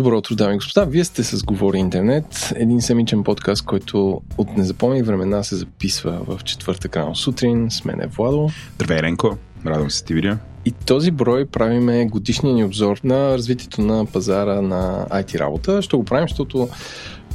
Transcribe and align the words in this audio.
Добро 0.00 0.18
утро, 0.18 0.34
дами 0.34 0.54
и 0.54 0.56
господа. 0.56 0.86
Вие 0.86 1.04
сте 1.04 1.24
с 1.24 1.42
Говори 1.42 1.78
Интернет, 1.78 2.52
един 2.56 2.80
семичен 2.82 3.24
подкаст, 3.24 3.64
който 3.64 4.20
от 4.38 4.56
незапомни 4.56 5.02
времена 5.02 5.42
се 5.42 5.56
записва 5.56 6.20
в 6.26 6.44
четвъртък 6.44 6.96
рано 6.96 7.14
сутрин. 7.14 7.70
С 7.70 7.84
мен 7.84 8.00
е 8.00 8.06
Владо. 8.06 8.50
Здравей, 8.74 9.02
Ренко. 9.02 9.36
Радвам 9.66 9.90
се 9.90 10.04
ти 10.04 10.14
видя. 10.14 10.38
И 10.64 10.70
този 10.70 11.10
брой 11.10 11.46
правиме 11.46 12.06
годишния 12.06 12.54
ни 12.54 12.64
обзор 12.64 13.00
на 13.04 13.38
развитието 13.38 13.80
на 13.80 14.06
пазара 14.06 14.62
на 14.62 15.06
IT 15.10 15.38
работа. 15.38 15.82
Ще 15.82 15.96
го 15.96 16.04
правим, 16.04 16.28
защото 16.28 16.68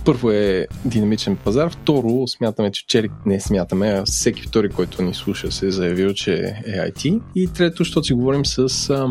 първо 0.06 0.32
е 0.32 0.68
динамичен 0.86 1.36
пазар, 1.36 1.70
второ 1.70 2.28
смятаме, 2.28 2.72
че 2.72 2.84
вчери 2.84 3.10
не 3.26 3.40
смятаме, 3.40 3.88
а 3.88 4.06
всеки 4.06 4.42
втори, 4.42 4.70
който 4.70 5.02
ни 5.02 5.14
слуша 5.14 5.52
се 5.52 5.68
е 5.68 5.72
заявил, 5.72 6.14
че 6.14 6.34
е 6.66 6.92
IT. 6.92 7.22
И 7.36 7.48
трето, 7.48 7.84
защото 7.84 8.06
си 8.06 8.14
говорим 8.14 8.46
с 8.46 8.90
а, 8.90 9.08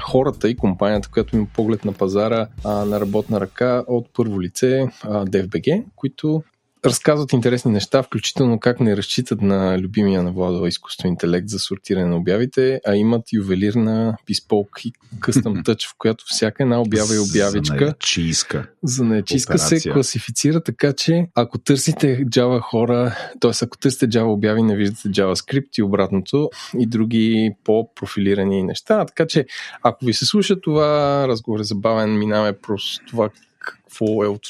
хората 0.00 0.48
и 0.48 0.56
компанията, 0.56 1.08
която 1.08 1.36
има 1.36 1.46
поглед 1.54 1.84
на 1.84 1.92
пазара 1.92 2.46
а, 2.64 2.84
на 2.84 3.00
работна 3.00 3.40
ръка 3.40 3.84
от 3.86 4.06
първо 4.14 4.42
лице 4.42 4.86
а, 5.02 5.24
DFBG, 5.24 5.84
които 5.96 6.42
разказват 6.84 7.32
интересни 7.32 7.72
неща, 7.72 8.02
включително 8.02 8.60
как 8.60 8.80
не 8.80 8.96
разчитат 8.96 9.42
на 9.42 9.78
любимия 9.78 10.22
на 10.22 10.32
Влада 10.32 10.68
изкуствен 10.68 11.08
интелект 11.08 11.48
за 11.48 11.58
сортиране 11.58 12.06
на 12.06 12.16
обявите, 12.16 12.80
а 12.86 12.96
имат 12.96 13.32
ювелирна 13.32 14.16
bespoke 14.30 14.86
и 14.86 14.92
къстъм 15.20 15.62
тъч, 15.64 15.86
в 15.86 15.94
която 15.98 16.24
всяка 16.28 16.62
една 16.62 16.80
обява 16.80 17.14
и 17.14 17.18
обявичка 17.18 17.76
занаячийска, 17.76 18.66
занаячийска 18.82 19.58
се 19.58 19.90
класифицира 19.90 20.62
така, 20.62 20.92
че 20.92 21.26
ако 21.34 21.58
търсите 21.58 22.24
Java 22.24 22.60
хора, 22.60 23.16
т.е. 23.40 23.50
ако 23.62 23.78
търсите 23.78 24.08
Java 24.08 24.32
обяви, 24.32 24.62
не 24.62 24.76
виждате 24.76 25.08
JavaScript 25.08 25.78
и 25.78 25.82
обратното 25.82 26.50
и 26.78 26.86
други 26.86 27.50
по-профилирани 27.64 28.62
неща. 28.62 29.04
Така 29.04 29.26
че 29.26 29.46
ако 29.82 30.04
ви 30.04 30.14
се 30.14 30.26
слуша 30.26 30.60
това, 30.60 31.24
разговор 31.28 31.60
е 31.60 31.64
забавен, 31.64 32.18
минаваме 32.18 32.52
просто 32.52 33.06
това 33.06 33.28
какво 33.58 34.24
е 34.24 34.26
от 34.26 34.42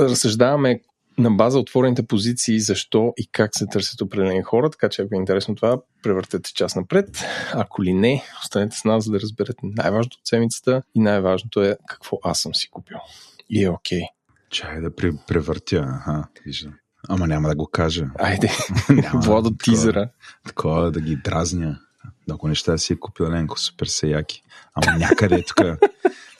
разсъждаваме 0.00 0.80
на 1.18 1.30
база 1.30 1.58
отворените 1.58 2.06
позиции 2.06 2.60
защо 2.60 3.12
и 3.16 3.26
как 3.32 3.50
се 3.54 3.66
търсят 3.66 4.00
определени 4.00 4.42
хора, 4.42 4.70
така 4.70 4.88
че 4.88 5.02
ако 5.02 5.14
е 5.14 5.18
интересно 5.18 5.54
това, 5.54 5.80
превъртете 6.02 6.52
час 6.54 6.76
напред. 6.76 7.24
Ако 7.52 7.84
ли 7.84 7.94
не, 7.94 8.22
останете 8.44 8.76
с 8.76 8.84
нас, 8.84 9.04
за 9.04 9.12
да 9.12 9.20
разберете 9.20 9.60
най-важното 9.62 10.16
от 10.20 10.26
седмицата 10.26 10.82
и 10.94 11.00
най-важното 11.00 11.62
е 11.62 11.76
какво 11.88 12.18
аз 12.24 12.40
съм 12.40 12.54
си 12.54 12.70
купил. 12.70 12.96
И 13.50 13.64
е 13.64 13.70
окей. 13.70 14.00
Okay. 14.00 14.04
Чай 14.50 14.80
да 14.80 14.96
превъртя, 15.26 15.76
аха, 15.76 16.28
виждам. 16.46 16.74
Ама 17.08 17.26
няма 17.26 17.48
да 17.48 17.54
го 17.54 17.66
кажа. 17.66 18.06
Айде, 18.18 18.50
Владо 19.14 19.50
тизера. 19.64 20.08
Такова 20.46 20.90
да 20.90 21.00
ги 21.00 21.16
дразня. 21.16 21.78
Ако 22.30 22.48
неща 22.48 22.78
си 22.78 22.92
е 22.92 22.96
купил 22.96 23.26
Ленко, 23.26 23.60
супер 23.60 23.86
са 23.86 24.06
яки. 24.06 24.42
Ама 24.74 24.98
някъде 24.98 25.44
тук 25.48 25.60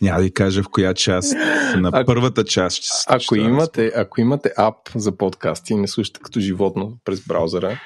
няма 0.01 0.19
да 0.19 0.23
ви 0.25 0.31
кажа 0.31 0.63
в 0.63 0.69
коя 0.69 0.95
част. 0.95 1.33
На 1.77 1.91
а, 1.93 2.05
първата 2.05 2.45
част 2.45 2.77
ще 2.77 2.87
се 2.87 3.05
ако, 3.09 3.37
имате, 3.37 3.93
ако 3.97 4.21
имате 4.21 4.53
ап 4.57 4.77
за 4.95 5.17
подкасти 5.17 5.73
и 5.73 5.77
не 5.77 5.89
слушате 5.89 6.21
като 6.21 6.41
животно 6.41 6.99
през 7.05 7.21
браузъра, 7.21 7.73
е. 7.73 7.79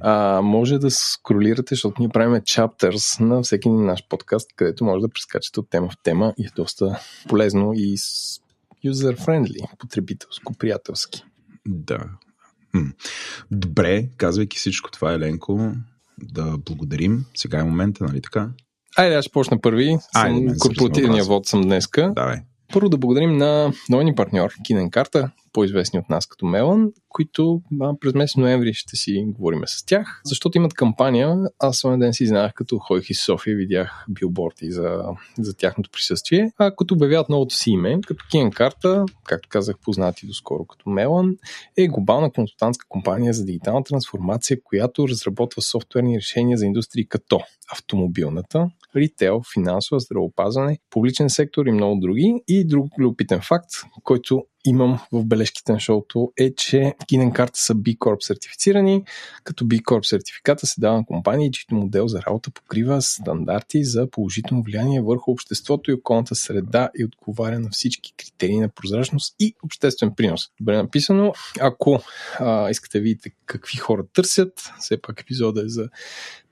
а, 0.00 0.40
може 0.42 0.78
да 0.78 0.90
скролирате, 0.90 1.74
защото 1.74 1.96
ние 1.98 2.08
правим 2.08 2.34
chapters 2.34 3.20
на 3.20 3.42
всеки 3.42 3.68
наш 3.68 4.08
подкаст, 4.08 4.50
където 4.56 4.84
може 4.84 5.00
да 5.00 5.08
прескачате 5.08 5.60
от 5.60 5.70
тема 5.70 5.88
в 5.88 5.96
тема 6.02 6.34
и 6.38 6.46
е 6.46 6.50
доста 6.56 7.00
полезно 7.28 7.72
и 7.74 7.96
user-friendly, 8.86 9.78
потребителско, 9.78 10.54
приятелски. 10.58 11.24
Да. 11.66 11.98
Добре, 13.50 14.08
казвайки 14.16 14.58
всичко 14.58 14.90
това, 14.90 15.12
Еленко, 15.12 15.72
да 16.18 16.58
благодарим. 16.58 17.24
Сега 17.34 17.58
е 17.58 17.64
момента, 17.64 18.04
нали 18.04 18.22
така? 18.22 18.50
Айде, 18.96 19.14
аз 19.14 19.24
ще 19.24 19.32
почна 19.32 19.60
първи. 19.60 19.96
Айде, 20.14 20.54
корпоративния 20.58 21.24
вод 21.24 21.46
съм 21.46 21.62
днеска. 21.62 22.12
Давай. 22.14 22.36
Първо 22.74 22.88
да 22.88 22.98
благодарим 22.98 23.36
на 23.36 23.72
нови 23.90 24.04
ни 24.04 24.14
партньор, 24.14 24.50
Кинен 24.64 24.90
Карта, 24.90 25.30
по-известни 25.52 25.98
от 25.98 26.10
нас 26.10 26.26
като 26.26 26.46
Мелан, 26.46 26.92
които 27.08 27.62
а, 27.80 27.94
през 28.00 28.14
месец 28.14 28.36
ноември 28.36 28.74
ще 28.74 28.96
си 28.96 29.24
говорим 29.26 29.62
с 29.66 29.86
тях, 29.86 30.20
защото 30.24 30.58
имат 30.58 30.74
кампания. 30.74 31.36
Аз 31.58 31.76
своя 31.76 31.98
ден 31.98 32.14
си 32.14 32.26
знаех, 32.26 32.52
като 32.54 32.78
ходих 32.78 33.10
из 33.10 33.24
София, 33.24 33.56
видях 33.56 34.04
билборди 34.08 34.70
за, 34.70 35.02
за 35.38 35.56
тяхното 35.56 35.90
присъствие, 35.90 36.52
а 36.58 36.76
като 36.76 36.94
обявяват 36.94 37.28
новото 37.28 37.54
си 37.54 37.70
име, 37.70 38.00
като 38.06 38.24
Кинен 38.30 38.50
Карта, 38.50 39.04
както 39.24 39.48
казах, 39.48 39.76
познати 39.82 40.26
доскоро 40.26 40.64
като 40.64 40.90
Мелан, 40.90 41.36
е 41.76 41.88
глобална 41.88 42.30
консултантска 42.32 42.86
компания 42.88 43.32
за 43.32 43.44
дигитална 43.44 43.84
трансформация, 43.84 44.58
която 44.64 45.08
разработва 45.08 45.62
софтуерни 45.62 46.16
решения 46.16 46.58
за 46.58 46.66
индустрии 46.66 47.08
като 47.08 47.40
автомобилната, 47.72 48.68
ритейл, 48.96 49.40
финансово, 49.54 49.98
здравеопазване, 49.98 50.78
публичен 50.90 51.30
сектор 51.30 51.66
и 51.66 51.72
много 51.72 52.00
други. 52.00 52.34
И 52.48 52.66
друг 52.66 52.86
любопитен 52.98 53.40
факт, 53.40 53.70
който 54.02 54.42
имам 54.64 55.00
в 55.12 55.24
бележките 55.24 55.72
на 55.72 55.80
шоуто 55.80 56.32
е, 56.36 56.54
че 56.54 56.94
Кинен 57.06 57.32
карта 57.32 57.60
са 57.60 57.74
B 57.74 57.98
Corp 57.98 58.22
сертифицирани, 58.22 59.04
като 59.44 59.64
B 59.64 59.82
Corp 59.82 60.02
сертификата 60.02 60.66
се 60.66 60.80
дава 60.80 60.96
на 60.96 61.06
компании, 61.06 61.52
чието 61.52 61.74
модел 61.74 62.08
за 62.08 62.22
работа 62.22 62.50
покрива 62.50 63.02
стандарти 63.02 63.84
за 63.84 64.10
положително 64.10 64.62
влияние 64.62 65.00
върху 65.00 65.30
обществото 65.30 65.90
и 65.90 65.94
околната 65.94 66.34
среда 66.34 66.88
и 66.98 67.04
отговаря 67.04 67.58
на 67.58 67.70
всички 67.70 68.14
критерии 68.16 68.60
на 68.60 68.68
прозрачност 68.68 69.34
и 69.40 69.54
обществен 69.64 70.14
принос. 70.16 70.48
Добре 70.60 70.76
написано. 70.76 71.32
Ако 71.60 72.00
а, 72.38 72.70
искате 72.70 72.98
да 72.98 73.02
видите 73.02 73.30
какви 73.46 73.78
хора 73.78 74.04
търсят, 74.12 74.52
все 74.78 75.02
пак 75.02 75.20
епизода 75.20 75.60
е 75.60 75.68
за 75.68 75.88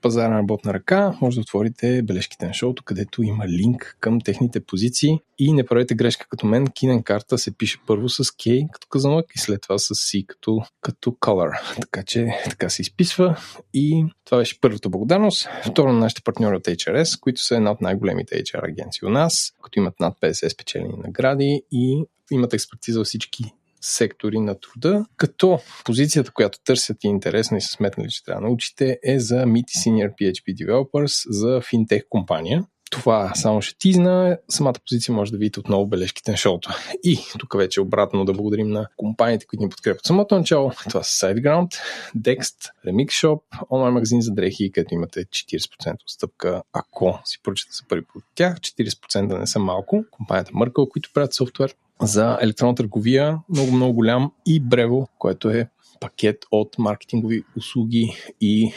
пазара 0.01 0.29
на 0.29 0.37
работна 0.37 0.73
ръка, 0.73 1.17
може 1.21 1.35
да 1.35 1.41
отворите 1.41 2.01
бележките 2.01 2.47
на 2.47 2.53
шоуто, 2.53 2.83
където 2.83 3.23
има 3.23 3.47
линк 3.47 3.97
към 3.99 4.21
техните 4.21 4.59
позиции 4.59 5.19
и 5.39 5.53
не 5.53 5.65
правете 5.65 5.95
грешка 5.95 6.27
като 6.29 6.47
мен. 6.47 6.67
Кинен 6.67 7.03
карта 7.03 7.37
се 7.37 7.57
пише 7.57 7.77
първо 7.87 8.02
с 8.09 8.23
K 8.23 8.71
като 8.71 8.87
казанлък 8.87 9.25
и 9.35 9.39
след 9.39 9.61
това 9.61 9.77
с 9.77 9.87
C 9.87 10.25
като, 10.25 10.61
като 10.81 11.11
color. 11.11 11.75
Така 11.81 12.03
че 12.03 12.27
така 12.49 12.69
се 12.69 12.81
изписва 12.81 13.37
и 13.73 14.05
това 14.25 14.37
беше 14.37 14.61
първата 14.61 14.89
благодарност. 14.89 15.49
Второ 15.65 15.93
на 15.93 15.99
нашите 15.99 16.21
партньори 16.21 16.55
от 16.55 16.63
HRS, 16.63 17.19
които 17.19 17.43
са 17.43 17.55
една 17.55 17.71
от 17.71 17.81
най-големите 17.81 18.43
HR 18.43 18.69
агенции 18.69 19.05
у 19.05 19.09
нас, 19.09 19.51
като 19.63 19.79
имат 19.79 19.99
над 19.99 20.17
50 20.21 20.47
спечелени 20.47 20.93
награди 21.03 21.61
и 21.71 22.03
имат 22.31 22.53
експертиза 22.53 22.99
във 22.99 23.07
всички 23.07 23.43
сектори 23.83 24.39
на 24.39 24.55
труда, 24.59 25.05
като 25.17 25.59
позицията, 25.85 26.31
която 26.31 26.59
търсят 26.65 27.03
и 27.03 27.07
интересна 27.07 27.57
и 27.57 27.61
са 27.61 27.69
сметнали, 27.69 28.09
че 28.09 28.23
трябва 28.23 28.41
да 28.41 28.47
научите, 28.47 28.99
е 29.03 29.19
за 29.19 29.35
MIT 29.35 29.85
Senior 29.85 30.11
PHP 30.21 30.65
Developers 30.65 31.23
за 31.29 31.61
финтех 31.69 32.03
компания. 32.09 32.65
Това 32.93 33.31
само 33.35 33.61
ще 33.61 33.77
тизна. 33.77 34.37
Самата 34.49 34.73
позиция 34.89 35.15
може 35.15 35.31
да 35.31 35.37
видите 35.37 35.59
отново 35.59 35.87
бележките 35.87 36.31
на 36.31 36.37
шоуто. 36.37 36.69
И 37.03 37.19
тук 37.39 37.57
вече 37.57 37.81
обратно 37.81 38.25
да 38.25 38.33
благодарим 38.33 38.69
на 38.69 38.87
компаниите, 38.97 39.45
които 39.45 39.63
ни 39.63 39.69
подкрепят 39.69 40.05
самото 40.05 40.37
начало. 40.37 40.71
Това 40.89 41.03
са 41.03 41.27
SiteGround, 41.27 41.75
Dext, 42.17 42.55
Remix 42.87 43.07
Shop, 43.07 43.41
онлайн 43.71 43.93
магазин 43.93 44.21
за 44.21 44.31
дрехи, 44.31 44.71
където 44.71 44.93
имате 44.93 45.25
40% 45.25 45.95
отстъпка, 46.05 46.61
ако 46.73 47.19
си 47.25 47.39
поръчате 47.43 47.71
за 47.73 47.83
първи 47.89 48.05
от 48.15 48.23
тях. 48.35 48.59
40% 48.59 49.27
да 49.27 49.39
не 49.39 49.47
са 49.47 49.59
малко. 49.59 50.05
Компанията 50.11 50.51
Merkle, 50.51 50.89
които 50.89 51.09
правят 51.13 51.33
софтуер 51.33 51.75
за 52.01 52.37
електронна 52.41 52.75
търговия, 52.75 53.39
много-много 53.49 53.93
голям 53.93 54.31
и 54.45 54.59
Брево, 54.59 55.07
което 55.17 55.49
е 55.49 55.69
пакет 55.99 56.45
от 56.51 56.75
маркетингови 56.77 57.43
услуги 57.57 58.17
и 58.41 58.73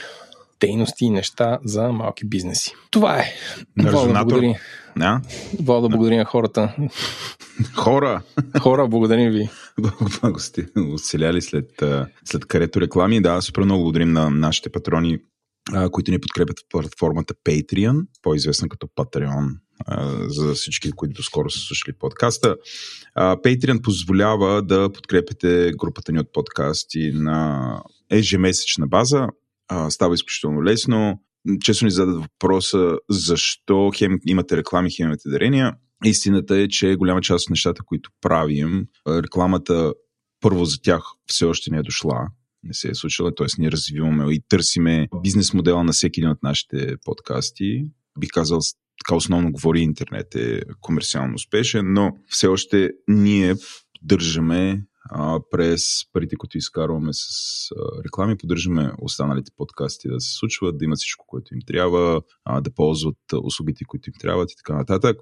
дейности 0.61 1.05
и 1.05 1.11
неща 1.11 1.59
за 1.65 1.89
малки 1.89 2.27
бизнеси. 2.27 2.73
Това 2.91 3.19
е. 3.19 3.25
Влада, 3.79 4.25
благодаря. 4.25 4.59
Да? 4.97 5.21
Благодаря 5.61 6.17
на 6.17 6.25
хората. 6.25 6.75
Хора! 7.75 8.23
Хора, 8.61 8.89
благодарим 8.89 9.31
ви. 9.31 9.49
Много 10.23 10.41
сте 10.41 10.67
оцеляли 10.95 11.43
след, 11.43 11.83
след 12.25 12.47
карето 12.47 12.81
реклами. 12.81 13.21
Да, 13.21 13.41
супер 13.41 13.63
много 13.63 13.83
благодарим 13.83 14.13
на 14.13 14.31
нашите 14.31 14.71
патрони, 14.71 15.19
които 15.93 16.11
ни 16.11 16.21
подкрепят 16.21 16.59
в 16.59 16.63
платформата 16.71 17.35
Patreon, 17.35 18.07
по-известна 18.23 18.69
като 18.69 18.87
Patreon 18.87 19.49
за 20.27 20.55
всички, 20.55 20.93
които 20.93 21.15
доскоро 21.15 21.51
са 21.51 21.59
слушали 21.59 21.97
подкаста. 21.99 22.57
Patreon 23.19 23.83
позволява 23.83 24.63
да 24.63 24.93
подкрепите 24.93 25.73
групата 25.79 26.13
ни 26.13 26.21
от 26.21 26.33
подкасти 26.33 27.13
на 27.15 27.83
ежемесечна 28.11 28.87
база. 28.87 29.29
Става 29.89 30.15
изключително 30.15 30.65
лесно. 30.65 31.23
Често 31.61 31.85
ни 31.85 31.91
зададат 31.91 32.23
въпроса 32.23 32.99
защо 33.11 33.91
хем 33.97 34.19
имате 34.27 34.57
реклами, 34.57 34.91
хем 34.91 35.07
имате 35.07 35.29
дарения. 35.29 35.75
Истината 36.05 36.57
е, 36.57 36.69
че 36.69 36.97
голяма 36.97 37.21
част 37.21 37.47
от 37.47 37.51
нещата, 37.51 37.83
които 37.83 38.11
правим, 38.21 38.87
рекламата 39.09 39.95
първо 40.41 40.65
за 40.65 40.77
тях 40.83 41.03
все 41.27 41.45
още 41.45 41.71
не 41.71 41.79
е 41.79 41.83
дошла 41.83 42.29
не 42.67 42.75
се 42.75 42.89
е 42.89 42.95
случила, 42.95 43.35
т.е. 43.35 43.47
ние 43.59 43.73
развиваме 43.73 44.35
и 44.35 44.43
търсиме 44.49 45.09
бизнес 45.23 45.55
модела 45.55 45.85
на 45.85 45.93
всеки 45.93 46.21
един 46.21 46.31
от 46.31 46.43
нашите 46.43 46.97
подкасти. 47.05 47.85
Бих 48.19 48.31
казал, 48.31 48.59
така 49.05 49.17
основно 49.17 49.53
говори 49.53 49.81
интернет 49.81 50.35
е 50.35 50.63
комерциално 50.81 51.35
успешен, 51.35 51.93
но 51.93 52.13
все 52.29 52.47
още 52.47 52.91
ние 53.09 53.55
поддържаме 54.01 54.83
а, 55.11 55.41
през 55.51 56.13
парите, 56.13 56.37
които 56.37 56.59
изкарваме 56.59 57.13
с 57.13 57.27
а, 57.71 58.05
реклами, 58.05 58.39
поддържаме 58.39 58.93
останалите 59.03 59.51
подкасти 59.57 60.09
да 60.09 60.21
се 60.21 60.35
случват, 60.35 60.79
да 60.79 60.85
имат 60.85 60.99
всичко, 60.99 61.25
което 61.29 61.55
им 61.55 61.61
трябва, 61.67 62.23
а, 62.45 62.61
да 62.61 62.71
ползват 62.71 63.19
услугите, 63.43 63.85
които 63.85 64.11
им 64.11 64.15
трябват 64.21 64.53
и 64.53 64.57
така 64.57 64.75
нататък. 64.75 65.17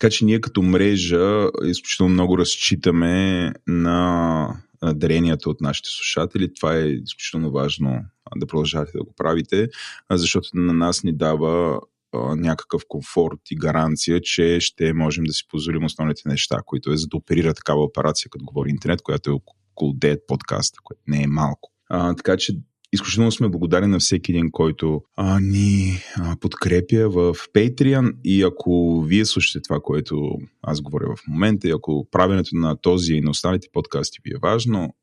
Така 0.00 0.10
че 0.10 0.24
ние 0.24 0.40
като 0.40 0.62
мрежа 0.62 1.48
изключително 1.64 2.12
много 2.12 2.38
разчитаме 2.38 3.52
на 3.66 4.48
даренията 4.82 5.50
от 5.50 5.60
нашите 5.60 5.88
слушатели. 5.88 6.54
Това 6.54 6.76
е 6.76 6.88
изключително 6.88 7.50
важно 7.50 8.00
да 8.36 8.46
продължавате 8.46 8.92
да 8.94 9.04
го 9.04 9.14
правите, 9.16 9.68
защото 10.10 10.48
на 10.54 10.72
нас 10.72 11.04
ни 11.04 11.12
дава 11.16 11.80
някакъв 12.14 12.82
комфорт 12.88 13.40
и 13.50 13.56
гаранция, 13.56 14.20
че 14.20 14.60
ще 14.60 14.92
можем 14.92 15.24
да 15.24 15.32
си 15.32 15.44
позволим 15.48 15.84
основните 15.84 16.28
неща, 16.28 16.58
които 16.66 16.92
е 16.92 16.96
за 16.96 17.06
да 17.06 17.16
оперира 17.16 17.54
такава 17.54 17.84
операция, 17.84 18.30
като 18.30 18.44
говори 18.44 18.70
интернет, 18.70 19.02
която 19.02 19.30
е 19.30 19.32
около 19.32 19.92
9 19.92 20.20
подкаста, 20.26 20.78
което 20.84 21.02
не 21.06 21.22
е 21.22 21.26
малко. 21.26 21.72
А, 21.88 22.14
така 22.14 22.36
че 22.36 22.58
изключително 22.92 23.32
сме 23.32 23.48
благодарни 23.48 23.86
на 23.86 23.98
всеки 23.98 24.32
един, 24.32 24.50
който 24.50 25.02
а, 25.16 25.40
ни 25.40 26.02
а, 26.16 26.36
подкрепя 26.40 27.08
в 27.08 27.34
Patreon 27.54 28.16
и 28.24 28.42
ако 28.42 29.02
вие 29.02 29.24
слушате 29.24 29.62
това, 29.64 29.80
което 29.80 30.38
аз 30.62 30.80
говоря 30.80 31.16
в 31.16 31.28
момента 31.28 31.68
и 31.68 31.70
ако 31.70 32.08
правенето 32.10 32.50
на 32.52 32.76
този 32.76 33.14
и 33.14 33.20
на 33.20 33.30
останалите 33.30 33.68
подкасти 33.72 34.18
ви 34.24 34.30
е 34.30 34.38
важно, 34.42 34.94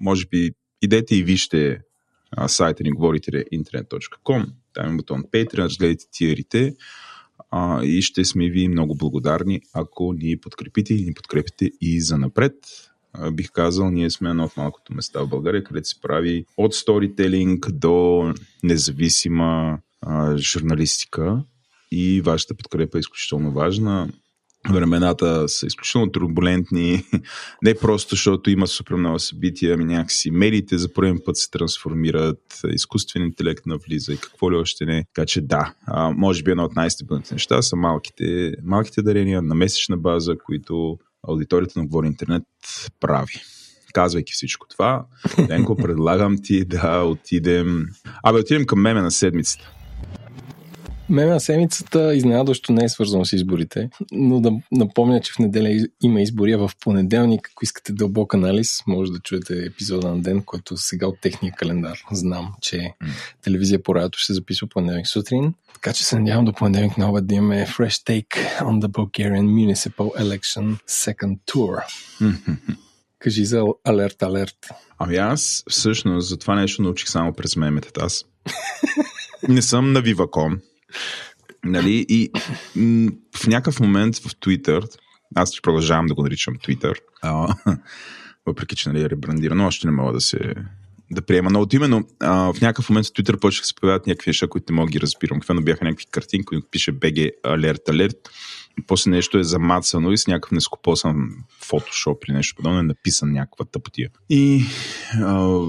може 0.00 0.26
би 0.26 0.50
идете 0.82 1.16
и 1.16 1.22
вижте 1.22 1.80
а, 2.30 2.48
сайта 2.48 2.82
ни 2.82 2.90
говорите 2.90 3.30
internet.com, 3.30 4.46
там 4.74 4.92
е 4.92 4.96
бутон 4.96 5.24
Patreon, 5.32 5.58
разгледайте 5.58 6.04
тиерите 6.12 6.74
а, 7.50 7.84
и 7.84 8.02
ще 8.02 8.24
сме 8.24 8.48
ви 8.48 8.68
много 8.68 8.94
благодарни, 8.94 9.60
ако 9.74 10.12
ни 10.12 10.36
подкрепите 10.36 10.94
и 10.94 11.04
ни 11.04 11.14
подкрепите 11.14 11.70
и 11.80 12.00
за 12.00 12.18
напред 12.18 12.54
бих 13.32 13.50
казал, 13.50 13.90
ние 13.90 14.10
сме 14.10 14.30
едно 14.30 14.44
от 14.44 14.56
малкото 14.56 14.94
места 14.94 15.20
в 15.20 15.28
България, 15.28 15.64
където 15.64 15.88
се 15.88 16.00
прави 16.00 16.44
от 16.56 16.74
сторителинг 16.74 17.70
до 17.70 18.34
независима 18.62 19.78
а, 20.00 20.36
журналистика 20.36 21.42
и 21.90 22.20
вашата 22.20 22.54
подкрепа 22.54 22.98
е 22.98 23.00
изключително 23.00 23.52
важна. 23.52 24.08
Времената 24.70 25.48
са 25.48 25.66
изключително 25.66 26.12
турбулентни, 26.12 27.04
не 27.62 27.74
просто 27.74 28.14
защото 28.14 28.50
има 28.50 28.66
супер 28.66 28.94
много 28.94 29.18
събития, 29.18 29.74
ами 29.74 29.84
някакси 29.84 30.30
медиите 30.30 30.78
за 30.78 30.92
първи 30.92 31.18
път 31.24 31.36
се 31.36 31.50
трансформират, 31.50 32.60
изкуствен 32.68 33.22
интелект 33.22 33.66
навлиза 33.66 34.12
и 34.12 34.16
какво 34.16 34.52
ли 34.52 34.56
още 34.56 34.84
не. 34.84 35.04
Така 35.14 35.26
че 35.26 35.40
да, 35.40 35.74
а, 35.86 36.10
може 36.10 36.42
би 36.42 36.50
едно 36.50 36.64
от 36.64 36.76
най-стабилните 36.76 37.34
неща 37.34 37.62
са 37.62 37.76
малките, 37.76 38.54
малките 38.64 39.02
дарения 39.02 39.42
на 39.42 39.54
месечна 39.54 39.96
база, 39.96 40.36
които 40.44 40.98
аудиторията 41.28 41.78
на 41.78 41.86
Говори 41.86 42.06
Интернет 42.06 42.42
прави. 43.00 43.34
Казвайки 43.92 44.32
всичко 44.32 44.66
това, 44.68 45.06
Денко, 45.46 45.76
предлагам 45.82 46.36
ти 46.42 46.64
да 46.64 47.02
отидем... 47.02 47.86
Абе, 48.22 48.38
отидем 48.38 48.66
към 48.66 48.80
меме 48.80 49.00
на 49.00 49.10
седмицата. 49.10 49.72
Меме 51.12 51.32
на 51.32 51.40
седмицата 51.40 52.14
изненадващо 52.14 52.72
не 52.72 52.84
е 52.84 52.88
свързано 52.88 53.24
с 53.24 53.32
изборите, 53.32 53.90
но 54.12 54.40
да 54.40 54.52
напомня, 54.72 55.20
че 55.20 55.32
в 55.32 55.38
неделя 55.38 55.86
има 56.02 56.20
избори, 56.20 56.52
а 56.52 56.58
в 56.58 56.70
понеделник, 56.80 57.50
ако 57.52 57.64
искате 57.64 57.92
дълбок 57.92 58.34
анализ, 58.34 58.82
може 58.86 59.12
да 59.12 59.18
чуете 59.18 59.64
епизода 59.64 60.08
на 60.08 60.22
ден, 60.22 60.42
който 60.42 60.76
сега 60.76 61.06
от 61.06 61.20
техния 61.20 61.52
календар 61.52 61.98
знам, 62.12 62.52
че 62.60 62.94
телевизия 63.42 63.82
по 63.82 63.94
радиото 63.94 64.18
ще 64.18 64.32
записва 64.32 64.66
понеделник 64.68 65.06
сутрин. 65.06 65.54
Така 65.74 65.92
че 65.92 66.04
се 66.04 66.18
надявам 66.18 66.44
до 66.44 66.52
понеделник 66.52 66.98
на 66.98 67.10
обед 67.10 67.26
да 67.26 67.34
имаме 67.34 67.66
fresh 67.66 68.22
take 68.22 68.60
on 68.60 68.80
the 68.80 68.88
Bulgarian 68.88 69.46
Municipal 69.46 70.22
Election 70.22 70.78
Second 70.88 71.38
Tour. 71.52 71.82
Кажи 73.18 73.44
за 73.44 73.64
алерт, 73.84 74.22
алерт. 74.22 74.56
Ами 74.98 75.16
аз 75.16 75.64
всъщност 75.70 76.28
за 76.28 76.36
това 76.36 76.54
нещо 76.54 76.82
научих 76.82 77.08
само 77.08 77.32
през 77.32 77.56
меметата. 77.56 78.00
Аз 78.04 78.24
не 79.48 79.62
съм 79.62 79.92
на 79.92 80.02
Viva.com. 80.02 80.58
Нали? 81.64 82.06
И 82.08 82.30
м- 82.76 83.10
в 83.36 83.46
някакъв 83.46 83.80
момент 83.80 84.16
в 84.16 84.28
Twitter, 84.34 84.98
аз 85.34 85.52
ще 85.52 85.62
продължавам 85.62 86.06
да 86.06 86.14
го 86.14 86.22
наричам 86.22 86.54
Twitter, 86.54 86.94
а, 87.22 87.54
въпреки 88.46 88.76
че 88.76 88.88
нали, 88.88 89.02
е 89.02 89.10
ребрандирано, 89.10 89.66
още 89.66 89.86
не 89.86 89.92
мога 89.92 90.12
да 90.12 90.20
се 90.20 90.54
да 91.12 91.22
приема. 91.22 91.50
Но 91.50 91.60
от 91.60 91.72
именно 91.72 92.08
а, 92.20 92.52
в 92.52 92.60
някакъв 92.60 92.90
момент 92.90 93.06
в 93.06 93.10
Twitter 93.10 93.40
почнаха 93.40 93.62
да 93.62 93.66
се 93.66 93.74
появяват 93.74 94.06
някакви 94.06 94.28
неща, 94.28 94.48
които 94.48 94.72
не 94.72 94.76
мога 94.76 94.86
да 94.86 94.92
ги 94.92 95.00
разбирам. 95.00 95.40
Каквено 95.40 95.62
бяха 95.62 95.84
някакви 95.84 96.06
картинки, 96.10 96.44
които 96.44 96.66
пише 96.70 96.92
BG 96.92 97.30
Alert 97.44 97.88
Alert. 97.88 98.16
После 98.86 99.10
нещо 99.10 99.38
е 99.38 99.44
замацано 99.44 100.12
и 100.12 100.18
с 100.18 100.26
някакъв 100.26 100.50
нескопосан 100.50 101.30
фотошоп 101.60 102.24
или 102.24 102.36
нещо 102.36 102.56
подобно 102.56 102.78
е 102.78 102.82
написан 102.82 103.32
някаква 103.32 103.64
тъпотия. 103.64 104.10
И 104.30 104.64
а, 105.14 105.66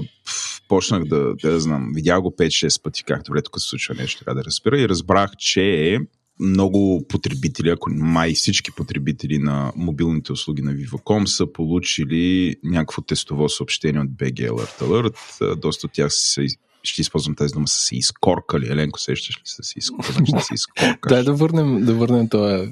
почнах 0.68 1.04
да, 1.04 1.34
да 1.42 1.60
знам, 1.60 1.92
видях 1.94 2.20
го 2.20 2.30
5-6 2.30 2.82
пъти, 2.82 3.04
както 3.04 3.28
добре 3.28 3.42
тук 3.42 3.60
се 3.60 3.68
случва 3.68 3.94
нещо, 3.94 4.24
трябва 4.24 4.40
да 4.40 4.44
разбира 4.44 4.80
и 4.80 4.88
разбрах, 4.88 5.30
че 5.38 5.98
много 6.40 7.06
потребители, 7.08 7.68
ако 7.68 7.90
май 7.90 8.32
всички 8.32 8.70
потребители 8.76 9.38
на 9.38 9.72
мобилните 9.76 10.32
услуги 10.32 10.62
на 10.62 10.72
Viva.com 10.72 11.24
са 11.24 11.52
получили 11.52 12.56
някакво 12.62 13.02
тестово 13.02 13.48
съобщение 13.48 14.00
от 14.00 14.08
BG 14.08 14.50
Alert 14.50 14.80
Alert. 14.82 15.54
Доста 15.54 15.86
от 15.86 15.92
тях 15.92 16.08
са 16.10 16.42
ще 16.84 17.00
използвам 17.00 17.34
тази 17.34 17.52
дума, 17.52 17.68
са 17.68 17.80
се 17.80 17.96
изкоркали. 17.96 18.68
Еленко, 18.68 19.00
сещаш 19.00 19.36
ли 19.36 19.42
са 19.44 19.62
се 19.62 19.78
изкоркали? 19.78 20.42
се 20.42 20.54
изкоркали. 20.54 21.24
да 21.24 21.34
върнем, 21.34 21.84
да 21.84 21.94
върнем 21.94 22.28
това, 22.28 22.66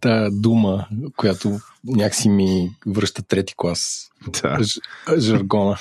тая 0.00 0.30
дума, 0.30 0.86
която 1.16 1.60
някакси 1.84 2.28
ми 2.28 2.70
връща 2.86 3.22
трети 3.22 3.54
клас. 3.56 4.08
Да. 4.42 4.62
Ж, 4.62 4.78
жаргона. 5.18 5.76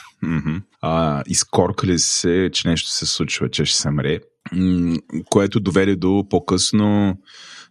а, 0.81 1.23
изкоркали 1.27 1.99
се, 1.99 2.49
че 2.53 2.67
нещо 2.67 2.89
се 2.89 3.05
случва, 3.05 3.49
че 3.49 3.65
ще 3.65 3.81
се 3.81 3.89
мре, 3.89 4.19
което 5.29 5.59
доведе 5.59 5.95
до 5.95 6.25
по-късно 6.29 7.17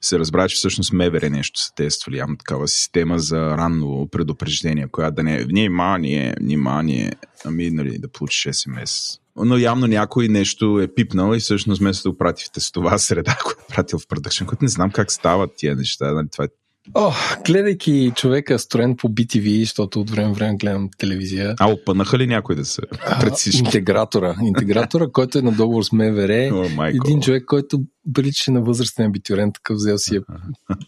се 0.00 0.18
разбра, 0.18 0.48
че 0.48 0.56
всъщност 0.56 0.92
МВР 0.92 1.30
нещо 1.30 1.60
са 1.60 1.74
тествали. 1.74 2.16
Имам 2.16 2.36
такава 2.36 2.68
система 2.68 3.18
за 3.18 3.56
ранно 3.56 4.08
предупреждение, 4.12 4.88
която 4.88 5.14
да 5.14 5.22
не 5.22 5.36
е 5.36 5.44
внимание, 5.44 6.34
внимание, 6.40 7.12
ами 7.44 7.70
нали, 7.70 7.98
да 7.98 8.08
получиш 8.08 8.48
СМС 8.52 9.20
но 9.36 9.58
явно 9.58 9.86
някой 9.86 10.28
нещо 10.28 10.80
е 10.80 10.94
пипнал 10.94 11.34
и 11.34 11.40
всъщност 11.40 11.80
вместо 11.80 12.02
да 12.02 12.12
го 12.12 12.18
прати 12.18 12.44
в 12.44 12.52
тестова 12.52 12.98
среда, 12.98 13.36
го 13.44 13.50
е 13.50 13.74
пратил 13.74 13.98
в 13.98 14.06
продъкшен, 14.06 14.46
който 14.46 14.64
не 14.64 14.68
знам 14.68 14.90
как 14.90 15.12
стават 15.12 15.50
тия 15.56 15.76
неща. 15.76 16.12
Нали? 16.12 16.28
Това 16.32 16.44
е 16.44 16.48
О, 16.94 17.12
гледайки 17.46 18.12
човека 18.16 18.58
строен 18.58 18.96
по 18.96 19.08
BTV, 19.08 19.60
защото 19.60 20.00
от 20.00 20.10
време 20.10 20.34
време 20.34 20.56
гледам 20.56 20.88
телевизия. 20.98 21.54
А, 21.58 21.70
опънаха 21.70 22.18
ли 22.18 22.26
някой 22.26 22.56
да 22.56 22.64
се 22.64 22.82
пред 23.20 23.34
всички? 23.34 23.58
Интегратора. 23.64 24.36
Интегратора, 24.42 25.08
който 25.12 25.38
е 25.38 25.42
на 25.42 25.52
договор 25.52 25.82
с 25.82 25.92
МВР. 25.92 26.32
Oh, 26.32 26.88
един 26.88 27.20
човек, 27.20 27.44
който 27.46 27.80
прилича 28.14 28.52
на 28.52 28.62
възрастен 28.62 29.06
абитюрент, 29.06 29.54
такъв 29.54 29.76
взел 29.76 29.98
си 29.98 30.16
е 30.16 30.20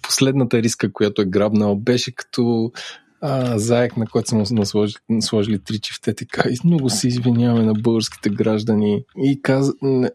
последната 0.03 0.63
риска, 0.63 0.93
която 0.93 1.23
е 1.23 1.27
грабнал, 1.27 1.77
беше 1.77 2.15
като 2.15 2.73
а, 3.23 3.59
заек, 3.59 3.97
на 3.97 4.07
който 4.07 4.29
са 4.29 4.35
му 4.35 4.47
сложили, 5.23 5.59
три 5.59 5.79
чифте, 5.79 6.15
така 6.15 6.49
и 6.49 6.57
много 6.65 6.91
се 6.91 7.09
извиняваме 7.09 7.65
на 7.65 7.75
българските 7.75 8.31
граждани. 8.31 9.05
И 9.17 9.43
каз... 9.43 9.71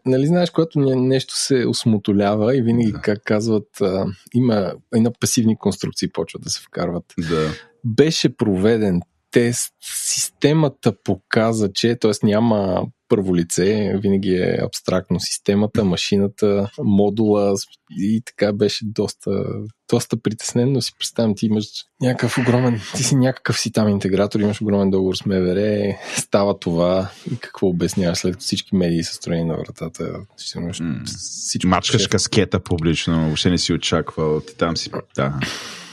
нали 0.06 0.26
знаеш, 0.26 0.50
когато 0.50 0.78
нещо 0.96 1.34
се 1.36 1.66
осмотолява 1.66 2.56
и 2.56 2.62
винаги 2.62 2.92
да. 2.92 3.00
как 3.00 3.22
казват, 3.24 3.80
а, 3.80 4.06
има 4.34 4.72
едно 4.94 5.12
пасивни 5.20 5.58
конструкции 5.58 6.08
почват 6.12 6.42
да 6.42 6.50
се 6.50 6.60
вкарват. 6.60 7.04
Да. 7.18 7.50
Беше 7.84 8.36
проведен 8.36 9.00
тест, 9.30 9.74
системата 9.80 10.92
показа, 11.04 11.72
че 11.72 11.96
т.е. 11.96 12.26
няма 12.26 12.86
първо 13.08 13.36
лице, 13.36 13.92
винаги 14.02 14.34
е 14.34 14.58
абстрактно 14.62 15.20
системата, 15.20 15.84
машината, 15.84 16.70
модула 16.78 17.54
и 17.90 18.22
така 18.26 18.52
беше 18.52 18.84
доста, 18.84 19.44
доста 19.90 20.22
притеснен, 20.22 20.72
но 20.72 20.80
си 20.80 20.92
представям, 20.98 21.34
ти 21.34 21.46
имаш 21.46 21.66
някакъв 22.00 22.38
огромен, 22.38 22.80
ти 22.96 23.02
си 23.02 23.16
някакъв 23.16 23.58
си 23.60 23.72
там 23.72 23.88
интегратор, 23.88 24.40
имаш 24.40 24.62
огромен 24.62 24.90
договор 24.90 25.14
с 25.14 25.26
МВР, 25.26 25.94
става 26.16 26.58
това 26.58 27.10
и 27.32 27.36
какво 27.36 27.66
обясняваш 27.66 28.18
след 28.18 28.40
всички 28.40 28.76
медии 28.76 29.04
са 29.04 29.14
строени 29.14 29.44
на 29.44 29.56
вратата. 29.56 30.12
Всичко 31.16 31.68
Мачкаш 31.68 32.00
шеф. 32.00 32.10
каскета 32.10 32.60
публично, 32.60 33.24
въобще 33.24 33.50
не 33.50 33.58
си 33.58 33.72
очаквал, 33.72 34.40
ти 34.40 34.56
там 34.56 34.76
си, 34.76 34.90
да. 35.16 35.40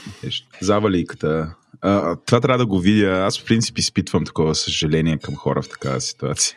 Заваликата, 0.60 1.54
а, 1.80 2.16
това 2.26 2.40
трябва 2.40 2.58
да 2.58 2.66
го 2.66 2.78
видя. 2.78 3.10
Аз 3.10 3.38
в 3.38 3.44
принцип 3.44 3.78
изпитвам 3.78 4.24
такова 4.24 4.54
съжаление 4.54 5.18
към 5.18 5.34
хора 5.34 5.62
в 5.62 5.68
такава 5.68 6.00
ситуация. 6.00 6.56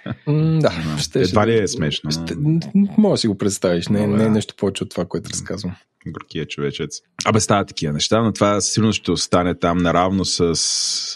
Да, 0.59 0.73
ще, 0.99 1.21
Едва 1.21 1.47
ли 1.47 1.57
е 1.57 1.67
смешно. 1.67 2.11
Ще, 2.11 2.35
може 2.97 3.11
да 3.11 3.17
си 3.17 3.27
го 3.27 3.37
представиш. 3.37 3.87
Не, 3.87 4.07
не 4.07 4.23
е 4.23 4.29
нещо 4.29 4.53
повече 4.57 4.83
от 4.83 4.89
това, 4.89 5.05
което 5.05 5.29
разказвам. 5.29 5.75
Горкия 6.07 6.45
човечец. 6.45 6.99
Абе, 7.25 7.39
стават 7.39 7.67
такива 7.67 7.93
неща, 7.93 8.21
но 8.21 8.33
това 8.33 8.61
сигурно 8.61 8.93
ще 8.93 9.11
остане 9.11 9.55
там 9.55 9.77
наравно 9.77 10.25
с... 10.25 10.39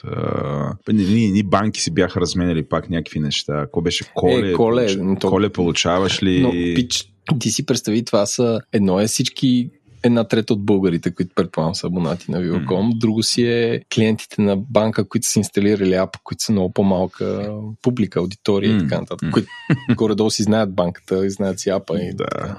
А... 0.08 0.94
Ни, 0.94 1.32
ни 1.32 1.44
банки 1.44 1.82
си 1.82 1.92
бяха 1.92 2.22
разменяли 2.22 2.64
пак 2.64 2.90
някакви 2.90 3.20
неща. 3.20 3.62
Ако 3.62 3.82
беше 3.82 4.12
коле, 4.14 4.50
е, 4.50 4.54
коле, 4.54 4.98
получ... 4.98 5.20
то... 5.20 5.30
коле 5.30 5.50
получаваш 5.50 6.24
ли... 6.24 6.42
Но, 6.42 6.52
пич, 6.76 7.14
ти 7.40 7.52
си 7.52 7.66
представи, 7.66 8.06
това 8.06 8.26
са 8.26 8.62
едно 8.74 9.00
е 9.00 9.08
всички 9.08 9.70
една 10.04 10.24
трета 10.24 10.54
от 10.54 10.66
българите, 10.66 11.14
които 11.14 11.36
предполагам 11.36 11.76
са 11.76 11.88
абонати 11.88 12.32
на 12.32 12.42
Viva.com. 12.42 12.68
Mm. 12.68 12.98
Друго 12.98 13.24
си 13.24 13.44
е 13.44 13.82
клиентите 13.94 14.42
на 14.42 14.58
банка, 14.58 15.10
които 15.10 15.28
са 15.28 15.40
инсталирали 15.40 15.94
ап, 15.94 16.18
които 16.24 16.44
са 16.44 16.52
много 16.52 16.74
по-малка 16.74 17.54
публика, 17.82 18.20
аудитория 18.20 18.74
mm. 18.74 18.78
и 18.78 18.80
така 18.80 19.00
нататък, 19.00 19.30
mm. 19.30 19.32
които 19.32 19.48
горе-долу 19.96 20.30
си 20.30 20.44
знаят 20.44 20.76
банката 20.76 21.26
и 21.26 21.30
знаят 21.30 21.60
си 21.60 21.70
апа. 21.70 22.00
И 22.00 22.14
да. 22.14 22.58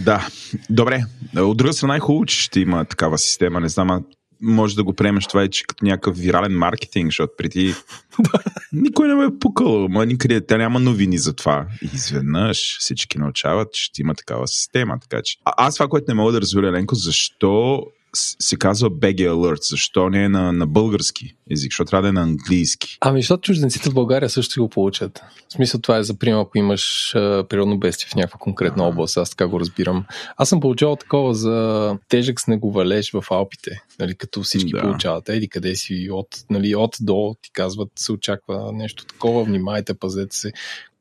Да, 0.00 0.28
добре. 0.70 1.04
От 1.36 1.56
друга 1.56 1.72
страна 1.72 1.96
е 1.96 2.00
хубаво, 2.00 2.26
че 2.26 2.42
ще 2.42 2.60
има 2.60 2.84
такава 2.84 3.18
система. 3.18 3.60
Не 3.60 3.68
знам, 3.68 4.04
може 4.42 4.76
да 4.76 4.84
го 4.84 4.94
приемеш 4.94 5.26
това 5.26 5.44
и 5.44 5.50
че 5.50 5.64
като 5.64 5.84
някакъв 5.84 6.18
вирален 6.18 6.52
маркетинг, 6.52 7.08
защото 7.08 7.32
преди 7.38 7.74
никой 8.72 9.08
не 9.08 9.14
ме 9.14 9.24
е 9.24 9.38
пукал, 9.40 9.88
ма 9.88 10.06
никъде, 10.06 10.46
тя 10.46 10.56
няма 10.56 10.80
новини 10.80 11.18
за 11.18 11.32
това. 11.32 11.66
И 11.82 11.90
изведнъж 11.94 12.78
всички 12.78 13.18
научават, 13.18 13.72
че 13.72 13.84
ще 13.84 14.02
има 14.02 14.14
такава 14.14 14.48
система. 14.48 14.98
Така 15.00 15.22
че. 15.22 15.36
А, 15.44 15.52
аз 15.56 15.74
това, 15.74 15.88
което 15.88 16.04
не 16.08 16.14
мога 16.14 16.32
да 16.32 16.40
разбера, 16.40 16.72
Ленко, 16.72 16.94
защо 16.94 17.82
се 18.16 18.56
казва 18.56 18.90
BG 18.90 19.30
Alert. 19.30 19.70
Защо 19.70 20.10
не 20.10 20.24
е 20.24 20.28
на, 20.28 20.52
на 20.52 20.66
български 20.66 21.34
език? 21.50 21.70
Защо 21.70 21.84
трябва 21.84 22.02
да 22.02 22.08
е 22.08 22.12
на 22.12 22.22
английски? 22.22 22.98
Ами, 23.00 23.20
защото 23.20 23.40
чужденците 23.40 23.90
в 23.90 23.94
България 23.94 24.30
също 24.30 24.62
го 24.62 24.68
получат. 24.68 25.20
В 25.48 25.52
смисъл 25.52 25.80
това 25.80 25.96
е 25.96 26.02
за 26.02 26.18
пример, 26.18 26.40
ако 26.40 26.58
имаш 26.58 27.14
а, 27.14 27.44
природно 27.48 27.78
бедствие 27.78 28.08
в 28.08 28.14
някаква 28.14 28.38
конкретна 28.38 28.84
а 28.84 28.86
област, 28.86 29.16
аз 29.16 29.30
така 29.30 29.48
го 29.48 29.60
разбирам. 29.60 30.04
Аз 30.36 30.48
съм 30.48 30.60
получавал 30.60 30.96
такова 30.96 31.34
за 31.34 31.98
тежък 32.08 32.40
снеговалеж 32.40 33.10
в 33.12 33.24
Алпите, 33.30 33.80
нали, 33.98 34.14
като 34.14 34.42
всички 34.42 34.70
да. 34.70 34.82
получават. 34.82 35.28
Еди 35.28 35.48
къде 35.48 35.76
си 35.76 36.08
от, 36.12 36.28
нали, 36.50 36.74
от 36.74 36.96
до 37.00 37.36
ти 37.42 37.50
казват, 37.52 37.88
се 37.96 38.12
очаква 38.12 38.72
нещо 38.72 39.04
такова, 39.04 39.44
внимайте, 39.44 39.94
пазете 39.94 40.36
се 40.36 40.52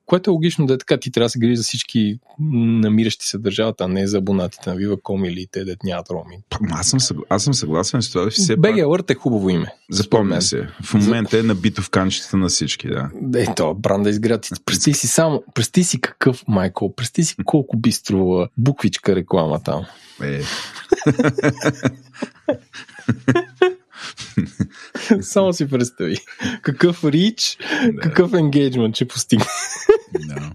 което 0.06 0.30
е 0.30 0.34
логично 0.34 0.66
да 0.66 0.74
е 0.74 0.78
така. 0.78 0.98
Ти 0.98 1.12
трябва 1.12 1.26
да 1.26 1.30
се 1.30 1.40
грижи 1.40 1.56
за 1.56 1.64
всички 1.64 2.20
намиращи 2.40 3.26
се 3.26 3.38
държавата, 3.38 3.84
а 3.84 3.88
не 3.88 4.08
за 4.08 4.18
абонатите 4.18 4.70
на 4.70 4.76
Viva.com 4.76 5.28
или 5.28 5.48
те, 5.52 5.66
дет 5.66 5.84
нямат 5.84 6.10
роми. 6.10 6.38
Аз 6.72 6.88
съм, 6.88 7.00
съгла... 7.00 7.24
аз 7.30 7.44
съм 7.44 7.54
съгласен 7.54 8.02
с 8.02 8.12
това. 8.12 8.30
Все 8.30 8.58
BG 8.58 8.86
Alert 8.86 9.12
е 9.12 9.16
хубаво 9.16 9.50
име. 9.50 9.68
Запомня 9.92 10.42
се. 10.42 10.68
В 10.84 10.94
момента 10.94 11.40
е 11.40 11.44
набито 11.44 11.82
в 11.82 11.90
канчета 11.90 12.38
на 12.38 12.48
всички, 12.48 12.88
да. 12.88 13.10
Е, 13.36 13.46
то, 13.56 13.74
бранда 13.74 14.10
изград. 14.10 14.48
Представи 14.66 14.94
си 14.94 15.08
само, 15.08 15.44
представи 15.54 15.84
си 15.84 16.02
какъв, 16.02 16.44
Майкъл, 16.48 16.96
представи 16.96 17.26
си 17.26 17.36
колко 17.46 17.78
би 17.78 17.92
струва 17.92 18.48
буквичка 18.58 19.16
реклама 19.16 19.64
там. 19.64 19.86
Е. 20.24 20.42
Само 25.22 25.54
си 25.54 25.70
представи. 25.70 26.18
Какъв 26.62 27.04
рич, 27.04 27.58
да. 27.84 28.02
какъв 28.02 28.34
енгейджмент 28.34 28.96
ще 28.96 29.08
постигне. 29.08 29.46
да. 30.28 30.52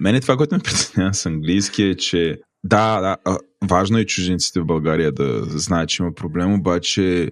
Мене 0.00 0.20
това, 0.20 0.36
което 0.36 0.54
ме 0.54 0.62
притеснява 0.62 1.14
с 1.14 1.26
английски 1.26 1.82
е, 1.82 1.96
че 1.96 2.38
да, 2.64 3.00
да, 3.00 3.38
важно 3.64 3.98
е 3.98 4.04
чужденците 4.04 4.60
в 4.60 4.66
България 4.66 5.12
да 5.12 5.42
знаят, 5.44 5.88
че 5.88 6.02
има 6.02 6.14
проблем, 6.14 6.54
обаче 6.54 7.30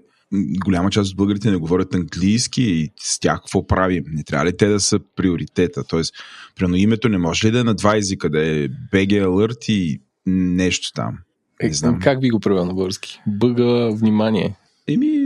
голяма 0.64 0.90
част 0.90 1.10
от 1.10 1.16
българите 1.16 1.50
не 1.50 1.56
говорят 1.56 1.94
английски 1.94 2.62
и 2.62 2.88
с 3.00 3.20
тях 3.20 3.36
какво 3.36 3.66
правим? 3.66 4.04
Не 4.12 4.24
трябва 4.24 4.46
ли 4.46 4.56
те 4.56 4.66
да 4.66 4.80
са 4.80 5.00
приоритета? 5.16 5.84
Тоест, 5.84 6.14
прено 6.56 6.76
името 6.76 7.08
не 7.08 7.18
може 7.18 7.46
ли 7.46 7.50
да 7.50 7.60
е 7.60 7.64
на 7.64 7.74
два 7.74 7.96
езика, 7.96 8.30
да 8.30 8.46
е 8.46 8.68
BG 8.68 9.24
Alert 9.24 9.72
и 9.72 10.00
нещо 10.26 10.92
там? 10.94 11.18
Не 11.62 11.68
е, 11.68 11.72
знам. 11.72 12.00
Как 12.00 12.20
би 12.20 12.30
го 12.30 12.40
правил 12.40 12.64
на 12.64 12.74
български? 12.74 13.20
Бъга 13.26 13.90
внимание. 13.90 14.56
Еми, 14.88 15.21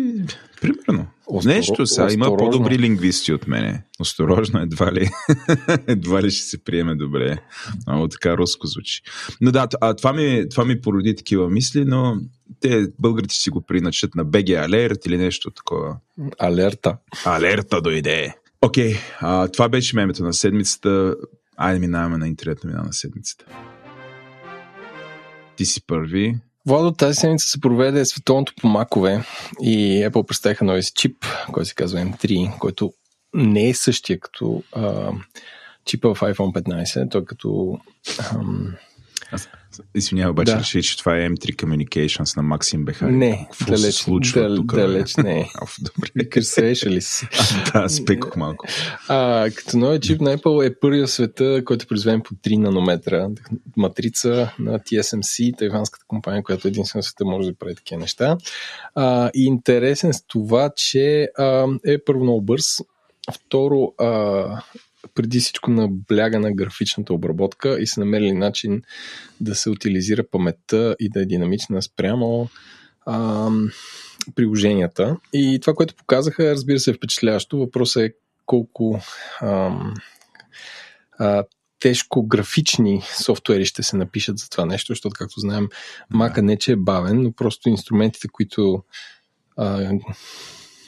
примерно. 0.73 1.07
Остро... 1.27 1.49
Нещо 1.49 1.87
сега. 1.87 2.13
Има 2.13 2.37
по-добри 2.37 2.79
лингвисти 2.79 3.33
от 3.33 3.47
мене. 3.47 3.83
Осторожно, 4.01 4.61
едва 4.61 4.93
ли, 4.93 5.09
едва 5.87 6.23
ли 6.23 6.31
ще 6.31 6.47
се 6.47 6.65
приеме 6.65 6.95
добре. 6.95 7.39
Много 7.87 8.09
така 8.09 8.37
руско 8.37 8.67
звучи. 8.67 9.03
Но 9.41 9.53
да, 9.53 9.69
а, 9.81 9.95
това, 9.95 10.13
ми, 10.13 10.49
това 10.51 10.65
ми 10.65 10.81
породи 10.81 11.17
такива 11.17 11.51
мисли, 11.51 11.85
но 11.85 12.17
те 12.61 12.89
българите 12.99 13.35
си 13.35 13.51
го 13.51 13.61
приначат 13.61 14.15
на 14.15 14.27
BG 14.27 14.65
Алерт 14.65 15.07
или 15.07 15.19
нещо 15.19 15.51
такова. 15.51 15.97
Алерта. 16.39 16.97
Алерта 17.25 17.81
дойде. 17.81 18.35
Окей, 18.63 18.95
okay, 18.95 19.53
това 19.53 19.69
беше 19.69 19.97
мемето 19.97 20.23
на 20.23 20.35
седмицата. 20.35 21.17
Айде 21.57 21.81
минаваме 21.81 22.19
на 22.19 22.29
интернет 22.29 22.65
на 22.65 22.83
на 22.83 22.93
седмицата. 22.93 23.45
Ти 25.57 25.65
си 25.65 25.87
първи. 25.87 26.37
Владо, 26.67 26.93
тази 26.93 27.15
седмица 27.15 27.49
се 27.49 27.61
проведе 27.61 28.05
световното 28.05 28.53
по 28.61 28.69
макове 28.69 29.25
и 29.63 30.07
Apple 30.07 30.27
представиха 30.27 30.65
новия 30.65 30.83
си 30.83 30.93
чип, 30.95 31.25
който 31.53 31.69
се 31.69 31.75
казва 31.75 32.01
M3, 32.01 32.59
който 32.59 32.93
не 33.35 33.69
е 33.69 33.75
същия 33.75 34.21
като 34.21 34.63
а, 34.73 35.13
чипа 35.85 36.09
в 36.09 36.21
iPhone 36.21 36.63
15, 36.63 37.11
той 37.11 37.25
като... 37.25 37.79
Ам... 38.31 38.75
Извинявай, 39.95 40.31
обаче 40.31 40.53
да. 40.53 40.59
реши, 40.59 40.83
че 40.83 40.99
това 40.99 41.17
е 41.17 41.29
M3 41.29 41.57
Communications 41.57 42.37
на 42.37 42.43
Максим 42.43 42.85
Бехари. 42.85 43.13
Не, 43.13 43.49
Какво 43.51 43.73
далеч, 43.73 43.81
се 43.81 43.93
случва 43.93 44.41
дал, 44.41 44.57
тук? 44.57 44.75
Далеч 44.75 45.17
не 45.17 45.41
е. 45.41 45.47
добре. 45.81 46.29
Кърсеше 46.29 46.91
ли 46.91 47.01
си? 47.01 47.29
да, 47.73 47.89
спекох 47.89 48.37
малко. 48.37 48.67
А, 49.09 49.51
като 49.55 49.79
новия 49.79 50.01
чип 50.01 50.21
на 50.21 50.39
Apple 50.39 50.67
е 50.67 50.75
първият 50.81 51.09
в 51.09 51.13
света, 51.13 51.63
който 51.65 51.83
е 51.83 51.87
произведен 51.87 52.21
по 52.21 52.35
3 52.35 52.57
нанометра. 52.57 53.29
Матрица 53.77 54.53
на 54.59 54.79
TSMC, 54.79 55.59
тайванската 55.59 56.05
компания, 56.09 56.43
която 56.43 56.69
единствено 56.69 57.03
в 57.03 57.07
света 57.07 57.25
може 57.25 57.49
да 57.51 57.59
прави 57.59 57.75
такива 57.75 58.01
неща. 58.01 58.37
А, 58.95 59.31
и 59.35 59.45
интересен 59.45 60.13
с 60.13 60.27
това, 60.27 60.71
че 60.77 61.29
а, 61.39 61.67
е 61.87 61.99
първо 62.05 62.23
много 62.23 62.43
бърз, 62.43 62.65
Второ, 63.35 63.95
а, 63.99 64.63
преди 65.15 65.41
всичко 65.41 65.71
набляга 65.71 66.41
на 66.41 66.53
графичната 66.53 67.15
обработка 67.15 67.81
и 67.81 67.87
са 67.87 68.01
намерили 68.01 68.33
начин 68.33 68.83
да 69.41 69.55
се 69.55 69.71
утилизира 69.71 70.25
паметта 70.31 70.97
и 71.01 71.09
да 71.09 71.23
е 71.23 71.27
динамична 71.27 71.83
спрямо 71.83 72.49
а, 73.07 73.51
приложенията. 74.35 75.17
И 75.33 75.59
това, 75.61 75.75
което 75.75 75.95
показаха, 75.95 76.51
разбира 76.51 76.79
се, 76.79 76.91
е 76.91 76.95
впечатляващо. 76.95 77.59
Въпросът 77.59 78.03
е 78.03 78.15
колко 78.47 79.01
а, 79.41 79.73
а, 81.19 81.45
тежко 81.81 82.27
графични 82.27 83.03
софтуери 83.23 83.65
ще 83.65 83.83
се 83.83 83.97
напишат 83.97 84.39
за 84.39 84.49
това 84.49 84.67
нещо, 84.67 84.93
защото, 84.93 85.15
както 85.19 85.41
знаем, 85.41 85.69
Мака 86.11 86.43
не 86.43 86.59
че 86.59 86.73
е 86.73 86.77
бавен, 86.77 87.23
но 87.23 87.33
просто 87.33 87.69
инструментите, 87.69 88.29
които 88.29 88.83
а, 89.57 89.93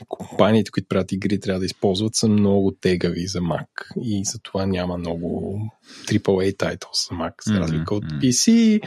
компаниите, 0.08 0.70
които 0.70 0.88
правят 0.88 1.12
игри, 1.12 1.40
трябва 1.40 1.60
да 1.60 1.66
използват, 1.66 2.14
са 2.14 2.28
много 2.28 2.72
тегави 2.80 3.26
за 3.26 3.40
Mac. 3.40 3.66
И 4.02 4.24
за 4.24 4.38
това 4.38 4.66
няма 4.66 4.98
много 4.98 5.60
AAA 6.04 6.56
titles 6.56 7.08
за 7.10 7.16
Mac, 7.16 7.32
за 7.46 7.60
разлика 7.60 7.94
от 7.94 8.04
PC, 8.04 8.80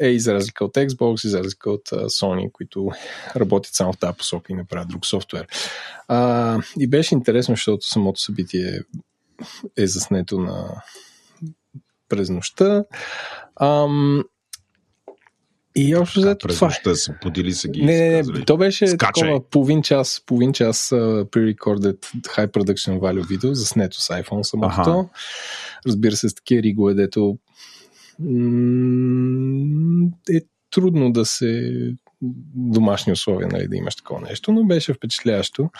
е, 0.00 0.08
и 0.08 0.20
за 0.20 0.34
разлика 0.34 0.64
от 0.64 0.74
Xbox, 0.74 1.26
и 1.26 1.28
за 1.28 1.38
разлика 1.38 1.70
от 1.70 1.84
Sony, 1.90 2.52
които 2.52 2.90
работят 3.36 3.74
само 3.74 3.92
в 3.92 3.98
тази 3.98 4.16
посока 4.16 4.52
и 4.52 4.56
не 4.56 4.64
правят 4.64 4.88
друг 4.88 5.06
софтуер. 5.06 5.46
А, 6.08 6.58
и 6.78 6.86
беше 6.86 7.14
интересно, 7.14 7.52
защото 7.52 7.86
самото 7.86 8.20
събитие 8.20 8.80
е 9.76 9.86
заснето 9.86 10.38
на 10.38 10.82
през 12.08 12.30
нощта. 12.30 12.84
Ам, 13.60 14.24
и 15.76 15.96
общо 15.96 16.20
взето 16.20 16.48
това 16.48 16.70
е. 16.86 16.94
се 16.94 17.14
подели 17.22 17.52
са 17.52 17.68
ги. 17.68 17.82
Не, 17.82 18.08
не, 18.10 18.22
не, 18.22 18.44
то 18.44 18.56
беше 18.56 18.86
Скачай. 18.86 19.22
такова 19.22 19.50
половин 19.50 19.82
час, 19.82 20.22
половин 20.26 20.52
час 20.52 20.88
uh, 20.88 21.24
pre-recorded 21.24 21.96
high 22.20 22.50
production 22.50 22.98
value 22.98 23.28
видео, 23.28 23.54
заснето 23.54 24.00
с 24.00 24.08
iPhone 24.08 24.42
самото. 24.42 24.90
Ага. 24.90 25.08
Разбира 25.86 26.16
се, 26.16 26.28
с 26.28 26.34
такива 26.34 26.62
ригове, 26.62 26.94
дето 26.94 27.38
е 30.30 30.40
трудно 30.70 31.12
да 31.12 31.24
се 31.24 31.70
домашни 32.54 33.12
условия, 33.12 33.48
нали, 33.48 33.68
да 33.68 33.76
имаш 33.76 33.96
такова 33.96 34.20
нещо, 34.20 34.52
но 34.52 34.64
беше 34.64 34.94
впечатляващо. 34.94 35.70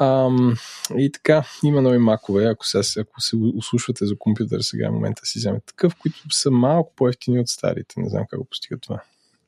Ам, 0.00 0.56
и 0.98 1.12
така, 1.12 1.44
има 1.64 1.82
нови 1.82 1.98
макове, 1.98 2.44
ако, 2.44 2.66
сега, 2.66 2.82
ако 3.00 3.20
се 3.20 3.36
услушвате 3.36 4.06
за 4.06 4.18
компютър 4.18 4.60
сега 4.60 4.88
в 4.88 4.92
момента 4.92 5.26
си 5.26 5.38
вземете 5.38 5.66
такъв, 5.66 5.94
които 5.94 6.18
са 6.30 6.50
малко 6.50 6.92
по-ефтини 6.96 7.40
от 7.40 7.48
старите. 7.48 7.94
Не 8.00 8.08
знам 8.08 8.24
как 8.30 8.38
го 8.38 8.44
постигат 8.44 8.80
това. 8.82 9.02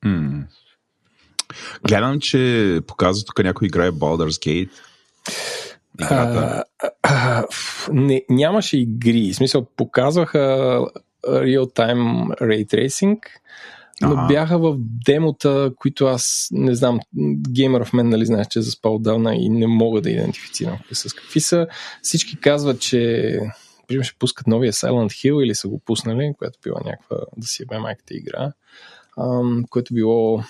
Mm. 0.07 0.43
Гледам, 1.87 2.19
че 2.19 2.81
показва 2.87 3.25
тук 3.25 3.43
някой 3.43 3.65
играе 3.65 3.91
Baldur's 3.91 4.45
Gate. 4.45 4.69
А, 6.01 6.63
а, 7.03 7.45
не, 7.91 8.25
нямаше 8.29 8.77
игри. 8.77 9.33
В 9.33 9.35
смисъл, 9.35 9.65
показваха 9.77 10.39
Real-Time 11.27 12.27
Ray 12.41 12.65
Tracing, 12.65 13.19
но 14.01 14.11
ага. 14.11 14.27
бяха 14.27 14.59
в 14.59 14.75
демота, 14.79 15.71
които 15.75 16.05
аз 16.05 16.47
не 16.51 16.75
знам, 16.75 16.99
геймер 17.49 17.85
в 17.85 17.93
мен, 17.93 18.09
нали 18.09 18.25
знаеш, 18.25 18.47
че 18.49 18.59
е 18.59 18.61
заспал 18.61 18.95
отдавна 18.95 19.35
и 19.35 19.49
не 19.49 19.67
мога 19.67 20.01
да 20.01 20.09
идентифицирам 20.09 20.77
с 20.91 21.13
какви 21.13 21.39
са. 21.39 21.67
Всички 22.01 22.39
казват, 22.39 22.79
че 22.79 23.39
примерно 23.87 24.03
ще 24.03 24.17
пускат 24.19 24.47
новия 24.47 24.73
Silent 24.73 25.07
Hill 25.07 25.43
или 25.43 25.55
са 25.55 25.67
го 25.67 25.79
пуснали, 25.79 26.33
което 26.37 26.59
била 26.63 26.79
някаква 26.85 27.17
да 27.37 27.47
си 27.47 27.63
е 27.71 27.77
майката 27.79 28.13
игра 28.13 28.51
ам, 29.19 29.63
което 29.69 29.93
било, 29.93 30.43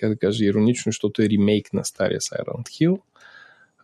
как 0.00 0.08
да 0.08 0.18
кажа, 0.18 0.44
иронично, 0.44 0.90
защото 0.90 1.22
е 1.22 1.28
ремейк 1.28 1.72
на 1.72 1.84
стария 1.84 2.20
Silent 2.20 2.68
Hill. 2.68 3.00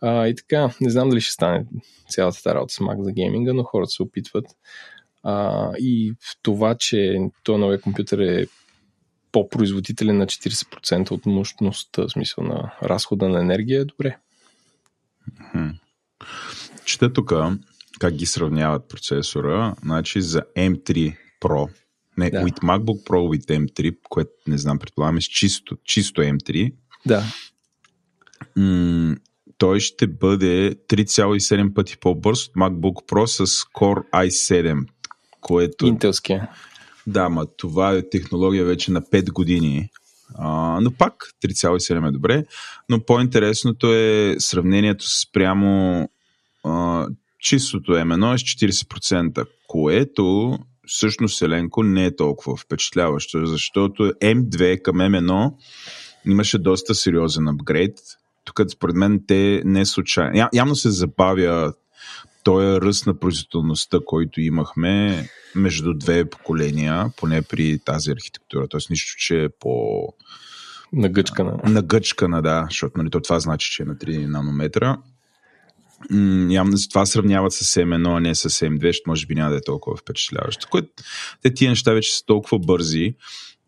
А, 0.01 0.27
и 0.27 0.35
така, 0.35 0.69
не 0.81 0.89
знам 0.89 1.09
дали 1.09 1.21
ще 1.21 1.33
стане 1.33 1.65
цялата 2.09 2.43
тази 2.43 2.55
работа 2.55 2.73
с 2.73 2.77
Mac 2.77 3.03
за 3.03 3.11
гейминга, 3.11 3.53
но 3.53 3.63
хората 3.63 3.91
се 3.91 4.03
опитват. 4.03 4.45
А, 5.23 5.69
и 5.79 6.13
в 6.19 6.37
това, 6.41 6.75
че 6.75 7.17
този 7.43 7.59
новия 7.59 7.81
компютър 7.81 8.19
е 8.19 8.47
по-производителен 9.31 10.17
на 10.17 10.27
40% 10.27 11.11
от 11.11 11.25
мощността, 11.25 12.01
в 12.01 12.09
смисъл 12.09 12.43
на 12.43 12.73
разхода 12.83 13.29
на 13.29 13.39
енергия, 13.39 13.81
е 13.81 13.85
добре. 13.85 14.17
Чета 16.85 17.13
тук 17.13 17.33
как 17.99 18.13
ги 18.13 18.25
сравняват 18.25 18.89
процесора. 18.89 19.75
Значи 19.81 20.21
за 20.21 20.41
M3 20.57 21.17
Pro 21.41 21.69
Не, 22.21 22.29
Да. 22.29 22.37
with 22.37 22.59
MacBook 22.59 23.03
Pro, 23.03 23.37
with 23.37 23.45
M3, 23.65 23.97
което 24.09 24.31
не 24.47 24.57
знам, 24.57 24.79
предполагам, 24.79 25.17
е 25.17 25.21
с 25.21 25.25
чисто, 25.25 25.77
чисто 25.83 26.21
M3. 26.21 26.73
Да. 27.05 27.23
М- 28.55 29.15
той 29.57 29.79
ще 29.79 30.07
бъде 30.07 30.75
3,7 30.87 31.73
пъти 31.73 31.97
по-бърз 31.97 32.47
от 32.47 32.53
MacBook 32.53 33.09
Pro 33.09 33.25
с 33.25 33.45
Core 33.63 34.09
i7, 34.11 34.85
което... 35.41 35.85
Интелския. 35.85 36.49
Да, 37.07 37.29
ма 37.29 37.45
това 37.57 37.91
е 37.91 38.09
технология 38.09 38.65
вече 38.65 38.91
на 38.91 39.01
5 39.01 39.31
години. 39.31 39.89
А, 40.35 40.79
но 40.81 40.91
пак 40.91 41.33
3,7 41.43 42.09
е 42.09 42.11
добре. 42.11 42.45
Но 42.89 43.05
по-интересното 43.05 43.93
е 43.93 44.35
сравнението 44.39 45.09
с 45.09 45.31
прямо 45.31 46.09
а, 46.63 47.07
чистото 47.39 47.91
M1 47.91 48.33
е 48.33 48.37
с 48.37 48.41
40%, 48.41 49.45
което 49.67 50.57
всъщност 50.91 51.41
Еленко 51.41 51.83
не 51.83 52.05
е 52.05 52.15
толкова 52.15 52.57
впечатляващо, 52.57 53.45
защото 53.45 54.03
M2 54.03 54.81
към 54.81 54.95
M1 54.95 55.53
имаше 56.25 56.57
доста 56.57 56.95
сериозен 56.95 57.47
апгрейд. 57.47 57.97
Тук 58.45 58.61
според 58.71 58.95
мен 58.95 59.23
те 59.27 59.61
не 59.65 59.85
случайно. 59.85 60.37
Я, 60.37 60.49
явно 60.53 60.75
се 60.75 60.89
забавя 60.89 61.73
този 62.43 62.81
ръст 62.81 63.07
на 63.07 63.19
производителността, 63.19 63.99
който 64.05 64.41
имахме 64.41 65.25
между 65.55 65.93
две 65.93 66.25
поколения, 66.25 67.05
поне 67.17 67.41
при 67.41 67.79
тази 67.79 68.11
архитектура. 68.11 68.67
Тоест 68.67 68.89
нищо, 68.89 69.17
че 69.17 69.43
е 69.43 69.49
по 69.49 70.03
Нагъчкана. 70.93 71.59
нагъчкана, 71.63 72.41
да, 72.41 72.65
защото 72.69 72.97
нали, 72.97 73.09
то 73.09 73.21
това 73.21 73.39
значи, 73.39 73.71
че 73.71 73.83
е 73.83 73.85
на 73.85 73.95
3 73.95 74.25
нанометра. 74.25 74.97
Явно 76.49 76.77
това 76.89 77.05
сравняват 77.05 77.53
с 77.53 77.75
M1, 77.75 78.17
а 78.17 78.19
не 78.19 78.35
с 78.35 78.49
M2, 78.49 78.93
ще 78.93 79.03
може 79.07 79.25
би 79.25 79.35
няма 79.35 79.49
да 79.49 79.57
е 79.57 79.61
толкова 79.61 79.97
впечатляващо. 79.97 80.67
Което 80.69 80.89
те 81.41 81.53
тия 81.53 81.69
неща 81.69 81.93
вече 81.93 82.17
са 82.17 82.25
толкова 82.25 82.59
бързи 82.59 83.15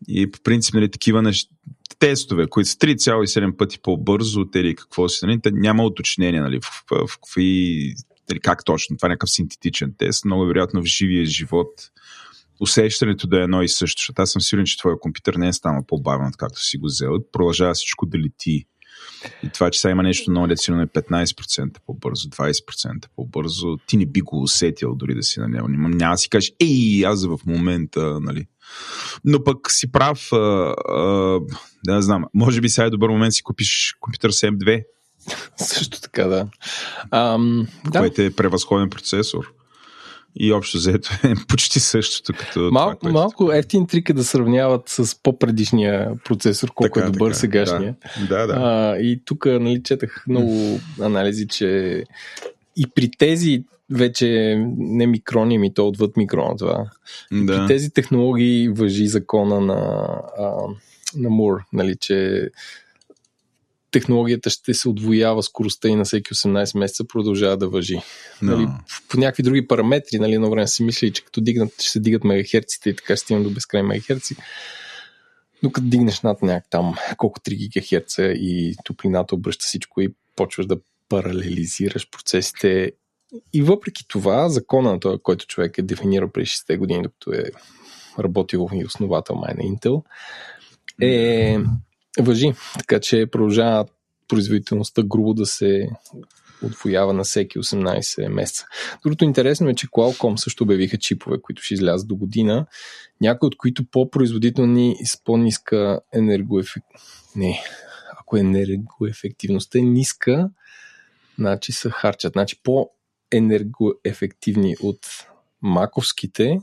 и 0.08 0.30
по 0.30 0.40
принцип 0.40 0.74
нали, 0.74 0.90
такива 0.90 1.22
неща, 1.22 1.54
тестове, 1.98 2.46
които 2.46 2.70
са 2.70 2.76
3,7 2.76 3.56
пъти 3.56 3.78
по-бързо 3.82 4.40
от 4.40 4.56
или 4.56 4.74
какво 4.74 5.08
си, 5.08 5.26
нали, 5.26 5.40
няма 5.44 5.84
уточнение 5.84 6.40
нали, 6.40 6.60
в, 6.62 6.84
в, 6.90 7.06
в 7.06 7.18
какви, 7.18 7.94
нали, 8.30 8.40
как 8.40 8.64
точно, 8.64 8.96
това 8.96 9.06
е 9.06 9.10
някакъв 9.10 9.30
синтетичен 9.30 9.94
тест, 9.98 10.24
много 10.24 10.46
вероятно 10.46 10.82
в 10.82 10.86
живия 10.86 11.26
живот 11.26 11.90
усещането 12.60 13.26
да 13.26 13.40
е 13.40 13.42
едно 13.42 13.62
и 13.62 13.68
също, 13.68 14.00
защото 14.00 14.22
аз 14.22 14.30
съм 14.30 14.42
сигурен, 14.42 14.66
че 14.66 14.78
твоя 14.78 15.00
компютър 15.00 15.34
не 15.34 15.48
е 15.48 15.52
станал 15.52 15.84
по-бавен, 15.86 16.32
както 16.38 16.64
си 16.64 16.78
го 16.78 16.86
взел. 16.86 17.10
Продължава 17.32 17.74
всичко 17.74 18.06
да 18.06 18.18
лети. 18.18 18.64
И 19.42 19.48
това, 19.48 19.70
че 19.70 19.80
сега 19.80 19.92
има 19.92 20.02
нещо 20.02 20.30
много 20.30 20.48
лецино 20.48 20.82
е 20.82 20.86
15% 20.86 21.76
по-бързо, 21.86 22.28
20% 22.28 23.06
по-бързо, 23.16 23.76
ти 23.86 23.96
не 23.96 24.06
би 24.06 24.20
го 24.20 24.42
усетил 24.42 24.94
дори 24.94 25.14
да 25.14 25.22
си 25.22 25.40
на 25.40 25.48
него. 25.48 25.68
Няма, 25.68 25.88
няма 25.88 26.14
да 26.14 26.18
си 26.18 26.28
кажеш, 26.28 26.52
ей, 26.60 27.06
аз 27.06 27.26
в 27.26 27.38
момента, 27.46 28.20
нали. 28.20 28.46
Но 29.24 29.44
пък 29.44 29.70
си 29.70 29.92
прав, 29.92 30.32
а, 30.32 30.36
а, 30.88 31.40
да 31.84 31.94
не 31.94 32.02
знам, 32.02 32.24
може 32.34 32.60
би 32.60 32.68
сега 32.68 32.86
е 32.86 32.90
добър 32.90 33.08
момент 33.08 33.34
си 33.34 33.42
купиш 33.42 33.96
компютър 34.00 34.30
с 34.30 34.40
M2, 34.40 34.84
Също 35.56 36.00
така, 36.00 36.24
да. 36.24 36.46
Ам, 37.10 37.66
да. 37.90 37.98
което 37.98 38.22
е 38.22 38.30
превъзходен 38.30 38.90
процесор. 38.90 39.52
И 40.36 40.52
общо 40.52 40.78
взето 40.78 41.10
е 41.24 41.34
почти 41.48 41.80
същото 41.80 42.38
като 42.38 42.60
Мал, 42.60 42.70
това, 42.70 42.96
което... 42.96 43.12
малко 43.12 43.52
ефтин 43.52 43.86
трик 43.86 44.08
е 44.08 44.12
да 44.12 44.24
сравняват 44.24 44.88
с 44.88 45.22
по-предишния 45.22 46.10
процесор, 46.24 46.70
колко 46.74 46.94
Така, 46.94 47.06
е 47.06 47.10
добър 47.10 47.30
така, 47.30 47.38
сегашния. 47.38 47.94
Да, 48.28 48.38
да. 48.38 48.46
да. 48.46 48.54
А, 48.54 48.96
и 48.98 49.20
тук 49.24 49.46
нали, 49.46 49.82
четах 49.82 50.24
много 50.28 50.80
анализи, 51.00 51.48
че 51.48 52.02
и 52.76 52.86
при 52.94 53.10
тези 53.18 53.64
вече 53.90 54.56
не 54.78 55.06
микрони, 55.06 55.58
ми 55.58 55.74
то 55.74 55.88
отвъд 55.88 56.16
микрона 56.16 56.56
това. 56.56 56.90
При 57.30 57.44
да. 57.44 57.66
тези 57.66 57.90
технологии 57.90 58.68
въжи 58.68 59.06
закона 59.06 59.60
на, 59.60 60.08
а, 60.38 60.50
на 61.16 61.30
Мур, 61.30 61.60
нали, 61.72 61.96
че 61.96 62.48
технологията 63.94 64.50
ще 64.50 64.74
се 64.74 64.88
отвоява 64.88 65.42
скоростта 65.42 65.88
и 65.88 65.94
на 65.94 66.04
всеки 66.04 66.34
18 66.34 66.78
месеца 66.78 67.04
продължава 67.04 67.56
да 67.56 67.68
въжи. 67.68 67.98
Но. 68.42 68.56
Нали, 68.56 68.68
по 69.08 69.18
някакви 69.18 69.42
други 69.42 69.66
параметри, 69.66 70.18
нали, 70.18 70.34
едно 70.34 70.50
време 70.50 70.66
си 70.66 70.82
мислили, 70.82 71.12
че 71.12 71.24
като 71.24 71.40
дигнат, 71.40 71.72
ще 71.72 71.90
се 71.90 72.00
дигат 72.00 72.24
мегахерците 72.24 72.90
и 72.90 72.96
така 72.96 73.16
ще 73.16 73.24
стигнем 73.24 73.44
до 73.44 73.50
безкрай 73.50 73.82
мегахерци. 73.82 74.36
Но 75.62 75.72
като 75.72 75.86
дигнеш 75.86 76.20
над 76.20 76.42
някак 76.42 76.70
там 76.70 76.94
колко 77.16 77.40
3 77.40 77.68
ГГц 77.68 78.18
и 78.18 78.76
топлината 78.84 79.34
обръща 79.34 79.62
всичко 79.62 80.00
и 80.00 80.14
почваш 80.36 80.66
да 80.66 80.76
паралелизираш 81.08 82.10
процесите. 82.10 82.92
И 83.52 83.62
въпреки 83.62 84.08
това, 84.08 84.48
закона 84.48 84.92
на 84.92 85.00
това, 85.00 85.18
който 85.22 85.46
човек 85.46 85.78
е 85.78 85.82
дефинирал 85.82 86.28
преди 86.28 86.46
60 86.46 86.78
години, 86.78 87.02
докато 87.02 87.32
е 87.32 87.44
работил 88.18 88.68
и 88.72 88.84
основател 88.84 89.36
май 89.36 89.54
на 89.54 89.62
Intel, 89.62 90.02
е 91.00 91.58
въжи. 92.18 92.52
Така 92.78 93.00
че 93.00 93.26
продължава 93.26 93.86
производителността 94.28 95.02
грубо 95.02 95.34
да 95.34 95.46
се 95.46 95.88
отвоява 96.62 97.12
на 97.12 97.24
всеки 97.24 97.58
18 97.58 98.28
месеца. 98.28 98.66
Другото 99.02 99.24
интересно 99.24 99.68
е, 99.68 99.74
че 99.74 99.86
Qualcomm 99.86 100.36
също 100.36 100.64
обявиха 100.64 100.98
чипове, 100.98 101.42
които 101.42 101.62
ще 101.62 101.74
излязат 101.74 102.08
до 102.08 102.16
година, 102.16 102.66
някои 103.20 103.46
от 103.46 103.56
които 103.56 103.84
по-производителни 103.90 104.96
и 105.00 105.06
с 105.06 105.24
по-ниска 105.24 106.00
енергоефект... 106.14 106.86
Не, 107.36 107.62
ако 108.20 108.36
енергоефективността 108.36 109.78
е 109.78 109.82
ниска, 109.82 110.50
значи 111.38 111.72
се 111.72 111.90
харчат. 111.90 112.32
Значи 112.32 112.60
по-енергоефективни 112.62 114.76
от 114.82 114.98
маковските, 115.62 116.60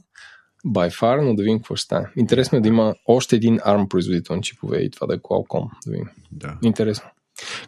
by 0.66 1.00
far, 1.00 1.22
но 1.22 1.36
да 1.36 1.44
видим 1.44 1.60
какво 1.60 1.76
ще 1.76 1.86
стане. 1.86 2.08
Интересно 2.18 2.58
е 2.58 2.62
да 2.62 2.68
има 2.68 2.94
още 3.08 3.36
един 3.36 3.58
ARM 3.58 3.88
производител 3.88 4.36
на 4.36 4.42
чипове 4.42 4.78
и 4.78 4.92
това 4.92 5.08
да 5.08 5.14
е 5.14 5.18
Qualcomm. 5.18 5.70
Да 5.86 5.92
видим. 5.92 6.08
да. 6.32 6.58
Интересно. 6.64 7.06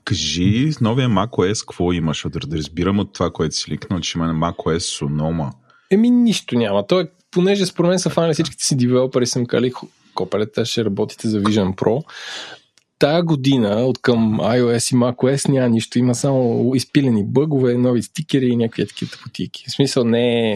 Кажи, 0.04 0.74
с 0.74 0.82
новия 0.82 1.10
macOS 1.10 1.62
какво 1.68 1.94
имаш? 1.94 2.18
Защото 2.18 2.48
да 2.48 2.58
разбирам 2.58 3.00
от 3.00 3.14
това, 3.14 3.32
което 3.32 3.56
си 3.56 3.72
ликнал, 3.72 4.00
че 4.00 4.18
има 4.18 4.26
macOS 4.26 5.06
Sonoma. 5.06 5.52
Еми, 5.92 6.10
нищо 6.10 6.56
няма. 6.56 6.88
Той, 6.88 7.10
понеже 7.32 7.66
според 7.66 7.90
мен 7.90 8.00
са 8.00 8.10
фанали 8.10 8.34
всичките 8.34 8.66
си 8.66 8.78
девелопери, 8.78 9.28
съм 9.28 9.46
казали, 9.46 9.74
копелета, 10.16 10.66
ще 10.66 10.86
работите 10.86 11.28
за 11.28 11.42
Vision 11.42 11.76
Pro. 11.76 12.04
Тая 13.04 13.24
година 13.24 13.70
от 13.70 14.02
към 14.02 14.40
iOS 14.40 14.94
и 14.94 14.98
macOS 14.98 15.50
няма 15.50 15.70
нищо. 15.70 16.00
Има 16.00 16.16
само 16.16 16.72
изпилени 16.76 17.24
бъгове, 17.26 17.74
нови 17.74 18.04
стикери 18.04 18.46
и 18.46 18.56
някакви 18.56 18.88
такива 18.88 19.12
тъпотики. 19.12 19.66
В 19.68 19.72
смисъл 19.72 20.04
не, 20.04 20.54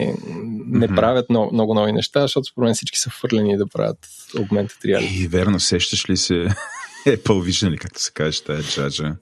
не 0.66 0.86
Мгм. 0.86 0.94
правят 0.94 1.30
много, 1.30 1.54
много 1.54 1.74
нови 1.74 1.92
неща, 1.92 2.20
защото 2.20 2.44
според 2.44 2.66
мен 2.66 2.74
всички 2.74 2.98
са 2.98 3.10
фърлени 3.10 3.56
да 3.56 3.66
правят 3.66 3.98
augmented 4.36 4.84
reality. 4.84 5.24
И 5.24 5.28
верно, 5.28 5.60
сещаш 5.60 6.10
ли 6.10 6.16
се 6.16 6.34
Apple 7.06 7.48
Vision, 7.48 7.68
или 7.68 7.78
както 7.78 8.02
се 8.02 8.12
каже, 8.12 8.42
тая 8.42 8.62
джаджа? 8.62 9.16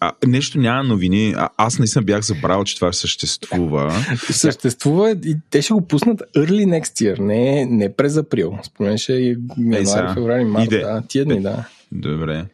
А, 0.00 0.12
нещо 0.26 0.58
няма 0.58 0.84
новини. 0.84 1.34
А, 1.36 1.48
аз 1.56 1.78
наистина 1.78 2.02
бях 2.02 2.20
забрал, 2.20 2.64
че 2.64 2.76
това 2.76 2.92
съществува. 2.92 4.04
Съществува 4.30 5.10
и 5.10 5.36
те 5.50 5.62
ще 5.62 5.72
го 5.72 5.88
пуснат 5.88 6.22
early 6.36 6.80
next 6.80 6.82
year, 6.82 7.18
не, 7.18 7.66
не 7.66 7.96
през 7.96 8.16
април. 8.16 8.58
Според 8.62 8.88
мен 8.88 8.98
ще 8.98 9.16
е 9.16 9.36
януари, 9.58 10.14
феврари, 10.14 10.44
март, 10.44 10.64
Иде. 10.64 10.78
да, 10.80 11.02
тия 11.08 11.24
дни, 11.24 11.42
да. 11.42 11.68
Добре. 11.92 12.46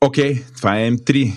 Окей, 0.00 0.34
okay, 0.34 0.56
това 0.56 0.80
е 0.80 0.90
M3. 0.90 1.32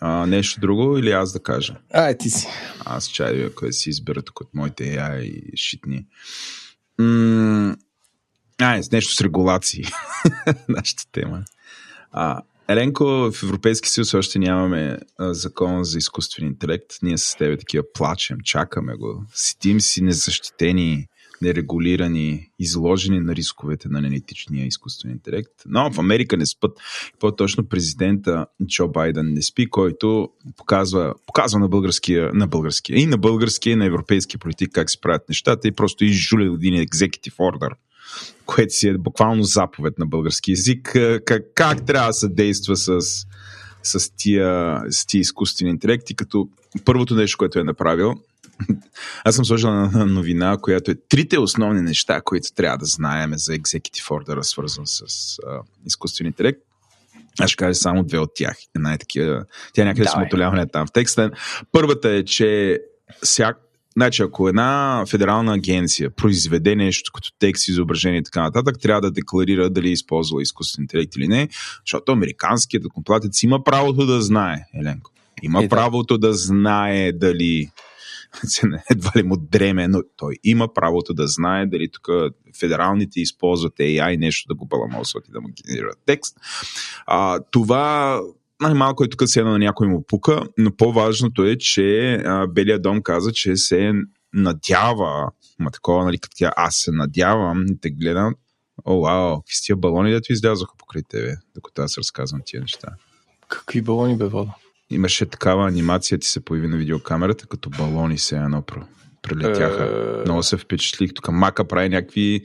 А, 0.00 0.26
нещо 0.26 0.60
друго 0.60 0.98
или 0.98 1.10
аз 1.10 1.32
да 1.32 1.40
кажа? 1.40 1.76
Ай, 1.92 2.18
ти 2.18 2.30
си. 2.30 2.46
Аз 2.84 3.08
чай 3.08 3.44
ако 3.44 3.72
си 3.72 3.90
избера 3.90 4.22
тук 4.22 4.40
от 4.40 4.54
моите 4.54 4.84
AI 4.84 5.56
шитни. 5.56 6.06
М- 6.98 7.76
а, 8.58 8.82
с 8.82 8.90
нещо 8.90 9.14
с 9.14 9.20
регулации. 9.20 9.84
Нашата 10.68 11.04
тема. 11.12 11.44
А, 12.12 12.42
Еленко, 12.68 13.04
в 13.32 13.42
Европейски 13.42 13.88
съюз 13.88 14.14
още 14.14 14.38
нямаме 14.38 14.98
закон 15.20 15.84
за 15.84 15.98
изкуствен 15.98 16.46
интелект. 16.46 16.86
Ние 17.02 17.18
с 17.18 17.36
тебе 17.36 17.56
такива 17.56 17.84
плачем, 17.94 18.38
чакаме 18.44 18.94
го. 18.94 19.24
Сетим 19.34 19.80
си 19.80 20.02
незащитени, 20.02 21.06
нерегулирани, 21.42 22.48
изложени 22.58 23.20
на 23.20 23.34
рисковете 23.34 23.88
на 23.88 24.00
ненетичния 24.00 24.66
изкуствен 24.66 25.10
интелект. 25.10 25.52
Но 25.66 25.90
в 25.90 25.98
Америка 25.98 26.36
не 26.36 26.46
спът. 26.46 26.78
По-точно 27.20 27.68
президента 27.68 28.46
Джо 28.66 28.88
Байден 28.88 29.32
не 29.32 29.42
спи, 29.42 29.70
който 29.70 30.28
показва, 30.56 31.14
показва 31.26 31.58
на 31.58 31.68
българския, 31.68 32.30
на 32.34 32.46
българския 32.46 32.98
и 32.98 33.06
на 33.06 33.18
българския 33.18 33.72
и 33.72 33.76
на 33.76 33.86
европейския 33.86 34.38
политик 34.38 34.70
как 34.72 34.90
се 34.90 35.00
правят 35.00 35.28
нещата 35.28 35.68
и 35.68 35.72
просто 35.72 36.04
изжули 36.04 36.44
един 36.44 36.74
executive 36.74 37.36
order 37.36 37.70
което 38.46 38.74
си 38.74 38.88
е 38.88 38.98
буквално 38.98 39.42
заповед 39.42 39.98
на 39.98 40.06
български 40.06 40.50
язик, 40.50 40.96
как, 41.24 41.42
как 41.54 41.86
трябва 41.86 42.08
да 42.08 42.12
се 42.12 42.28
действа 42.28 42.76
с, 42.76 43.00
с, 43.82 44.10
тия, 44.16 44.80
с 44.90 45.06
тия 45.06 45.20
изкуствени 45.20 45.70
интелекти, 45.70 46.16
като 46.16 46.48
първото 46.84 47.14
нещо, 47.14 47.38
което 47.38 47.58
е 47.58 47.64
направил, 47.64 48.14
аз 49.24 49.34
съм 49.34 49.44
сложил 49.44 49.70
на 49.70 50.06
новина, 50.06 50.56
която 50.62 50.90
е 50.90 50.94
трите 51.08 51.38
основни 51.38 51.82
неща, 51.82 52.20
които 52.20 52.52
трябва 52.52 52.78
да 52.78 52.86
знаем 52.86 53.32
за 53.34 53.52
Executive 53.52 54.08
Order, 54.08 54.42
свързан 54.42 54.86
с 54.86 55.02
а, 55.46 55.60
изкуствен 55.86 56.26
интелект. 56.26 56.60
Аз 57.40 57.50
ще 57.50 57.56
кажа 57.56 57.74
само 57.74 58.04
две 58.04 58.18
от 58.18 58.30
тях. 58.34 58.56
Една 58.76 58.92
е 58.92 58.98
такива, 58.98 59.44
тя 59.72 59.84
някъде 59.84 60.04
Давай. 60.04 60.22
смотоляване 60.22 60.66
там 60.66 60.86
в 60.86 60.92
текста. 60.92 61.30
Първата 61.72 62.10
е, 62.10 62.24
че 62.24 62.80
всяк, 63.22 63.56
Значи, 63.96 64.22
ако 64.22 64.48
една 64.48 65.04
федерална 65.08 65.54
агенция 65.54 66.10
произведе 66.10 66.76
нещо 66.76 67.12
като 67.14 67.30
текст, 67.38 67.68
изображение 67.68 68.18
и 68.18 68.24
така 68.24 68.42
нататък, 68.42 68.76
трябва 68.82 69.00
да 69.00 69.10
декларира 69.10 69.70
дали 69.70 69.88
е 69.88 69.92
използва 69.92 70.42
изкуствен 70.42 70.82
интелект 70.82 71.16
или 71.16 71.28
не, 71.28 71.48
защото 71.86 72.12
американският 72.12 72.84
платец 73.04 73.42
има 73.42 73.64
правото 73.64 74.06
да 74.06 74.22
знае, 74.22 74.64
Еленко. 74.74 75.10
Има 75.42 75.64
е, 75.64 75.68
правото 75.68 76.18
да. 76.18 76.28
да 76.28 76.34
знае 76.34 77.12
дали 77.12 77.70
едва 78.90 79.12
ли 79.16 79.22
му 79.22 79.36
дреме, 79.36 79.88
но 79.88 80.02
той 80.16 80.34
има 80.44 80.74
правото 80.74 81.14
да 81.14 81.26
знае 81.26 81.66
дали 81.66 81.88
тук 81.88 82.08
федералните 82.60 83.20
използват 83.20 83.74
AI 83.74 84.18
нещо 84.18 84.48
да 84.48 84.54
го 84.54 84.66
баламосват 84.66 85.28
и 85.28 85.32
да 85.32 85.40
му 85.40 85.48
генерират 85.48 85.98
текст. 86.06 86.36
А, 87.06 87.40
това 87.50 88.20
най-малко 88.60 89.04
е 89.04 89.08
тук 89.08 89.22
се 89.26 89.42
на 89.42 89.58
някой 89.58 89.88
му 89.88 90.04
пука, 90.06 90.42
но 90.58 90.76
по-важното 90.76 91.44
е, 91.44 91.56
че 91.56 92.14
а, 92.14 92.46
Белия 92.46 92.78
дом 92.78 93.02
каза, 93.02 93.32
че 93.32 93.56
се 93.56 93.92
надява, 94.32 95.30
ма 95.58 95.70
такова, 95.70 96.04
нали, 96.04 96.18
като 96.18 96.36
тя, 96.36 96.52
аз 96.56 96.76
се 96.76 96.92
надявам 96.92 97.64
и 97.70 97.80
те 97.80 97.90
гледам, 97.90 98.34
о, 98.84 99.00
вау, 99.00 99.36
какви 99.36 99.54
тия 99.64 99.76
балони, 99.76 100.10
дето 100.10 100.32
излязоха 100.32 100.72
покрай 100.78 101.02
тебе, 101.08 101.36
докато 101.54 101.82
аз 101.82 101.98
разказвам 101.98 102.40
тия 102.44 102.60
неща. 102.60 102.88
Какви 103.48 103.82
балони 103.82 104.16
бе, 104.16 104.24
вода? 104.24 104.54
Имаше 104.90 105.26
такава 105.26 105.68
анимация, 105.68 106.18
ти 106.18 106.26
се 106.26 106.44
появи 106.44 106.68
на 106.68 106.76
видеокамерата, 106.76 107.46
като 107.46 107.70
балони 107.70 108.18
се 108.18 108.36
едно 108.36 108.62
прелетяха. 109.22 109.84
Е... 109.84 110.22
Много 110.24 110.42
се 110.42 110.56
впечатлих. 110.56 111.14
Тук 111.14 111.28
Мака 111.28 111.64
прави 111.68 111.88
някакви 111.88 112.42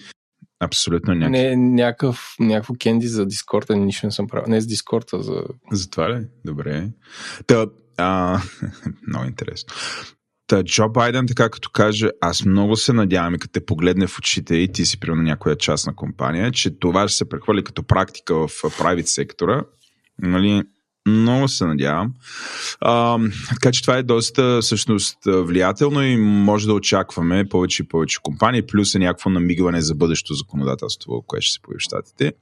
Абсолютно 0.64 1.14
някакви. 1.14 1.40
Не, 1.40 1.56
някакъв, 1.56 2.36
някакво 2.40 2.74
кенди 2.74 3.08
за 3.08 3.26
Дискорда, 3.26 3.76
нищо 3.76 4.08
не 4.08 4.12
съм 4.12 4.28
правил. 4.28 4.46
Не 4.48 4.62
с 4.62 4.68
Дискорда, 4.68 5.24
за... 5.24 5.44
За 5.72 5.90
това 5.90 6.10
ли? 6.10 6.26
Добре. 6.46 6.90
Та, 7.48 7.66
а, 7.98 8.42
много 9.08 9.26
интересно. 9.26 9.74
Та, 10.48 10.64
Джо 10.64 10.90
Байден, 10.90 11.28
така 11.28 11.50
като 11.50 11.70
каже, 11.70 12.10
аз 12.22 12.46
много 12.46 12.76
се 12.76 12.94
надявам 12.94 13.36
и 13.36 13.40
като 13.40 13.52
те 13.52 13.66
погледне 13.66 14.08
в 14.08 14.18
очите 14.18 14.56
и 14.56 14.72
ти 14.72 14.86
си 14.86 15.00
при 15.00 15.12
някоя 15.12 15.56
частна 15.56 15.96
компания, 15.96 16.52
че 16.52 16.80
това 16.80 17.08
ще 17.08 17.18
се 17.18 17.30
прехвърли 17.30 17.64
като 17.64 17.84
практика 17.84 18.36
в 18.36 18.50
правит 18.78 19.08
сектора. 19.08 19.64
Нали, 20.20 20.64
много 21.08 21.48
се 21.48 21.66
надявам. 21.66 22.14
А, 22.82 23.20
така 23.50 23.72
че 23.72 23.82
това 23.82 23.98
е 23.98 24.04
доста 24.04 24.60
всъщност 24.62 25.18
влиятелно 25.26 26.04
и 26.04 26.18
може 26.18 26.68
да 26.68 26.74
очакваме 26.74 27.50
повече 27.50 27.84
и 27.84 27.88
повече 27.88 28.20
компании, 28.24 28.62
плюс 28.62 28.96
е 28.96 29.00
някакво 29.00 29.30
намигване 29.30 29.82
за 29.82 29.96
бъдещо 29.96 30.34
законодателство, 30.34 31.24
което 31.28 31.46
ще 31.46 31.54
се 31.54 31.60
появи 31.62 31.80
в 31.80 31.84
Штатите, 31.84 32.34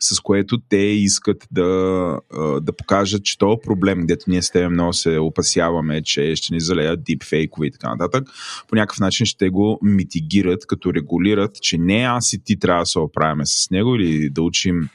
с 0.00 0.20
което 0.20 0.58
те 0.68 0.76
искат 0.76 1.46
да, 1.50 2.18
да 2.60 2.72
покажат, 2.78 3.24
че 3.24 3.38
този 3.38 3.56
проблем, 3.64 4.00
където 4.00 4.24
ние 4.28 4.42
с 4.42 4.50
теб 4.50 4.70
много 4.70 4.92
се 4.92 5.18
опасяваме, 5.18 6.02
че 6.02 6.36
ще 6.36 6.54
ни 6.54 6.60
залеят 6.60 7.04
дипфейкове 7.04 7.66
и 7.66 7.70
така 7.70 7.88
нататък, 7.88 8.28
по 8.68 8.76
някакъв 8.76 9.00
начин 9.00 9.26
ще 9.26 9.50
го 9.50 9.78
митигират, 9.82 10.66
като 10.66 10.94
регулират, 10.94 11.62
че 11.62 11.78
не 11.78 12.02
аз 12.02 12.32
и 12.32 12.44
ти 12.44 12.58
трябва 12.58 12.82
да 12.82 12.86
се 12.86 12.98
оправяме 12.98 13.46
с 13.46 13.70
него 13.70 13.94
или 13.94 14.30
да 14.30 14.42
учим 14.42 14.88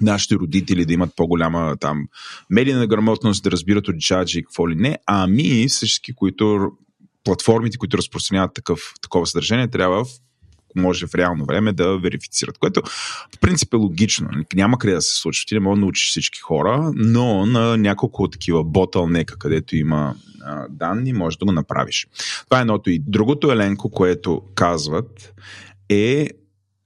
нашите 0.00 0.34
родители 0.34 0.84
да 0.84 0.92
имат 0.92 1.16
по-голяма 1.16 1.76
там 1.80 2.06
медийна 2.50 2.86
грамотност, 2.86 3.42
да 3.42 3.50
разбират 3.50 3.88
от 3.88 3.96
джаджи 3.96 4.42
какво 4.42 4.70
ли 4.70 4.74
не, 4.74 4.98
ами 5.06 5.68
всички, 5.68 6.14
които 6.14 6.70
платформите, 7.24 7.78
които 7.78 7.98
разпространяват 7.98 8.54
такъв, 8.54 8.80
такова 9.02 9.26
съдържание, 9.26 9.68
трябва 9.68 10.04
в 10.04 10.08
може 10.76 11.06
в 11.06 11.14
реално 11.14 11.44
време 11.44 11.72
да 11.72 11.98
верифицират, 11.98 12.58
което 12.58 12.82
в 13.36 13.40
принцип 13.40 13.74
е 13.74 13.76
логично. 13.76 14.28
Няма 14.54 14.78
къде 14.78 14.94
да 14.94 15.02
се 15.02 15.20
случва. 15.20 15.44
Ти 15.48 15.54
не 15.54 15.60
можеш 15.60 15.76
да 15.76 15.80
научиш 15.80 16.10
всички 16.10 16.40
хора, 16.40 16.92
но 16.94 17.46
на 17.46 17.76
няколко 17.76 18.28
такива 18.28 18.64
ботълнека, 18.64 19.38
където 19.38 19.76
има 19.76 20.14
а, 20.44 20.66
данни, 20.70 21.12
може 21.12 21.38
да 21.38 21.44
го 21.44 21.52
направиш. 21.52 22.06
Това 22.44 22.58
е 22.58 22.60
едното. 22.60 22.90
И 22.90 22.98
другото 22.98 23.52
еленко, 23.52 23.90
което 23.90 24.42
казват, 24.54 25.34
е, 25.88 26.28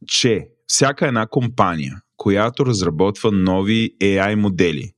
че 0.07 0.49
всяка 0.67 1.07
една 1.07 1.27
компания, 1.27 2.01
която 2.17 2.67
разработва 2.67 3.33
нови 3.33 3.91
AI 4.03 4.35
модели, 4.35 4.93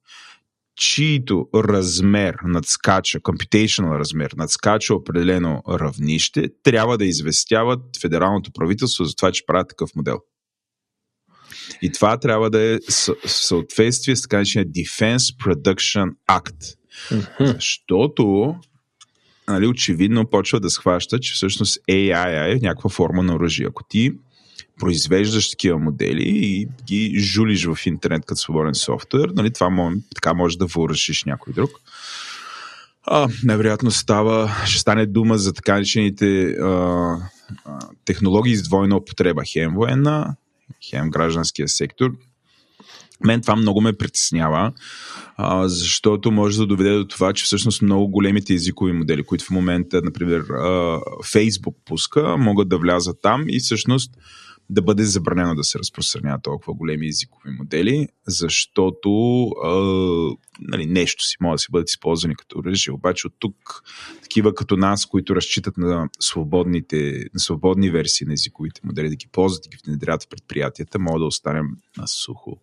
чието 0.77 1.49
размер 1.55 2.37
надскача, 2.45 3.21
computational 3.21 3.99
размер 3.99 4.35
надскача 4.37 4.95
определено 4.95 5.63
равнище, 5.69 6.49
трябва 6.63 6.99
да 6.99 7.05
известяват 7.05 7.81
федералното 8.01 8.51
правителство 8.53 9.05
за 9.05 9.15
това, 9.15 9.33
че 9.33 9.47
правят 9.47 9.69
такъв 9.69 9.91
модел. 9.97 10.19
И 11.83 11.93
това 11.93 12.21
трябва 12.21 12.51
да 12.51 12.61
е 12.61 12.79
в 13.25 13.31
съответствие 13.31 14.17
с 14.17 14.23
така 14.23 14.37
наречения 14.37 14.69
Defense 14.69 15.37
Production 15.45 16.11
Act. 16.31 16.77
Mm-hmm. 17.11 17.55
Защото 17.55 18.55
нали, 19.49 19.67
очевидно 19.67 20.31
почва 20.31 20.61
да 20.61 20.71
схваща, 20.71 21.21
че 21.21 21.35
всъщност 21.35 21.79
AI 21.91 22.57
е 22.57 22.59
някаква 22.63 22.91
форма 22.91 23.23
на 23.23 23.35
оръжие. 23.35 23.67
Ако 23.67 23.85
ти 23.89 24.13
произвеждаш 24.79 25.51
такива 25.51 25.79
модели 25.79 26.23
и 26.27 26.69
ги 26.87 27.19
жулиш 27.19 27.67
в 27.67 27.87
интернет 27.87 28.25
като 28.27 28.41
свободен 28.41 28.75
софтуер, 28.75 29.29
нали, 29.29 29.53
това 29.53 29.71
може, 29.71 29.97
така 30.15 30.35
може 30.35 30.59
да 30.59 30.67
въоръжиш 30.67 31.25
някой 31.25 31.53
друг. 31.53 31.71
А, 33.11 33.29
невероятно 33.45 33.91
става, 33.91 34.53
ще 34.67 34.81
стане 34.81 35.07
дума 35.07 35.39
за 35.39 35.53
така 35.53 35.75
наречените 35.75 36.45
а, 36.45 36.67
а, 37.65 37.79
технологии 38.05 38.57
с 38.57 38.63
двойна 38.63 38.97
употреба. 38.97 39.43
Хем 39.53 39.75
военна, 39.75 40.37
хем 40.91 41.11
гражданския 41.11 41.69
сектор. 41.69 42.11
Мен 43.25 43.41
това 43.41 43.57
много 43.57 43.81
ме 43.81 43.93
притеснява, 43.93 44.73
а, 45.37 45.69
защото 45.69 46.31
може 46.31 46.59
да 46.59 46.67
доведе 46.67 46.91
до 46.91 47.07
това, 47.07 47.33
че 47.33 47.45
всъщност 47.45 47.83
много 47.83 48.09
големите 48.09 48.55
езикови 48.55 48.93
модели, 48.93 49.23
които 49.23 49.45
в 49.45 49.51
момента, 49.51 50.01
например, 50.05 50.41
а, 50.41 50.55
Facebook 51.23 51.75
пуска, 51.85 52.37
могат 52.37 52.69
да 52.69 52.79
влязат 52.79 53.17
там 53.23 53.45
и 53.49 53.61
всъщност 53.61 54.11
да 54.71 54.83
бъде 54.83 55.05
забранено 55.05 55.55
да 55.55 55.65
се 55.65 55.79
разпространяват 55.79 56.43
толкова 56.43 56.75
големи 56.75 57.09
езикови 57.09 57.51
модели, 57.51 58.09
защото 58.27 59.45
а, 59.65 59.71
нали, 60.61 60.87
нещо 60.87 61.25
си 61.25 61.37
може 61.41 61.55
да 61.55 61.59
си 61.59 61.67
бъдат 61.71 61.91
използвани 61.91 62.37
като 62.37 62.59
оръжие. 62.59 62.93
Обаче 62.93 63.27
от 63.27 63.35
тук 63.39 63.83
такива 64.23 64.55
като 64.55 64.77
нас, 64.77 65.07
които 65.07 65.37
разчитат 65.37 65.77
на, 65.77 66.09
свободните, 66.21 67.25
на 67.35 67.41
свободни 67.41 67.91
версии 67.91 68.27
на 68.27 68.33
езиковите 68.33 68.81
модели, 68.85 69.09
да 69.09 69.17
ги 69.17 69.27
ползват 69.33 69.67
и 69.67 69.69
ги 69.69 69.79
внедрят 69.87 70.23
в 70.23 70.29
предприятията, 70.29 70.99
могат 70.99 71.21
да 71.21 71.27
останем 71.27 71.67
на 71.97 72.09
сухо. 72.09 72.57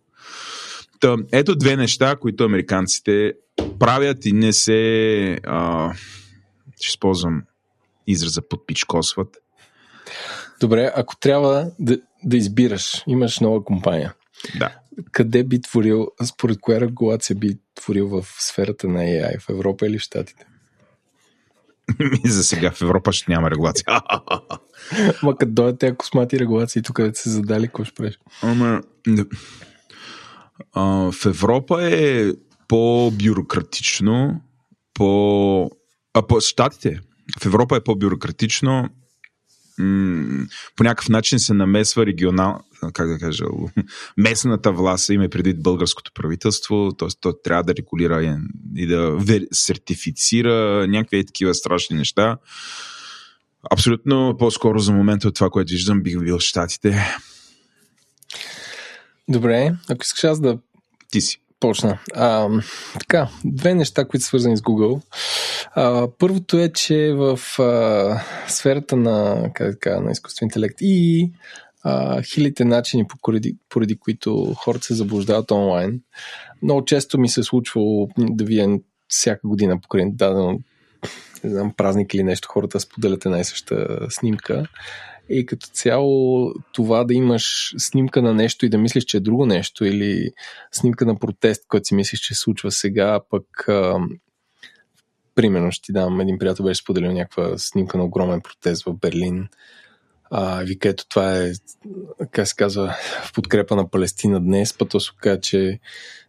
Та, 1.00 1.16
ето 1.32 1.56
две 1.56 1.76
неща, 1.76 2.16
които 2.16 2.44
американците 2.44 3.32
правят 3.78 4.26
и 4.26 4.32
не 4.32 4.52
се... 4.52 5.38
А, 5.44 5.94
ще 6.80 6.88
използвам 6.88 7.42
израза 8.06 8.42
подпичкосват 8.48 9.36
Добре, 10.60 10.92
ако 10.96 11.16
трябва 11.16 11.70
да, 11.78 11.98
да 12.24 12.36
избираш, 12.36 13.02
имаш 13.06 13.40
нова 13.40 13.64
компания. 13.64 14.14
Да. 14.58 14.74
Къде 15.12 15.44
би 15.44 15.60
творил, 15.60 16.08
според 16.24 16.60
коя 16.60 16.80
регулация 16.80 17.36
би 17.36 17.58
творил 17.74 18.08
в 18.08 18.26
сферата 18.38 18.88
на 18.88 18.98
AI? 18.98 19.40
В 19.40 19.48
Европа 19.48 19.86
или 19.86 19.98
в 19.98 20.02
Штатите? 20.02 20.46
За 22.24 22.44
сега 22.44 22.70
в 22.70 22.82
Европа 22.82 23.12
ще 23.12 23.32
няма 23.32 23.50
регулация. 23.50 23.84
Ма 25.22 25.36
като 25.36 25.52
дойдат 25.52 25.78
тези 25.78 25.96
космати 25.96 26.38
регулации, 26.38 26.82
тук 26.82 27.00
да 27.00 27.14
се 27.14 27.30
задали, 27.30 27.66
какво 27.66 27.84
ще 27.84 27.94
правиш? 27.94 28.18
Ама, 28.42 28.82
а, 30.72 30.82
в 31.12 31.26
Европа 31.26 31.84
е 31.84 32.32
по-бюрократично, 32.68 34.40
по... 34.94 35.70
А 36.14 36.26
по 36.26 36.40
Штатите. 36.40 37.00
В 37.40 37.46
Европа 37.46 37.76
е 37.76 37.84
по-бюрократично, 37.84 38.88
по 40.76 40.84
някакъв 40.84 41.08
начин 41.08 41.38
се 41.38 41.54
намесва 41.54 42.06
регионал, 42.06 42.60
как 42.92 43.08
да 43.08 43.18
кажа, 43.18 43.44
местната 44.16 44.72
власт, 44.72 45.08
има 45.08 45.28
предвид 45.28 45.62
българското 45.62 46.12
правителство, 46.14 46.92
т.е. 46.98 47.08
то 47.20 47.32
трябва 47.32 47.62
да 47.62 47.74
регулира 47.74 48.38
и 48.76 48.86
да 48.86 49.18
сертифицира 49.52 50.86
някакви 50.88 51.26
такива 51.26 51.54
страшни 51.54 51.96
неща. 51.96 52.38
Абсолютно 53.70 54.36
по-скоро 54.38 54.78
за 54.78 54.92
момента 54.92 55.28
от 55.28 55.34
това, 55.34 55.50
което 55.50 55.70
виждам, 55.70 56.02
бих 56.02 56.18
бил 56.18 56.38
Штатите. 56.38 57.18
Добре, 59.28 59.76
ако 59.88 60.02
искаш 60.02 60.24
аз 60.24 60.40
да 60.40 60.58
Ти 61.10 61.20
си 61.20 61.40
почна. 61.66 61.98
А, 62.14 62.48
така, 63.00 63.28
две 63.44 63.74
неща, 63.74 64.04
които 64.04 64.22
са 64.22 64.28
свързани 64.28 64.56
с 64.56 64.60
Google. 64.60 65.00
А, 65.74 66.08
първото 66.18 66.58
е, 66.58 66.72
че 66.72 67.12
в 67.12 67.40
а, 67.58 68.20
сферата 68.48 68.96
на, 68.96 69.48
така, 69.54 70.00
на 70.00 70.10
изкуствен 70.10 70.46
интелект 70.46 70.76
и 70.80 71.30
а, 71.82 72.22
хилите 72.22 72.64
начини, 72.64 73.04
поради, 73.22 73.56
поради 73.68 73.98
които 73.98 74.54
хората 74.54 74.84
се 74.84 74.94
заблуждават 74.94 75.50
онлайн, 75.50 76.00
много 76.62 76.84
често 76.84 77.18
ми 77.18 77.28
се 77.28 77.40
е 77.40 77.44
случвало 77.44 78.08
да 78.18 78.44
видя 78.44 78.78
всяка 79.08 79.48
година 79.48 79.80
покрай 79.80 80.04
дадено 80.08 80.58
не 81.44 81.50
знам, 81.50 81.72
празник 81.76 82.14
или 82.14 82.22
нещо, 82.22 82.48
хората 82.48 82.80
споделят 82.80 83.26
една 83.26 83.40
и 83.40 83.44
съща 83.44 83.98
снимка 84.10 84.66
и 85.28 85.46
като 85.46 85.66
цяло 85.66 86.52
това 86.72 87.04
да 87.04 87.14
имаш 87.14 87.74
снимка 87.78 88.22
на 88.22 88.34
нещо 88.34 88.66
и 88.66 88.68
да 88.68 88.78
мислиш, 88.78 89.04
че 89.04 89.16
е 89.16 89.20
друго 89.20 89.46
нещо 89.46 89.84
или 89.84 90.30
снимка 90.72 91.06
на 91.06 91.18
протест, 91.18 91.64
който 91.68 91.86
си 91.86 91.94
мислиш, 91.94 92.20
че 92.20 92.34
се 92.34 92.40
случва 92.40 92.70
сега, 92.70 93.20
пък 93.30 93.66
примерно 95.34 95.72
ще 95.72 95.86
ти 95.86 95.92
дам, 95.92 96.20
един 96.20 96.38
приятел 96.38 96.64
беше 96.64 96.80
споделил 96.82 97.12
някаква 97.12 97.58
снимка 97.58 97.98
на 97.98 98.04
огромен 98.04 98.40
протест 98.40 98.84
в 98.84 98.94
Берлин. 98.94 99.48
А, 100.30 100.62
вика, 100.62 100.88
ето 100.88 101.08
това 101.08 101.36
е, 101.36 101.52
как 102.30 102.48
се 102.48 102.54
казва, 102.56 102.96
в 103.24 103.32
подкрепа 103.32 103.76
на 103.76 103.90
Палестина 103.90 104.40
днес, 104.40 104.72
то 104.72 105.00
се 105.00 105.10
казва, 105.20 105.40
че 105.40 105.80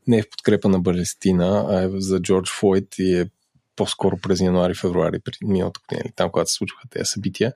не 0.07 0.17
е 0.17 0.21
в 0.21 0.29
подкрепа 0.29 0.69
на 0.69 0.83
Палестина, 0.83 1.65
а 1.69 1.83
е 1.83 1.89
за 1.93 2.21
Джордж 2.21 2.51
Флойд 2.51 2.95
и 2.99 3.19
е 3.19 3.29
по-скоро 3.75 4.17
през 4.17 4.39
януари-февруари, 4.39 5.21
миналото 5.43 5.81
година, 5.89 6.09
там, 6.15 6.31
когато 6.31 6.49
се 6.49 6.55
случваха 6.55 6.87
тези 6.89 7.05
събития. 7.05 7.53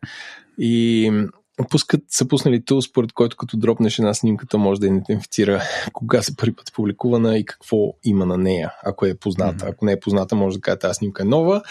И 0.63 1.11
пускат, 1.69 2.01
са 2.07 2.27
пуснали 2.27 2.65
тул, 2.65 2.81
според 2.81 3.13
който 3.13 3.37
като 3.37 3.57
дропнеш 3.57 3.99
една 3.99 4.13
снимката, 4.13 4.57
може 4.57 4.81
да 4.81 4.87
идентифицира 4.87 5.61
кога 5.93 6.21
се 6.21 6.35
първи 6.35 6.55
път 6.55 6.73
публикувана 6.73 7.37
и 7.37 7.45
какво 7.45 7.77
има 8.03 8.25
на 8.25 8.37
нея, 8.37 8.71
ако 8.83 9.05
е 9.05 9.17
позната. 9.17 9.65
Mm-hmm. 9.65 9.69
Ако 9.69 9.85
не 9.85 9.91
е 9.91 9.99
позната, 9.99 10.35
може 10.35 10.57
да 10.57 10.61
каже 10.61 10.79
тази 10.79 10.97
снимка 10.97 11.23
е 11.23 11.25
нова. 11.25 11.61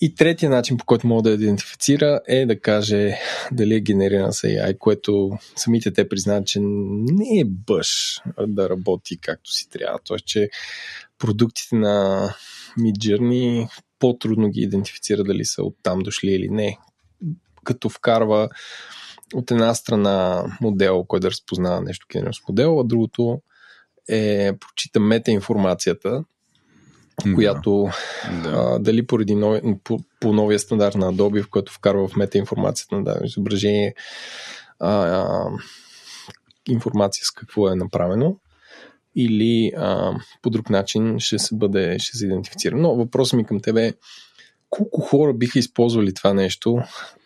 И 0.00 0.14
третия 0.14 0.50
начин, 0.50 0.76
по 0.76 0.84
който 0.84 1.06
мога 1.06 1.22
да 1.22 1.30
идентифицира, 1.30 2.20
е 2.28 2.46
да 2.46 2.60
каже 2.60 3.14
дали 3.52 3.74
е 3.74 3.80
генерирана 3.80 4.32
с 4.32 4.42
AI, 4.42 4.78
което 4.78 5.30
самите 5.56 5.92
те 5.92 6.08
признават, 6.08 6.46
че 6.46 6.60
не 6.60 7.40
е 7.40 7.44
бъж 7.44 8.20
да 8.46 8.68
работи 8.68 9.20
както 9.20 9.52
си 9.52 9.70
трябва. 9.70 9.98
Тоест, 10.04 10.26
че 10.26 10.48
продуктите 11.18 11.76
на 11.76 12.34
Midjourney 12.78 13.68
по-трудно 13.98 14.48
ги 14.48 14.60
идентифицира 14.60 15.24
дали 15.24 15.44
са 15.44 15.62
оттам 15.62 15.98
дошли 15.98 16.30
или 16.30 16.48
не. 16.48 16.78
Като 17.64 17.88
вкарва 17.88 18.48
от 19.34 19.50
една 19.50 19.74
страна 19.74 20.44
модел, 20.60 21.04
който 21.04 21.22
да 21.22 21.30
разпознава 21.30 21.80
нещо 21.80 22.06
генерално 22.12 22.34
с 22.34 22.48
модел, 22.48 22.80
а 22.80 22.84
другото 22.84 23.40
е 24.08 24.52
прочита 24.60 25.00
метаинформацията, 25.00 26.24
която 27.34 27.88
да. 28.42 28.50
а, 28.50 28.78
дали 28.78 29.06
поради 29.06 29.34
нови, 29.34 29.60
по, 29.84 29.98
по 30.20 30.32
новия 30.32 30.58
стандарт 30.58 30.94
на 30.94 31.12
Adobe, 31.12 31.42
в 31.42 31.50
който 31.50 31.72
вкарва 31.72 32.08
в 32.08 32.16
метаинформацията 32.16 32.96
на 32.96 33.04
дадено 33.04 33.26
изображение 33.26 33.94
а, 34.80 34.90
а, 34.90 35.50
информация 36.68 37.24
с 37.24 37.30
какво 37.30 37.68
е 37.68 37.74
направено 37.74 38.36
или 39.16 39.72
а, 39.76 40.12
по 40.42 40.50
друг 40.50 40.70
начин 40.70 41.16
ще 41.18 41.38
се 41.38 41.54
бъде, 41.56 41.98
ще 41.98 42.16
се 42.16 42.26
идентифицира. 42.26 42.76
Но 42.76 42.96
въпросът 42.96 43.36
ми 43.36 43.46
към 43.46 43.60
тебе 43.60 43.86
е 43.86 43.94
колко 44.70 45.00
хора 45.00 45.34
биха 45.34 45.58
използвали 45.58 46.14
това 46.14 46.34
нещо, 46.34 46.78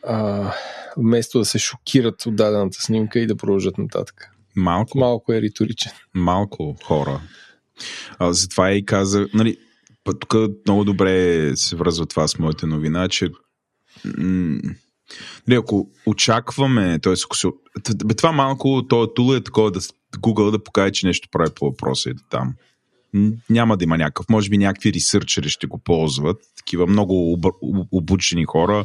а, 0.06 0.52
вместо 0.96 1.38
да 1.38 1.44
се 1.44 1.58
шокират 1.58 2.26
от 2.26 2.36
дадената 2.36 2.82
снимка 2.82 3.20
и 3.20 3.26
да 3.26 3.36
продължат 3.36 3.78
нататък? 3.78 4.30
Малко. 4.56 4.98
Малко 4.98 5.32
е 5.32 5.42
риторичен. 5.42 5.92
Малко 6.14 6.76
хора. 6.84 7.20
А, 8.18 8.32
затова 8.32 8.70
и 8.70 8.84
каза, 8.84 9.28
нали, 9.34 9.56
тук 10.20 10.34
много 10.66 10.84
добре 10.84 11.50
се 11.56 11.76
връзва 11.76 12.06
това 12.06 12.28
с 12.28 12.38
моята 12.38 12.66
новина, 12.66 13.08
че 13.08 13.30
м- 14.18 14.60
нали, 15.48 15.58
ако 15.58 15.88
очакваме, 16.06 16.98
т.е. 16.98 17.12
ако 17.24 17.36
се, 17.36 17.48
това 18.16 18.32
малко, 18.32 18.86
то 18.88 19.14
тул 19.14 19.34
е 19.34 19.44
такова 19.44 19.70
да 19.70 19.80
Google 20.18 20.50
да 20.50 20.64
покаже, 20.64 20.92
че 20.92 21.06
нещо 21.06 21.28
прави 21.32 21.50
по 21.54 21.64
въпроса 21.64 22.10
и 22.10 22.14
да 22.14 22.22
там. 22.30 22.54
Няма 23.50 23.76
да 23.76 23.84
има 23.84 23.98
някакъв. 23.98 24.28
Може 24.28 24.50
би 24.50 24.58
някакви 24.58 24.92
ресърчери 24.92 25.48
ще 25.48 25.66
го 25.66 25.78
ползват. 25.78 26.36
Такива 26.56 26.86
много 26.86 27.38
обучени 27.92 28.44
хора, 28.44 28.84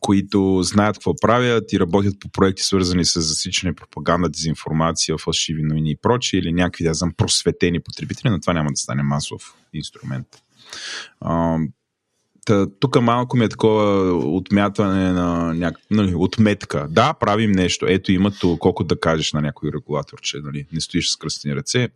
които 0.00 0.60
знаят 0.62 0.96
какво 0.96 1.14
правят 1.16 1.72
и 1.72 1.80
работят 1.80 2.20
по 2.20 2.28
проекти, 2.28 2.62
свързани 2.62 3.04
с 3.04 3.20
засичане 3.20 3.74
пропаганда, 3.74 4.28
дезинформация, 4.28 5.18
фалшиви 5.18 5.62
новини 5.62 5.90
и 5.90 5.96
прочие, 5.96 6.40
или 6.40 6.52
някакви, 6.52 6.84
да 6.84 6.94
знам, 6.94 7.12
просветени 7.16 7.80
потребители, 7.80 8.30
но 8.30 8.40
това 8.40 8.52
няма 8.52 8.70
да 8.70 8.76
стане 8.76 9.02
масов 9.02 9.54
инструмент. 9.72 10.26
Тук 12.80 13.00
малко 13.00 13.36
ми 13.36 13.44
е 13.44 13.48
такова 13.48 14.12
отмятане 14.14 15.12
на 15.12 15.54
някаква 15.54 15.86
нали, 15.90 16.14
отметка. 16.14 16.86
Да, 16.90 17.14
правим 17.14 17.52
нещо. 17.52 17.86
Ето 17.88 18.12
има 18.12 18.32
колко 18.58 18.84
да 18.84 19.00
кажеш 19.00 19.32
на 19.32 19.40
някой 19.40 19.70
регулатор, 19.74 20.20
че 20.20 20.38
нали, 20.44 20.66
не 20.72 20.80
стоиш 20.80 21.10
с 21.10 21.16
кръстени 21.16 21.56
ръце. 21.56 21.88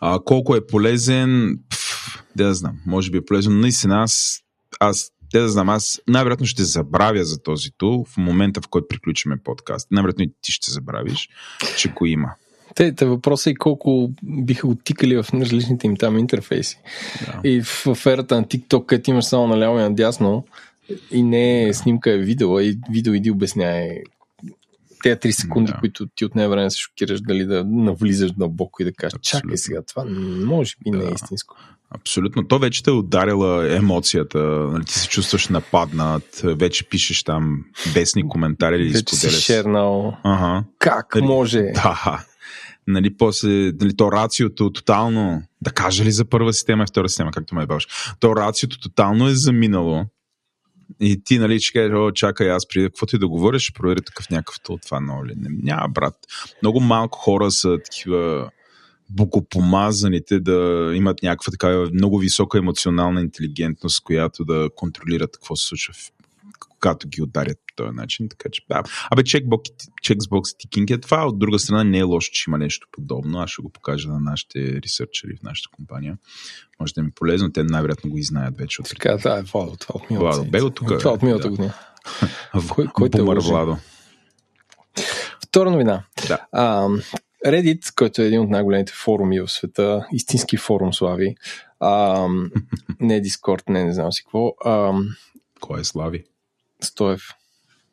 А, 0.00 0.18
колко 0.24 0.56
е 0.56 0.66
полезен, 0.66 1.58
пф, 1.70 2.24
да 2.36 2.54
знам, 2.54 2.76
може 2.86 3.10
би 3.10 3.18
е 3.18 3.24
полезен. 3.24 3.60
Наистина 3.60 4.02
аз, 4.02 4.40
аз 4.80 5.10
те 5.32 5.38
да 5.38 5.48
знам, 5.48 5.68
аз 5.68 6.00
най-вероятно 6.08 6.46
ще 6.46 6.64
забравя 6.64 7.24
за 7.24 7.42
този 7.42 7.70
тул 7.78 8.04
в 8.04 8.16
момента, 8.16 8.60
в 8.60 8.68
който 8.68 8.88
приключиме 8.88 9.36
подкаст. 9.44 9.88
Най-вероятно 9.90 10.24
и 10.24 10.32
ти 10.42 10.52
ще 10.52 10.70
забравиш, 10.70 11.28
че 11.76 11.88
го 11.88 12.06
има. 12.06 12.28
Те, 12.74 12.94
те 12.94 13.04
въпросът 13.04 13.46
е 13.46 13.54
колко 13.54 14.10
биха 14.22 14.66
го 14.66 14.74
тикали 14.74 15.16
в 15.16 15.26
различните 15.34 15.86
им 15.86 15.96
там 15.96 16.18
интерфейси. 16.18 16.80
Да. 17.26 17.48
И 17.48 17.62
в 17.62 17.86
аферата 17.86 18.36
на 18.36 18.44
TikTok, 18.44 18.86
където 18.86 19.10
имаш 19.10 19.24
само 19.24 19.46
наляво 19.46 19.78
и 19.78 19.82
надясно, 19.82 20.44
и 21.10 21.22
не 21.22 21.66
да. 21.66 21.74
снимка 21.74 22.10
е 22.10 22.18
видео, 22.18 22.60
и 22.60 22.78
видео 22.90 23.14
иди 23.14 23.30
обясняе 23.30 24.02
тези 25.02 25.16
3 25.16 25.30
секунди, 25.30 25.72
да. 25.72 25.78
които 25.78 26.06
ти 26.14 26.24
отне 26.24 26.48
време 26.48 26.70
се 26.70 26.78
шокираш, 26.78 27.20
дали 27.20 27.44
да 27.44 27.64
навлизаш 27.64 28.32
дълбоко 28.32 28.82
и 28.82 28.84
да 28.84 28.92
кажеш, 28.92 29.14
Абсолютно. 29.14 29.48
чакай 29.48 29.56
сега, 29.56 29.82
това 29.82 30.04
може 30.44 30.74
би 30.84 30.90
да. 30.90 30.98
не 30.98 31.04
е 31.04 31.14
истинско. 31.14 31.56
Абсолютно. 31.90 32.48
То 32.48 32.58
вече 32.58 32.82
те 32.82 32.90
е 32.90 32.94
ударила 32.94 33.76
емоцията, 33.76 34.38
нали, 34.72 34.84
ти 34.84 34.94
се 34.94 35.08
чувстваш 35.08 35.48
нападнат, 35.48 36.40
вече 36.44 36.88
пишеш 36.88 37.24
там 37.24 37.64
бесни 37.94 38.28
коментари 38.28 38.76
или 38.76 38.88
вече 38.92 39.16
споделяш. 39.16 39.36
си 39.36 39.42
шернал. 39.42 40.16
Ага. 40.22 40.64
Как 40.78 41.14
нали, 41.14 41.26
може? 41.26 41.62
Да. 41.62 42.24
Нали, 42.86 43.16
после, 43.16 43.48
нали, 43.80 43.96
то 43.96 44.12
рациото 44.12 44.70
тотално, 44.72 45.42
да 45.60 45.70
кажа 45.70 46.04
ли 46.04 46.12
за 46.12 46.24
първа 46.24 46.52
система 46.52 46.82
и 46.82 46.86
втора 46.86 47.08
система, 47.08 47.30
както 47.30 47.54
ме 47.54 47.66
баваш, 47.66 47.86
то 48.20 48.36
рациото 48.36 48.80
тотално 48.80 49.28
е 49.28 49.34
заминало 49.34 50.04
и 51.00 51.22
ти, 51.24 51.38
нали, 51.38 51.60
ще 51.60 51.78
кажеш, 51.78 51.92
о, 51.94 52.12
чакай, 52.12 52.50
аз 52.50 52.68
преди 52.68 52.86
какво 52.86 53.06
ти 53.06 53.18
да 53.18 53.28
говориш, 53.28 53.62
ще 53.62 53.72
проверя 53.72 54.00
такъв 54.00 54.30
някакъв 54.30 54.60
тул, 54.60 54.78
това 54.86 55.00
много 55.00 55.26
ли? 55.26 55.32
Не, 55.36 55.48
няма, 55.62 55.88
брат. 55.88 56.14
Много 56.62 56.80
малко 56.80 57.18
хора 57.18 57.50
са 57.50 57.78
такива 57.84 58.50
богопомазаните 59.10 60.40
да 60.40 60.90
имат 60.94 61.22
някаква 61.22 61.50
такава 61.50 61.90
много 61.92 62.18
висока 62.18 62.58
емоционална 62.58 63.20
интелигентност, 63.20 64.02
която 64.04 64.44
да 64.44 64.68
контролират 64.76 65.32
какво 65.32 65.56
се 65.56 65.66
случва 65.66 65.94
когато 66.80 67.08
ги 67.08 67.22
ударят 67.22 67.58
по 67.66 67.74
този 67.76 67.96
начин. 67.96 68.28
Така 68.28 68.48
че, 68.52 68.62
да. 68.70 68.82
Абе, 69.10 69.22
чекбокс, 70.02 70.56
тикинг 70.58 70.90
е 70.90 71.00
това. 71.00 71.26
От 71.26 71.38
друга 71.38 71.58
страна 71.58 71.84
не 71.84 71.98
е 71.98 72.02
лошо, 72.02 72.30
че 72.32 72.44
има 72.50 72.58
нещо 72.58 72.86
подобно. 72.92 73.38
Аз 73.38 73.50
ще 73.50 73.62
го 73.62 73.72
покажа 73.72 74.08
на 74.08 74.20
нашите 74.20 74.80
ресърчери 74.82 75.36
в 75.40 75.42
нашата 75.42 75.68
компания. 75.72 76.18
Може 76.80 76.94
да 76.94 77.02
ми 77.02 77.08
е 77.08 77.14
полезно. 77.14 77.52
Те 77.52 77.64
най-вероятно 77.64 78.10
го 78.10 78.18
и 78.18 78.22
знаят 78.22 78.56
вече. 78.56 78.82
От 78.82 78.88
така, 78.88 79.16
да, 79.16 79.38
е 79.38 79.42
Владо, 79.42 79.76
това 79.76 79.94
от 79.94 80.10
миналата. 80.10 80.36
Владо, 80.36 80.50
бе 80.50 80.62
от 80.62 80.74
тук. 80.74 80.98
Това 80.98 81.10
от 81.10 81.22
миналата 81.22 81.48
да. 81.48 81.50
година. 81.50 81.74
кой, 82.68 82.86
кой 82.86 83.10
те 83.10 83.22
Владо. 83.22 83.76
Втора 85.46 85.70
новина. 85.70 86.04
Да. 86.28 86.46
А, 86.52 86.88
Reddit, 87.46 87.94
който 87.94 88.22
е 88.22 88.26
един 88.26 88.40
от 88.40 88.50
най-големите 88.50 88.92
форуми 88.92 89.40
в 89.40 89.48
света, 89.48 90.06
истински 90.12 90.56
форум 90.56 90.94
слави, 90.94 91.34
а, 91.80 92.26
не 93.00 93.22
Discord, 93.22 93.62
не, 93.68 93.84
не 93.84 93.92
знам 93.92 94.12
си 94.12 94.22
какво. 94.24 94.54
А, 94.64 94.92
Кой 95.60 95.80
е 95.80 95.84
слави? 95.84 96.24
Стоев. 96.82 97.22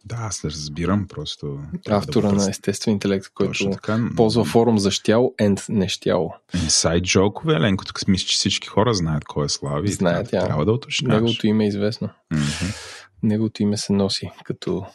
Да, 0.06 0.16
аз 0.20 0.46
разбирам 0.46 1.08
просто. 1.08 1.60
Автора 1.90 2.30
да 2.30 2.36
на 2.36 2.50
естествен 2.50 2.94
интелект, 2.94 3.30
който 3.34 3.70
така, 3.70 4.00
ползва 4.16 4.46
форум 4.46 4.80
за 4.80 4.92
щяло 4.92 5.34
and 5.42 5.70
не 5.70 5.90
щяло. 5.90 6.34
Инсайд 6.54 7.04
джокове, 7.04 7.60
Ленко, 7.60 7.86
тук 7.86 8.08
мисля, 8.08 8.28
че 8.28 8.36
всички 8.36 8.68
хора 8.68 8.94
знаят 8.94 9.26
кой 9.26 9.46
е 9.46 9.50
Слави. 9.50 9.92
Знаят, 9.92 10.30
трябва, 10.30 10.48
трябва 10.48 10.66
да 10.66 10.72
уточняваш. 10.72 11.22
Неговото 11.22 11.48
име 11.48 11.66
е 11.66 11.68
известно. 11.68 12.10
Mm-hmm. 12.34 12.76
Неговото 13.24 13.64
име 13.64 13.78
се 13.78 13.94
носи 13.94 14.32
като 14.44 14.86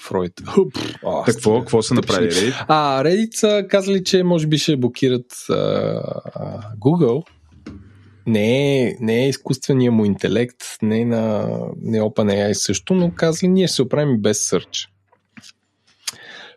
Фройд. 0.00 0.32
Какво, 1.26 1.60
какво 1.60 1.82
са 1.82 1.94
направили 1.94 2.30
Reddit? 2.30 2.64
А, 2.68 3.04
Reddit 3.04 3.34
са 3.34 3.64
казали, 3.68 4.04
че 4.04 4.22
може 4.22 4.46
би 4.46 4.58
ще 4.58 4.76
блокират 4.76 5.32
а, 5.50 5.54
Google. 6.78 7.26
Не 8.26 8.82
е, 8.82 8.96
не 9.00 9.24
е 9.24 9.28
изкуствения 9.28 9.92
му 9.92 10.04
интелект, 10.04 10.56
не 10.82 11.00
е 11.00 11.04
на 11.04 11.48
не 11.82 11.98
е 11.98 12.00
OpenAI 12.00 12.52
също, 12.52 12.94
но 12.94 13.10
казали, 13.10 13.48
ние 13.48 13.66
ще 13.66 13.74
се 13.74 13.82
оправим 13.82 14.18
без 14.18 14.50
Search. 14.50 14.88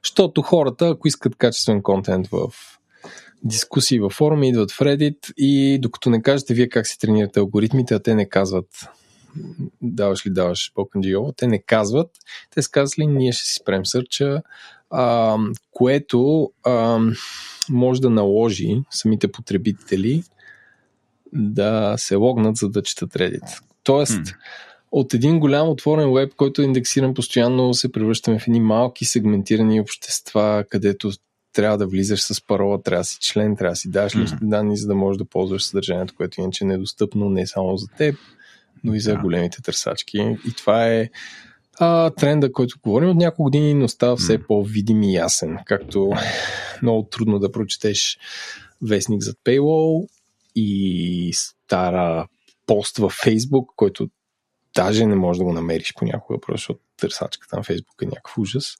Защото 0.03 0.41
хората, 0.41 0.88
ако 0.88 1.08
искат 1.08 1.36
качествен 1.36 1.82
контент 1.82 2.27
в 2.27 2.51
дискусии 3.43 3.99
във 3.99 4.13
форуми, 4.13 4.49
идват 4.49 4.71
в 4.71 4.79
Reddit 4.79 5.34
и 5.38 5.79
докато 5.82 6.10
не 6.10 6.21
кажете 6.21 6.53
вие 6.53 6.69
как 6.69 6.88
си 6.88 6.99
тренирате 6.99 7.39
алгоритмите, 7.39 7.93
а 7.93 7.99
те 7.99 8.15
не 8.15 8.29
казват 8.29 8.67
даваш 9.82 10.25
ли 10.25 10.29
даваш 10.29 10.71
OpenGL, 10.73 11.38
те 11.38 11.47
не 11.47 11.62
казват. 11.62 12.12
Те 12.55 12.62
са 12.62 12.71
казали, 12.71 13.08
ние 13.08 13.32
ще 13.32 13.43
си 13.43 13.53
спрем 13.62 13.86
сърча, 13.86 14.41
а, 14.89 15.38
което 15.71 16.51
а, 16.63 16.99
може 17.69 18.01
да 18.01 18.10
наложи 18.10 18.82
самите 18.89 19.32
потребители 19.32 20.23
да 21.33 21.95
се 21.97 22.15
логнат, 22.15 22.55
за 22.55 22.69
да 22.69 22.83
четат 22.83 23.13
Reddit. 23.13 23.59
Тоест, 23.83 24.19
hmm. 24.19 24.35
от 24.91 25.13
един 25.13 25.39
голям 25.39 25.69
отворен 25.69 26.13
веб, 26.13 26.33
който 26.35 26.61
е 26.61 26.65
индексиран 26.65 27.13
постоянно, 27.13 27.73
се 27.73 27.91
превръщаме 27.91 28.39
в 28.39 28.47
едни 28.47 28.59
малки 28.59 29.05
сегментирани 29.05 29.81
общества, 29.81 30.65
където 30.69 31.11
трябва 31.53 31.77
да 31.77 31.87
влизаш 31.87 32.21
с 32.21 32.45
парола, 32.47 32.81
трябва 32.81 33.01
да 33.01 33.05
си 33.05 33.17
член, 33.21 33.55
трябва 33.55 33.71
да 33.71 33.75
си 33.75 33.91
даш 33.91 34.15
лични 34.15 34.37
mm-hmm. 34.37 34.49
данни, 34.49 34.77
за 34.77 34.87
да 34.87 34.95
можеш 34.95 35.17
да 35.17 35.25
ползваш 35.25 35.63
съдържанието, 35.63 36.13
което 36.17 36.41
иначе 36.41 36.63
е 36.63 36.67
недостъпно 36.67 37.29
не 37.29 37.47
само 37.47 37.77
за 37.77 37.87
теб, 37.97 38.15
но 38.83 38.93
и 38.93 38.99
за 38.99 39.13
да. 39.13 39.19
големите 39.19 39.61
търсачки. 39.61 40.17
И 40.47 40.53
това 40.57 40.87
е 40.87 41.09
а, 41.79 42.09
тренда, 42.09 42.51
който 42.51 42.77
говорим 42.83 43.09
от 43.09 43.17
няколко 43.17 43.43
години, 43.43 43.73
но 43.73 43.87
става 43.87 44.15
все 44.15 44.37
по-видим 44.37 45.03
и 45.03 45.13
ясен. 45.13 45.57
Както 45.65 46.11
много 46.81 47.03
трудно 47.03 47.39
да 47.39 47.51
прочетеш 47.51 48.19
вестник 48.81 49.23
зад 49.23 49.37
Paywall 49.45 50.07
и 50.60 51.34
стара 51.34 52.28
пост 52.65 52.98
във 52.98 53.13
Facebook, 53.13 53.65
който 53.76 54.08
даже 54.76 55.06
не 55.06 55.15
можеш 55.15 55.38
да 55.38 55.43
го 55.43 55.54
намериш 55.54 55.93
понякога, 55.98 56.39
просто 56.41 56.58
защото 56.58 56.80
търсачката 56.98 57.58
на 57.58 57.63
Facebook 57.63 58.04
е 58.04 58.06
някакъв 58.06 58.38
ужас. 58.38 58.76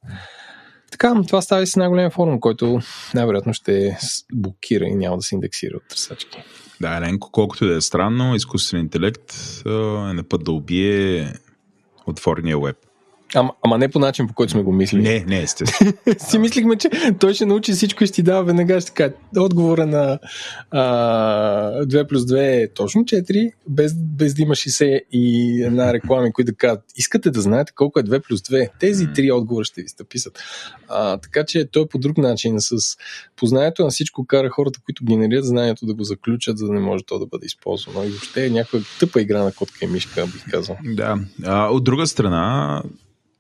Така, 0.92 1.22
това 1.28 1.42
става 1.42 1.62
и 1.62 1.68
с 1.68 1.76
най-голям 1.76 2.12
форум, 2.12 2.39
който 2.39 2.80
най-вероятно 3.13 3.54
ще 3.54 3.98
блокира 4.34 4.86
и 4.86 4.96
няма 4.96 5.18
да 5.18 5.24
се 5.24 5.36
индексира 5.36 5.78
от 5.78 5.88
търсачки. 5.89 6.44
Да, 6.82 6.98
Еленко, 6.98 7.32
колкото 7.32 7.68
да 7.68 7.76
е 7.76 7.82
странно, 7.82 8.36
изкуствен 8.36 8.80
интелект 8.80 9.34
е 9.65 9.70
на 10.13 10.24
път 10.30 10.44
да 10.44 10.52
убие 10.52 11.34
отворения 12.08 12.60
веб. 12.60 12.78
Ама, 13.36 13.52
ама 13.65 13.78
не 13.78 13.88
по 13.88 14.00
начин, 14.00 14.28
по 14.28 14.34
който 14.34 14.52
сме 14.52 14.63
го 14.63 14.72
мислили. 14.72 15.02
Не, 15.02 15.26
не, 15.28 15.39
естествено. 15.44 15.94
си 16.20 16.39
мислихме, 16.39 16.76
че 16.76 16.89
той 17.20 17.34
ще 17.34 17.46
научи 17.46 17.72
всичко 17.72 18.04
и 18.04 18.08
ще 18.08 18.15
ти 18.15 18.24
дава 18.24 18.44
веднага 18.44 18.82
ще 18.82 18.94
така. 18.94 19.15
Отговора 19.38 19.86
на 19.86 20.20
а, 20.72 20.82
2 21.86 22.08
плюс 22.08 22.24
2 22.24 22.63
е 22.63 22.74
точно 22.74 23.02
4, 23.02 23.52
без, 23.68 23.94
без 23.96 24.34
да 24.34 24.42
има 24.42 24.56
60 24.56 25.02
и 25.12 25.62
една 25.63 25.94
реклами, 25.94 26.34
които 26.34 26.52
да 26.52 26.58
кажат, 26.58 26.84
искате 26.96 27.32
да 27.32 27.42
знаете 27.42 27.74
колко 27.76 28.00
е 28.00 28.04
2 28.04 28.28
плюс 28.28 28.42
2. 28.42 28.70
Тези 28.80 29.08
три 29.15 29.32
отговора 29.32 29.65
ще 29.65 29.82
ви 29.82 29.88
стъписат. 29.88 30.39
А, 30.88 31.18
така 31.18 31.46
че 31.46 31.65
той 31.65 31.84
е 31.84 31.88
по 31.88 31.98
друг 31.98 32.18
начин. 32.18 32.56
С 32.60 32.98
познанието 33.36 33.84
на 33.84 33.89
всичко 33.89 34.26
кара 34.26 34.50
хората, 34.50 34.80
които 34.86 35.06
генерират 35.06 35.46
знанието 35.46 35.86
да 35.86 35.94
го 35.94 36.04
заключат, 36.04 36.58
за 36.58 36.65
да 36.65 36.74
не 36.74 36.80
може 36.80 37.04
то 37.04 37.20
да 37.20 37.26
бъде 37.26 37.46
използвано. 37.46 38.04
И 38.04 38.10
въобще 38.10 38.46
е 38.46 38.50
някаква 38.50 38.80
тъпа 39.00 39.22
игра 39.22 39.44
на 39.44 39.52
котка 39.52 39.86
и 39.86 39.88
мишка, 39.88 40.26
бих 40.26 40.52
казал. 40.52 40.78
Да. 40.84 41.20
А, 41.44 41.68
от 41.68 41.84
друга 41.84 42.08
страна, 42.08 42.84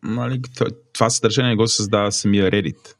нали, 0.03 0.41
това 0.93 1.09
съдържание 1.09 1.55
го 1.55 1.67
създава 1.67 2.11
самия 2.11 2.51
Reddit. 2.51 2.95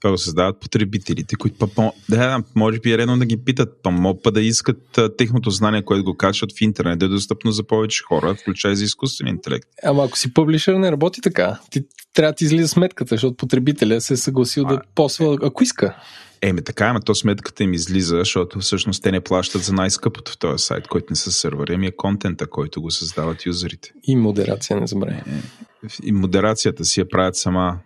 Това 0.00 0.10
го 0.10 0.18
създават 0.18 0.60
потребителите, 0.60 1.36
които 1.36 1.68
па, 1.68 1.92
да, 2.08 2.42
може 2.54 2.80
би 2.80 2.92
е 2.92 2.98
редно 2.98 3.18
да 3.18 3.26
ги 3.26 3.44
питат, 3.44 3.68
па 3.82 3.90
могат 3.90 4.34
да 4.34 4.40
искат 4.40 4.98
техното 5.18 5.50
знание, 5.50 5.82
което 5.82 6.04
го 6.04 6.16
качват 6.16 6.52
в 6.52 6.60
интернет, 6.60 6.98
да 6.98 7.06
е 7.06 7.08
достъпно 7.08 7.50
за 7.50 7.62
повече 7.62 8.02
хора, 8.02 8.34
включая 8.34 8.76
за 8.76 8.84
изкуствен 8.84 9.28
интелект. 9.28 9.68
Ама 9.84 10.04
ако 10.04 10.18
си 10.18 10.34
публишър, 10.34 10.74
не 10.74 10.92
работи 10.92 11.20
така. 11.20 11.60
Ти 11.70 11.84
трябва 12.14 12.32
да 12.32 12.36
ти 12.36 12.44
излиза 12.44 12.68
сметката, 12.68 13.14
защото 13.14 13.36
потребителя 13.36 14.00
се 14.00 14.14
е 14.14 14.16
съгласил 14.16 14.64
а, 14.66 14.68
да 14.68 14.80
посва, 14.94 15.38
ако 15.42 15.62
иска. 15.62 15.96
Еме 16.42 16.62
така, 16.62 16.86
ама 16.86 17.00
то 17.00 17.14
сметката 17.14 17.64
им 17.64 17.72
излиза, 17.72 18.16
защото 18.16 18.60
всъщност 18.60 19.02
те 19.02 19.12
не 19.12 19.20
плащат 19.20 19.62
за 19.62 19.72
най-скъпото 19.72 20.32
в 20.32 20.38
този 20.38 20.64
сайт, 20.64 20.88
който 20.88 21.06
не 21.10 21.16
са 21.16 21.32
сървъри, 21.32 21.74
ами 21.74 21.86
е 21.86 21.96
контента, 21.96 22.46
който 22.46 22.82
го 22.82 22.90
създават 22.90 23.46
юзерите. 23.46 23.92
И 24.02 24.16
модерация, 24.16 24.80
не 24.80 24.86
забравяй. 24.86 25.16
Е, 25.16 25.22
и 26.02 26.12
модерацията 26.12 26.84
си 26.84 27.00
я 27.00 27.08
правят 27.08 27.36
сама 27.36 27.78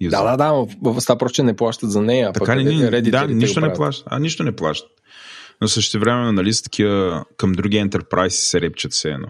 юзер. 0.00 0.18
Да, 0.18 0.36
да, 0.36 0.36
да, 0.36 0.92
в 0.92 1.00
става 1.00 1.18
просто 1.18 1.42
не 1.42 1.56
плащат 1.56 1.90
за 1.90 2.02
нея. 2.02 2.32
Така 2.32 2.56
ли, 2.56 2.64
Reddit, 2.64 3.10
да, 3.10 3.26
нищо 3.26 3.60
не 3.60 3.72
плащат. 3.72 4.06
А, 4.10 4.18
нищо 4.18 4.42
не 4.42 4.52
плащат. 4.52 4.90
Но 5.60 5.68
също 5.68 6.00
време, 6.00 6.32
нали, 6.32 6.52
с 6.52 6.62
такива 6.62 7.24
към 7.36 7.52
други 7.52 7.76
ентерпрайси 7.76 8.42
се 8.42 8.60
репчат 8.60 8.92
все 8.92 9.08
едно. 9.08 9.28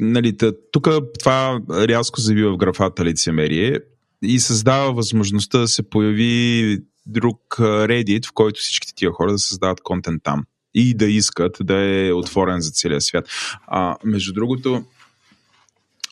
Нали, 0.00 0.36
тук 0.72 0.88
това 1.18 1.60
рязко 1.70 2.20
завива 2.20 2.52
в 2.52 2.56
графата 2.56 3.04
лицемерие 3.04 3.80
и 4.22 4.40
създава 4.40 4.92
възможността 4.92 5.58
да 5.58 5.68
се 5.68 5.90
появи 5.90 6.78
друг 7.06 7.40
Reddit, 7.58 8.26
в 8.26 8.32
който 8.32 8.60
всичките 8.60 8.94
тия 8.94 9.10
хора 9.10 9.32
да 9.32 9.38
създават 9.38 9.80
контент 9.80 10.22
там 10.22 10.44
и 10.74 10.94
да 10.94 11.06
искат 11.06 11.56
да 11.60 11.74
е 11.74 12.12
отворен 12.12 12.60
за 12.60 12.70
целия 12.70 13.00
свят. 13.00 13.28
А, 13.66 13.96
между 14.04 14.32
другото, 14.32 14.84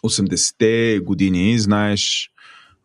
80-те 0.05 1.01
години, 1.03 1.59
знаеш, 1.59 2.31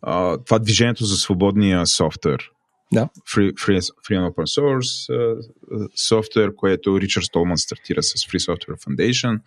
а, 0.01 0.37
това 0.37 0.59
движението 0.59 1.05
за 1.05 1.15
свободния 1.15 1.87
софтуер. 1.87 2.51
Да. 2.93 3.09
Free, 3.35 3.53
free, 3.53 3.79
free 3.79 4.17
and 4.17 4.29
open 4.29 4.59
source 4.59 5.09
софтуер, 5.95 6.55
което 6.55 7.01
Ричард 7.01 7.25
Столман 7.25 7.57
стартира 7.57 8.03
с 8.03 8.13
Free 8.13 8.39
Software 8.39 8.85
Foundation. 8.85 9.39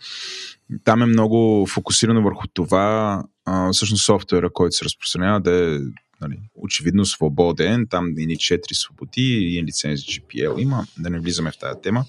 Там 0.84 1.02
е 1.02 1.06
много 1.06 1.66
фокусирано 1.66 2.22
върху 2.22 2.46
това, 2.54 3.22
uh, 3.48 3.72
всъщност 3.72 4.04
софтуера, 4.04 4.52
който 4.52 4.76
се 4.76 4.84
разпространява 4.84 5.40
да 5.40 5.74
е 5.74 5.78
нали, 6.20 6.38
очевидно 6.54 7.04
свободен, 7.04 7.86
там 7.90 8.14
и 8.18 8.26
ни 8.26 8.36
4 8.36 8.72
свободи, 8.72 9.56
и 9.56 9.62
лиценз 9.62 10.00
GPL 10.00 10.62
има, 10.62 10.86
да 10.98 11.10
не 11.10 11.20
влизаме 11.20 11.50
в 11.50 11.58
тази 11.58 11.80
тема. 11.82 12.04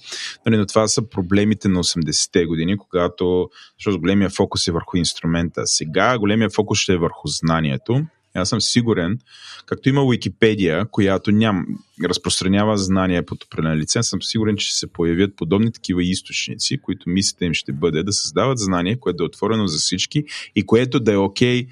Нали, 0.45 0.57
но 0.57 0.65
това 0.65 0.87
са 0.87 1.09
проблемите 1.09 1.67
на 1.67 1.83
80-те 1.83 2.45
години, 2.45 2.77
когато 2.77 3.49
защото 3.79 3.99
големия 3.99 4.29
фокус 4.29 4.67
е 4.67 4.71
върху 4.71 4.97
инструмента. 4.97 5.67
Сега 5.67 6.19
големия 6.19 6.49
фокус 6.49 6.79
ще 6.79 6.93
е 6.93 6.97
върху 6.97 7.27
знанието. 7.27 8.05
Аз 8.33 8.49
съм 8.49 8.61
сигурен, 8.61 9.19
както 9.65 9.89
има 9.89 10.11
Википедия, 10.11 10.85
която 10.85 11.31
ням, 11.31 11.65
разпространява 12.03 12.77
знания 12.77 13.25
под 13.25 13.43
определен 13.43 13.77
лиценз, 13.77 14.09
съм 14.09 14.21
сигурен, 14.21 14.57
че 14.57 14.67
ще 14.67 14.77
се 14.77 14.93
появят 14.93 15.35
подобни 15.35 15.71
такива 15.71 16.03
източници, 16.03 16.77
които 16.77 17.09
мислите 17.09 17.45
им 17.45 17.53
ще 17.53 17.71
бъде 17.71 18.03
да 18.03 18.13
създават 18.13 18.59
знание, 18.59 18.99
което 18.99 19.17
да 19.17 19.23
е 19.23 19.25
отворено 19.25 19.67
за 19.67 19.77
всички 19.77 20.23
и 20.55 20.65
което 20.65 20.99
да 20.99 21.13
е 21.13 21.17
окей 21.17 21.65
okay 21.65 21.69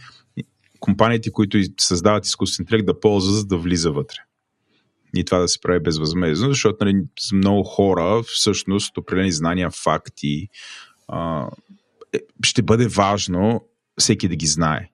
компаниите, 0.81 1.31
които 1.31 1.57
създават 1.79 2.25
изкуствен 2.25 2.63
интелект, 2.63 2.85
да 2.85 2.99
ползват, 2.99 3.35
за 3.35 3.45
да 3.45 3.57
влиза 3.57 3.91
вътре. 3.91 4.17
И 5.15 5.25
това 5.25 5.39
да 5.39 5.47
се 5.47 5.61
прави 5.61 5.79
безвъзмезно, 5.79 6.49
защото 6.49 6.85
нали, 6.85 7.03
много 7.33 7.63
хора, 7.63 8.23
всъщност, 8.23 8.97
определени 8.97 9.31
знания, 9.31 9.69
факти, 9.71 10.47
е, 12.13 12.19
ще 12.45 12.61
бъде 12.61 12.87
важно 12.87 13.67
всеки 13.99 14.27
да 14.27 14.35
ги 14.35 14.47
знае. 14.47 14.90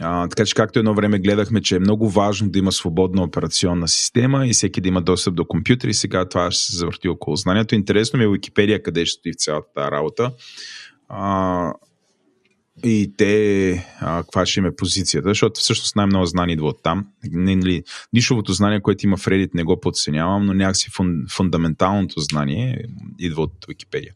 А, 0.00 0.28
така 0.28 0.44
че 0.44 0.54
както 0.54 0.78
едно 0.78 0.94
време 0.94 1.18
гледахме, 1.18 1.62
че 1.62 1.76
е 1.76 1.80
много 1.80 2.10
важно 2.10 2.50
да 2.50 2.58
има 2.58 2.72
свободна 2.72 3.22
операционна 3.22 3.88
система 3.88 4.46
и 4.46 4.52
всеки 4.52 4.80
да 4.80 4.88
има 4.88 5.02
достъп 5.02 5.34
до 5.34 5.44
компютър 5.44 5.88
и 5.88 5.94
сега 5.94 6.28
това 6.28 6.50
ще 6.50 6.64
се 6.64 6.76
завърти 6.76 7.08
около 7.08 7.36
знанието. 7.36 7.74
Интересно 7.74 8.18
ми 8.18 8.24
е 8.24 8.28
Википедия 8.28 8.82
къде 8.82 9.06
ще 9.06 9.18
стои 9.18 9.32
в 9.32 9.36
цялата 9.36 9.68
тази 9.74 9.90
работа. 9.90 10.32
А, 11.08 11.72
и 12.84 13.12
те, 13.16 13.70
а, 14.00 14.22
каква 14.22 14.46
ще 14.46 14.60
им 14.60 14.66
е 14.66 14.76
позицията, 14.76 15.28
защото 15.28 15.60
всъщност 15.60 15.96
най-много 15.96 16.26
знание 16.26 16.52
идва 16.52 16.68
от 16.68 16.82
там. 16.82 17.06
Нали, 17.32 17.82
нишовото 18.12 18.52
знание, 18.52 18.80
което 18.80 19.06
има 19.06 19.16
в 19.16 19.24
Reddit, 19.24 19.50
не 19.54 19.64
го 19.64 19.80
подценявам, 19.80 20.46
но 20.46 20.54
някакси 20.54 20.90
фун, 20.90 21.24
фундаменталното 21.30 22.20
знание 22.20 22.84
идва 23.18 23.42
от 23.42 23.52
Википедия. 23.68 24.12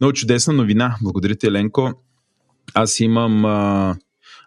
Много 0.00 0.12
чудесна 0.12 0.52
новина. 0.52 0.96
Благодаря 1.02 1.34
ти, 1.34 1.46
Еленко. 1.46 1.92
Аз 2.74 3.00
имам... 3.00 3.44
А, 3.44 3.96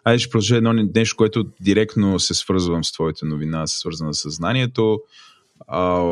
Айде 0.04 0.18
ще 0.18 0.30
продължа 0.30 0.56
едно 0.56 0.72
нещо, 0.72 1.16
което 1.16 1.44
директно 1.60 2.18
се 2.18 2.34
свързвам 2.34 2.84
с 2.84 2.92
твоята 2.92 3.26
новина, 3.26 3.66
свързана 3.66 4.14
с 4.14 4.30
знанието. 4.30 5.00
А, 5.66 6.02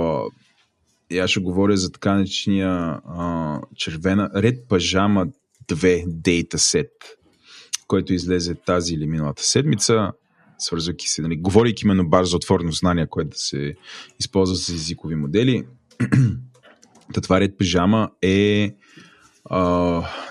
и 1.10 1.18
аз 1.18 1.30
ще 1.30 1.40
говоря 1.40 1.76
за 1.76 1.92
така 1.92 2.14
начиния 2.14 3.00
червена 3.76 4.30
ред 4.34 4.68
пажама 4.68 5.26
2 5.68 6.04
дейтасет 6.06 6.90
който 7.90 8.12
излезе 8.12 8.54
тази 8.54 8.94
или 8.94 9.06
миналата 9.06 9.42
седмица, 9.42 10.12
свързвайки 10.58 11.08
се, 11.08 11.22
нали, 11.22 11.36
говорейки 11.36 11.82
именно 11.84 12.08
баш 12.08 12.28
за 12.28 12.36
отворено 12.36 12.72
знание, 12.72 13.06
което 13.06 13.30
да 13.30 13.38
се 13.38 13.74
използва 14.20 14.56
с 14.56 14.68
езикови 14.68 15.14
модели. 15.14 15.66
това 17.22 17.40
ред 17.40 17.58
пижама 17.58 18.10
е 18.22 18.74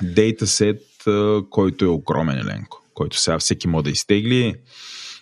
дейтасет, 0.02 0.82
който 1.50 1.86
е 1.86 1.88
огромен, 1.88 2.38
Еленко, 2.38 2.84
който 3.00 3.20
сега 3.20 3.40
всеки 3.40 3.68
може 3.68 3.84
да 3.84 3.90
изтегли. 3.90 4.56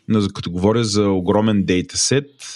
Но 0.07 0.27
като 0.33 0.51
говоря 0.51 0.83
за 0.83 1.09
огромен 1.09 1.65
дейтасет, 1.65 2.55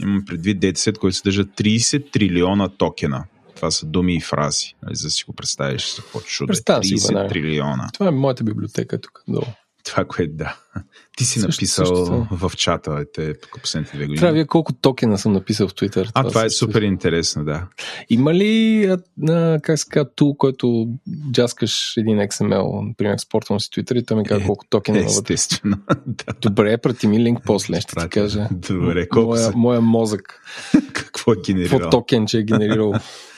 имам 0.00 0.24
предвид 0.26 0.60
дейтасет, 0.60 0.98
който 0.98 1.16
съдържа 1.16 1.44
30 1.44 2.12
трилиона 2.12 2.68
токена. 2.68 3.24
Това 3.56 3.70
са 3.70 3.86
думи 3.86 4.16
и 4.16 4.20
фрази. 4.20 4.74
Нали, 4.82 4.96
за 4.96 5.06
да 5.06 5.10
си 5.10 5.24
го 5.24 5.32
представиш 5.32 5.96
за 5.96 6.02
какво 6.02 6.20
чудо. 6.20 6.52
30 6.52 6.96
си, 6.96 7.12
да. 7.12 7.28
трилиона. 7.28 7.88
Това 7.94 8.08
е 8.08 8.10
моята 8.10 8.44
библиотека 8.44 9.00
тук 9.00 9.22
долу. 9.28 9.46
Това, 9.84 10.04
което 10.04 10.32
да. 10.32 10.56
Ти 11.16 11.24
си 11.24 11.40
също, 11.40 11.48
написал 11.48 11.86
също. 11.86 12.26
в 12.30 12.52
чата 12.56 13.04
те 13.12 13.34
тук 13.34 13.62
последните 13.62 13.96
две 13.96 14.04
години. 14.04 14.18
Трябва 14.18 14.34
вие 14.34 14.46
колко 14.46 14.72
токена 14.72 15.18
съм 15.18 15.32
написал 15.32 15.68
в 15.68 15.74
Twitter. 15.74 16.10
А, 16.14 16.22
това, 16.22 16.28
това 16.28 16.44
е 16.44 16.50
супер 16.50 16.82
интересно, 16.82 17.44
да. 17.44 17.66
Има 18.10 18.34
ли, 18.34 18.84
а, 19.28 19.58
как 19.62 19.78
се 19.78 19.84
казва, 19.90 20.10
тул, 20.14 20.34
който 20.34 20.88
джаскаш 21.32 21.96
един 21.96 22.18
XML, 22.18 22.88
например, 22.88 23.12
експортвам 23.12 23.60
си 23.60 23.68
Twitter 23.70 23.94
и 23.94 24.04
той 24.06 24.16
ми 24.16 24.24
казва 24.24 24.44
е, 24.44 24.46
колко 24.46 24.64
токена 24.70 24.98
има 24.98 25.06
Естествено. 25.06 25.76
да. 26.06 26.24
Добре, 26.40 26.78
прати 26.78 27.06
ми 27.06 27.20
линк 27.20 27.38
после, 27.44 27.80
ще 27.80 27.96
ти 27.96 28.08
кажа. 28.08 28.48
Добре, 28.50 29.08
колко 29.08 29.28
моя, 29.28 29.42
са? 29.42 29.52
моя 29.56 29.80
мозък. 29.80 30.40
Какво 30.92 31.32
е 31.32 31.36
генерирал? 31.46 31.78
Какво 31.78 31.90
токен, 31.90 32.26
че 32.26 32.38
е 32.38 32.42
генерирал. 32.42 32.92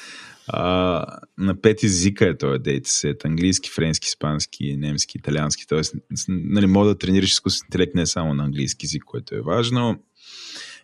А, 0.48 1.06
на 1.38 1.60
пет 1.60 1.82
езика 1.84 2.26
е 2.28 2.38
този 2.38 2.58
дейтсет. 2.58 3.24
Английски, 3.24 3.70
френски, 3.70 4.06
испански, 4.06 4.76
немски, 4.76 5.18
италиански. 5.18 5.66
Тоест, 5.66 5.94
нали, 6.28 6.66
мога 6.66 6.88
да 6.88 6.98
тренираш 6.98 7.30
изкуствен 7.30 7.66
интелект 7.66 7.94
не 7.94 8.06
само 8.06 8.34
на 8.34 8.44
английски 8.44 8.86
език, 8.86 9.02
което 9.06 9.34
е 9.34 9.40
важно. 9.40 10.02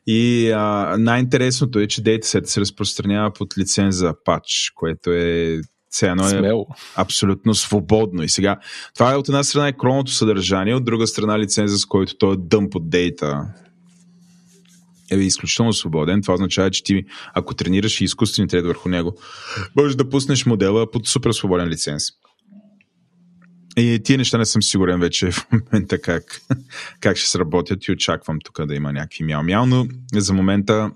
И 0.06 0.50
а, 0.50 0.96
най-интересното 0.98 1.78
е, 1.78 1.86
че 1.86 2.02
дейтасет 2.02 2.48
се 2.48 2.61
разпространява 2.61 3.32
под 3.32 3.59
лиценз 3.59 3.96
за 3.96 4.14
Apache, 4.14 4.72
което 4.74 5.12
е 5.12 5.61
все 5.90 6.09
едно 6.09 6.26
е 6.26 6.28
Смело. 6.28 6.66
абсолютно 6.96 7.54
свободно. 7.54 8.22
И 8.22 8.28
сега, 8.28 8.59
това 8.94 9.12
е 9.12 9.16
от 9.16 9.28
една 9.28 9.44
страна 9.44 9.68
е 9.68 9.72
кроното 9.72 10.11
съдържание, 10.11 10.74
от 10.74 10.84
друга 10.84 11.06
страна 11.06 11.38
лиценза, 11.38 11.78
с 11.78 11.86
който 11.86 12.16
той 12.16 12.34
е 12.34 12.38
дъмп 12.38 12.74
от 12.74 12.90
дейта 12.90 13.46
е 15.11 15.16
изключително 15.16 15.72
свободен. 15.72 16.22
Това 16.22 16.34
означава, 16.34 16.70
че 16.70 16.84
ти, 16.84 17.04
ако 17.34 17.54
тренираш 17.54 18.00
и 18.00 18.04
изкуствен 18.04 18.42
интелект 18.42 18.66
върху 18.66 18.88
него, 18.88 19.16
можеш 19.76 19.96
да 19.96 20.09
пуснеш 20.09 20.46
модела 20.46 20.90
под 20.90 21.06
супер 21.06 21.32
свободен 21.32 21.68
лиценз. 21.68 22.02
И 23.76 24.00
тия 24.04 24.18
неща 24.18 24.38
не 24.38 24.44
съм 24.44 24.62
сигурен 24.62 25.00
вече 25.00 25.30
в 25.30 25.46
момента 25.52 26.00
как, 26.00 26.40
как 27.00 27.16
ще 27.16 27.30
сработят 27.30 27.84
и 27.84 27.92
очаквам 27.92 28.38
тук 28.44 28.66
да 28.66 28.74
има 28.74 28.92
някакви 28.92 29.24
мяу-мяу, 29.24 29.66
но 29.66 29.86
за 30.14 30.34
момента 30.34 30.90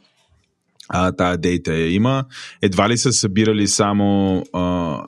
а, 0.89 1.13
тая 1.13 1.39
дейта 1.39 1.75
я 1.75 1.93
има. 1.93 2.25
Едва 2.63 2.89
ли 2.89 2.99
са 2.99 3.13
събирали 3.13 3.69
само 3.69 4.43
а, 4.53 4.99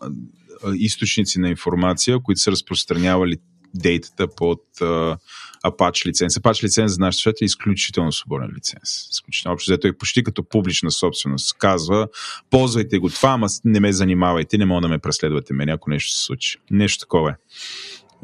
източници 0.75 1.41
на 1.41 1.49
информация, 1.49 2.19
които 2.21 2.41
са 2.41 2.51
разпространявали 2.51 3.37
дейтата 3.75 4.29
под 4.37 4.63
а, 4.81 5.17
Apache 5.65 6.07
лиценз. 6.07 6.35
Apache 6.35 6.65
лиценз 6.65 6.93
за 6.93 7.01
нашата 7.01 7.21
свет 7.21 7.43
е 7.43 7.45
изключително 7.45 8.13
свободен 8.13 8.51
лиценз. 8.57 9.09
Изключително 9.11 9.55
общо 9.55 9.71
взето 9.71 9.89
е 9.89 9.93
почти 9.93 10.25
като 10.25 10.45
публична 10.49 10.91
собственост. 10.91 11.59
Казва, 11.59 12.09
ползвайте 12.51 12.99
го 12.99 13.09
това, 13.11 13.29
ама 13.29 13.47
не 13.65 13.81
ме 13.81 13.93
занимавайте, 13.93 14.59
не 14.59 14.67
мога 14.67 14.81
да 14.81 14.89
ме 14.89 14.99
преследвате 14.99 15.55
мен, 15.55 15.69
ако 15.69 15.91
нещо 15.91 16.13
се 16.13 16.25
случи. 16.25 16.59
Нещо 16.71 17.01
такова 17.01 17.31
е. 17.31 17.35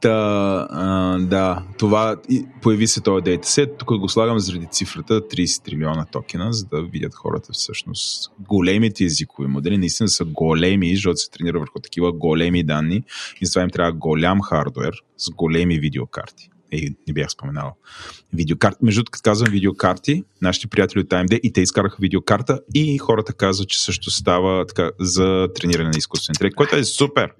Та, 0.00 0.66
а, 0.70 1.18
да, 1.18 1.62
това 1.78 2.16
и 2.28 2.46
появи 2.62 2.86
се 2.86 3.00
този 3.00 3.22
дейтасет. 3.22 3.78
Тук 3.78 3.98
го 3.98 4.08
слагам 4.08 4.38
заради 4.38 4.66
цифрата 4.70 5.20
30 5.20 5.64
трилиона 5.64 6.04
токена, 6.04 6.52
за 6.52 6.66
да 6.66 6.82
видят 6.82 7.14
хората 7.14 7.52
всъщност 7.52 8.32
големите 8.40 9.04
езикови 9.04 9.48
модели. 9.48 9.78
Наистина 9.78 10.08
са 10.08 10.24
големи, 10.24 10.94
защото 10.94 11.16
се 11.16 11.30
тренира 11.30 11.58
върху 11.58 11.78
такива 11.80 12.12
големи 12.12 12.64
данни 12.64 13.02
и 13.40 13.46
затова 13.46 13.62
им 13.62 13.70
трябва 13.70 13.92
голям 13.92 14.42
хардвер 14.42 14.92
с 15.16 15.30
големи 15.30 15.78
видеокарти. 15.78 16.50
Ей, 16.72 16.88
не 17.08 17.14
бях 17.14 17.30
споменал. 17.30 17.76
Видеокарти. 18.32 18.78
Между 18.82 19.04
като 19.04 19.22
казвам 19.22 19.52
видеокарти, 19.52 20.24
нашите 20.42 20.66
приятели 20.66 21.00
от 21.00 21.06
AMD 21.06 21.40
и 21.40 21.52
те 21.52 21.60
изкараха 21.60 21.96
видеокарта 22.00 22.60
и 22.74 22.98
хората 22.98 23.32
казват, 23.32 23.68
че 23.68 23.82
също 23.82 24.10
става 24.10 24.66
така 24.66 24.90
за 25.00 25.48
трениране 25.54 25.88
на 25.88 25.98
изкуствен 25.98 26.32
интелект, 26.32 26.56
което 26.56 26.76
е 26.76 26.84
супер. 26.84 27.32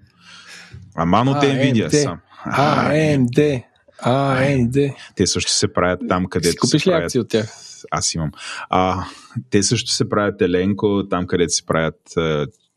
Аман 0.94 1.28
от 1.28 1.36
Nvidia 1.36 2.02
сам. 2.02 2.18
AMD. 2.46 3.64
AMD. 4.02 4.94
Те 5.14 5.26
също 5.26 5.52
се 5.52 5.72
правят 5.72 6.00
там, 6.08 6.26
където 6.26 6.52
Си 6.52 6.56
купиш 6.56 6.86
ли 6.86 6.90
правят... 6.90 7.04
акции 7.04 7.20
от 7.20 7.28
тях? 7.28 7.54
Аз 7.90 8.14
имам. 8.14 8.30
А, 8.70 9.04
те 9.50 9.62
също 9.62 9.90
се 9.90 10.08
правят 10.08 10.42
еленко 10.42 11.02
там, 11.10 11.26
където 11.26 11.52
се 11.52 11.66
правят 11.66 12.00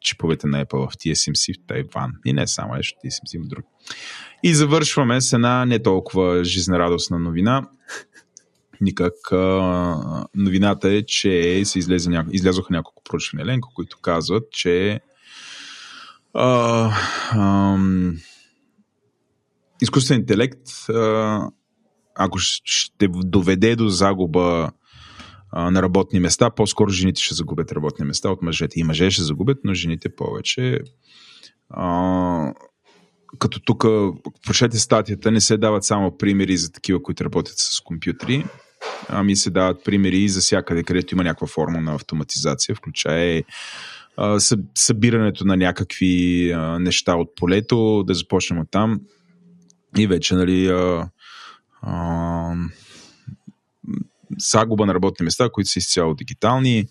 чиповете 0.02 0.48
на 0.48 0.66
Apple 0.66 0.90
в 0.90 0.98
TSMC 0.98 1.64
в 1.64 1.68
Тайван. 1.68 2.12
И 2.26 2.34
не 2.34 2.48
само, 2.48 2.74
нещо 2.74 3.00
TSMC 3.06 3.46
в 3.46 3.48
други. 3.48 3.68
И 4.44 4.56
завършваме 4.56 5.22
с 5.22 5.34
една 5.34 5.66
не 5.66 5.84
толкова 5.84 6.44
жизнерадостна 6.44 7.20
новина. 7.20 7.70
Никак. 8.82 9.14
А, 9.32 10.26
новината 10.36 10.90
е, 10.90 11.06
че 11.06 11.62
се 11.66 11.80
излезе 11.80 12.10
няко... 12.10 12.30
излязоха 12.32 12.74
няколко 12.74 13.04
проучвания 13.04 13.44
Еленко, 13.44 13.72
които 13.76 13.98
казват, 14.02 14.44
че 14.52 15.00
а, 16.34 16.92
ам, 17.32 18.18
изкуствен 19.82 20.20
интелект, 20.20 20.68
ако 22.16 22.38
ще 22.40 23.08
доведе 23.08 23.76
до 23.76 23.88
загуба 23.88 24.72
на 25.54 25.82
работни 25.82 26.20
места, 26.20 26.50
по-скоро 26.50 26.90
жените 26.90 27.22
ще 27.22 27.36
загубят 27.36 27.72
работни 27.72 28.06
места 28.06 28.30
от 28.30 28.42
мъжете. 28.42 28.80
И 28.80 28.84
мъже 28.84 29.12
ще 29.12 29.24
загубят, 29.24 29.58
но 29.64 29.74
жените 29.74 30.16
повече. 30.16 30.80
Като 33.40 33.60
тук, 33.66 33.84
прочете 34.46 34.78
статията, 34.78 35.32
не 35.32 35.42
се 35.42 35.58
дават 35.58 35.84
само 35.84 36.18
примери 36.18 36.58
за 36.58 36.72
такива, 36.72 37.04
които 37.04 37.26
работят 37.26 37.58
с 37.58 37.82
компютри, 37.82 38.46
ами 39.10 39.36
се 39.36 39.50
дават 39.50 39.84
примери 39.84 40.18
и 40.18 40.30
за 40.30 40.40
всякъде, 40.40 40.84
където 40.84 41.16
има 41.16 41.24
някаква 41.24 41.48
форма 41.48 41.82
на 41.82 41.96
автоматизация, 41.96 42.76
включая 42.76 43.44
събирането 44.76 45.46
на 45.46 45.58
някакви 45.58 46.54
неща 46.80 47.16
от 47.16 47.36
полето, 47.36 48.04
да 48.08 48.14
започнем 48.14 48.60
от 48.60 48.68
там. 48.72 49.00
И 49.98 50.08
вече, 50.08 50.36
нали, 50.36 50.68
а, 50.68 51.10
а, 51.82 52.54
загуба 54.38 54.86
на 54.86 54.94
работни 54.94 55.24
места, 55.24 55.50
които 55.50 55.70
са 55.70 55.80
изцяло 55.80 56.14
дигитални. 56.14 56.86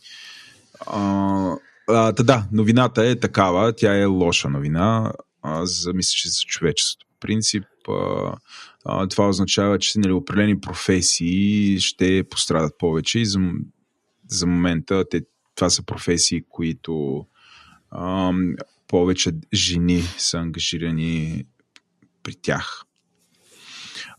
А, 0.87 1.57
а, 1.89 2.13
да, 2.13 2.49
новината 2.53 3.07
е 3.07 3.21
такава, 3.21 3.73
тя 3.73 3.99
е 3.99 4.05
лоша 4.05 4.49
новина, 4.49 5.13
а, 5.43 5.61
мисля, 5.95 6.13
че 6.13 6.29
за 6.29 6.41
човечеството. 6.41 7.07
Принцип, 7.21 7.65
а, 7.89 8.37
а, 8.85 9.07
това 9.07 9.29
означава, 9.29 9.79
че 9.79 9.99
нали, 9.99 10.13
определени 10.13 10.61
професии 10.61 11.81
ще 11.81 12.25
пострадат 12.31 12.79
повече 12.79 13.19
и 13.19 13.27
за, 13.27 13.39
за 14.29 14.47
момента 14.47 15.05
те, 15.11 15.23
това 15.55 15.71
са 15.71 15.83
професии, 15.83 16.45
които 16.49 17.27
а, 17.91 18.33
повече 18.89 19.33
жени 19.55 20.03
са 20.19 20.39
ангажирани 20.39 21.45
при 22.23 22.35
тях. 22.35 22.85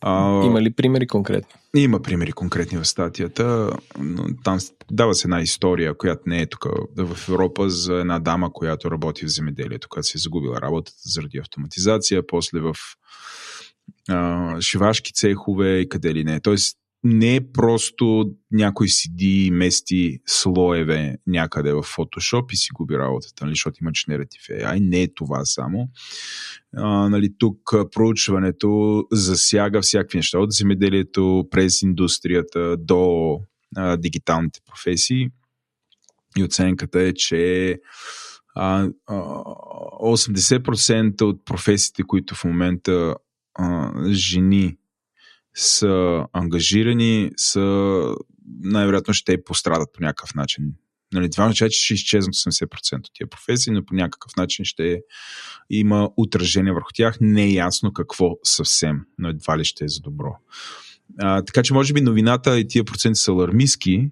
А, 0.02 0.45
има 0.45 0.62
ли 0.62 0.74
примери 0.74 1.08
конкретни? 1.08 1.54
Има 1.76 2.02
примери 2.02 2.32
конкретни 2.32 2.78
в 2.78 2.86
статията. 2.86 3.70
Там 4.43 4.60
дава 4.91 5.16
се 5.16 5.28
една 5.28 5.41
история, 5.41 5.97
която 5.97 6.22
не 6.26 6.41
е 6.41 6.45
тук 6.45 6.66
в 6.97 7.30
Европа, 7.30 7.70
за 7.70 7.95
една 7.95 8.20
дама, 8.20 8.54
която 8.54 8.91
работи 8.91 9.26
в 9.26 9.30
земеделието, 9.30 9.89
която 9.89 10.08
се 10.08 10.18
е 10.18 10.22
загубила 10.22 10.62
работата 10.62 10.97
заради 11.06 11.38
автоматизация, 11.38 12.28
после 12.28 12.60
в 12.60 12.76
а, 14.10 14.62
шивашки 14.62 15.14
цехове 15.14 15.78
и 15.78 15.89
къде 15.89 16.14
ли 16.14 16.24
не. 16.24 16.39
Тоест, 16.39 16.78
не 17.04 17.36
е 17.36 17.52
просто 17.52 18.32
някой 18.52 18.89
седи 18.89 19.45
и 19.45 19.52
мести 19.52 20.20
слоеве 20.26 21.18
някъде 21.28 21.74
в 21.74 21.84
Photoshop 21.84 22.54
и 22.54 22.58
си 22.58 22.70
губи 22.74 22.97
работата, 22.97 23.45
нали, 23.45 23.52
защото 23.52 23.78
има 23.82 23.91
generative 23.91 24.64
AI. 24.64 24.89
Не 24.89 25.02
е 25.02 25.14
това 25.14 25.45
само. 25.45 25.89
А, 26.78 27.10
нали, 27.10 27.30
тук 27.38 27.60
проучването 27.91 29.04
засяга 29.12 29.82
всякакви 29.82 30.18
неща, 30.18 30.39
от 30.39 30.52
земеделието 30.52 31.47
през 31.52 31.82
индустрията 31.82 32.78
до 32.78 33.39
а, 33.76 33.97
дигиталните 33.97 34.60
професии. 34.66 35.28
И 36.38 36.43
оценката 36.43 37.02
е, 37.02 37.14
че 37.14 37.78
а, 38.56 38.89
а, 39.08 39.16
80% 40.02 41.22
от 41.22 41.45
професиите, 41.45 42.04
които 42.04 42.36
в 42.36 42.43
момента 42.43 43.16
а, 43.56 43.91
жени 44.12 44.78
са 45.56 46.26
ангажирани, 46.34 47.32
са 47.38 48.06
най-вероятно 48.60 49.14
ще 49.14 49.43
пострадат 49.43 49.89
по 49.93 50.04
някакъв 50.04 50.36
начин. 50.36 50.74
Нали, 51.14 51.30
това 51.30 51.43
означава, 51.43 51.70
че 51.70 51.86
ще 51.86 51.93
изчезнат 51.93 52.36
80% 52.36 52.97
от 52.97 53.10
тия 53.14 53.28
професии, 53.28 53.74
но 53.74 53.86
по 53.86 53.95
някакъв 53.95 54.36
начин 54.36 54.66
ще 54.66 55.02
има 55.70 56.10
отражение 56.18 56.74
върху 56.74 56.89
тях. 56.93 57.18
Не 57.22 57.43
е 57.43 57.54
ясно 57.54 57.93
какво 57.93 58.38
съвсем, 58.43 58.99
но 59.18 59.30
едва 59.30 59.58
ли 59.58 59.66
ще 59.66 59.86
е 59.86 59.88
за 59.88 59.99
добро. 59.99 60.36
А, 61.20 61.41
така 61.41 61.64
че, 61.64 61.74
може 61.74 61.93
би, 61.93 62.02
новината 62.02 62.60
и 62.60 62.68
тия 62.68 62.84
проценти 62.84 63.20
са 63.20 63.32
алармистки, 63.32 64.10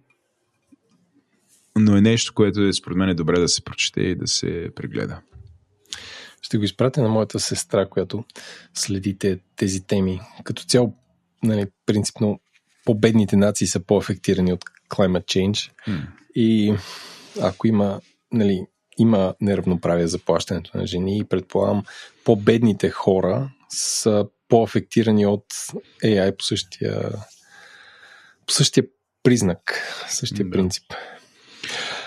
но 1.77 1.97
е 1.97 2.01
нещо, 2.01 2.33
което 2.33 2.61
е 2.61 2.73
според 2.73 2.97
мен 2.97 3.09
е 3.09 3.13
добре 3.13 3.39
да 3.39 3.47
се 3.47 3.63
прочете 3.63 4.01
и 4.01 4.15
да 4.15 4.27
се 4.27 4.69
прегледа. 4.75 5.21
Ще 6.41 6.57
го 6.57 6.63
изпратя 6.63 7.01
на 7.01 7.09
моята 7.09 7.39
сестра, 7.39 7.89
която 7.89 8.23
следите 8.73 9.39
тези 9.55 9.87
теми. 9.87 10.21
Като 10.43 10.63
цяло 10.63 10.95
нали, 11.43 11.65
принципно 11.85 12.39
победните 12.85 13.35
нации 13.35 13.67
са 13.67 13.79
по-ефектирани 13.79 14.53
от 14.53 14.65
climate 14.89 15.25
change. 15.25 15.71
Mm. 15.87 16.07
И 16.35 16.73
ако 17.41 17.67
има, 17.67 18.01
нали, 18.31 18.65
има 18.97 19.35
неравноправие 19.41 20.07
за 20.07 20.19
плащането 20.19 20.77
на 20.77 20.87
жени 20.87 21.17
и 21.17 21.23
предполагам 21.23 21.83
по-бедните 22.23 22.89
хора 22.89 23.51
са 23.69 24.25
по-афектирани 24.47 25.25
от 25.25 25.45
AI 26.03 26.37
по 26.37 26.43
същия, 26.43 27.11
по 28.47 28.53
същия 28.53 28.83
признак, 29.23 29.81
същия 30.09 30.49
принцип. 30.49 30.83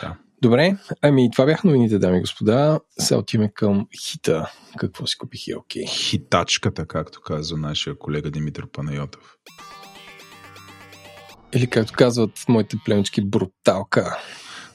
Да. 0.03 0.16
Добре, 0.43 0.76
ами 1.03 1.30
това 1.30 1.47
бяха 1.47 1.66
новините, 1.66 1.99
дами 1.99 2.18
и 2.18 2.20
господа. 2.20 2.80
Сега 2.99 3.18
отиваме 3.18 3.51
към 3.55 3.86
хита. 4.03 4.53
Какво 4.78 5.07
си 5.07 5.18
купих 5.18 5.47
и 5.47 5.55
окей? 5.55 5.84
Okay. 5.84 5.88
Хитачката, 5.88 6.86
както 6.86 7.20
казва 7.20 7.59
нашия 7.59 7.99
колега 7.99 8.30
Димитър 8.30 8.66
Панайотов. 8.72 9.36
Или 11.53 11.66
както 11.66 11.93
казват 11.93 12.30
моите 12.49 12.76
племечки, 12.84 13.20
бруталка. 13.24 14.18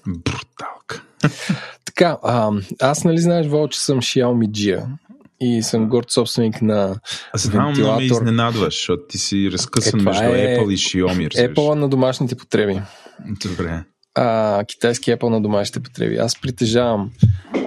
Бруталка. 0.08 1.04
така, 1.86 2.18
а, 2.24 2.52
аз 2.82 3.04
нали 3.04 3.18
знаеш, 3.18 3.48
Вол, 3.48 3.68
че 3.68 3.80
съм 3.80 4.02
Xiaomi 4.02 4.50
Gia 4.50 4.88
и 5.40 5.64
съм 5.64 5.90
горд 5.90 6.12
собственик 6.12 6.62
на 6.62 7.00
Знам, 7.36 7.74
но 7.78 7.96
ме 7.96 8.04
изненадваш, 8.04 8.74
защото 8.74 9.04
ти 9.10 9.18
си 9.18 9.50
разкъсан 9.52 10.00
е, 10.00 10.04
между 10.04 10.24
е... 10.24 10.28
Apple 10.28 10.74
и 10.74 10.78
Xiaomi. 10.78 11.54
Apple 11.54 11.74
на 11.74 11.90
домашните 11.90 12.36
потреби. 12.36 12.82
Добре. 13.44 13.84
А, 14.20 14.64
китайски 14.66 15.12
Apple 15.12 15.30
на 15.30 15.42
домашните 15.42 15.80
потреби. 15.80 16.16
Аз 16.16 16.42
притежавам 16.42 17.12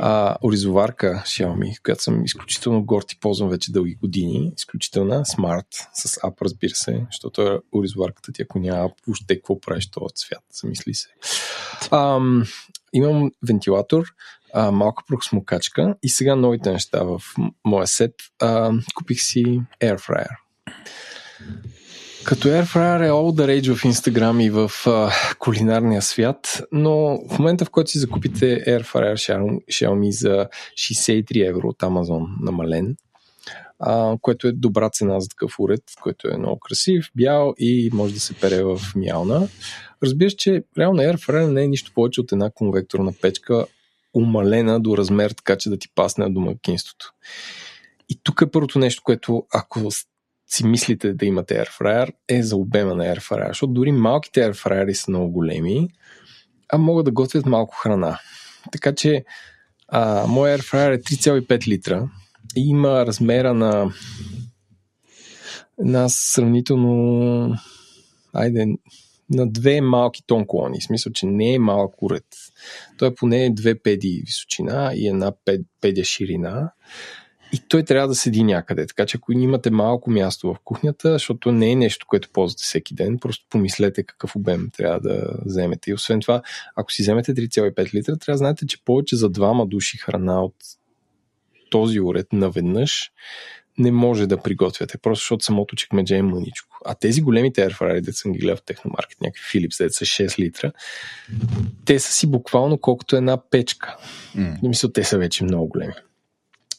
а, 0.01 0.37
оризоварка 0.43 1.23
Xiaomi, 1.27 1.83
която 1.83 2.03
съм 2.03 2.25
изключително 2.25 2.85
горд 2.85 3.13
и 3.13 3.21
ползвам 3.21 3.51
вече 3.51 3.73
дълги 3.73 3.95
години. 3.95 4.53
Изключителна, 4.59 5.27
смарт, 5.27 5.67
с 5.95 6.19
ап, 6.25 6.43
разбира 6.43 6.75
се, 6.75 7.07
защото 7.11 7.63
оризоварката 7.73 8.33
ти, 8.33 8.43
ако 8.43 8.59
няма 8.59 8.85
ап, 8.85 8.93
въобще 9.07 9.37
какво 9.37 9.61
правиш 9.61 9.91
този 9.91 10.15
цвят, 10.15 10.45
замисли 10.53 10.95
се. 10.95 11.09
А, 11.91 12.21
имам 12.93 13.31
вентилатор, 13.49 14.05
а, 14.55 14.71
малка 14.71 15.05
прохосмокачка 15.07 15.95
и 16.03 16.09
сега 16.09 16.37
новите 16.37 16.73
неща 16.73 17.03
в 17.03 17.23
моя 17.65 17.87
сет. 17.87 18.15
А, 18.41 18.73
купих 18.95 19.23
си 19.23 19.61
Air 22.31 22.37
Fryer. 22.37 22.37
Като 22.37 22.49
Airfryer 22.49 23.07
е 23.07 23.11
all 23.11 23.43
the 23.43 23.47
rage 23.47 23.75
в 23.75 23.83
Instagram 23.83 24.43
и 24.43 24.51
в 24.51 24.71
а, 24.87 25.13
кулинарния 25.39 26.03
свят, 26.03 26.63
но 26.73 27.21
в 27.29 27.39
момента 27.39 27.65
в 27.65 27.71
който 27.71 27.91
си 27.91 27.99
закупите 27.99 28.65
Airfryer 28.65 29.15
Xiaomi 29.71 30.11
за 30.11 30.49
63 30.75 31.49
евро 31.49 31.69
от 31.69 31.79
Amazon 31.79 32.27
намален, 32.41 32.97
а, 33.79 34.17
което 34.21 34.49
е 34.49 34.53
добра 34.53 34.91
цена 34.91 35.21
за 35.21 35.29
такъв 35.29 35.59
уред, 35.59 35.83
който 36.03 36.29
е 36.29 36.37
много 36.37 36.61
красив, 36.61 37.11
бял 37.17 37.55
и 37.59 37.91
може 37.93 38.15
да 38.15 38.21
се 38.21 38.35
пере 38.35 38.65
в 38.65 38.81
мялна. 38.97 39.49
Разбираш, 40.03 40.35
че 40.35 40.63
реално 40.79 41.03
Airfryer 41.03 41.53
не 41.53 41.63
е 41.63 41.69
нищо 41.69 41.93
повече 41.95 42.21
от 42.21 42.33
една 42.33 42.51
конвекторна 42.51 43.13
печка, 43.21 43.67
умалена 44.15 44.81
до 44.81 44.97
размер, 44.97 45.31
така 45.31 45.57
че 45.57 45.71
да 45.71 45.79
ти 45.79 45.89
пасне 45.95 46.25
на 46.25 46.35
домакинството. 46.35 47.13
И 48.09 48.21
тук 48.23 48.43
е 48.43 48.51
първото 48.51 48.79
нещо, 48.79 49.03
което 49.05 49.47
ако 49.53 49.81
си 50.51 50.67
мислите 50.67 51.13
да 51.13 51.27
имате 51.27 51.55
Airfryer, 51.55 52.13
е 52.29 52.43
за 52.43 52.57
обема 52.57 52.95
на 52.95 53.05
Airfryer, 53.05 53.49
защото 53.49 53.73
дори 53.73 53.93
малките 53.93 54.41
Airfryer 54.41 54.93
са 54.93 55.11
много 55.11 55.33
големи, 55.33 55.89
а 56.69 56.79
могат 56.79 57.05
да 57.05 57.11
готвят 57.11 57.47
малко 57.47 57.75
храна. 57.75 58.19
Така 58.73 58.95
че 58.95 59.25
а, 59.89 60.27
мой 60.27 60.51
Airfryer 60.51 60.95
е 60.95 61.03
3,5 61.03 61.69
литра 61.69 62.09
и 62.57 62.69
има 62.69 63.07
размера 63.07 63.55
на 63.55 63.93
на 65.79 66.09
сравнително 66.09 67.57
айде, 68.33 68.67
на 69.31 69.51
две 69.51 69.81
малки 69.81 70.23
тонколони. 70.27 70.81
В 70.81 70.85
смисъл, 70.85 71.13
че 71.13 71.27
не 71.27 71.55
е 71.55 71.59
малък 71.59 72.03
уред. 72.03 72.27
Той 72.99 73.09
е 73.09 73.15
поне 73.15 73.51
две 73.51 73.79
педи 73.79 74.23
височина 74.27 74.93
и 74.95 75.09
една 75.09 75.33
пед, 75.45 75.61
педя 75.81 76.05
ширина 76.05 76.73
и 77.53 77.61
той 77.69 77.83
трябва 77.83 78.09
да 78.09 78.15
седи 78.15 78.43
някъде. 78.43 78.87
Така 78.87 79.07
че 79.07 79.17
ако 79.17 79.33
имате 79.33 79.71
малко 79.71 80.11
място 80.11 80.55
в 80.55 80.57
кухнята, 80.65 81.13
защото 81.13 81.53
не 81.53 81.71
е 81.73 81.77
нещо, 81.77 82.07
което 82.09 82.31
ползвате 82.33 82.63
всеки 82.63 82.95
ден, 82.95 83.19
просто 83.19 83.47
помислете 83.51 84.03
какъв 84.03 84.37
обем 84.37 84.71
трябва 84.77 85.01
да 85.01 85.39
вземете. 85.47 85.91
И 85.91 85.95
освен 85.95 86.21
това, 86.21 86.43
ако 86.77 86.93
си 86.93 87.03
вземете 87.03 87.35
3,5 87.35 87.95
литра, 87.95 88.17
трябва 88.17 88.35
да 88.35 88.39
знаете, 88.39 88.67
че 88.67 88.85
повече 88.85 89.17
за 89.17 89.29
двама 89.29 89.67
души 89.67 89.99
храна 89.99 90.45
от 90.45 90.55
този 91.71 92.01
уред 92.01 92.33
наведнъж 92.33 93.11
не 93.79 93.93
може 93.93 94.27
да 94.27 94.43
приготвяте, 94.43 94.99
просто 94.99 95.23
защото 95.23 95.45
самото 95.45 95.77
чекмедже 95.77 96.17
е 96.17 96.23
мъничко. 96.23 96.79
А 96.85 96.95
тези 96.95 97.21
големите 97.21 97.69
airfryer, 97.69 98.01
де 98.01 98.13
съм 98.13 98.33
ги 98.33 98.39
гледал 98.39 98.57
в 98.57 98.63
техномаркет, 98.63 99.21
някакви 99.21 99.43
Philips, 99.43 99.85
де 99.85 99.91
са 99.91 100.05
6 100.05 100.39
литра, 100.39 100.73
те 101.85 101.99
са 101.99 102.13
си 102.13 102.27
буквално 102.27 102.79
колкото 102.79 103.17
една 103.17 103.51
печка. 103.51 103.97
Mm. 104.37 104.69
Мисля, 104.69 104.93
те 104.93 105.05
са 105.05 105.19
вече 105.19 105.45
много 105.45 105.69
големи. 105.69 105.93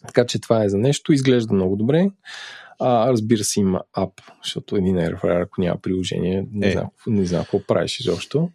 Така 0.07 0.25
че 0.25 0.41
това 0.41 0.63
е 0.63 0.69
за 0.69 0.77
нещо. 0.77 1.13
Изглежда 1.13 1.53
много 1.53 1.75
добре. 1.75 2.09
А, 2.83 3.11
разбира 3.11 3.43
се, 3.43 3.59
има 3.59 3.81
ап, 3.93 4.21
защото 4.43 4.75
един 4.75 4.95
Airfryer, 4.95 5.43
ако 5.43 5.61
няма 5.61 5.81
приложение, 5.81 6.45
не, 6.53 6.67
е. 6.67 6.71
знам, 6.71 6.87
не 7.07 7.25
знам 7.25 7.41
какво 7.43 7.63
правиш 7.67 7.99
изобщо. 7.99 8.49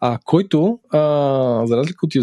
А, 0.00 0.18
който, 0.24 0.78
а, 0.90 0.98
за 1.66 1.76
разлика 1.76 2.06
от 2.06 2.14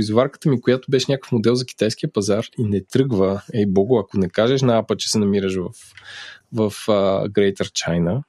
изоварката 0.00 0.48
ми, 0.48 0.60
която 0.60 0.90
беше 0.90 1.12
някакъв 1.12 1.32
модел 1.32 1.54
за 1.54 1.66
китайския 1.66 2.12
пазар 2.12 2.46
и 2.58 2.64
не 2.64 2.84
тръгва, 2.84 3.42
ей 3.54 3.66
бого, 3.66 3.98
ако 3.98 4.18
не 4.18 4.28
кажеш 4.28 4.62
на 4.62 4.78
апа, 4.78 4.96
че 4.96 5.10
се 5.10 5.18
намираш 5.18 5.56
в, 5.56 5.70
в 6.52 6.70
uh, 6.70 7.28
Greater 7.28 7.54
China, 7.54 8.22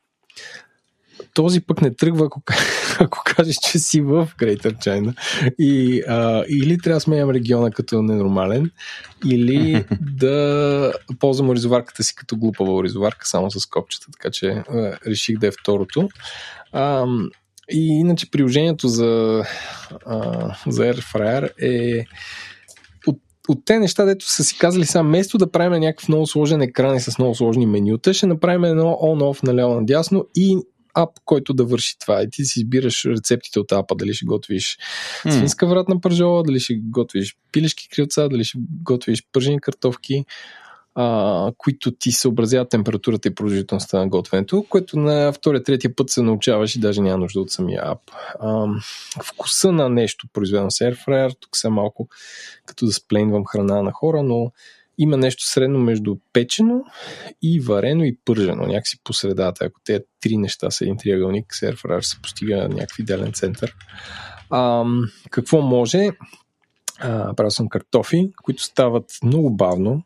този 1.33 1.61
пък 1.61 1.81
не 1.81 1.95
тръгва, 1.95 2.25
ако, 2.25 2.41
ако 2.99 3.21
кажеш, 3.25 3.55
че 3.55 3.79
си 3.79 4.01
в 4.01 4.29
Greater 4.39 4.73
China. 4.73 5.13
И, 5.59 6.01
а, 6.07 6.43
или 6.49 6.77
трябва 6.77 6.95
да 6.97 7.01
сменям 7.01 7.29
региона 7.29 7.71
като 7.71 8.01
ненормален, 8.01 8.71
или 9.29 9.85
да 10.01 10.93
ползвам 11.19 11.49
оризоварката 11.49 12.03
си 12.03 12.15
като 12.15 12.37
глупава 12.37 12.73
оризоварка, 12.73 13.27
само 13.27 13.51
с 13.51 13.65
копчета. 13.65 14.07
Така 14.11 14.31
че 14.31 14.47
а, 14.47 14.97
реших 15.07 15.37
да 15.37 15.47
е 15.47 15.51
второто. 15.51 16.09
А, 16.71 17.05
и 17.71 17.87
иначе 17.87 18.31
приложението 18.31 18.87
за, 18.87 19.43
а, 20.05 20.55
за 20.67 20.83
Air 20.83 21.13
Fryer 21.13 21.61
е 21.61 22.05
от 23.49 23.65
те 23.65 23.79
неща, 23.79 24.05
дето 24.05 24.29
са 24.29 24.43
си 24.43 24.57
казали 24.57 24.85
сега, 24.85 25.01
вместо 25.01 25.37
да 25.37 25.51
правим 25.51 25.79
някакъв 25.79 26.07
много 26.07 26.27
сложен 26.27 26.61
екран 26.61 26.95
и 26.95 26.99
с 26.99 27.19
много 27.19 27.35
сложни 27.35 27.65
менюта, 27.65 28.13
ще 28.13 28.27
направим 28.27 28.63
едно 28.63 28.97
on-off 29.03 29.43
наляво 29.43 29.75
надясно 29.75 30.25
и 30.35 30.57
ап, 30.93 31.09
който 31.25 31.53
да 31.53 31.65
върши 31.65 31.99
това. 31.99 32.21
И 32.21 32.29
ти 32.31 32.45
си 32.45 32.59
избираш 32.59 33.05
рецептите 33.05 33.59
от 33.59 33.71
апа, 33.71 33.95
дали 33.95 34.13
ще 34.13 34.25
готвиш 34.25 34.77
mm. 35.25 35.31
свинска 35.31 35.67
вратна 35.67 36.01
пържола, 36.01 36.43
дали 36.43 36.59
ще 36.59 36.75
готвиш 36.75 37.35
пилешки 37.51 37.89
крилца, 37.89 38.29
дали 38.29 38.43
ще 38.43 38.57
готвиш 38.83 39.23
пържени 39.33 39.61
картофки, 39.61 40.25
а, 40.95 41.51
които 41.57 41.91
ти 41.91 42.11
съобразяват 42.11 42.69
температурата 42.69 43.27
и 43.27 43.35
продължителността 43.35 43.99
на 43.99 44.07
готвенето, 44.07 44.65
което 44.69 44.99
на 44.99 45.33
втория, 45.33 45.63
третия 45.63 45.95
път 45.95 46.09
се 46.09 46.21
научаваш 46.21 46.75
и 46.75 46.79
даже 46.79 47.01
няма 47.01 47.17
нужда 47.17 47.41
от 47.41 47.51
самия 47.51 47.81
ап. 47.85 47.99
А, 48.39 48.65
вкуса 49.23 49.71
на 49.71 49.89
нещо, 49.89 50.27
произведено 50.33 50.71
с 50.71 50.79
Airfryer, 50.79 51.35
тук 51.39 51.57
са 51.57 51.69
малко 51.69 52.07
като 52.65 52.85
да 52.85 52.91
сплейнвам 52.91 53.45
храна 53.45 53.81
на 53.81 53.91
хора, 53.91 54.23
но 54.23 54.51
има 55.01 55.17
нещо 55.17 55.43
средно 55.45 55.79
между 55.79 56.15
печено 56.33 56.83
и 57.41 57.59
варено 57.59 58.03
и 58.03 58.17
пържено, 58.25 58.65
някакси 58.65 58.97
по 59.03 59.13
средата. 59.13 59.65
Ако 59.65 59.79
те 59.83 60.03
три 60.21 60.37
неща 60.37 60.71
са 60.71 60.83
един 60.83 60.97
триъгълник, 60.97 61.55
серфраж 61.55 62.05
се 62.05 62.21
постига 62.21 62.69
някакъв 62.69 62.99
идеален 62.99 63.33
център. 63.33 63.75
А, 64.49 64.85
какво 65.29 65.61
може? 65.61 66.09
А, 66.99 67.33
правил 67.35 67.51
съм 67.51 67.69
картофи, 67.69 68.31
които 68.43 68.63
стават 68.63 69.05
много 69.23 69.49
бавно. 69.49 70.03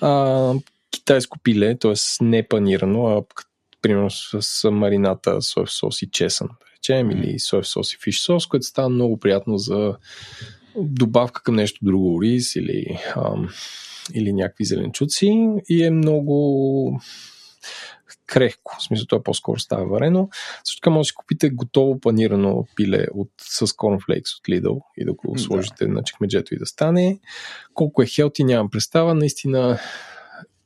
А, 0.00 0.52
китайско 0.90 1.38
пиле, 1.38 1.78
т.е. 1.78 1.94
не 2.20 2.48
панирано, 2.48 3.06
а 3.06 3.22
примерно 3.82 4.10
с, 4.10 4.42
с 4.42 4.70
марината, 4.70 5.42
соев 5.42 5.72
сос 5.72 6.02
и 6.02 6.10
чесън, 6.10 6.48
да 6.48 6.66
речем, 6.76 7.10
или 7.10 7.38
соев 7.38 7.68
сос 7.68 7.92
и 7.92 7.96
фиш 8.04 8.20
сос, 8.20 8.46
което 8.46 8.66
става 8.66 8.88
много 8.88 9.18
приятно 9.18 9.58
за 9.58 9.96
добавка 10.76 11.42
към 11.42 11.54
нещо 11.54 11.78
друго, 11.82 12.22
рис 12.22 12.56
или 12.56 12.98
ам, 13.16 13.48
или 14.14 14.32
някакви 14.32 14.64
зеленчуци 14.64 15.48
и 15.68 15.84
е 15.84 15.90
много 15.90 17.00
крехко. 18.26 18.76
В 18.78 18.82
смисъл, 18.82 19.06
това 19.06 19.22
по-скоро 19.22 19.60
става 19.60 19.86
варено. 19.86 20.28
Също 20.64 20.80
така 20.80 20.90
може 20.90 21.06
да 21.06 21.08
си 21.08 21.14
купите 21.14 21.50
готово 21.50 22.00
панирано 22.00 22.66
пиле 22.76 23.06
от, 23.14 23.30
с 23.40 23.66
cornflakes 23.66 24.38
от 24.38 24.48
Lidl 24.48 24.80
и 24.96 25.04
да 25.04 25.12
го 25.12 25.38
сложите 25.38 25.86
да. 25.86 25.92
на 25.92 26.02
чекмеджето 26.02 26.54
и 26.54 26.58
да 26.58 26.66
стане. 26.66 27.20
Колко 27.74 28.02
е 28.02 28.06
хелти, 28.06 28.44
нямам 28.44 28.70
представа. 28.70 29.14
Наистина, 29.14 29.78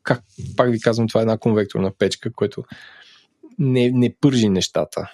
как, 0.03 0.25
пак 0.57 0.71
ви 0.71 0.81
казвам, 0.81 1.09
това 1.09 1.21
е 1.21 1.23
една 1.23 1.39
конвекторна 1.39 1.93
печка, 1.99 2.33
което 2.33 2.65
не, 3.59 3.91
не 3.91 4.15
пържи 4.21 4.49
нещата. 4.49 5.11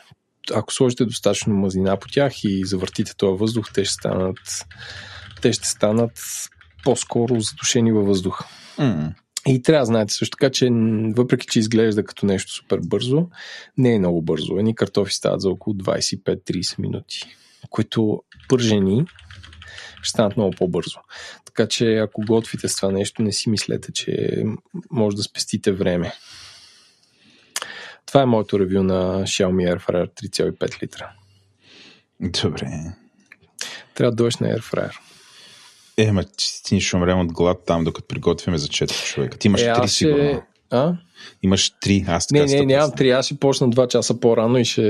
Ако 0.55 0.73
сложите 0.73 1.05
достатъчно 1.05 1.55
мазнина 1.55 1.97
по 1.97 2.09
тях 2.09 2.45
и 2.45 2.65
завъртите 2.65 3.17
този 3.17 3.39
въздух, 3.39 3.73
те 3.75 3.85
ще 3.85 3.95
станат 3.95 4.39
те 5.43 5.53
ще 5.53 5.69
станат 5.69 6.13
по-скоро 6.87 7.41
задушени 7.41 7.93
във 7.93 8.07
въздуха. 8.07 8.47
Mm. 8.79 9.15
И 9.47 9.63
трябва 9.63 9.83
да 9.83 9.87
знаете 9.87 10.13
също 10.13 10.37
така, 10.37 10.51
че 10.51 10.69
въпреки, 11.17 11.47
че 11.47 11.59
изглежда 11.59 12.05
като 12.05 12.27
нещо 12.27 12.53
супер 12.53 12.79
бързо, 12.85 13.27
не 13.79 13.95
е 13.95 13.99
много 13.99 14.23
бързо. 14.23 14.59
Едни 14.59 14.75
картофи 14.75 15.15
стават 15.15 15.41
за 15.41 15.51
около 15.51 15.77
25-30 15.77 16.79
минути, 16.79 17.37
които 17.71 18.23
пържени 18.49 19.05
ще 20.03 20.11
станат 20.11 20.37
много 20.37 20.55
по-бързо. 20.57 20.99
Така 21.45 21.69
че 21.69 21.97
ако 21.97 22.21
готвите 22.21 22.69
с 22.69 22.77
това 22.77 22.93
нещо, 22.93 23.23
не 23.23 23.33
си 23.33 23.51
мислете, 23.51 23.93
че 23.93 24.45
може 24.91 25.17
да 25.17 25.23
спестите 25.23 25.73
време. 25.73 26.13
Това 28.07 28.23
е 28.23 28.27
моето 28.27 28.59
ревю 28.59 28.83
на 28.83 29.23
Xiaomi 29.23 29.75
Air 29.75 29.89
Fryer 29.89 30.23
3,5 30.23 30.83
литра. 30.83 31.11
Добре. 32.21 32.69
Трябва 33.95 34.11
да 34.11 34.17
дойдеш 34.17 34.37
на 34.37 34.49
Air 34.49 34.61
Fryer. 34.61 35.06
Е, 35.99 36.13
ма 36.13 36.25
ти 36.65 36.81
ще 36.81 36.97
умрем 36.97 37.21
от 37.21 37.33
глад 37.33 37.59
там, 37.67 37.85
докато 37.85 38.09
приготвяме 38.09 38.59
за 38.59 38.69
4 38.69 39.05
човека. 39.05 39.39
Ти 39.39 39.49
имаш 39.49 39.63
е, 39.63 39.67
3 39.67 39.87
сигурно. 39.87 40.43
А? 40.71 40.97
Имаш 41.43 41.73
3, 41.85 42.09
аз 42.09 42.27
така 42.27 42.45
Не, 42.45 42.55
не, 42.55 42.67
нямам 42.67 42.91
3, 42.91 43.19
аз 43.19 43.27
ще 43.27 43.39
почна 43.39 43.69
2 43.69 43.89
часа 43.89 44.21
по-рано 44.21 44.59
и 44.59 44.65
ще, 44.65 44.83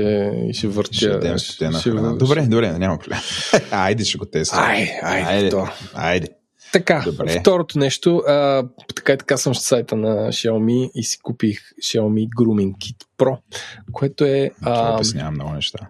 и 0.49 0.53
ще 0.53 0.67
въртя. 0.67 0.93
Ще 0.93 1.09
дадем 1.09 1.37
ще... 1.37 1.89
Добре, 1.91 2.41
добре, 2.41 2.79
няма 2.79 2.99
проблем. 2.99 3.19
айде 3.71 4.05
ще 4.05 4.17
го 4.17 4.25
тествам. 4.25 4.63
Айде, 4.63 4.99
айде, 5.03 5.29
айде. 5.29 5.55
айде. 5.93 6.27
Така, 6.71 7.03
Добре. 7.05 7.39
второто 7.39 7.79
нещо, 7.79 8.17
а, 8.27 8.63
така 8.95 9.13
и 9.13 9.17
така 9.17 9.37
съм 9.37 9.53
в 9.53 9.59
сайта 9.59 9.95
на 9.95 10.27
Xiaomi 10.27 10.91
и 10.95 11.03
си 11.03 11.19
купих 11.19 11.59
Xiaomi 11.83 12.27
Grooming 12.29 12.71
Kit 12.71 13.05
Pro, 13.17 13.37
което 13.91 14.25
е... 14.25 14.51
Това 14.63 14.93
обяснявам 14.93 15.33
много 15.33 15.53
неща. 15.53 15.87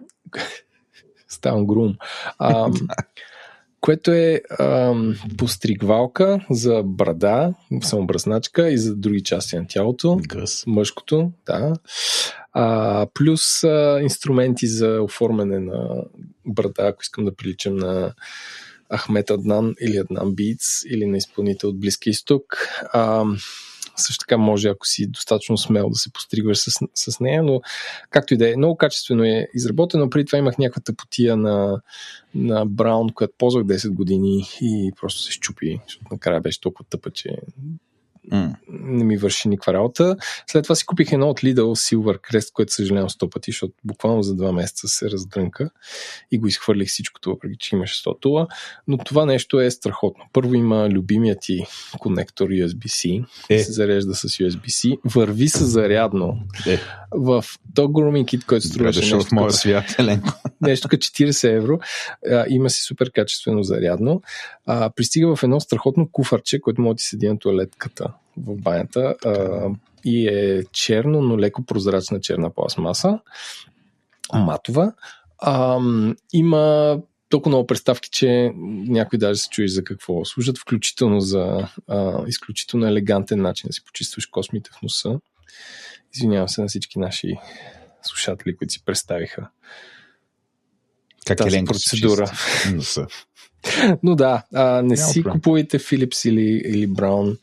Ставам 1.28 1.66
грум. 1.66 1.96
А, 2.38 2.70
което 3.80 4.12
е 4.12 4.40
а, 4.50 4.94
постригвалка 5.36 6.40
за 6.50 6.82
брада, 6.84 7.54
самобръсначка 7.82 8.70
и 8.70 8.78
за 8.78 8.96
други 8.96 9.22
части 9.22 9.56
на 9.56 9.66
тялото. 9.68 10.20
Гъс. 10.28 10.64
Мъжкото, 10.66 11.32
да. 11.46 11.74
А, 12.52 13.06
плюс 13.14 13.64
а, 13.64 13.98
инструменти 14.02 14.66
за 14.66 15.02
оформяне 15.02 15.58
на 15.58 16.04
брада, 16.46 16.82
ако 16.86 17.02
искам 17.02 17.24
да 17.24 17.34
приличам 17.34 17.76
на 17.76 18.14
Ахмет 18.96 19.30
Аднан 19.30 19.74
или 19.80 19.96
Аднан 19.96 20.34
Битс 20.34 20.84
или 20.86 21.06
на 21.06 21.16
изпълнител 21.16 21.68
от 21.68 21.80
Близки 21.80 22.10
изток. 22.10 22.68
А, 22.92 23.24
също 23.98 24.24
така 24.24 24.36
може, 24.36 24.68
ако 24.68 24.86
си 24.86 25.06
достатъчно 25.06 25.58
смел 25.58 25.88
да 25.88 25.94
се 25.94 26.12
постригваш 26.12 26.58
с, 26.58 26.70
с 26.94 27.20
нея, 27.20 27.42
но 27.42 27.60
както 28.10 28.34
и 28.34 28.36
да 28.36 28.52
е, 28.52 28.56
много 28.56 28.76
качествено 28.76 29.24
е 29.24 29.48
изработено. 29.54 30.10
Преди 30.10 30.26
това 30.26 30.38
имах 30.38 30.58
някаква 30.58 30.82
тъпотия 30.82 31.36
на, 31.36 31.80
на 32.34 32.66
Браун, 32.66 33.08
която 33.08 33.34
ползвах 33.38 33.64
10 33.64 33.94
години 33.94 34.48
и 34.60 34.92
просто 35.00 35.20
се 35.20 35.32
щупи, 35.32 35.80
защото 35.86 36.06
накрая 36.10 36.40
беше 36.40 36.60
толкова 36.60 36.84
тъпа, 36.90 37.10
че 37.10 37.36
Mm. 38.32 38.54
Не 38.68 39.04
ми 39.04 39.16
върши 39.16 39.48
никаква 39.48 39.72
работа. 39.72 40.16
След 40.46 40.62
това 40.62 40.74
си 40.74 40.86
купих 40.86 41.12
едно 41.12 41.28
от 41.28 41.40
Lidl 41.40 41.60
Silver 41.60 42.20
Crest, 42.20 42.52
което 42.52 42.72
съжалявам 42.72 43.10
сто 43.10 43.30
пъти, 43.30 43.50
защото 43.50 43.74
буквално 43.84 44.22
за 44.22 44.34
два 44.34 44.52
месеца 44.52 44.88
се 44.88 45.10
раздрънка 45.10 45.70
и 46.30 46.38
го 46.38 46.46
изхвърлих 46.46 46.88
всичкото, 46.88 47.30
въпреки 47.30 47.56
че 47.58 47.76
имаше 47.76 48.04
100 48.04 48.20
тула. 48.20 48.46
Но 48.88 48.98
това 48.98 49.26
нещо 49.26 49.60
е 49.60 49.70
страхотно. 49.70 50.24
Първо 50.32 50.54
има 50.54 50.88
любимия 50.88 51.36
ти 51.40 51.64
конектор 51.98 52.48
USB-C, 52.48 53.24
е. 53.50 53.58
се 53.58 53.72
зарежда 53.72 54.14
с 54.14 54.28
USB-C, 54.28 54.98
върви 55.04 55.48
се 55.48 55.64
зарядно. 55.64 56.38
Е. 56.66 56.78
В 57.10 57.44
то 57.74 57.82
grooming 57.82 58.24
kit, 58.24 58.46
който 58.46 58.66
струваше 58.66 59.00
нещо, 59.00 59.20
в 59.20 59.32
моя 59.32 59.52
свят, 59.52 59.96
нещо 60.60 60.88
като 60.88 61.06
40 61.06 61.56
евро, 61.56 61.78
а, 62.30 62.44
има 62.48 62.70
си 62.70 62.82
супер 62.82 63.12
качествено 63.12 63.62
зарядно. 63.62 64.22
А, 64.66 64.90
пристига 64.90 65.36
в 65.36 65.42
едно 65.42 65.60
страхотно 65.60 66.08
куфарче, 66.12 66.60
което 66.60 66.82
може 66.82 66.94
да 66.94 66.96
ти 66.96 67.04
седи 67.04 67.28
на 67.28 67.38
туалетката 67.38 68.12
в 68.46 68.56
банята 68.56 69.14
а, 69.24 69.68
и 70.04 70.28
е 70.28 70.64
черно, 70.72 71.22
но 71.22 71.38
леко 71.38 71.64
прозрачна 71.64 72.20
черна 72.20 72.50
пластмаса, 72.54 73.18
матова. 74.34 74.92
А, 75.38 75.80
има 76.32 76.96
толкова 77.28 77.50
много 77.50 77.66
представки, 77.66 78.10
че 78.10 78.52
някой 78.88 79.18
даже 79.18 79.40
се 79.40 79.48
чуеш 79.48 79.70
за 79.70 79.84
какво 79.84 80.24
служат, 80.24 80.58
включително 80.58 81.20
за 81.20 81.68
а, 81.88 82.24
изключително 82.26 82.86
елегантен 82.86 83.42
начин 83.42 83.66
да 83.66 83.72
си 83.72 83.84
почистваш 83.84 84.26
космите 84.26 84.70
в 84.72 84.82
носа. 84.82 85.20
Извинявам 86.14 86.48
се 86.48 86.60
на 86.60 86.68
всички 86.68 86.98
наши 86.98 87.36
слушатели, 88.02 88.56
които 88.56 88.72
си 88.72 88.84
представиха 88.84 89.48
как 91.28 91.38
тази 91.38 91.64
процедура. 91.64 92.32
Носа. 92.74 93.06
Но 94.02 94.14
да, 94.14 94.42
а, 94.54 94.82
не 94.82 94.94
Няма 94.94 94.96
си 94.96 95.22
проблем. 95.22 95.32
купувайте 95.34 95.78
Philips 95.78 96.28
или, 96.28 96.62
или 96.64 96.88
Brown 96.88 97.38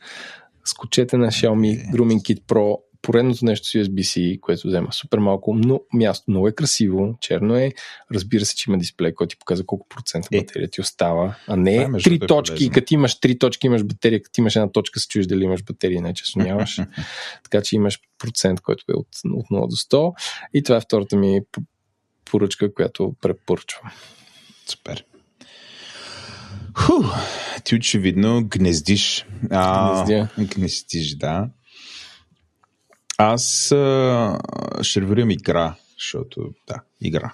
скочете 0.68 1.16
на 1.16 1.26
Xiaomi 1.26 1.92
Grooming 1.92 2.20
Kit 2.20 2.40
Pro, 2.40 2.76
поредното 3.02 3.44
нещо 3.44 3.68
с 3.68 3.72
USB-C, 3.72 4.40
което 4.40 4.68
взема 4.68 4.92
супер 4.92 5.18
малко, 5.18 5.54
но 5.54 5.80
място 5.92 6.24
много 6.28 6.48
е 6.48 6.52
красиво, 6.52 7.14
черно 7.20 7.56
е, 7.56 7.72
разбира 8.12 8.44
се, 8.44 8.56
че 8.56 8.70
има 8.70 8.78
дисплей, 8.78 9.14
който 9.14 9.30
ти 9.30 9.38
показва 9.38 9.66
колко 9.66 9.88
процента 9.88 10.28
е. 10.32 10.38
батерия 10.38 10.70
ти 10.70 10.80
остава, 10.80 11.36
а 11.48 11.56
не 11.56 11.76
е 11.76 11.88
три 12.04 12.14
е 12.14 12.26
точки, 12.26 12.64
и 12.64 12.70
като 12.70 12.94
имаш 12.94 13.20
три 13.20 13.38
точки 13.38 13.66
имаш 13.66 13.84
батерия, 13.84 14.22
като 14.22 14.40
имаш 14.40 14.56
една 14.56 14.72
точка 14.72 15.00
се 15.00 15.08
чуеш 15.08 15.26
дали 15.26 15.44
имаш 15.44 15.62
батерия, 15.64 16.02
не 16.02 16.14
че 16.14 16.38
нямаш. 16.38 16.80
така 17.44 17.62
че 17.62 17.76
имаш 17.76 18.00
процент, 18.18 18.60
който 18.60 18.84
е 18.88 18.94
от, 18.94 19.08
от 19.24 19.46
0 19.46 19.68
до 19.68 19.76
100 19.76 20.14
и 20.54 20.62
това 20.62 20.76
е 20.76 20.80
втората 20.80 21.16
ми 21.16 21.40
поръчка, 22.24 22.74
която 22.74 23.14
препоръчвам. 23.20 23.90
Супер. 24.66 25.04
Ху, 26.76 27.04
ти 27.64 27.74
очевидно 27.74 28.44
гнездиш. 28.44 29.26
А, 29.50 30.04
Гнездя. 30.04 30.28
Гнездиш, 30.38 31.14
да. 31.14 31.48
Аз 33.18 33.72
а, 33.72 34.38
ще 34.82 35.00
ревюрирам 35.00 35.30
игра, 35.30 35.74
защото, 35.98 36.50
да, 36.68 36.80
игра. 37.00 37.32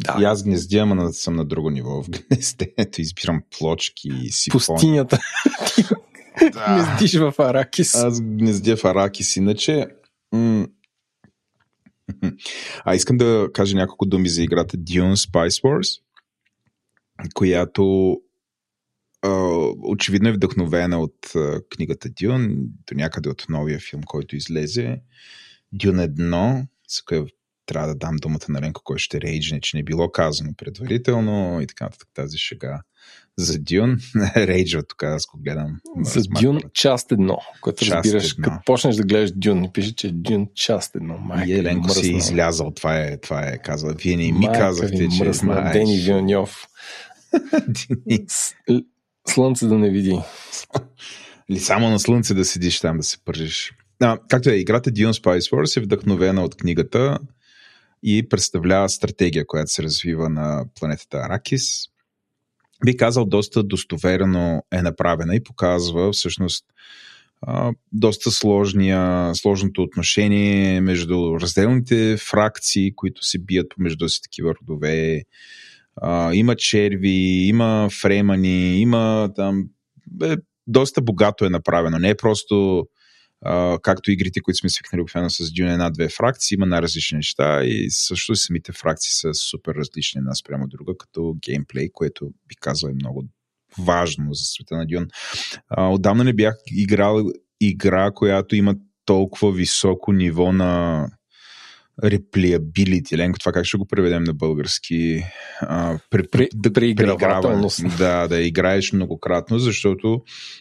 Да. 0.00 0.16
И 0.20 0.24
аз 0.24 0.42
гнездя, 0.42 0.78
ама 0.78 1.12
съм 1.12 1.36
на 1.36 1.44
друго 1.44 1.70
ниво. 1.70 2.02
В 2.02 2.10
гнездението 2.10 3.00
избирам 3.00 3.42
плочки 3.58 4.10
и 4.22 4.30
сифони. 4.30 4.66
Пустинята. 4.66 5.18
да. 6.52 6.84
Гнездиш 6.98 7.14
в 7.20 7.34
Аракис. 7.38 7.94
Аз 7.94 8.20
гнездя 8.20 8.76
в 8.76 8.84
Аракис. 8.84 9.36
Иначе, 9.36 9.86
м- 10.32 10.66
а 12.84 12.94
искам 12.94 13.16
да 13.16 13.48
кажа 13.54 13.76
няколко 13.76 14.06
думи 14.06 14.28
за 14.28 14.42
играта 14.42 14.76
Dune 14.76 15.14
Spice 15.14 15.62
Wars, 15.62 16.00
която 17.34 18.16
очевидно 19.82 20.28
е 20.28 20.32
вдъхновена 20.32 21.00
от 21.00 21.32
книгата 21.70 22.08
Дюн, 22.08 22.48
до 22.58 22.94
някъде 22.94 23.28
от 23.28 23.44
новия 23.48 23.78
филм, 23.78 24.02
който 24.02 24.36
излезе. 24.36 25.00
Дюн 25.72 26.00
едно, 26.00 26.66
с 26.88 27.02
кое 27.02 27.24
трябва 27.66 27.88
да 27.88 27.94
дам 27.94 28.16
думата 28.16 28.46
на 28.48 28.60
Ленко, 28.60 28.80
който 28.84 29.02
ще 29.02 29.20
рейджне, 29.20 29.60
че 29.60 29.76
не 29.76 29.80
е 29.80 29.84
било 29.84 30.12
казано 30.12 30.50
предварително 30.56 31.60
и 31.60 31.66
така 31.66 31.84
нататък 31.84 32.08
тази 32.14 32.38
шега. 32.38 32.80
За 33.38 33.58
Дюн, 33.58 33.98
рейджва 34.36 34.82
тук, 34.82 35.02
аз 35.02 35.26
го 35.26 35.38
гледам. 35.38 35.80
За 36.00 36.20
Дюн 36.22 36.60
част 36.74 37.12
едно, 37.12 37.38
което 37.60 37.84
част 37.84 38.04
разбираш, 38.04 38.32
едно. 38.32 38.44
като 38.44 38.56
почнеш 38.66 38.96
да 38.96 39.02
гледаш 39.02 39.32
Дюн, 39.32 39.72
пише, 39.72 39.94
че 39.94 40.12
Дюн 40.12 40.48
част 40.54 40.94
едно. 40.94 41.18
Майка 41.18 41.50
и 41.50 41.58
Еленко 41.58 41.88
си 41.88 42.12
е 42.12 42.16
излязал, 42.16 42.70
това 42.70 42.98
е, 42.98 43.20
това 43.20 43.48
е 43.48 43.58
казал. 43.58 43.94
Вие 43.98 44.16
не 44.16 44.32
ми 44.32 44.46
казахте, 44.46 45.08
че... 45.08 45.24
Мръсна, 45.24 45.70
Дени 45.72 45.98
Вилньов. 45.98 46.66
Слънце 49.28 49.66
да 49.66 49.78
не 49.78 49.90
види. 49.90 50.18
Или 51.50 51.58
само 51.58 51.90
на 51.90 52.00
слънце 52.00 52.34
да 52.34 52.44
седиш 52.44 52.80
там 52.80 52.96
да 52.96 53.02
се 53.02 53.18
пържиш. 53.24 53.72
А, 54.00 54.18
както 54.28 54.50
е, 54.50 54.54
играта 54.54 54.90
Dune 54.90 55.12
Spice 55.12 55.52
Wars 55.52 55.76
е 55.76 55.80
вдъхновена 55.80 56.44
от 56.44 56.56
книгата 56.56 57.18
и 58.02 58.28
представлява 58.28 58.88
стратегия, 58.88 59.46
която 59.46 59.70
се 59.70 59.82
развива 59.82 60.28
на 60.28 60.64
планетата 60.80 61.16
Аракис. 61.16 61.62
Би 62.84 62.96
казал, 62.96 63.24
доста 63.24 63.62
достоверено 63.62 64.62
е 64.72 64.82
направена 64.82 65.36
и 65.36 65.42
показва 65.42 66.12
всъщност 66.12 66.64
доста 67.92 68.30
сложния, 68.30 69.34
сложното 69.34 69.82
отношение 69.82 70.80
между 70.80 71.40
разделните 71.40 72.16
фракции, 72.16 72.94
които 72.94 73.24
се 73.24 73.38
бият 73.38 73.66
помежду 73.76 74.08
си 74.08 74.22
такива 74.22 74.54
родове, 74.54 75.22
а, 75.96 76.34
има 76.34 76.56
черви, 76.56 77.46
има 77.46 77.88
фремани, 78.00 78.80
има 78.80 79.30
там. 79.36 79.64
Бе, 80.10 80.36
доста 80.66 81.02
богато 81.02 81.44
е 81.44 81.50
направено. 81.50 81.98
Не 81.98 82.10
е 82.10 82.16
просто 82.16 82.86
а, 83.44 83.78
както 83.82 84.10
игрите, 84.10 84.40
които 84.40 84.58
сме 84.58 84.70
свикнали 84.70 85.02
обикновено 85.02 85.30
с 85.30 85.44
Dune 85.44 85.72
една-две 85.72 86.08
фракции, 86.08 86.54
има 86.54 86.66
най-различни 86.66 87.16
неща 87.16 87.64
и 87.64 87.90
също 87.90 88.32
и 88.32 88.36
самите 88.36 88.72
фракции 88.72 89.10
са 89.10 89.34
супер 89.34 89.74
различни 89.74 90.18
една 90.18 90.34
спрямо 90.34 90.68
друга, 90.68 90.92
като 90.98 91.36
геймплей, 91.44 91.88
което 91.92 92.30
би 92.48 92.54
казал 92.60 92.88
е 92.88 92.94
много 92.94 93.24
важно 93.78 94.34
за 94.34 94.44
света 94.44 94.76
на 94.76 94.86
Дюн. 94.86 95.06
А, 95.68 95.88
отдавна 95.88 96.24
не 96.24 96.32
бях 96.32 96.54
играл 96.66 97.30
игра, 97.60 98.10
която 98.10 98.56
има 98.56 98.74
толкова 99.04 99.52
високо 99.52 100.12
ниво 100.12 100.52
на 100.52 101.06
реплиабилити. 102.04 103.18
Ленко, 103.18 103.38
това 103.38 103.52
как 103.52 103.64
ще 103.64 103.76
го 103.76 103.86
преведем 103.86 104.24
на 104.24 104.34
български? 104.34 105.24
А, 105.60 105.98
при, 106.10 106.28
при, 106.28 106.48
да, 106.54 106.72
преигравателност. 106.72 107.98
Да, 107.98 108.28
да 108.28 108.40
играеш 108.40 108.92
многократно, 108.92 109.58
защото 109.58 110.08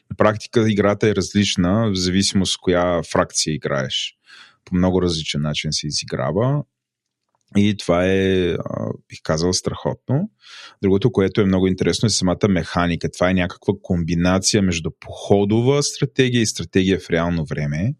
на 0.09 0.15
практика 0.17 0.71
играта 0.71 1.09
е 1.09 1.15
различна 1.15 1.91
в 1.91 1.95
зависимост 1.95 2.57
коя 2.61 3.03
фракция 3.03 3.53
играеш. 3.53 4.15
По 4.65 4.75
много 4.75 5.01
различен 5.01 5.41
начин 5.41 5.69
се 5.73 5.87
изиграва. 5.87 6.63
И 7.57 7.77
това 7.77 8.05
е, 8.05 8.55
бих 9.09 9.19
казал, 9.23 9.53
страхотно. 9.53 10.29
Другото, 10.83 11.11
което 11.11 11.41
е 11.41 11.45
много 11.45 11.67
интересно, 11.67 12.07
е 12.07 12.09
самата 12.09 12.47
механика. 12.49 13.11
Това 13.11 13.29
е 13.29 13.33
някаква 13.33 13.73
комбинация 13.81 14.61
между 14.61 14.91
походова 14.99 15.83
стратегия 15.83 16.41
и 16.41 16.45
стратегия 16.45 16.99
в 16.99 17.09
реално 17.09 17.45
време, 17.45 17.93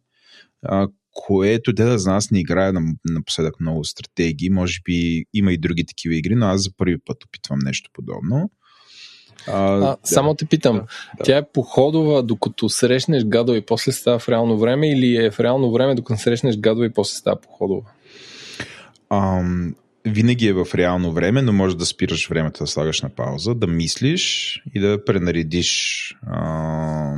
което 1.13 1.73
да 1.73 1.99
знам, 1.99 2.15
аз 2.15 2.31
не 2.31 2.39
играя 2.39 2.73
напоследък 3.05 3.59
много 3.59 3.83
стратегии, 3.83 4.49
може 4.49 4.79
би 4.85 5.25
има 5.33 5.53
и 5.53 5.57
други 5.57 5.85
такива 5.85 6.15
игри, 6.15 6.35
но 6.35 6.45
аз 6.45 6.63
за 6.63 6.69
първи 6.77 6.97
път 7.05 7.23
опитвам 7.23 7.59
нещо 7.59 7.89
подобно. 7.93 8.51
А, 9.47 9.73
а, 9.73 9.77
да, 9.77 9.97
само 10.03 10.35
те 10.35 10.45
питам, 10.45 10.75
да, 10.75 10.81
да. 10.81 11.23
тя 11.23 11.37
е 11.37 11.51
походова, 11.53 12.23
докато 12.23 12.69
срещнеш 12.69 13.25
гадо 13.25 13.55
и 13.55 13.65
после 13.65 13.91
става 13.91 14.19
в 14.19 14.29
реално 14.29 14.59
време 14.59 14.91
или 14.91 15.25
е 15.25 15.31
в 15.31 15.39
реално 15.39 15.71
време, 15.71 15.95
докато 15.95 16.21
срещнеш 16.21 16.57
гадо 16.57 16.83
и 16.83 16.93
после 16.93 17.17
става 17.17 17.41
походова? 17.41 17.89
Ам, 19.09 19.75
винаги 20.05 20.47
е 20.47 20.53
в 20.53 20.67
реално 20.75 21.11
време, 21.11 21.41
но 21.41 21.53
може 21.53 21.77
да 21.77 21.85
спираш 21.85 22.29
времето, 22.29 22.63
да 22.63 22.67
слагаш 22.67 23.01
на 23.01 23.09
пауза, 23.09 23.55
да 23.55 23.67
мислиш 23.67 24.55
и 24.75 24.79
да 24.79 25.05
пренаредиш 25.05 26.13
а, 26.27 27.15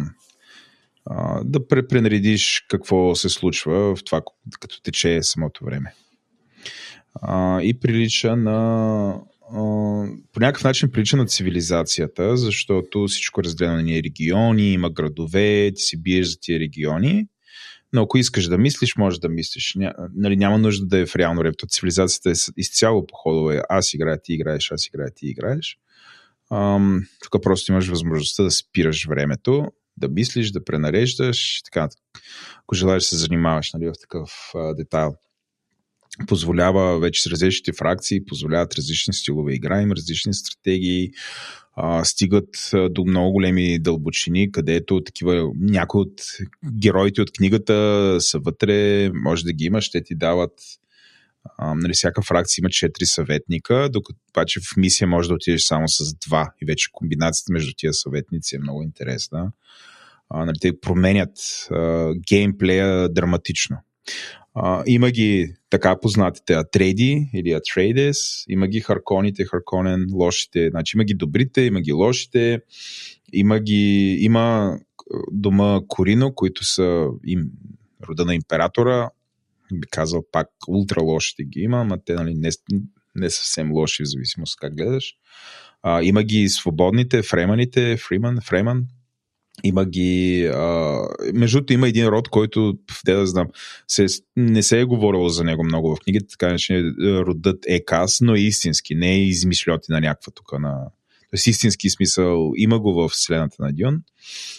да 1.44 1.68
пренаредиш 1.68 2.66
какво 2.70 3.16
се 3.16 3.30
случва 3.30 3.96
в 3.96 4.04
това, 4.04 4.22
като 4.60 4.82
тече 4.82 5.24
самото 5.24 5.66
време. 5.66 5.94
И 7.62 7.78
прилича 7.82 8.36
на 8.36 9.20
по 10.34 10.40
някакъв 10.40 10.64
начин 10.64 10.92
прилича 10.92 11.18
на 11.18 11.26
цивилизацията, 11.26 12.38
защото 12.38 13.06
всичко 13.08 13.42
е 13.42 13.44
разделено 13.44 13.82
на 13.82 13.96
региони, 14.04 14.74
има 14.74 14.90
градове, 14.90 15.72
ти 15.76 15.82
си 15.82 16.02
биеш 16.02 16.28
за 16.28 16.38
тия 16.42 16.60
региони, 16.60 17.28
но 17.94 18.02
ако 18.02 18.18
искаш 18.18 18.48
да 18.48 18.58
мислиш, 18.58 18.96
може 18.96 19.20
да 19.20 19.30
мислиш. 19.30 19.74
Ня, 19.76 19.94
нали, 20.16 20.36
няма 20.36 20.58
нужда 20.58 20.86
да 20.86 21.00
е 21.00 21.06
в 21.06 21.16
реално 21.16 21.40
време. 21.40 21.54
Цивилизацията 21.70 22.30
е 22.30 22.34
изцяло 22.58 23.08
по 23.08 23.16
ходове. 23.16 23.62
Аз 23.70 23.94
играя, 23.94 24.22
ти 24.22 24.34
играеш, 24.34 24.72
аз 24.72 24.88
играя, 24.88 25.10
ти 25.16 25.28
играеш. 25.28 25.78
Ам, 26.52 27.02
тук 27.24 27.44
просто 27.44 27.72
имаш 27.72 27.88
възможността 27.88 28.44
да 28.44 28.52
спираш 28.52 29.08
времето, 29.08 29.68
да 29.98 30.08
мислиш, 30.08 30.52
да 30.52 30.64
пренареждаш, 30.64 31.62
така, 31.66 31.90
ако 32.64 32.76
желаеш 32.76 33.04
да 33.04 33.08
се 33.08 33.18
занимаваш 33.18 33.74
нали, 33.74 33.86
в 33.86 33.94
такъв 34.02 34.52
а, 34.56 34.74
детайл. 34.74 35.16
Позволява 36.28 37.00
вече 37.00 37.22
с 37.22 37.28
различните 37.28 37.74
фракции, 37.74 38.26
позволяват 38.26 38.76
различни 38.76 39.14
стилове 39.14 39.54
игра, 39.54 39.82
им 39.82 39.92
различни 39.92 40.34
стратегии, 40.34 41.12
а, 41.76 42.04
стигат 42.04 42.72
до 42.90 43.06
много 43.06 43.32
големи 43.32 43.80
дълбочини, 43.80 44.52
където 44.52 45.04
такива 45.04 45.52
някои 45.60 46.02
от 46.02 46.22
героите 46.80 47.22
от 47.22 47.32
книгата 47.32 48.18
са 48.20 48.40
вътре, 48.40 49.10
може 49.14 49.44
да 49.44 49.54
ги 49.54 49.66
имаш, 49.66 49.92
те 49.92 50.04
ти 50.04 50.16
дават 50.16 50.54
нали, 51.76 51.94
всяка 51.94 52.22
фракция 52.22 52.62
има 52.62 52.70
4 52.70 53.04
съветника, 53.04 53.90
докато 53.90 54.20
паче 54.34 54.60
в 54.60 54.78
мисия 54.78 55.08
може 55.08 55.28
да 55.28 55.34
отидеш 55.34 55.62
само 55.62 55.88
с 55.88 56.16
два 56.28 56.54
и 56.62 56.66
вече 56.66 56.90
комбинацията 56.92 57.54
между 57.54 57.72
тия 57.78 57.94
съветници 57.94 58.56
е 58.56 58.60
много 58.60 58.84
интересна. 58.84 59.52
А, 60.30 60.46
нали, 60.46 60.56
те 60.62 60.80
променят 60.80 61.38
а, 61.72 62.14
геймплея 62.28 63.10
драматично. 63.10 63.78
А, 64.56 64.84
има 64.86 65.12
ги 65.12 65.56
така 65.70 66.00
познатите 66.00 66.54
Атреди 66.54 67.30
или 67.34 67.52
Атрейдес, 67.52 68.18
има 68.48 68.68
ги 68.68 68.82
Харконите, 68.82 69.46
Харконен, 69.46 70.08
лошите, 70.14 70.70
значи 70.70 70.98
има 70.98 71.04
ги 71.04 71.14
добрите, 71.14 71.62
има 71.62 71.82
ги 71.82 71.92
лошите, 71.92 72.62
има 73.34 73.60
ги, 73.60 74.18
има 74.20 74.78
дома 75.32 75.80
Корино, 75.88 76.36
които 76.36 76.66
са 76.66 77.08
им, 77.26 77.52
рода 78.10 78.26
на 78.26 78.36
императора, 78.36 79.10
би 79.80 79.88
казал 79.92 80.24
пак 80.32 80.48
ултра 80.68 81.02
лошите 81.02 81.44
ги 81.44 81.60
има, 81.60 81.86
но 81.86 81.98
те 82.06 82.14
нали, 82.14 82.34
не, 82.34 82.50
не 83.16 83.30
съвсем 83.30 83.72
лоши 83.72 84.04
в 84.04 84.10
зависимост 84.10 84.60
как 84.60 84.76
гледаш. 84.76 85.14
А, 85.84 86.04
има 86.04 86.24
ги 86.24 86.50
свободните, 86.50 87.24
фреманите, 87.24 87.98
фриман, 87.98 88.38
фреман, 88.42 88.86
има 89.64 89.86
ги. 89.86 90.46
А, 90.54 91.00
между 91.34 91.58
другото, 91.58 91.74
има 91.74 91.88
един 91.88 92.08
род, 92.08 92.30
който, 92.30 92.74
де 93.06 93.14
да 93.14 93.28
знам, 93.28 93.48
се, 93.88 94.06
не 94.38 94.64
се 94.64 94.80
е 94.80 94.86
говорило 94.86 95.30
за 95.30 95.44
него 95.44 95.64
много 95.64 95.96
в 95.96 96.00
книгите, 96.00 96.26
така 96.28 96.58
че 96.58 96.84
родът 97.02 97.66
е 97.68 97.86
кас, 97.86 98.22
но 98.22 98.36
е 98.36 98.40
истински, 98.40 98.96
не 98.96 99.12
е 99.12 99.24
измишлети 99.24 99.92
на 99.92 100.02
някаква 100.02 100.32
тук 100.36 100.60
на. 100.60 100.78
Тоест 101.30 101.48
истински 101.48 101.90
смисъл 101.90 102.52
има 102.56 102.80
го 102.80 102.94
в 102.94 103.10
вселената 103.10 103.56
на 103.60 103.74
Дюн, 103.74 104.02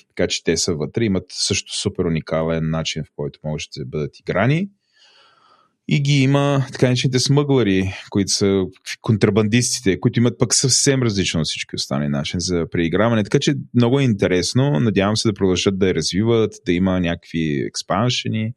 така 0.08 0.26
че 0.26 0.44
те 0.44 0.56
са 0.56 0.74
вътре, 0.74 1.04
имат 1.04 1.24
също 1.28 1.78
супер 1.80 2.04
уникален 2.04 2.70
начин, 2.70 3.04
в 3.04 3.08
който 3.16 3.38
могат 3.44 3.62
да 3.76 3.84
бъдат 3.84 4.20
играни. 4.20 4.68
И 5.88 6.00
ги 6.00 6.22
има 6.22 6.66
така 6.72 6.86
наречените 6.86 7.18
смъглари, 7.18 7.92
които 8.10 8.32
са 8.32 8.62
контрабандистите, 9.00 10.00
които 10.00 10.20
имат 10.20 10.38
пък 10.38 10.54
съвсем 10.54 11.02
различно 11.02 11.40
от 11.40 11.46
всички 11.46 11.76
останали 11.76 12.08
начин 12.08 12.40
за 12.40 12.66
преиграване. 12.70 13.24
Така 13.24 13.38
че 13.38 13.54
много 13.74 14.00
е 14.00 14.04
интересно. 14.04 14.80
Надявам 14.80 15.16
се 15.16 15.28
да 15.28 15.34
продължат 15.34 15.78
да 15.78 15.88
я 15.88 15.94
развиват, 15.94 16.54
да 16.66 16.72
има 16.72 17.00
някакви 17.00 17.64
експаншени. 17.66 18.52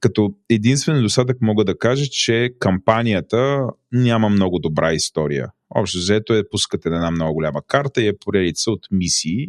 Като 0.00 0.34
единствен 0.50 0.96
недостатък 0.96 1.36
мога 1.40 1.64
да 1.64 1.78
кажа, 1.78 2.06
че 2.06 2.50
кампанията 2.58 3.66
няма 3.92 4.28
много 4.28 4.58
добра 4.58 4.92
история. 4.92 5.48
Общо 5.70 5.98
взето 5.98 6.34
е 6.34 6.48
пускате 6.50 6.88
една 6.88 7.10
много 7.10 7.34
голяма 7.34 7.62
карта 7.66 8.02
и 8.02 8.08
е 8.08 8.18
поредица 8.18 8.70
от 8.70 8.86
мисии, 8.90 9.48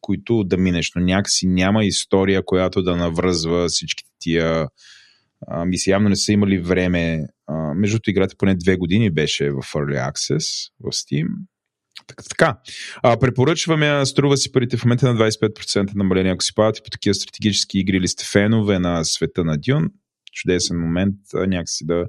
които 0.00 0.44
да 0.44 0.56
минеш, 0.56 0.92
но 0.96 1.02
някакси 1.02 1.46
няма 1.46 1.84
история, 1.84 2.44
която 2.44 2.82
да 2.82 2.96
навръзва 2.96 3.68
всичките 3.68 4.10
тия 4.18 4.66
а, 5.46 5.64
мисля, 5.64 5.90
явно 5.90 6.08
не 6.08 6.16
са 6.16 6.32
имали 6.32 6.58
време. 6.58 7.26
А, 7.46 7.74
между 7.74 7.98
играта 8.06 8.34
поне 8.38 8.54
две 8.54 8.76
години 8.76 9.10
беше 9.10 9.50
в 9.50 9.60
Early 9.62 10.12
Access 10.12 10.70
в 10.80 10.92
Steam. 10.92 11.26
Така, 12.06 12.24
така. 12.28 12.58
А, 13.02 13.18
препоръчваме, 13.18 14.06
струва 14.06 14.36
си 14.36 14.52
парите 14.52 14.76
в 14.76 14.84
момента 14.84 15.12
на 15.12 15.30
25% 15.30 15.94
намаление, 15.94 16.32
ако 16.32 16.44
си 16.44 16.54
падате 16.54 16.80
по 16.84 16.90
такива 16.90 17.14
стратегически 17.14 17.78
игри 17.78 17.96
или 17.96 18.08
сте 18.08 18.24
фенове 18.24 18.78
на 18.78 19.04
света 19.04 19.44
на 19.44 19.58
Дюн. 19.58 19.90
Чудесен 20.32 20.80
момент 20.80 21.16
някакси 21.34 21.86
да, 21.86 22.06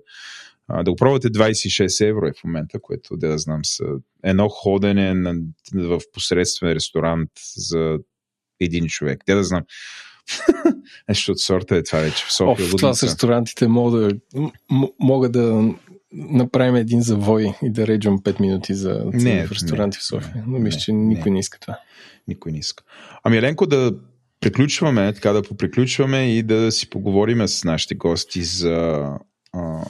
да 0.84 0.92
го 0.92 0.96
пробвате 0.96 1.30
26 1.30 2.10
евро 2.10 2.28
е 2.28 2.34
в 2.40 2.44
момента, 2.44 2.80
което 2.82 3.18
да, 3.18 3.28
да 3.28 3.38
знам 3.38 3.66
са 3.66 3.86
едно 4.24 4.50
ходене 4.50 5.14
на, 5.14 5.36
в 5.74 6.02
посредствен 6.14 6.72
ресторант 6.72 7.30
за 7.56 7.98
един 8.60 8.88
човек. 8.88 9.24
Те 9.26 9.36
да 9.36 9.44
знам. 9.44 9.64
Нещо 11.10 11.32
от 11.32 11.40
сорта 11.40 11.76
е 11.76 11.84
това 11.84 12.00
вече 12.00 12.26
в 12.26 12.34
София. 12.34 12.66
О, 12.66 12.70
в 12.70 12.76
това 12.76 12.94
с 12.94 13.04
ресторантите 13.04 13.68
мога 13.68 14.00
да, 14.00 14.16
мога 15.00 15.30
да 15.30 15.74
направим 16.14 16.76
един 16.76 17.02
завой 17.02 17.54
и 17.64 17.70
да 17.70 17.88
реджам 17.88 18.20
5 18.20 18.40
минути 18.40 18.74
за 18.74 19.04
не, 19.14 19.48
в 19.48 19.52
ресторанти 19.52 19.96
не, 19.96 20.00
в 20.00 20.04
София. 20.04 20.36
Не, 20.36 20.44
Но 20.48 20.60
мисля, 20.60 20.80
че 20.80 20.94
никой 20.94 21.32
не. 21.32 21.34
не 21.34 21.40
иска 21.40 21.60
това. 21.60 21.80
Никой 22.28 22.52
не 22.52 22.58
иска. 22.58 22.84
Ами 23.24 23.38
Еленко, 23.38 23.66
да 23.66 23.94
приключваме, 24.40 25.14
така 25.14 25.34
да 25.34 25.42
поприключваме 25.42 26.38
и 26.38 26.44
да 26.44 26.72
си 26.72 26.90
поговорим 26.90 27.48
с 27.48 27.64
нашите 27.64 27.96
гости 27.96 28.44
за 28.44 29.10
а, 29.54 29.86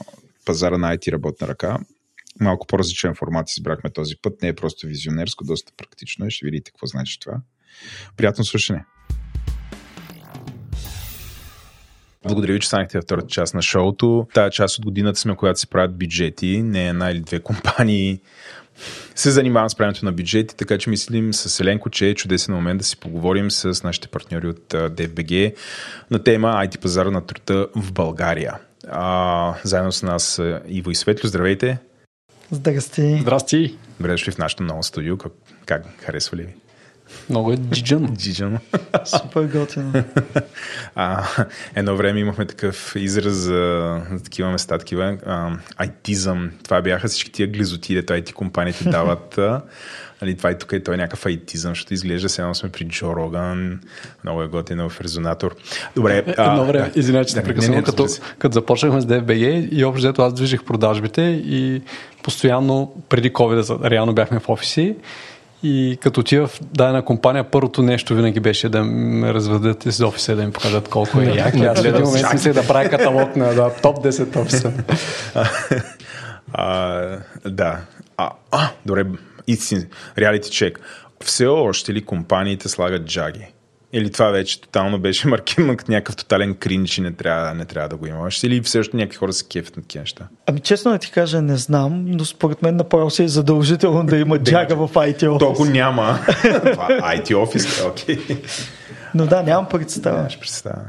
пазара 0.46 0.78
на 0.78 0.98
IT 0.98 1.12
работна 1.12 1.48
ръка. 1.48 1.78
Малко 2.40 2.68
по-различен 2.68 3.16
формат 3.16 3.50
избрахме 3.50 3.90
този 3.90 4.16
път. 4.22 4.42
Не 4.42 4.48
е 4.48 4.56
просто 4.56 4.88
визионерско, 4.88 5.44
доста 5.44 5.72
практично 5.78 6.26
е. 6.26 6.30
Ще 6.30 6.46
видите 6.46 6.72
какво 6.72 6.86
значи 6.86 7.20
това. 7.20 7.42
Приятно 8.18 8.46
слушане! 8.46 8.86
Благодаря 12.28 12.54
ви, 12.54 12.60
че 12.60 12.68
станахте 12.68 12.98
във 12.98 13.04
втората 13.04 13.28
част 13.28 13.54
на 13.54 13.62
шоуто. 13.62 14.28
Тая 14.34 14.50
част 14.50 14.80
от 14.80 14.86
годината 14.86 15.20
сме, 15.20 15.36
когато 15.36 15.60
се 15.60 15.68
правят 15.68 15.98
бюджети. 15.98 16.62
Не 16.64 16.90
една 16.90 17.12
или 17.12 17.20
две 17.20 17.40
компании 17.40 18.20
се 19.16 19.32
занимавам 19.32 19.70
с 19.70 19.76
правенето 19.76 20.06
на 20.06 20.12
бюджети, 20.12 20.56
така 20.56 20.78
че 20.78 20.90
мислим 20.90 21.34
с 21.34 21.60
Еленко, 21.60 21.90
че 21.90 22.10
е 22.10 22.16
чудесен 22.16 22.56
момент 22.56 22.78
да 22.78 22.84
си 22.84 22.98
поговорим 22.98 23.52
с 23.52 23.84
нашите 23.84 24.08
партньори 24.08 24.48
от 24.48 24.74
DFBG 24.74 25.56
на 26.12 26.24
тема 26.24 26.48
IT 26.48 26.80
пазара 26.80 27.12
на 27.12 27.26
труда 27.26 27.68
в 27.76 27.94
България. 27.94 28.54
А, 28.90 29.54
заедно 29.64 29.92
с 29.92 30.04
нас 30.04 30.42
Иво 30.68 30.92
и 30.92 30.96
Светло. 30.96 31.28
Здравейте! 31.28 31.78
Здрасти! 32.52 33.18
Здрасти! 33.22 33.78
Добре 34.00 34.12
дошли 34.12 34.32
в 34.32 34.38
нашото 34.38 34.64
ново 34.64 34.84
студио. 34.84 35.18
Как, 35.18 35.32
как 35.66 35.86
харесва 36.02 36.38
ли 36.38 36.44
ви? 36.44 36.56
Много 37.30 37.52
е 37.52 37.58
джиджан. 37.58 38.16
Джиджан. 38.18 38.58
Супер 39.06 39.44
готино. 39.44 39.94
А, 40.96 41.28
едно 41.76 41.96
време 41.96 42.20
имахме 42.20 42.46
такъв 42.46 42.94
израз 42.96 43.34
за, 43.34 44.02
за 44.12 44.24
такива 44.24 44.52
места, 44.52 44.78
такива 44.78 45.18
а, 45.26 45.52
айтизъм. 45.78 46.52
Това 46.64 46.82
бяха 46.82 47.08
всички 47.08 47.32
тия 47.32 47.48
глизоти, 47.48 47.94
дето 47.94 48.14
IT 48.14 48.34
компаниите 48.34 48.90
дават. 48.90 49.40
Али, 50.22 50.38
това 50.38 50.52
и 50.52 50.58
тук 50.58 50.74
е 50.74 50.84
той 50.84 50.94
е 50.94 50.98
някакъв 50.98 51.26
айтизъм, 51.26 51.72
защото 51.72 51.94
изглежда 51.94 52.30
сега 52.30 52.54
сме 52.54 52.70
при 52.70 52.88
Джо 52.88 53.16
Роган, 53.16 53.80
много 54.24 54.42
е 54.42 54.48
готино 54.48 54.90
в 54.90 55.02
резонатор. 55.02 55.56
Добре. 55.96 56.24
Е, 56.28 56.32
едно 56.38 56.66
време, 56.66 56.92
извинявай, 56.96 57.26
че 57.26 57.34
те 57.34 57.44
прекъсвам, 57.44 57.84
като, 57.84 58.08
като 58.40 58.54
започнахме 58.54 59.02
с 59.02 59.06
DFBG 59.06 59.70
и 59.70 59.86
общо 59.86 59.98
взето 59.98 60.22
аз 60.22 60.34
движих 60.34 60.64
продажбите 60.64 61.22
и 61.46 61.82
постоянно 62.24 63.04
преди 63.10 63.34
COVID 63.34 63.90
реално 63.90 64.14
бяхме 64.14 64.40
в 64.40 64.50
офиси 64.50 64.96
и 65.64 65.98
като 66.02 66.20
отива 66.20 66.48
в 66.48 66.60
дадена 66.62 67.06
компания, 67.06 67.44
първото 67.44 67.82
нещо 67.82 68.16
винаги 68.16 68.40
беше 68.40 68.70
да 68.70 68.84
ме 68.84 69.34
разведат 69.34 69.86
из 69.86 70.00
офиса 70.00 70.32
и 70.32 70.36
да 70.36 70.46
ми 70.46 70.52
покажат 70.52 70.90
колко 70.90 71.22
е 71.22 71.26
як. 71.26 71.56
Аз 71.56 71.82
в 71.82 71.86
един 71.86 72.04
момент 72.04 72.34
мислех 72.34 72.54
да 72.54 72.68
правя 72.68 72.90
каталог 72.90 73.36
на 73.36 73.54
да, 73.54 73.74
топ 73.82 74.06
10 74.06 74.36
офиса. 74.42 74.72
а, 76.54 77.02
да. 77.46 77.80
А, 78.18 78.32
а, 78.52 78.70
добре, 78.86 79.06
истин, 79.48 79.88
реалити 80.18 80.52
чек. 80.52 80.80
Все 81.24 81.46
още 81.46 81.94
ли 81.94 82.06
компаниите 82.06 82.70
слагат 82.70 83.06
джаги? 83.06 83.48
Или 83.94 84.12
това 84.12 84.30
вече 84.30 84.62
тотално 84.62 85.00
беше 85.00 85.28
маркирано 85.28 85.78
като 85.78 85.92
някакъв 85.92 86.16
тотален 86.16 86.56
кринч 86.56 86.98
и 86.98 87.02
не 87.02 87.12
трябва, 87.12 87.54
не 87.54 87.66
трябва 87.66 87.90
да 87.90 87.96
го 87.96 88.08
имаш? 88.08 88.44
Или 88.44 88.62
все 88.62 88.80
още 88.80 88.98
някакви 88.98 89.18
хора 89.18 89.34
се 89.34 89.48
кефят 89.48 89.78
на 89.78 89.82
такива 89.82 90.02
неща? 90.02 90.28
Ами 90.46 90.60
честно 90.60 90.92
да 90.92 90.98
ти 90.98 91.12
кажа, 91.12 91.42
не 91.42 91.58
знам, 91.58 92.06
но 92.08 92.26
според 92.26 92.62
мен 92.62 92.76
направо 92.76 93.10
си 93.10 93.24
е 93.24 93.28
задължително 93.28 94.06
да 94.06 94.18
има 94.18 94.40
джага 94.44 94.76
в 94.76 94.94
IT 94.94 95.28
офис. 95.30 95.40
Толкова 95.40 95.70
няма. 95.70 96.20
това 96.44 96.88
IT 96.88 97.38
офис, 97.38 97.86
окей. 97.86 98.20
Но 99.16 99.26
да, 99.26 99.44
нямам 99.44 99.66
представа. 99.66 100.18
Нямаш 100.18 100.40
представа. 100.40 100.82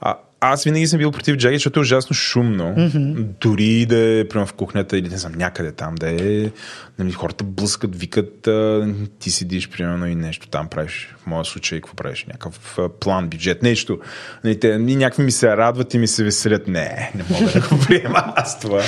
А, 0.00 0.16
аз 0.40 0.64
винаги 0.64 0.86
съм 0.86 0.98
бил 0.98 1.10
против 1.10 1.36
джаги, 1.36 1.56
защото 1.56 1.80
е 1.80 1.82
ужасно 1.82 2.14
шумно. 2.14 2.74
Mm-hmm. 2.78 3.24
Дори 3.40 3.86
да 3.86 3.96
е 3.98 4.28
примерно 4.28 4.46
в 4.46 4.52
кухнята 4.52 4.98
или 4.98 5.08
не 5.08 5.16
знам, 5.16 5.32
някъде 5.32 5.72
там 5.72 5.94
да 5.94 6.10
е. 6.10 6.50
Нали, 6.98 7.12
хората 7.12 7.44
блъскат, 7.44 7.96
викат, 7.96 8.46
а, 8.46 8.88
ти 9.18 9.30
седиш 9.30 9.68
примерно 9.68 10.06
и 10.06 10.14
нещо 10.14 10.48
там 10.48 10.68
правиш. 10.68 11.14
В 11.22 11.26
моя 11.26 11.44
случай, 11.44 11.80
какво 11.80 11.94
правиш? 11.94 12.24
Някакъв 12.24 12.78
план, 13.00 13.28
бюджет, 13.28 13.62
нещо. 13.62 13.98
Нали, 14.44 14.60
те, 14.60 14.78
някакви 14.78 15.22
ми 15.22 15.32
се 15.32 15.56
радват 15.56 15.94
и 15.94 15.98
ми 15.98 16.06
се 16.06 16.24
веселят. 16.24 16.68
Не, 16.68 17.12
не 17.14 17.24
мога 17.30 17.52
да 17.52 17.60
го 17.60 17.78
приема 17.86 18.32
аз 18.36 18.60
това. 18.60 18.82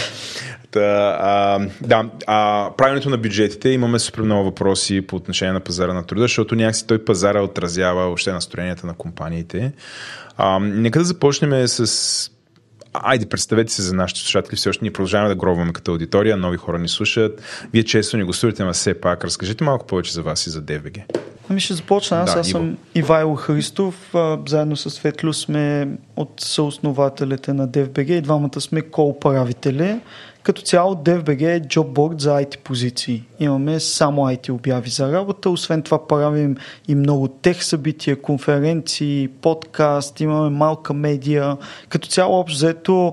Та, 0.70 1.18
а, 1.20 1.60
да, 1.80 2.10
а, 2.26 2.70
правенето 2.76 3.10
на 3.10 3.18
бюджетите 3.18 3.68
имаме 3.68 3.98
супер 3.98 4.22
много 4.22 4.44
въпроси 4.44 5.06
по 5.06 5.16
отношение 5.16 5.52
на 5.52 5.60
пазара 5.60 5.92
на 5.92 6.06
труда, 6.06 6.22
защото 6.22 6.54
някакси 6.54 6.86
той 6.86 7.04
пазара 7.04 7.42
отразява 7.42 8.02
въобще 8.02 8.32
настроенията 8.32 8.86
на 8.86 8.94
компаниите. 8.94 9.72
А, 10.36 10.58
нека 10.58 10.98
да 10.98 11.04
започнем 11.04 11.68
с 11.68 12.30
Айде, 12.92 13.26
представете 13.26 13.72
се 13.72 13.82
за 13.82 13.94
нашите 13.94 14.20
слушатели, 14.20 14.56
все 14.56 14.68
още 14.68 14.84
ние 14.84 14.92
продължаваме 14.92 15.28
да 15.28 15.34
гробваме 15.34 15.72
като 15.72 15.92
аудитория, 15.92 16.36
нови 16.36 16.56
хора 16.56 16.78
ни 16.78 16.88
слушат. 16.88 17.42
Вие 17.72 17.82
често 17.82 18.16
ни 18.16 18.24
гостувате, 18.24 18.64
но 18.64 18.72
все 18.72 19.00
пак 19.00 19.24
разкажете 19.24 19.64
малко 19.64 19.86
повече 19.86 20.12
за 20.12 20.22
вас 20.22 20.46
и 20.46 20.50
за 20.50 20.62
DVG. 20.62 21.02
Ами 21.50 21.60
ще 21.60 21.74
започна. 21.74 22.16
Аз, 22.16 22.34
да, 22.34 22.40
аз 22.40 22.48
съм 22.48 22.76
Ивайло 22.94 23.34
Христов. 23.34 24.14
А, 24.14 24.38
заедно 24.46 24.76
с 24.76 24.90
Светлю 24.90 25.32
сме 25.32 25.88
от 26.16 26.32
съоснователите 26.40 27.52
на 27.52 27.68
DFBG 27.68 28.10
и 28.10 28.20
двамата 28.20 28.60
сме 28.60 28.82
кооправители. 28.82 30.00
Като 30.48 30.62
цяло 30.62 30.94
DFBG 30.94 31.56
е 31.56 31.60
джобборд 31.60 32.20
за 32.20 32.30
IT 32.30 32.58
позиции. 32.58 33.24
Имаме 33.40 33.80
само 33.80 34.22
IT 34.22 34.50
обяви 34.50 34.90
за 34.90 35.12
работа, 35.12 35.50
освен 35.50 35.82
това 35.82 36.06
правим 36.06 36.56
и 36.88 36.94
много 36.94 37.28
тех 37.28 37.64
събития, 37.64 38.22
конференции, 38.22 39.28
подкаст, 39.28 40.20
имаме 40.20 40.50
малка 40.50 40.94
медия. 40.94 41.56
Като 41.88 42.08
цяло 42.08 42.38
общо 42.38 42.56
взето 42.56 43.12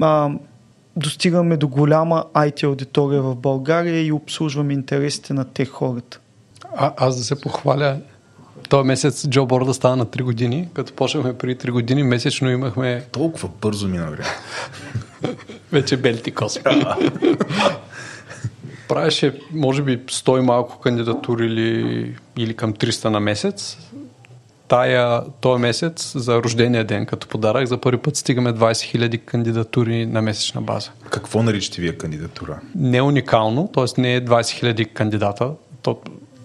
а, 0.00 0.30
достигаме 0.96 1.56
до 1.56 1.68
голяма 1.68 2.24
IT 2.34 2.64
аудитория 2.64 3.22
в 3.22 3.36
България 3.36 4.06
и 4.06 4.12
обслужваме 4.12 4.72
интересите 4.72 5.32
на 5.32 5.44
тех 5.44 5.68
хората. 5.68 6.20
А, 6.76 6.92
аз 6.96 7.16
да 7.16 7.24
се 7.24 7.40
похваля, 7.40 7.98
този 8.68 8.86
месец 8.86 9.28
джоборда 9.28 9.74
стана 9.74 9.96
на 9.96 10.06
3 10.06 10.22
години. 10.22 10.68
Като 10.74 10.92
почнахме 10.92 11.38
преди 11.38 11.56
3 11.56 11.70
години, 11.70 12.02
месечно 12.02 12.50
имахме... 12.50 13.04
Толкова 13.12 13.48
бързо 13.60 13.88
мина 13.88 14.10
време. 14.10 14.24
Вече 15.72 15.96
белти 15.96 16.30
косми. 16.30 16.62
Правеше, 18.88 19.40
може 19.52 19.82
би, 19.82 19.98
100 19.98 20.38
и 20.38 20.42
малко 20.42 20.78
кандидатури 20.78 21.46
или, 21.46 22.14
или 22.38 22.54
към 22.54 22.74
300 22.74 23.08
на 23.08 23.20
месец. 23.20 23.78
Тая, 24.68 25.22
този 25.40 25.60
месец 25.60 26.12
за 26.16 26.42
рождения 26.42 26.84
ден 26.84 27.06
като 27.06 27.28
подарък 27.28 27.66
за 27.66 27.80
първи 27.80 27.98
път 27.98 28.16
стигаме 28.16 28.52
20 28.52 28.98
000 28.98 29.18
кандидатури 29.18 30.06
на 30.06 30.22
месечна 30.22 30.60
база. 30.60 30.90
Какво 31.10 31.42
наричате 31.42 31.80
вие 31.80 31.92
кандидатура? 31.92 32.60
Не 32.74 32.96
е 32.96 33.02
уникално, 33.02 33.70
т.е. 33.74 34.00
не 34.00 34.14
е 34.14 34.24
20 34.24 34.74
000 34.74 34.92
кандидата. 34.92 35.50
То... 35.82 35.98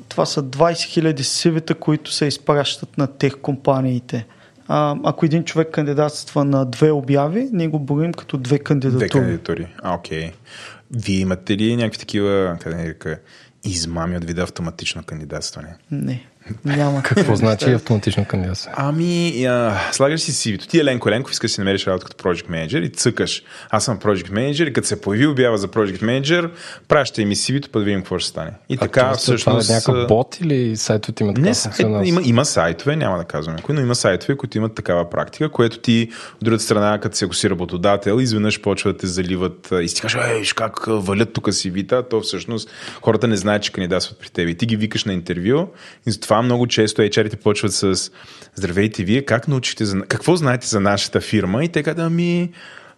Това 0.10 0.26
са 0.26 0.44
20 0.44 0.72
000 1.14 1.22
сивита, 1.22 1.76
които 1.76 2.12
се 2.12 2.26
изпращат 2.26 2.98
на 2.98 3.08
тех 3.08 3.38
компаниите 3.42 4.26
а, 4.72 4.96
ако 5.04 5.26
един 5.26 5.44
човек 5.44 5.72
кандидатства 5.72 6.46
на 6.46 6.66
две 6.66 6.92
обяви, 6.92 7.50
ние 7.54 7.68
го 7.68 7.80
борим 7.80 8.14
като 8.14 8.38
две 8.38 8.60
кандидатури. 8.60 8.98
Две 8.98 9.20
кандидатури, 9.20 9.68
а, 9.82 9.96
окей. 9.96 10.32
Вие 10.92 11.20
имате 11.20 11.58
ли 11.58 11.76
някакви 11.76 12.00
такива, 12.00 12.58
къде 12.62 12.96
измами 13.64 14.18
от 14.18 14.26
вида 14.26 14.42
автоматично 14.42 15.04
кандидатстване? 15.04 15.76
Не. 15.92 16.28
Няма. 16.66 17.04
Какво 17.04 17.36
значи 17.36 17.72
автоматично 17.72 18.26
кандидатство? 18.26 18.72
Ами, 18.76 19.46
а, 19.46 19.80
слагаш 19.92 20.22
си 20.22 20.32
CV-то. 20.32 20.68
Ти 20.68 20.80
Еленко 20.80 21.10
Еленков 21.10 21.32
искаш 21.32 21.52
да 21.52 21.54
си 21.54 21.62
намериш 21.62 21.88
работа 21.88 22.06
като 22.06 22.24
Project 22.24 22.50
Manager 22.50 22.86
и 22.86 22.90
цъкаш. 22.90 23.44
Аз 23.70 23.86
съм 23.86 24.00
Project 24.00 24.30
Manager 24.30 24.70
и 24.70 24.74
като 24.74 24.88
се 24.88 25.02
появи 25.02 25.28
обява 25.28 25.58
за 25.58 25.68
Project 25.68 26.02
Manager, 26.02 26.50
пращай 26.88 27.26
ми 27.26 27.36
CV-то, 27.36 27.80
да 27.80 27.86
видим 27.86 28.00
какво 28.00 28.20
ще 28.20 28.30
стане. 28.30 28.52
И 28.70 28.74
а 28.74 28.78
така, 28.78 29.02
това, 29.02 29.14
всъщност... 29.14 29.68
Това 29.68 29.74
е 29.74 29.78
някакъв 29.78 30.08
бот 30.08 30.38
или 30.42 30.78
сайтовете 30.78 31.24
имат 31.24 31.38
не, 31.38 31.50
е, 31.50 32.08
има, 32.08 32.22
има 32.24 32.46
сайтове, 32.46 32.96
няма 32.96 33.18
да 33.18 33.24
казваме 33.24 33.62
кои, 33.62 33.76
но 33.76 33.82
има 33.82 33.96
сайтове, 33.96 34.38
които 34.38 34.58
имат 34.58 34.76
такава 34.76 35.10
практика, 35.10 35.50
което 35.50 35.80
ти 35.80 36.10
от 36.34 36.44
другата 36.44 36.64
страна, 36.64 37.00
като 37.00 37.18
се 37.18 37.26
ако 37.26 37.36
си 37.36 37.50
работодател, 37.50 38.20
изведнъж 38.20 38.62
почва 38.62 38.94
да 38.94 38.98
те 38.98 39.08
заливат 39.08 39.74
и 39.84 39.88
си 39.88 40.02
кажеш, 40.02 40.22
ей, 40.30 40.44
как 40.56 40.86
валят 40.88 41.34
тук 41.34 41.48
CV-та, 41.48 42.04
то 42.04 42.22
всъщност 42.22 42.70
хората 43.02 43.28
не 43.28 43.38
знаят, 43.38 43.64
че 43.64 43.72
кандидатстват 43.72 44.20
при 44.20 44.30
теб. 44.30 44.50
И 44.50 44.56
ти 44.56 44.66
ги 44.66 44.76
викаш 44.76 45.06
на 45.06 45.14
интервю 45.14 45.68
и 46.08 46.12
затова 46.12 46.39
много 46.42 46.68
често 46.68 47.02
HR-ите 47.02 47.36
почват 47.36 47.74
с 47.74 48.12
Здравейте, 48.56 49.04
вие 49.04 49.26
как 49.26 49.48
научихте 49.48 49.86
за... 49.86 50.02
Какво 50.02 50.36
знаете 50.36 50.68
за 50.68 50.80
нашата 50.80 51.22
фирма? 51.22 51.64
И 51.64 51.68
те 51.70 51.84
казват, 51.84 52.06
ами... 52.06 52.50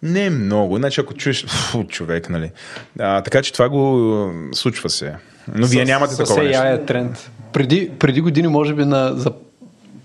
Не 0.04 0.30
много. 0.30 0.78
Значи, 0.78 1.02
ако 1.02 1.14
чуеш 1.14 1.46
фу, 1.46 1.84
човек, 1.84 2.30
нали. 2.30 2.52
А, 3.00 3.22
така 3.22 3.42
че 3.42 3.54
това 3.54 3.70
го 3.70 4.32
случва 4.54 4.90
се. 4.90 5.16
Но 5.56 5.68
вие 5.68 5.86
нямате 5.86 6.18
такова 6.18 6.44
нещо. 6.44 6.64
е 6.64 6.86
тренд. 6.86 7.32
Преди, 7.54 7.92
преди 8.00 8.22
години, 8.22 8.48
може 8.48 8.74
би, 8.74 8.86
на, 8.86 9.14
за, 9.16 9.32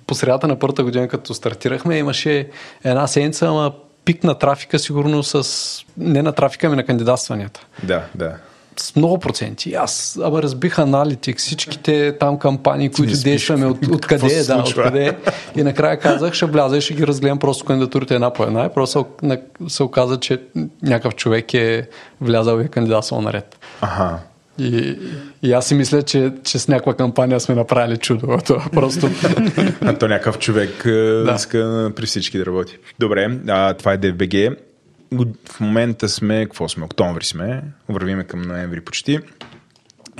по 0.06 0.14
средата 0.14 0.48
на 0.48 0.58
първата 0.58 0.84
година, 0.84 1.08
като 1.08 1.34
стартирахме, 1.34 1.98
имаше 1.98 2.48
една 2.84 3.06
седмица, 3.06 3.46
ама 3.46 3.72
пик 4.04 4.24
на 4.24 4.34
трафика, 4.34 4.78
сигурно 4.78 5.22
с... 5.22 5.44
Не 5.96 6.22
на 6.22 6.32
трафика, 6.32 6.66
ами 6.66 6.76
на 6.76 6.84
кандидатстванията. 6.84 7.66
Да, 7.82 8.04
да 8.14 8.36
с 8.78 8.96
много 8.96 9.18
проценти. 9.18 9.74
Аз 9.74 10.18
ама 10.24 10.42
разбих 10.42 10.78
аналитик, 10.78 11.38
всичките 11.38 12.18
там 12.20 12.38
кампании, 12.38 12.88
които 12.88 13.16
спиш, 13.16 13.30
действаме, 13.30 13.66
от, 13.66 13.86
откъде 13.86 14.34
е, 14.34 14.42
да, 14.42 14.56
откъде 14.58 15.06
е. 15.06 15.12
И 15.56 15.62
накрая 15.62 15.98
казах, 15.98 16.34
ще 16.34 16.46
вляза 16.46 16.76
и 16.76 16.80
ще 16.80 16.94
ги 16.94 17.06
разгледам 17.06 17.38
просто 17.38 17.64
кандидатурите 17.64 18.14
една 18.14 18.32
по 18.32 18.42
една. 18.42 18.64
И 18.64 18.68
просто 18.74 19.06
се, 19.22 19.40
се 19.68 19.82
оказа, 19.82 20.20
че 20.20 20.42
някакъв 20.82 21.14
човек 21.14 21.54
е 21.54 21.88
влязал 22.20 22.60
и 22.60 22.64
е 22.64 22.68
кандидатствал 22.68 23.20
наред. 23.20 23.58
Ага. 23.80 24.18
И, 24.58 24.98
и 25.42 25.52
аз 25.52 25.66
си 25.66 25.74
мисля, 25.74 26.02
че, 26.02 26.32
че 26.44 26.58
с 26.58 26.68
някаква 26.68 26.94
кампания 26.94 27.40
сме 27.40 27.54
направили 27.54 27.96
чудо. 27.96 28.38
Това 28.44 28.64
просто... 28.72 29.10
а 29.80 29.98
то 29.98 30.08
някакъв 30.08 30.38
човек 30.38 30.82
да. 30.84 31.32
иска 31.36 31.92
при 31.96 32.06
всички 32.06 32.38
да 32.38 32.46
работи. 32.46 32.78
Добре, 32.98 33.38
а, 33.48 33.74
това 33.74 33.92
е 33.92 33.98
DFBG 33.98 34.56
в 35.12 35.60
момента 35.60 36.08
сме, 36.08 36.44
какво 36.44 36.68
сме, 36.68 36.84
октомври 36.84 37.24
сме, 37.24 37.62
вървиме 37.88 38.24
към 38.24 38.42
ноември 38.42 38.80
почти. 38.80 39.18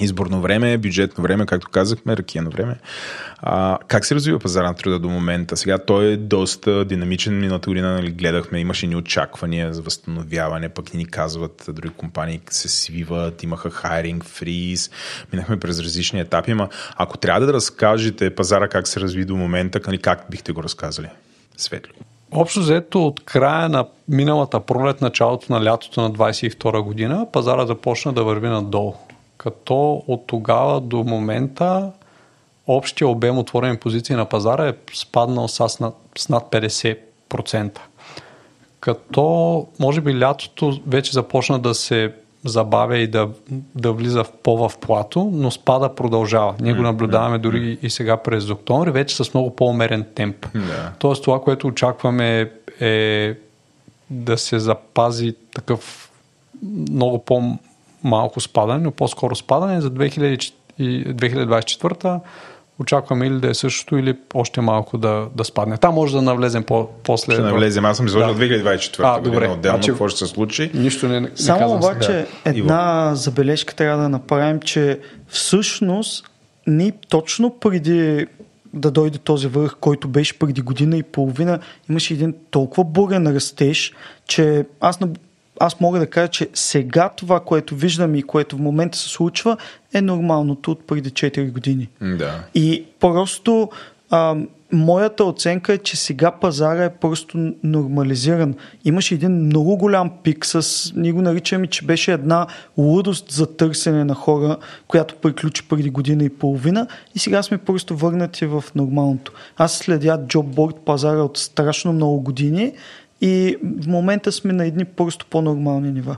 Изборно 0.00 0.40
време, 0.40 0.78
бюджетно 0.78 1.22
време, 1.22 1.46
както 1.46 1.68
казахме, 1.70 2.16
ракияно 2.16 2.50
време. 2.50 2.76
А, 3.38 3.78
как 3.88 4.04
се 4.04 4.14
развива 4.14 4.38
пазар 4.38 4.64
на 4.64 4.74
труда 4.74 4.98
до 4.98 5.08
момента? 5.08 5.56
Сега 5.56 5.78
той 5.78 6.06
е 6.06 6.16
доста 6.16 6.84
динамичен. 6.84 7.40
Миналата 7.40 7.70
година 7.70 7.92
нали, 7.92 8.10
гледахме, 8.10 8.60
имаше 8.60 8.86
ни 8.86 8.96
очаквания 8.96 9.74
за 9.74 9.82
възстановяване, 9.82 10.68
пък 10.68 10.94
ни 10.94 11.06
казват, 11.06 11.64
други 11.68 11.94
компании 11.94 12.40
се 12.50 12.68
свиват, 12.68 13.42
имаха 13.42 13.70
хайринг, 13.70 14.24
фриз, 14.24 14.90
минахме 15.32 15.60
през 15.60 15.80
различни 15.80 16.20
етапи. 16.20 16.54
Ма 16.54 16.68
ако 16.96 17.18
трябва 17.18 17.46
да 17.46 17.52
разкажете 17.52 18.34
пазара 18.34 18.68
как 18.68 18.88
се 18.88 19.00
разви 19.00 19.24
до 19.24 19.36
момента, 19.36 19.80
нали, 19.86 19.98
как 19.98 20.24
бихте 20.30 20.52
го 20.52 20.62
разказали? 20.62 21.08
Светло. 21.56 22.15
Общо 22.36 22.60
взето 22.60 23.06
от 23.06 23.24
края 23.24 23.68
на 23.68 23.86
миналата 24.08 24.60
пролет, 24.60 25.00
началото 25.00 25.52
на 25.52 25.64
лятото 25.64 26.00
на 26.00 26.12
22 26.12 26.80
година, 26.80 27.26
пазара 27.32 27.66
започна 27.66 28.12
да 28.12 28.24
върви 28.24 28.48
надолу. 28.48 28.94
Като 29.36 30.02
от 30.06 30.26
тогава 30.26 30.80
до 30.80 30.96
момента 31.04 31.92
общия 32.66 33.08
обем 33.08 33.38
отворени 33.38 33.76
позиции 33.76 34.16
на 34.16 34.24
пазара 34.24 34.68
е 34.68 34.74
спаднал 34.94 35.48
с 35.48 35.80
над, 35.80 35.94
с 36.18 36.28
над 36.28 36.44
50%. 36.44 37.78
Като 38.80 39.66
може 39.80 40.00
би 40.00 40.20
лятото 40.20 40.80
вече 40.86 41.12
започна 41.12 41.58
да 41.58 41.74
се 41.74 42.14
забавя 42.48 42.98
и 42.98 43.06
да, 43.06 43.28
да 43.74 43.92
влиза 43.92 44.24
в 44.24 44.32
по 44.42 44.68
в 44.68 44.78
плато, 44.78 45.30
но 45.32 45.50
спада 45.50 45.94
продължава. 45.94 46.54
Ние 46.60 46.74
го 46.74 46.82
наблюдаваме 46.82 47.38
дори 47.38 47.78
и 47.82 47.90
сега 47.90 48.16
през 48.16 48.50
октомври, 48.50 48.90
вече 48.90 49.16
с 49.16 49.34
много 49.34 49.56
по-умерен 49.56 50.06
темп. 50.14 50.46
Да. 50.54 50.92
Тоест 50.98 51.24
това, 51.24 51.40
което 51.40 51.66
очакваме 51.66 52.50
е 52.80 53.34
да 54.10 54.38
се 54.38 54.58
запази 54.58 55.34
такъв 55.54 56.10
много 56.90 57.18
по-малко 57.18 58.40
спадане, 58.40 58.80
но 58.80 58.90
по-скоро 58.90 59.36
спадане 59.36 59.80
за 59.80 59.90
2024 59.90 62.20
очакваме 62.80 63.26
или 63.26 63.40
да 63.40 63.50
е 63.50 63.54
същото, 63.54 63.96
или 63.96 64.16
още 64.34 64.60
малко 64.60 64.98
да, 64.98 65.26
да 65.36 65.44
спадне. 65.44 65.76
Там 65.76 65.94
може 65.94 66.16
да 66.16 66.22
навлезем 66.22 66.62
по- 66.62 66.88
после. 67.02 67.32
Ще 67.32 67.42
навлезем. 67.42 67.84
Аз 67.84 67.96
съм 67.96 68.06
изложил 68.06 68.34
да. 68.34 68.40
2024 68.44 69.00
а, 69.02 69.18
година 69.18 69.34
добре. 69.34 69.48
отделно, 69.48 69.76
значи, 69.76 69.90
какво 69.90 70.08
ще 70.08 70.18
се 70.18 70.26
случи. 70.26 70.70
Нищо 70.74 71.08
не, 71.08 71.20
не 71.20 71.30
Само 71.34 71.74
обаче 71.74 72.12
да. 72.12 72.50
една 72.50 73.06
Иво. 73.06 73.16
забележка 73.16 73.74
трябва 73.74 74.02
да 74.02 74.08
направим, 74.08 74.60
че 74.60 75.00
всъщност 75.28 76.30
ние 76.66 76.92
точно 77.08 77.58
преди 77.60 78.26
да 78.74 78.90
дойде 78.90 79.18
този 79.18 79.46
върх, 79.46 79.76
който 79.80 80.08
беше 80.08 80.38
преди 80.38 80.60
година 80.60 80.96
и 80.96 81.02
половина, 81.02 81.58
имаше 81.90 82.14
един 82.14 82.34
толкова 82.50 82.84
бурен 82.84 83.26
растеж, 83.26 83.92
че 84.26 84.66
аз 84.80 85.00
аз 85.60 85.80
мога 85.80 85.98
да 85.98 86.06
кажа, 86.06 86.28
че 86.28 86.48
сега 86.54 87.08
това, 87.08 87.40
което 87.40 87.74
виждам 87.74 88.14
и 88.14 88.22
което 88.22 88.56
в 88.56 88.60
момента 88.60 88.98
се 88.98 89.08
случва, 89.08 89.56
е 89.94 90.00
нормалното 90.00 90.70
от 90.70 90.86
преди 90.86 91.10
4 91.10 91.52
години. 91.52 91.88
Да. 92.00 92.44
И 92.54 92.84
просто 93.00 93.70
а, 94.10 94.36
моята 94.72 95.24
оценка 95.24 95.72
е, 95.72 95.78
че 95.78 95.96
сега 95.96 96.30
пазара 96.30 96.84
е 96.84 96.94
просто 96.94 97.52
нормализиран. 97.62 98.54
Имаше 98.84 99.14
един 99.14 99.32
много 99.32 99.76
голям 99.76 100.10
пик 100.22 100.46
с, 100.46 100.92
ние 100.96 101.12
го 101.12 101.22
наричаме, 101.22 101.66
че 101.66 101.84
беше 101.84 102.12
една 102.12 102.46
лудост 102.78 103.30
за 103.30 103.56
търсене 103.56 104.04
на 104.04 104.14
хора, 104.14 104.56
която 104.88 105.16
приключи 105.16 105.68
преди 105.68 105.90
година 105.90 106.24
и 106.24 106.28
половина 106.28 106.86
и 107.14 107.18
сега 107.18 107.42
сме 107.42 107.58
просто 107.58 107.96
върнати 107.96 108.46
в 108.46 108.64
нормалното. 108.74 109.32
Аз 109.56 109.78
следя 109.78 110.20
джобборд 110.26 110.76
пазара 110.84 111.22
от 111.22 111.38
страшно 111.38 111.92
много 111.92 112.20
години 112.20 112.72
и 113.20 113.56
в 113.82 113.86
момента 113.86 114.32
сме 114.32 114.52
на 114.52 114.66
едни 114.66 114.84
просто 114.84 115.26
по-нормални 115.30 115.92
нива. 115.92 116.16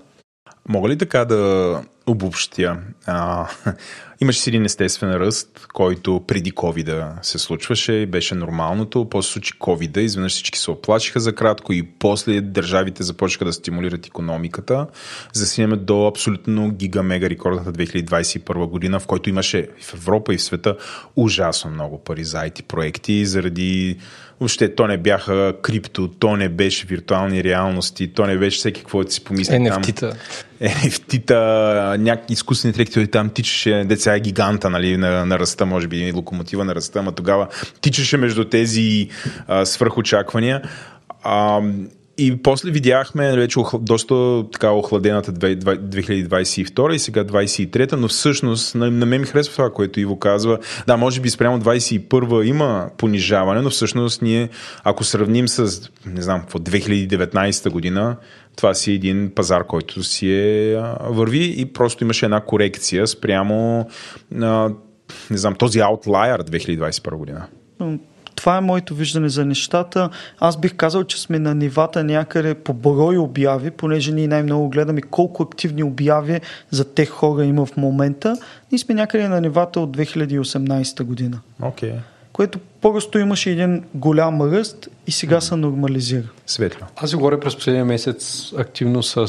Мога 0.68 0.88
ли 0.88 0.98
така 0.98 1.24
да 1.24 1.82
обобщя? 2.06 2.76
А, 3.06 3.48
имаше 4.20 4.40
си 4.40 4.50
един 4.50 4.64
естествен 4.64 5.10
ръст, 5.10 5.66
който 5.72 6.24
преди 6.26 6.52
covid 6.52 7.12
се 7.22 7.38
случваше 7.38 7.92
и 7.92 8.06
беше 8.06 8.34
нормалното. 8.34 9.08
После 9.10 9.32
случи 9.32 9.52
covid 9.52 9.98
изведнъж 9.98 10.32
всички 10.32 10.58
се 10.58 10.70
оплачиха 10.70 11.20
за 11.20 11.34
кратко 11.34 11.72
и 11.72 11.82
после 11.82 12.40
държавите 12.40 13.02
започнаха 13.02 13.44
да 13.44 13.52
стимулират 13.52 14.06
економиката. 14.06 14.86
За 15.32 15.66
до 15.76 16.06
абсолютно 16.06 16.70
гига-мега 16.70 17.30
рекордната 17.30 17.72
2021 17.72 18.66
година, 18.66 19.00
в 19.00 19.06
който 19.06 19.30
имаше 19.30 19.68
в 19.80 19.94
Европа 19.94 20.34
и 20.34 20.38
в 20.38 20.42
света 20.42 20.76
ужасно 21.16 21.70
много 21.70 21.98
пари 21.98 22.24
за 22.24 22.38
IT 22.38 22.62
проекти 22.62 23.26
заради 23.26 23.98
Въобще, 24.40 24.74
то 24.74 24.86
не 24.86 24.98
бяха 24.98 25.54
крипто, 25.62 26.08
то 26.08 26.36
не 26.36 26.48
беше 26.48 26.86
виртуални 26.86 27.44
реалности, 27.44 28.12
то 28.12 28.26
не 28.26 28.38
беше 28.38 28.58
всеки 28.58 28.80
какво 28.80 29.04
да 29.04 29.10
си 29.10 29.24
помисли. 29.24 29.54
NFT-та. 29.54 30.12
NFT-та, 30.62 31.96
някакви 31.98 32.32
изкуствени 32.32 32.70
интелекти 32.70 33.06
там 33.06 33.30
тичаше, 33.30 33.84
деца 33.86 34.16
е 34.16 34.20
гиганта, 34.20 34.70
нали, 34.70 34.96
на, 34.96 35.26
на 35.26 35.38
ръста, 35.38 35.66
може 35.66 35.88
би, 35.88 36.12
локомотива 36.12 36.64
на 36.64 36.74
ръста, 36.74 36.98
ама 36.98 37.12
тогава 37.12 37.48
тичаше 37.80 38.16
между 38.16 38.44
тези 38.44 39.08
а, 39.48 39.66
свръхочаквания. 39.66 40.62
А, 41.22 41.60
и 42.18 42.36
после 42.42 42.70
видяхме 42.70 43.28
нали, 43.28 43.40
вече 43.40 43.60
доста 43.80 44.44
така 44.52 44.70
охладената 44.70 45.32
2022 45.32 46.92
и 46.92 46.98
сега 46.98 47.24
2023, 47.24 47.92
но 47.92 48.08
всъщност 48.08 48.74
на, 48.74 48.90
на 48.90 49.06
мен 49.06 49.20
ми 49.20 49.26
харесва 49.26 49.52
това, 49.52 49.70
което 49.70 50.00
Иво 50.00 50.18
казва. 50.18 50.58
Да, 50.86 50.96
може 50.96 51.20
би 51.20 51.30
спрямо 51.30 51.60
2021 51.60 52.44
има 52.44 52.90
понижаване, 52.96 53.60
но 53.60 53.70
всъщност 53.70 54.22
ние, 54.22 54.48
ако 54.84 55.04
сравним 55.04 55.48
с, 55.48 55.90
не 56.06 56.22
знам, 56.22 56.42
в 56.48 56.54
2019 56.54 57.70
година, 57.70 58.16
това 58.56 58.74
си 58.74 58.92
един 58.92 59.32
пазар, 59.34 59.64
който 59.64 60.02
си 60.02 60.32
е 60.32 60.82
върви 61.00 61.54
и 61.58 61.66
просто 61.66 62.04
имаше 62.04 62.26
една 62.26 62.40
корекция 62.40 63.06
спрямо 63.06 63.88
а, 64.42 64.70
не 65.30 65.36
знам, 65.36 65.54
този 65.54 65.80
аутлайер 65.80 66.42
2021 66.42 67.16
година 67.16 67.46
това 68.38 68.56
е 68.56 68.60
моето 68.60 68.94
виждане 68.94 69.28
за 69.28 69.44
нещата. 69.44 70.10
Аз 70.38 70.56
бих 70.60 70.74
казал, 70.76 71.04
че 71.04 71.20
сме 71.20 71.38
на 71.38 71.54
нивата 71.54 72.04
някъде 72.04 72.54
по 72.54 72.74
брой 72.74 73.16
обяви, 73.16 73.70
понеже 73.70 74.12
ние 74.12 74.28
най-много 74.28 74.68
гледаме 74.68 75.00
колко 75.00 75.42
активни 75.42 75.82
обяви 75.82 76.40
за 76.70 76.84
тех 76.84 77.08
хора 77.08 77.44
има 77.44 77.66
в 77.66 77.76
момента. 77.76 78.36
Ние 78.72 78.78
сме 78.78 78.94
някъде 78.94 79.28
на 79.28 79.40
нивата 79.40 79.80
от 79.80 79.96
2018 79.96 81.02
година. 81.02 81.40
Okay. 81.62 81.94
Което 82.32 82.58
просто 82.80 83.18
имаше 83.18 83.50
един 83.50 83.84
голям 83.94 84.42
ръст 84.42 84.88
и 85.06 85.12
сега 85.12 85.40
се 85.40 85.56
нормализира. 85.56 86.28
Светло. 86.46 86.86
Аз 86.96 87.14
говоря 87.14 87.40
през 87.40 87.56
последния 87.56 87.84
месец 87.84 88.52
активно 88.58 89.02
с 89.02 89.26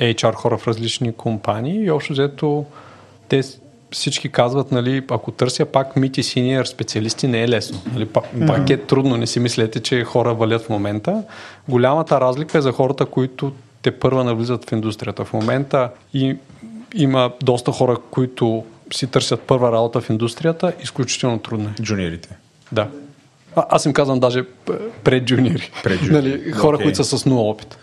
HR 0.00 0.34
хора 0.34 0.58
в 0.58 0.68
различни 0.68 1.12
компании 1.12 1.84
и 1.84 1.90
общо 1.90 2.12
взето 2.12 2.64
те 3.28 3.42
всички 3.92 4.28
казват, 4.28 4.72
нали, 4.72 5.04
ако 5.10 5.30
търся 5.30 5.64
пак 5.64 5.96
мити 5.96 6.22
синьор 6.22 6.64
специалисти, 6.64 7.28
не 7.28 7.42
е 7.42 7.48
лесно. 7.48 7.78
Нали, 7.92 8.06
пак, 8.06 8.24
mm-hmm. 8.24 8.46
пак 8.46 8.70
е 8.70 8.76
трудно, 8.76 9.16
не 9.16 9.26
си 9.26 9.40
мислете, 9.40 9.80
че 9.80 10.04
хора 10.04 10.34
валят 10.34 10.62
в 10.62 10.68
момента. 10.68 11.22
Голямата 11.68 12.20
разлика 12.20 12.58
е 12.58 12.60
за 12.60 12.72
хората, 12.72 13.06
които 13.06 13.52
те 13.82 13.90
първа 13.90 14.24
навлизат 14.24 14.70
в 14.70 14.72
индустрията. 14.72 15.24
В 15.24 15.32
момента 15.32 15.90
и, 16.14 16.36
има 16.94 17.32
доста 17.42 17.72
хора, 17.72 17.96
които 18.10 18.64
си 18.92 19.06
търсят 19.06 19.40
първа 19.40 19.72
работа 19.72 20.00
в 20.00 20.10
индустрията, 20.10 20.72
изключително 20.82 21.38
трудно 21.38 21.68
е. 21.68 21.82
Джуниорите. 21.82 22.28
Да. 22.72 22.88
А, 23.56 23.66
аз 23.70 23.86
им 23.86 23.92
казвам 23.92 24.20
даже 24.20 24.44
пред 25.04 25.24
джуниори. 25.24 25.70
Пред 25.82 26.00
джуниори. 26.00 26.28
нали, 26.30 26.52
хора, 26.52 26.78
okay. 26.78 26.82
които 26.82 27.04
са 27.04 27.18
с 27.18 27.26
нула 27.26 27.50
опит. 27.50 27.78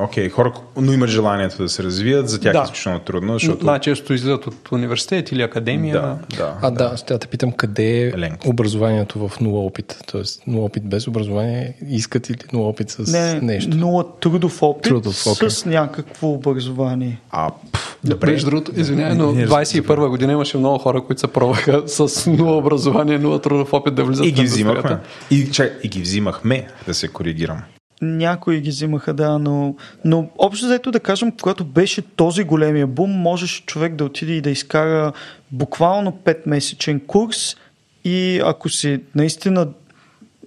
Окей, 0.00 0.28
okay, 0.28 0.30
хора, 0.30 0.52
но 0.76 0.92
имат 0.92 1.08
желанието 1.08 1.62
да 1.62 1.68
се 1.68 1.82
развият, 1.82 2.28
за 2.28 2.40
тях 2.40 2.52
да. 2.52 2.58
е 2.58 2.62
изключително 2.62 3.00
трудно, 3.00 3.32
защото... 3.32 3.66
Най-често 3.66 4.14
излизат 4.14 4.46
от 4.46 4.72
университет 4.72 5.32
или 5.32 5.42
академия. 5.42 5.92
Да, 5.92 6.18
да, 6.36 6.54
а, 6.62 6.70
да, 6.70 6.96
ще 6.96 7.12
да 7.12 7.18
те 7.18 7.26
питам, 7.26 7.52
къде 7.52 8.02
е 8.02 8.18
Ленк. 8.18 8.46
образованието 8.46 9.28
в 9.28 9.40
нула 9.40 9.60
опит? 9.60 10.04
Тоест, 10.12 10.46
нула 10.46 10.64
опит 10.64 10.88
без 10.88 11.08
образование, 11.08 11.74
искат 11.88 12.28
или 12.28 12.38
нула 12.52 12.68
опит 12.68 12.90
с 12.90 13.12
Не, 13.12 13.40
нещо? 13.40 13.76
нула 13.76 14.04
трудов 14.20 14.62
опит 14.62 14.82
трудов, 14.82 15.14
okay. 15.14 15.48
с 15.48 15.64
някакво 15.64 16.28
образование. 16.28 17.20
А, 17.30 17.50
пф, 17.72 17.98
добре. 18.04 18.30
Между 18.30 18.50
другото, 18.50 18.72
извинявай, 18.80 19.14
но 19.14 19.32
21 19.32 20.08
година 20.08 20.32
имаше 20.32 20.58
много 20.58 20.78
хора, 20.78 21.04
които 21.04 21.20
се 21.20 21.26
пробваха 21.26 21.82
с 21.86 22.30
нула 22.30 22.56
образование, 22.56 23.18
нула 23.18 23.40
трудов 23.40 23.72
опит 23.72 23.94
да 23.94 24.04
влизат 24.04 24.26
и 24.26 24.32
ги 24.32 24.42
взимахме. 24.42 24.98
И, 25.30 25.50
чай, 25.50 25.72
и 25.82 25.88
ги 25.88 26.00
взимахме, 26.00 26.66
да 26.86 26.94
се 26.94 27.08
коригирам. 27.08 27.62
Някои 28.02 28.60
ги 28.60 28.70
взимаха, 28.70 29.14
да, 29.14 29.38
но, 29.38 29.74
но 30.04 30.28
общо 30.38 30.66
заето 30.66 30.90
да 30.90 31.00
кажем, 31.00 31.32
когато 31.42 31.64
беше 31.64 32.02
този 32.02 32.44
големия 32.44 32.86
бум, 32.86 33.10
можеше 33.10 33.66
човек 33.66 33.94
да 33.94 34.04
отиде 34.04 34.32
и 34.32 34.40
да 34.40 34.50
изкара 34.50 35.12
буквално 35.52 36.12
5-месечен 36.12 37.06
курс 37.06 37.56
и 38.04 38.40
ако 38.44 38.68
си 38.68 39.00
наистина 39.14 39.68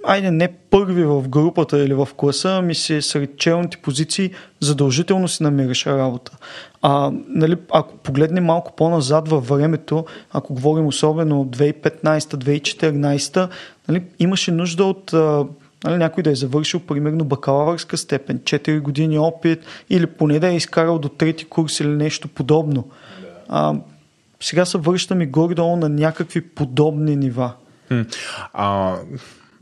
айде 0.04 0.32
не 0.32 0.48
първи 0.48 1.04
в 1.04 1.30
групата 1.30 1.84
или 1.84 1.94
в 1.94 2.08
класа, 2.18 2.50
ами 2.50 2.76
си 2.76 3.02
сред 3.02 3.38
челните 3.38 3.78
позиции, 3.78 4.32
задължително 4.60 5.28
си 5.28 5.44
намираш 5.44 5.86
работа. 5.86 6.38
А, 6.82 7.12
нали, 7.28 7.58
ако 7.72 7.98
погледнем 7.98 8.46
малко 8.46 8.76
по-назад 8.76 9.30
във 9.30 9.48
времето, 9.48 10.06
ако 10.32 10.54
говорим 10.54 10.88
особено 10.88 11.42
от 11.42 11.58
2015-2014, 11.58 13.50
нали, 13.88 14.04
имаше 14.20 14.52
нужда 14.52 14.86
от 14.86 15.14
Нали, 15.84 15.98
някой 15.98 16.24
да 16.24 16.32
е 16.32 16.36
завършил 16.36 16.80
примерно 16.80 17.26
бакалавърска 17.26 17.98
степен, 17.98 18.40
4 18.40 18.80
години 18.80 19.20
опит 19.20 19.66
или 19.90 20.08
поне 20.08 20.40
да 20.40 20.48
е 20.48 20.56
изкарал 20.56 21.00
до 21.00 21.10
трети 21.10 21.46
курс 21.46 21.80
или 21.80 21.90
нещо 21.90 22.28
подобно. 22.28 22.90
А, 23.50 23.76
сега 24.40 24.66
се 24.66 24.78
връщаме 24.78 25.26
горе-долу 25.26 25.76
на 25.76 25.90
някакви 25.90 26.42
подобни 26.42 27.16
нива. 27.16 27.54
А, 28.54 28.96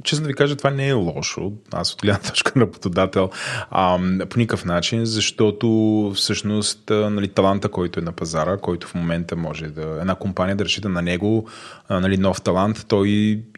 честно 0.03 0.23
да 0.23 0.27
ви 0.27 0.33
кажа, 0.33 0.55
това 0.55 0.69
не 0.69 0.87
е 0.87 0.93
лошо. 0.93 1.51
Аз 1.71 1.93
от 1.93 2.01
гледна 2.01 2.19
точка 2.19 2.51
на 2.55 2.61
работодател 2.61 3.29
а, 3.71 3.99
по 4.29 4.39
никакъв 4.39 4.65
начин, 4.65 5.05
защото 5.05 5.67
всъщност 6.15 6.89
нали, 6.89 7.27
таланта, 7.27 7.69
който 7.69 7.99
е 7.99 8.03
на 8.03 8.11
пазара, 8.11 8.57
който 8.57 8.87
в 8.87 8.95
момента 8.95 9.35
може 9.35 9.65
да 9.65 9.81
една 9.81 10.15
компания 10.15 10.55
да 10.55 10.65
разчита 10.65 10.89
на 10.89 11.01
него, 11.01 11.47
а, 11.87 11.99
нали, 11.99 12.17
нов 12.17 12.41
талант, 12.41 12.85
той 12.87 13.07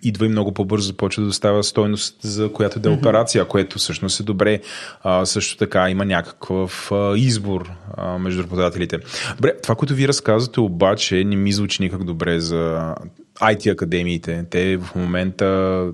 идва 0.04 0.26
и 0.26 0.30
много 0.30 0.52
по-бързо 0.52 0.88
започва 0.88 1.22
да 1.22 1.28
доставя 1.28 1.64
стойност 1.64 2.18
за 2.22 2.52
която 2.54 2.80
да 2.80 2.90
е 2.90 2.94
операция, 2.94 3.46
което 3.46 3.80
всъщност 3.80 4.20
е 4.20 4.24
добре. 4.24 4.60
А, 5.04 5.26
също 5.26 5.58
така 5.58 5.90
има 5.90 6.06
някакъв 6.06 6.92
а, 6.92 7.18
избор 7.18 7.72
а, 7.98 8.18
между 8.18 8.44
работодателите. 8.44 9.00
Добре, 9.36 9.54
това, 9.64 9.76
което 9.76 9.94
ви 9.94 10.08
разказвате 10.08 10.60
обаче 10.60 11.24
не 11.24 11.36
ми 11.36 11.52
звучи 11.52 11.84
никак 11.84 12.04
добре 12.04 12.40
за 12.40 12.96
IT 13.42 13.72
академиите. 13.72 14.46
Те 14.50 14.78
в 14.78 14.96
момента 14.96 15.88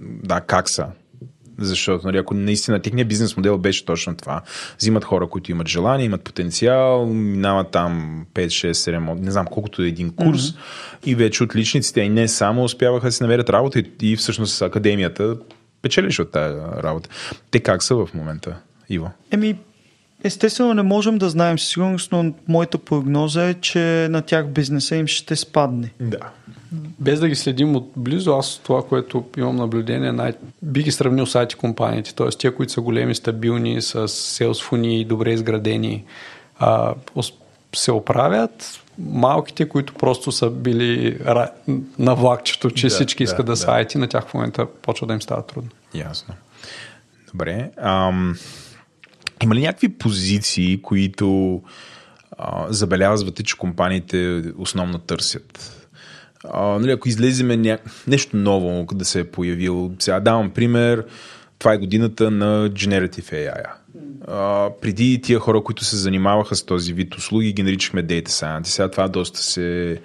да, 0.00 0.40
как 0.40 0.68
са. 0.68 0.86
Защото, 1.60 2.06
нали, 2.06 2.16
ако 2.18 2.34
наистина 2.34 2.82
техният 2.82 3.08
бизнес 3.08 3.36
модел 3.36 3.58
беше 3.58 3.84
точно 3.84 4.16
това, 4.16 4.42
взимат 4.78 5.04
хора, 5.04 5.26
които 5.26 5.50
имат 5.50 5.68
желание, 5.68 6.06
имат 6.06 6.22
потенциал, 6.22 7.06
минават 7.06 7.70
там 7.70 8.24
5, 8.34 8.46
6, 8.46 8.72
7, 8.72 9.20
не 9.20 9.30
знам 9.30 9.46
колкото 9.46 9.82
е 9.82 9.86
един 9.86 10.10
курс 10.10 10.40
mm-hmm. 10.40 11.06
и 11.06 11.14
вече 11.14 11.42
отличниците 11.42 12.00
и 12.00 12.08
не 12.08 12.28
само 12.28 12.64
успяваха 12.64 13.06
да 13.06 13.12
си 13.12 13.22
намерят 13.22 13.50
работа 13.50 13.78
и, 13.78 13.86
и 14.02 14.16
всъщност 14.16 14.62
академията 14.62 15.36
печелиш 15.82 16.18
от 16.18 16.30
тази 16.30 16.54
работа. 16.82 17.08
Те 17.50 17.60
как 17.60 17.82
са 17.82 17.94
в 17.94 18.08
момента, 18.14 18.56
Иво? 18.88 19.10
Еми, 19.30 19.58
естествено 20.24 20.74
не 20.74 20.82
можем 20.82 21.18
да 21.18 21.30
знаем 21.30 21.58
със 21.58 21.68
сигурност, 21.68 22.12
но 22.12 22.34
моята 22.48 22.78
прогноза 22.78 23.48
е, 23.48 23.54
че 23.54 24.08
на 24.10 24.22
тях 24.22 24.48
бизнеса 24.48 24.96
им 24.96 25.06
ще 25.06 25.36
спадне. 25.36 25.92
Да 26.00 26.18
без 26.72 27.20
да 27.20 27.28
ги 27.28 27.34
следим 27.34 27.76
отблизо, 27.76 28.36
аз 28.36 28.60
това, 28.64 28.82
което 28.86 29.24
имам 29.36 29.56
наблюдение, 29.56 30.12
най- 30.12 30.32
би 30.62 30.82
ги 30.82 30.92
сравнил 30.92 31.26
с 31.26 31.32
IT 31.32 31.54
компаниите, 31.54 32.14
т.е. 32.14 32.28
тия, 32.28 32.54
които 32.54 32.72
са 32.72 32.80
големи, 32.80 33.14
стабилни, 33.14 33.82
с 33.82 34.08
селс 34.08 34.62
фуни, 34.62 35.04
добре 35.04 35.32
изградени, 35.32 36.04
а, 36.58 36.94
се 37.76 37.92
оправят, 37.92 38.80
малките, 38.98 39.68
които 39.68 39.94
просто 39.94 40.32
са 40.32 40.50
били 40.50 41.18
на 41.98 42.14
влакчето, 42.14 42.70
че 42.70 42.86
да, 42.86 42.94
всички 42.94 43.22
искат 43.22 43.46
да, 43.46 43.52
да 43.52 43.56
са 43.56 43.66
IT, 43.66 43.94
на 43.94 44.08
тях 44.08 44.28
в 44.28 44.34
момента 44.34 44.66
почва 44.82 45.06
да 45.06 45.12
им 45.12 45.22
става 45.22 45.46
трудно. 45.46 45.70
Ясно. 45.94 46.34
Добре. 47.32 47.70
Ам, 47.76 48.36
има 49.42 49.54
ли 49.54 49.60
някакви 49.60 49.88
позиции, 49.88 50.82
които 50.82 51.60
а, 52.38 52.66
забелязвате, 52.72 53.42
че 53.42 53.58
компаниите 53.58 54.42
основно 54.58 54.98
търсят? 54.98 55.79
А, 56.48 56.78
нали, 56.78 56.90
ако 56.90 57.08
излеземе 57.08 57.56
ня... 57.56 57.78
нещо 58.06 58.36
ново 58.36 58.86
да 58.94 59.04
се 59.04 59.20
е 59.20 59.24
появил, 59.24 59.92
сега 59.98 60.20
давам 60.20 60.50
пример, 60.50 61.04
това 61.58 61.72
е 61.72 61.78
годината 61.78 62.30
на 62.30 62.70
Generative 62.70 63.32
AI. 63.32 63.70
А, 64.28 64.70
преди 64.80 65.20
тия 65.22 65.38
хора, 65.38 65.62
които 65.62 65.84
се 65.84 65.96
занимаваха 65.96 66.56
с 66.56 66.62
този 66.62 66.92
вид 66.92 67.14
услуги, 67.14 67.52
ги 67.52 67.62
наричахме 67.62 68.06
Data 68.06 68.28
Science. 68.28 68.66
Сега 68.66 68.90
това 68.90 69.08
доста 69.08 69.38
се 69.38 70.00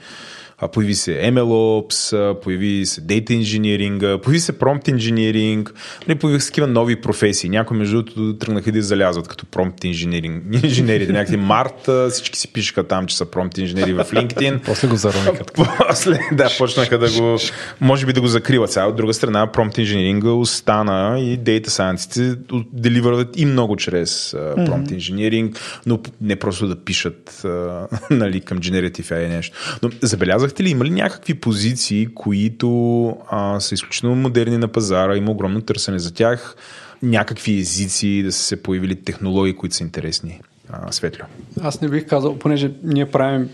появи 0.73 0.95
се 0.95 1.11
MLOps, 1.11 2.33
появи 2.39 2.85
се 2.85 3.01
Data 3.01 3.29
Engineering, 3.29 4.21
появи 4.21 4.39
се 4.39 4.59
Prompt 4.59 4.91
Engineering, 4.91 5.71
нали, 6.07 6.19
появи 6.19 6.39
се 6.39 6.47
такива 6.47 6.67
нови 6.67 6.95
професии. 7.01 7.49
Някои 7.49 7.77
между 7.77 8.01
другото 8.01 8.37
тръгнаха 8.37 8.71
да 8.71 8.81
залязват 8.81 9.27
като 9.27 9.45
Prompt 9.45 9.85
Engineering. 9.85 10.63
Инженерите, 10.65 11.11
някакви 11.11 11.37
Март, 11.37 11.89
всички 12.09 12.39
си 12.39 12.53
пишеха 12.53 12.83
там, 12.83 13.05
че 13.05 13.17
са 13.17 13.25
Prompt 13.25 13.59
инженери 13.59 13.93
в 13.93 14.05
LinkedIn. 14.05 14.59
После 14.65 14.87
го 14.87 14.95
заровиха. 14.95 15.43
После, 15.87 16.19
да, 16.31 16.49
почнаха 16.57 16.97
да 16.97 17.11
го, 17.11 17.37
може 17.81 18.05
би 18.05 18.13
да 18.13 18.21
го 18.21 18.27
закриват. 18.27 18.71
Сега 18.71 18.85
от 18.85 18.95
друга 18.95 19.13
страна, 19.13 19.47
Prompt 19.47 19.77
Engineering 19.77 20.25
остана 20.25 21.19
и 21.19 21.39
Data 21.39 21.67
Science 21.67 22.37
деливърват 22.73 23.39
и 23.39 23.45
много 23.45 23.75
чрез 23.75 24.31
uh, 24.31 24.69
Prompt 24.69 24.97
Engineering, 24.97 25.57
но 25.85 25.99
не 26.21 26.35
просто 26.35 26.67
да 26.67 26.75
пишат 26.75 27.41
uh, 27.43 27.87
нали, 28.11 28.41
към 28.41 28.59
Generative 28.59 29.11
AI 29.11 29.27
нещо. 29.27 29.79
Но 29.83 29.89
забелязах 30.01 30.44
Казахте 30.45 30.63
ли, 30.63 30.69
има 30.69 30.85
ли 30.85 30.89
някакви 30.89 31.33
позиции, 31.33 32.07
които 32.15 33.07
а, 33.29 33.59
са 33.59 33.73
изключително 33.73 34.15
модерни 34.15 34.57
на 34.57 34.67
пазара, 34.67 35.15
има 35.15 35.31
огромно 35.31 35.61
търсене 35.61 35.99
за 35.99 36.13
тях, 36.13 36.55
някакви 37.03 37.59
езици, 37.59 38.23
да 38.23 38.31
са 38.31 38.43
се 38.43 38.63
появили 38.63 38.95
технологии, 38.95 39.55
които 39.55 39.75
са 39.75 39.83
интересни? 39.83 40.41
А, 40.69 40.91
Светло. 40.91 41.25
Аз 41.61 41.81
не 41.81 41.89
бих 41.89 42.07
казал, 42.07 42.39
понеже 42.39 42.71
ние 42.83 43.11
правим 43.11 43.49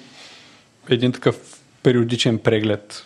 един 0.89 1.11
такъв 1.11 1.59
периодичен 1.83 2.37
преглед 2.37 3.05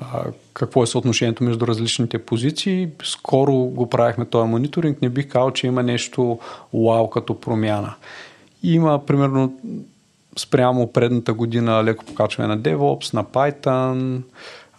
а, 0.00 0.24
какво 0.54 0.82
е 0.82 0.86
съотношението 0.86 1.44
между 1.44 1.66
различните 1.66 2.18
позиции. 2.18 2.88
Скоро 3.02 3.54
го 3.54 3.90
правихме 3.90 4.24
този 4.24 4.48
мониторинг. 4.48 5.02
Не 5.02 5.08
бих 5.08 5.28
казал, 5.28 5.50
че 5.50 5.66
има 5.66 5.82
нещо 5.82 6.38
вау 6.74 7.10
като 7.10 7.40
промяна. 7.40 7.94
Има 8.62 9.06
примерно 9.06 9.58
спрямо 10.38 10.92
предната 10.92 11.34
година 11.34 11.84
леко 11.84 12.04
покачване 12.04 12.48
на 12.48 12.60
DevOps, 12.60 13.14
на 13.14 13.24
Python, 13.24 14.20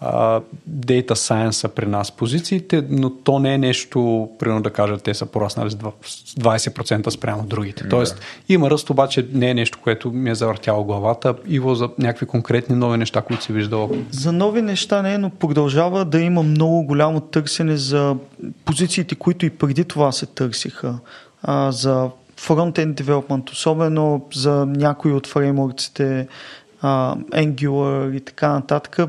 uh, 0.03 0.41
Data 0.70 1.12
Science 1.12 1.51
са 1.51 1.70
при 1.70 1.86
нас 1.86 2.12
позициите, 2.12 2.84
но 2.89 3.10
то 3.10 3.39
не 3.39 3.53
е 3.53 3.58
нещо, 3.58 4.30
примерно 4.39 4.62
да 4.62 4.70
кажа, 4.70 4.97
те 4.97 5.14
са 5.14 5.26
пораснали 5.26 5.72
с 5.72 5.76
20% 5.76 7.10
спрямо 7.10 7.43
другите. 7.43 7.84
Да. 7.84 7.89
Тоест 7.89 8.22
има 8.49 8.70
ръст, 8.70 8.89
обаче 8.89 9.28
не 9.34 9.49
е 9.49 9.53
нещо, 9.53 9.80
което 9.84 10.12
ми 10.12 10.30
е 10.30 10.36
завъртяло 10.36 10.84
главата. 10.84 11.36
Иво 11.47 11.76
за 11.76 11.89
някакви 11.99 12.26
конкретни 12.26 12.76
нови 12.76 12.97
неща, 12.97 13.22
които 13.22 13.43
си 13.43 13.53
виждал. 13.53 13.91
За 14.12 14.32
нови 14.32 14.62
неща 14.62 15.01
не, 15.01 15.18
но 15.18 15.30
продължава 15.30 16.06
да 16.06 16.20
има 16.20 16.43
много 16.43 16.84
голямо 16.84 17.20
търсене 17.20 17.78
за 17.78 18.16
позициите, 18.66 19.16
които 19.16 19.45
и 19.45 19.49
преди 19.49 19.84
това 19.84 20.12
се 20.12 20.26
търсиха. 20.26 20.99
А, 21.43 21.72
за 21.72 22.10
фронтенд 22.38 22.96
девелопмент, 22.96 23.50
особено 23.50 24.28
за 24.34 24.66
някои 24.66 25.12
от 25.14 25.28
фреймворците, 25.28 26.28
Angular 26.84 28.18
и 28.18 28.22
така 28.22 28.50
нататък, 28.50 29.00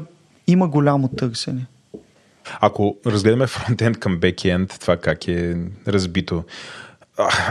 има 0.47 0.68
голямо 0.68 1.09
търсене. 1.09 1.66
Ако 2.61 2.97
разгледаме 3.07 3.47
фронтенд 3.47 3.99
към 3.99 4.18
бекенд, 4.18 4.77
това 4.81 4.97
как 4.97 5.29
е 5.29 5.57
разбито, 5.89 6.45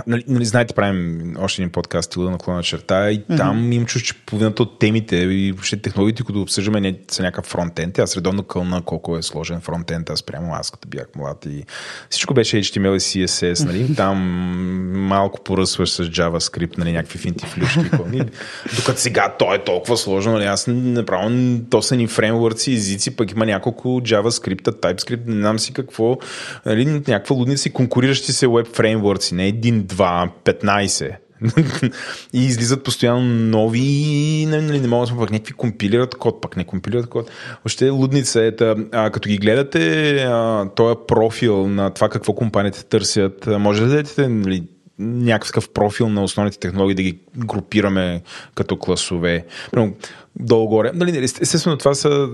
нали, 0.07 0.24
нали, 0.28 0.45
знаете, 0.45 0.74
правим 0.74 1.34
още 1.39 1.61
един 1.61 1.72
подкаст 1.72 2.05
стила 2.05 2.32
на 2.32 2.38
клона 2.38 2.63
черта 2.63 3.11
и 3.11 3.20
mm-hmm. 3.20 3.38
там 3.38 3.72
им 3.72 3.86
чуш, 3.86 4.01
че 4.01 4.13
половината 4.13 4.63
от 4.63 4.80
темите 4.80 5.16
и 5.16 5.51
въобще 5.51 5.82
технологиите, 5.82 6.24
които 6.24 6.41
обсъждаме, 6.41 6.82
не 6.82 6.95
са 7.11 7.24
някакъв 7.24 7.45
фронтенд. 7.45 7.99
Аз 7.99 8.18
редовно 8.18 8.43
кълна 8.43 8.82
колко 8.82 9.18
е 9.18 9.24
сложен 9.24 9.61
фронтенд, 9.61 10.09
аз 10.09 10.24
прямо 10.24 10.53
аз 10.53 10.72
като 10.72 10.88
бях 10.88 11.05
млад 11.16 11.45
и 11.45 11.63
всичко 12.09 12.34
беше 12.34 12.57
HTML 12.57 12.95
и 12.95 12.99
CSS, 12.99 13.66
нали? 13.66 13.95
Там 13.95 14.18
малко 14.93 15.43
поръсваш 15.43 15.89
с 15.89 16.03
JavaScript, 16.03 16.78
нали, 16.78 16.91
някакви 16.91 17.20
финти 17.20 17.45
флюшки. 17.45 17.82
Докато 18.76 18.99
сега 18.99 19.36
то 19.39 19.53
е 19.53 19.63
толкова 19.63 19.97
сложно, 19.97 20.32
нали? 20.32 20.45
Аз 20.45 20.68
направо 20.68 21.59
то 21.70 21.82
са 21.82 21.95
ни 21.95 22.07
фреймворци, 22.07 22.74
езици, 22.74 23.16
пък 23.16 23.32
има 23.32 23.45
няколко 23.45 23.88
JavaScript, 23.88 24.63
TypeScript, 24.63 25.28
не 25.28 25.36
знам 25.36 25.59
си 25.59 25.74
какво, 25.74 26.18
нали, 26.66 26.86
някаква 26.86 27.36
лудница 27.36 27.70
и 27.70 27.72
конкуриращи 27.72 28.34
се 28.34 28.47
веб 28.47 28.68
фреймворци, 28.68 29.36
не 29.36 29.55
един, 29.58 29.84
два, 29.84 30.30
15. 30.43 31.16
и 32.34 32.45
излизат 32.45 32.84
постоянно 32.84 33.24
нови 33.24 33.80
и 33.80 34.45
не, 34.45 34.62
не, 34.62 34.80
не 34.80 34.88
могат 34.88 35.10
да 35.10 35.20
пък 35.20 35.32
някакви 35.32 35.53
компилират 35.53 36.16
код, 36.16 36.41
пък 36.41 36.58
не 36.58 36.64
компилират 36.64 37.10
код. 37.10 37.32
Още 37.66 37.89
лудница 37.89 38.43
е, 38.43 38.51
а, 38.91 39.10
като 39.10 39.30
ги 39.30 39.38
гледате 39.38 40.28
този 40.76 40.95
профил 41.08 41.68
на 41.68 41.89
това 41.89 42.10
какво 42.10 42.34
компаниите 42.34 42.86
търсят, 42.86 43.47
може 43.47 43.82
да 43.82 43.88
дадете 43.88 44.28
нали, 44.28 44.64
някакъв 44.99 45.70
профил 45.70 46.10
на 46.10 46.24
основните 46.24 46.60
технологии 46.60 46.95
да 46.95 47.03
ги 47.03 47.18
групираме 47.38 48.22
като 48.56 48.78
класове. 48.78 49.45
Долу-горе. 50.39 50.91
Нали, 50.93 51.24
естествено, 51.24 51.78
това 51.78 51.93
са 51.93 52.28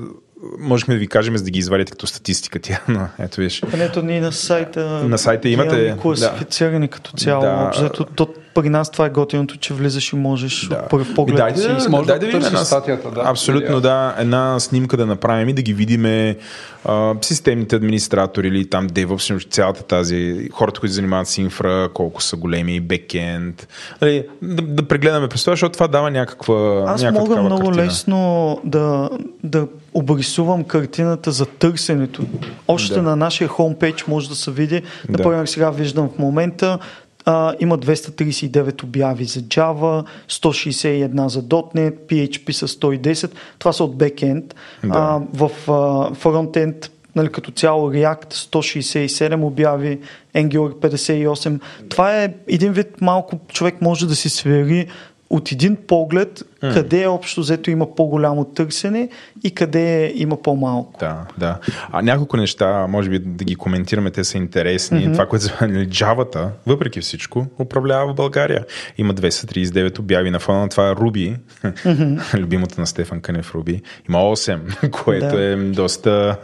можехме 0.60 0.94
да 0.94 1.00
ви 1.00 1.08
кажем, 1.08 1.38
за 1.38 1.44
да 1.44 1.52
ги 1.52 1.60
извадите 1.60 1.92
като 1.92 2.08
статистика 2.08 2.60
тя, 2.60 2.82
но 2.88 3.08
ето 3.20 3.42
виж. 3.42 3.64
Ето 3.74 4.02
ние 4.02 4.22
на 4.22 4.32
сайта, 4.32 4.86
на 4.86 5.18
сайта 5.18 5.50
имате 5.50 5.96
класифицирани 6.02 6.88
да. 6.88 6.92
като 6.92 7.12
цяло. 7.12 7.42
Да. 7.42 7.68
Общо, 7.68 8.06
то, 8.06 8.28
при 8.54 8.70
нас 8.70 8.92
това 8.92 9.06
е 9.06 9.10
готиното, 9.10 9.58
че 9.58 9.74
влизаш 9.74 10.14
и 10.14 10.16
можеш 10.16 10.68
да. 10.68 10.76
от 10.76 10.90
първ 10.90 11.06
поглед. 11.16 11.38
Дайте, 11.38 11.68
да, 11.68 11.82
си, 11.82 11.90
може 11.90 12.08
да, 12.08 12.20
да 12.20 12.26
видим 12.26 12.46
една, 12.46 12.66
статията. 12.66 13.12
Да, 13.12 13.24
абсолютно 13.26 13.82
да, 13.82 14.16
една 14.20 14.60
снимка 14.60 14.98
да 14.98 15.06
направим 15.06 15.50
и 15.50 15.54
да 15.54 15.62
ги 15.62 15.74
видиме 15.74 16.38
а, 16.86 17.16
системните 17.22 17.76
администратори 17.76 18.48
или 18.48 18.70
там 18.70 18.90
DevOps, 18.90 19.52
цялата 19.52 19.84
тази, 19.84 20.50
хората, 20.54 20.80
които 20.80 20.94
занимават 20.94 21.28
с 21.28 21.38
инфра, 21.38 21.90
колко 21.94 22.22
са 22.22 22.36
големи, 22.36 22.80
бекенд. 22.80 23.68
Нали, 24.02 24.26
да, 24.42 24.62
да 24.62 24.84
прегледаме 24.84 25.28
през 25.28 25.44
това, 25.44 25.54
защото 25.54 25.74
това 25.74 25.88
дава 25.88 26.12
някаква 26.12 26.84
Аз 26.88 27.02
някаква 27.02 27.22
мога 27.22 27.42
много 27.42 27.66
картина. 27.66 27.86
лесно 27.86 28.60
да, 28.64 29.10
да 29.44 29.68
обрисувам 29.94 30.64
картината 30.64 31.32
за 31.32 31.46
търсенето. 31.46 32.24
Още 32.68 32.94
да. 32.94 33.02
на 33.02 33.16
нашия 33.16 33.48
хомпейдж 33.48 34.08
може 34.08 34.30
да 34.30 34.36
се 34.36 34.52
види. 34.52 34.82
Например, 35.10 35.42
да. 35.42 35.48
сега 35.48 35.70
виждам 35.70 36.10
в 36.10 36.20
момента 36.20 36.80
а, 37.26 37.54
има 37.60 37.78
239 37.78 38.84
обяви 38.84 39.26
за 39.26 39.40
Java, 39.40 40.06
161 40.30 41.28
за 41.28 41.44
.NET, 41.44 41.94
PHP 42.10 42.52
са 42.52 42.68
110. 42.68 43.32
Това 43.60 43.74
са 43.74 43.84
от 43.84 43.98
бекенд. 43.98 44.56
Да. 44.84 44.90
А, 44.94 45.22
в 45.34 45.72
а, 45.72 46.14
фронтенд 46.14 46.92
нали, 47.16 47.32
като 47.32 47.52
цяло 47.52 47.92
React 47.92 48.34
167 48.34 49.44
обяви, 49.44 50.00
Angular 50.36 50.74
58. 50.74 51.60
Това 51.90 52.24
е 52.24 52.34
един 52.48 52.74
вид 52.74 53.02
малко 53.02 53.40
човек 53.48 53.82
може 53.82 54.08
да 54.08 54.16
си 54.16 54.30
свери 54.30 54.88
от 55.30 55.52
един 55.52 55.76
поглед 55.76 56.44
mm. 56.64 56.74
къде 56.74 57.08
общо 57.08 57.42
взето 57.42 57.72
има 57.72 57.96
по-голямо 57.96 58.46
търсене 58.46 59.10
и 59.44 59.52
къде 59.52 60.14
има 60.16 60.42
по-малко. 60.42 61.00
Да, 61.00 61.26
да. 61.38 61.58
А 61.92 62.02
няколко 62.02 62.38
неща, 62.38 62.88
може 62.88 63.10
би 63.10 63.20
да 63.20 63.44
ги 63.44 63.56
коментираме, 63.56 64.12
те 64.12 64.24
са 64.24 64.38
интересни. 64.38 65.00
Mm-hmm. 65.00 65.14
Това, 65.14 65.26
което 65.26 65.46
за 65.46 65.52
Java, 65.86 66.50
въпреки 66.68 67.02
всичко, 67.02 67.46
управлява 67.60 68.14
в 68.14 68.16
България. 68.16 68.66
Има 68.98 69.14
239 69.14 70.00
обяви 70.00 70.32
на 70.32 70.40
фона 70.40 70.60
на 70.60 70.70
това 70.70 70.96
Ruby, 70.96 71.38
mm-hmm. 71.64 72.38
любимото 72.40 72.82
на 72.82 72.88
Стефан 72.88 73.22
Кънев 73.22 73.56
Руби. 73.56 73.82
Има 74.10 74.18
8, 74.18 74.90
което 75.04 75.36
да. 75.36 75.44
е 75.44 75.56
доста, 75.56 76.38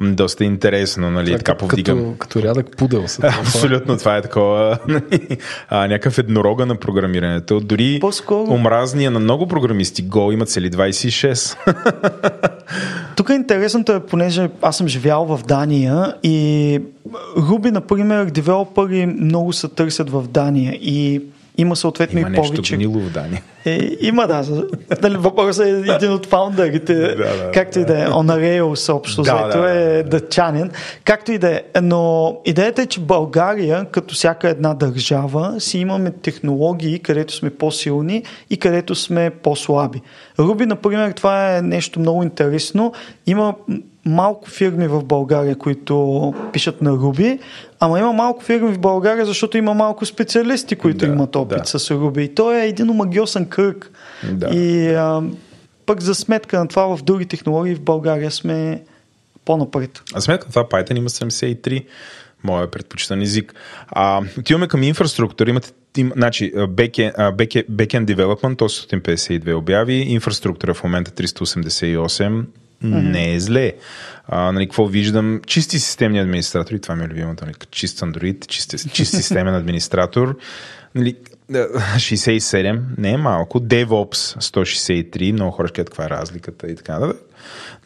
доста 0.00 0.44
интересно. 0.44 1.10
Нали? 1.10 1.26
Това 1.26 1.38
така 1.38 1.52
като, 1.52 1.68
повдигам. 1.68 1.98
Като, 1.98 2.18
като 2.18 2.42
рядък 2.42 2.76
пудел. 2.76 3.08
Са, 3.08 3.22
Абсолютно, 3.40 3.98
това 3.98 4.16
е 4.16 4.22
такова 4.22 4.78
а, 5.68 5.88
някакъв 5.88 6.18
еднорога 6.18 6.66
на 6.66 6.76
програмирането. 6.76 7.60
Дори 7.60 7.98
По-скоро... 8.00 8.52
омразния 8.52 9.10
на 9.10 9.20
много 9.20 9.46
програмисти. 9.60 10.08
Go 10.08 10.32
имат 10.34 10.48
цели 10.48 10.70
26. 10.70 11.56
Тук 13.16 13.28
интересното 13.28 13.92
е, 13.92 14.00
понеже 14.00 14.50
аз 14.62 14.76
съм 14.76 14.88
живял 14.88 15.24
в 15.24 15.40
Дания 15.46 16.14
и 16.22 16.80
Руби, 17.36 17.70
например, 17.70 18.24
девелопери 18.24 19.06
много 19.06 19.52
се 19.52 19.68
търсят 19.68 20.10
в 20.10 20.28
Дания 20.28 20.74
и 20.74 21.22
има 21.58 21.76
съответно 21.76 22.20
има 22.20 22.30
и 22.30 22.34
повече. 22.34 22.52
нещо 22.52 22.76
гнило 22.76 23.00
в 23.00 23.10
Дания. 23.10 23.42
Е, 23.64 23.90
има, 24.00 24.26
да. 24.26 24.44
Дали, 25.02 25.16
въпросът 25.16 25.66
е 25.66 25.70
един 25.70 26.12
от 26.12 26.26
фаундерите, 26.26 26.94
да, 26.94 27.16
да, 27.16 27.50
както 27.54 27.78
и 27.78 27.84
да 27.84 28.02
е, 28.02 28.06
on 28.06 28.60
Rails 28.60 28.92
общо, 28.92 29.22
да, 29.22 29.30
заето 29.30 29.58
да, 29.58 29.70
е 29.70 30.02
дъчанин. 30.02 30.70
Както 31.04 31.32
и 31.32 31.38
да 31.38 31.50
е. 31.50 31.62
Но 31.82 32.36
идеята 32.44 32.82
е, 32.82 32.86
че 32.86 33.00
България, 33.00 33.84
като 33.84 34.14
всяка 34.14 34.48
една 34.48 34.74
държава, 34.74 35.54
си 35.60 35.78
имаме 35.78 36.10
технологии, 36.10 36.98
където 36.98 37.34
сме 37.34 37.50
по-силни 37.50 38.22
и 38.50 38.56
където 38.56 38.94
сме 38.94 39.30
по-слаби. 39.30 40.00
Руби, 40.38 40.66
например, 40.66 41.12
това 41.12 41.56
е 41.56 41.62
нещо 41.62 42.00
много 42.00 42.22
интересно. 42.22 42.92
Има 43.26 43.54
малко 44.06 44.50
фирми 44.50 44.88
в 44.88 45.04
България, 45.04 45.56
които 45.56 46.34
пишат 46.52 46.82
на 46.82 46.90
Руби, 46.90 47.38
ама 47.80 47.98
има 47.98 48.12
малко 48.12 48.44
фирми 48.44 48.72
в 48.72 48.78
България, 48.78 49.26
защото 49.26 49.56
има 49.56 49.74
малко 49.74 50.06
специалисти, 50.06 50.76
които 50.76 50.98
да, 50.98 51.06
имат 51.06 51.36
опит 51.36 51.58
да. 51.72 51.78
с 51.78 51.90
Руби. 51.90 52.24
И 52.24 52.34
то 52.34 52.52
е 52.52 52.66
един 52.66 52.90
омагиосен 52.90 53.46
кръг. 53.46 53.90
Да. 54.32 54.48
И 54.48 54.88
а, 54.88 55.22
пък 55.86 56.00
за 56.00 56.14
сметка 56.14 56.58
на 56.58 56.68
това 56.68 56.96
в 56.96 57.02
други 57.02 57.26
технологии 57.26 57.74
в 57.74 57.80
България 57.80 58.30
сме 58.30 58.82
по-напред. 59.44 60.02
А 60.14 60.20
сметка 60.20 60.46
на 60.46 60.50
това 60.50 60.64
Python 60.64 60.98
има 60.98 61.08
73 61.08 61.84
моя 62.44 62.70
предпочитан 62.70 63.22
език. 63.22 63.54
А, 63.88 64.22
отиваме 64.38 64.68
към 64.68 64.82
инфраструктура. 64.82 65.50
Имате 65.50 65.70
им, 65.96 66.12
значи, 66.16 66.52
backend, 66.54 67.14
backend, 67.16 67.66
backend 67.68 68.14
development, 68.14 68.56
852 68.56 69.54
обяви, 69.54 69.94
инфраструктура 69.94 70.74
в 70.74 70.84
момента 70.84 71.10
388, 71.10 72.44
не 72.82 73.34
е 73.34 73.40
зле. 73.40 73.72
А, 74.28 74.52
нали, 74.52 74.66
какво 74.66 74.86
виждам? 74.86 75.40
Чисти 75.46 75.78
системни 75.78 76.18
администратори, 76.18 76.80
това 76.80 76.96
ми 76.96 77.04
е 77.04 77.08
любимото, 77.08 77.44
нали, 77.44 77.54
чист 77.70 78.00
Android, 78.00 78.46
чист, 78.46 78.92
чист 78.92 79.14
системен 79.16 79.54
администратор. 79.54 80.38
Нали, 80.94 81.16
67, 81.50 82.80
не 82.98 83.10
е 83.10 83.16
малко. 83.16 83.60
DevOps 83.60 84.38
163, 84.38 85.32
много 85.32 85.50
хора 85.50 85.68
ще 85.68 85.84
каква 85.84 86.04
е 86.04 86.10
разликата 86.10 86.66
и 86.66 86.76
така 86.76 86.98
нататък. 86.98 87.22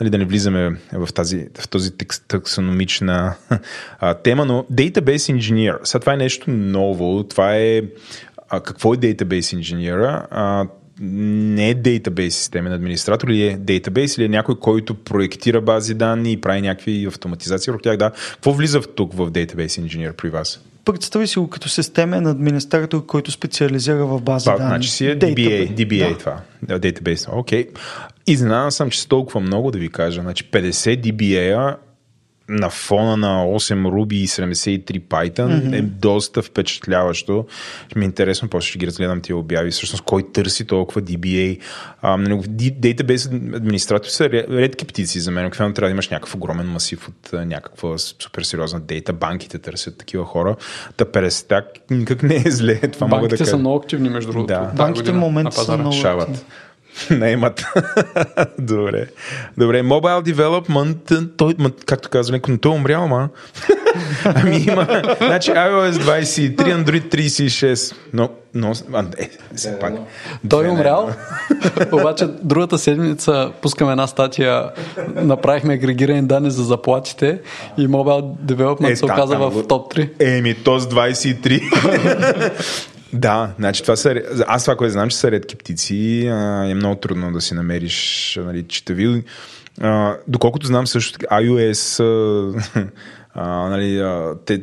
Нали, 0.00 0.10
да 0.10 0.18
не 0.18 0.24
влизаме 0.24 0.76
в, 0.92 1.12
тази, 1.14 1.48
в 1.60 1.68
този 1.68 1.90
таксономична 2.28 3.34
а, 3.98 4.14
тема, 4.14 4.44
но 4.44 4.66
Database 4.72 5.36
Engineer, 5.36 5.78
сега 5.84 6.00
това 6.00 6.14
е 6.14 6.16
нещо 6.16 6.50
ново, 6.50 7.24
това 7.24 7.56
е 7.56 7.82
а, 8.48 8.60
какво 8.60 8.94
е 8.94 8.96
Database 8.96 9.58
Engineer? 9.58 10.26
А, 10.30 10.66
не 11.00 11.70
е 11.70 11.74
дейтабейс 11.74 12.36
системен 12.36 12.72
администратор 12.72 13.28
или 13.28 13.46
е 13.46 13.56
дейтабейс 13.56 14.16
или 14.16 14.24
е 14.24 14.28
някой, 14.28 14.58
който 14.58 14.94
проектира 14.94 15.60
бази 15.60 15.94
данни 15.94 16.32
и 16.32 16.40
прави 16.40 16.60
някакви 16.60 17.04
автоматизации 17.06 17.70
върху 17.70 17.82
тях. 17.82 17.96
Да. 17.96 18.10
Какво 18.30 18.52
влиза 18.52 18.80
в 18.80 18.88
тук 18.94 19.14
в 19.14 19.30
Database 19.30 19.82
Engineer 19.82 20.12
при 20.12 20.30
вас? 20.30 20.60
Представи 20.84 21.26
си 21.26 21.38
го 21.38 21.48
като 21.48 21.68
системен 21.68 22.26
администратор, 22.26 23.06
който 23.06 23.30
специализира 23.30 24.06
в 24.06 24.20
бази 24.20 24.44
данни. 24.44 24.58
Значи 24.58 24.90
си 24.90 25.06
е 25.06 25.18
DBA, 25.18 25.74
DBA 25.74 26.08
да. 26.08 26.18
това. 26.18 26.40
Database. 26.66 27.28
Окей. 27.32 27.64
Okay. 27.64 27.78
Изненадан 28.26 28.72
съм, 28.72 28.90
че 28.90 29.08
толкова 29.08 29.40
много 29.40 29.70
да 29.70 29.78
ви 29.78 29.88
кажа. 29.88 30.20
Значи 30.20 30.44
50 30.44 31.00
DBA 31.00 31.76
на 32.50 32.70
фона 32.70 33.16
на 33.16 33.44
8 33.44 33.74
Ruby 33.74 34.14
и 34.14 34.28
73 34.28 35.00
Python 35.00 35.32
mm-hmm. 35.32 35.78
е 35.78 35.82
доста 35.82 36.42
впечатляващо. 36.42 37.46
Ми 37.96 38.04
е 38.04 38.06
интересно, 38.06 38.48
после 38.48 38.68
ще 38.68 38.78
ги 38.78 38.86
разгледам 38.86 39.20
тия 39.20 39.36
обяви. 39.36 39.70
Всъщност, 39.70 40.04
кой 40.04 40.32
търси 40.32 40.64
толкова 40.64 41.02
DBA? 41.02 41.60
А, 42.02 42.18
database 42.18 43.56
администратори 43.56 44.10
са 44.10 44.28
редки 44.30 44.84
птици 44.84 45.20
за 45.20 45.30
мен. 45.30 45.46
Обикновено 45.46 45.74
трябва 45.74 45.88
да 45.88 45.92
имаш 45.92 46.08
някакъв 46.08 46.34
огромен 46.34 46.66
масив 46.66 47.08
от 47.08 47.32
някаква 47.32 47.98
супер 47.98 48.42
сериозна 48.42 48.80
дейта. 48.80 49.12
Банките 49.12 49.58
търсят 49.58 49.98
такива 49.98 50.24
хора. 50.24 50.56
Та 50.96 51.04
50 51.04 51.64
никак 51.90 52.22
не 52.22 52.42
е 52.46 52.50
зле. 52.50 52.80
Това 52.92 53.06
Банките 53.06 53.34
мога 53.34 53.36
да 53.36 53.46
са 53.46 53.56
много 53.56 53.76
активни, 53.76 54.08
между 54.08 54.32
другото. 54.32 54.52
Да. 54.52 54.72
Банките 54.76 55.12
в 55.12 55.14
момента 55.14 55.64
са 55.64 55.78
много 55.78 55.96
активни. 55.96 56.38
Наймат. 57.10 57.64
Добре. 58.58 59.06
Добре. 59.58 59.82
Mobile 59.82 60.34
Development, 60.34 61.28
той, 61.36 61.54
както 61.86 62.08
казвам, 62.08 62.34
леко, 62.34 62.58
той 62.58 62.72
е 62.72 62.74
умрял, 62.74 63.08
ма. 63.08 63.28
ами 64.24 64.56
има, 64.56 65.02
значи 65.20 65.50
iOS 65.50 65.90
23, 65.90 66.56
Android 66.56 67.14
36. 67.14 67.94
Но, 68.12 68.28
но, 68.54 68.72
а, 68.92 69.04
е, 69.18 69.30
все 69.54 69.78
пак. 69.78 69.92
Той 70.48 70.66
е 70.66 70.70
умрял, 70.70 71.10
обаче 71.92 72.26
другата 72.42 72.78
седмица 72.78 73.52
пускаме 73.62 73.90
една 73.90 74.06
статия, 74.06 74.70
направихме 75.14 75.74
агрегирани 75.74 76.22
данни 76.22 76.50
за 76.50 76.62
заплатите 76.62 77.40
и 77.78 77.88
Mobile 77.88 78.36
Development 78.44 78.90
е, 78.90 78.96
се 78.96 79.04
оказа 79.04 79.36
в 79.36 79.66
топ 79.68 79.94
3. 79.94 80.38
Еми, 80.38 80.54
то 80.54 80.78
с 80.78 80.86
23. 80.86 82.52
Да, 83.12 83.54
значи 83.58 83.82
това 83.82 83.96
са, 83.96 84.22
аз 84.46 84.64
това, 84.64 84.76
което 84.76 84.92
знам, 84.92 85.08
че 85.08 85.16
са 85.16 85.30
редки 85.30 85.56
птици, 85.56 86.26
а, 86.26 86.64
е 86.70 86.74
много 86.74 86.94
трудно 86.94 87.32
да 87.32 87.40
си 87.40 87.54
намериш 87.54 88.38
нали, 88.44 88.62
читави. 88.62 89.24
А, 89.80 90.16
доколкото 90.28 90.66
знам 90.66 90.86
също 90.86 91.18
iOS, 91.18 92.04
а, 92.74 92.86
а, 93.34 93.68
нали, 93.68 93.98
а, 93.98 94.34
те, 94.46 94.62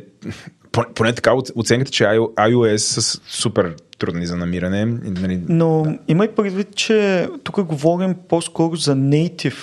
поне 0.95 1.14
така 1.14 1.34
оценката, 1.56 1.91
че 1.91 2.03
iOS 2.03 2.78
са 2.78 3.19
супер 3.28 3.76
трудни 3.99 4.26
за 4.26 4.38
намиране. 4.38 4.86
Нали, 4.86 5.41
Но 5.49 5.84
да. 5.84 5.98
имай 6.07 6.28
предвид, 6.28 6.76
че 6.76 7.28
тук 7.44 7.64
говорим 7.64 8.15
по-скоро 8.30 8.76
за 8.76 8.95
native 8.95 9.57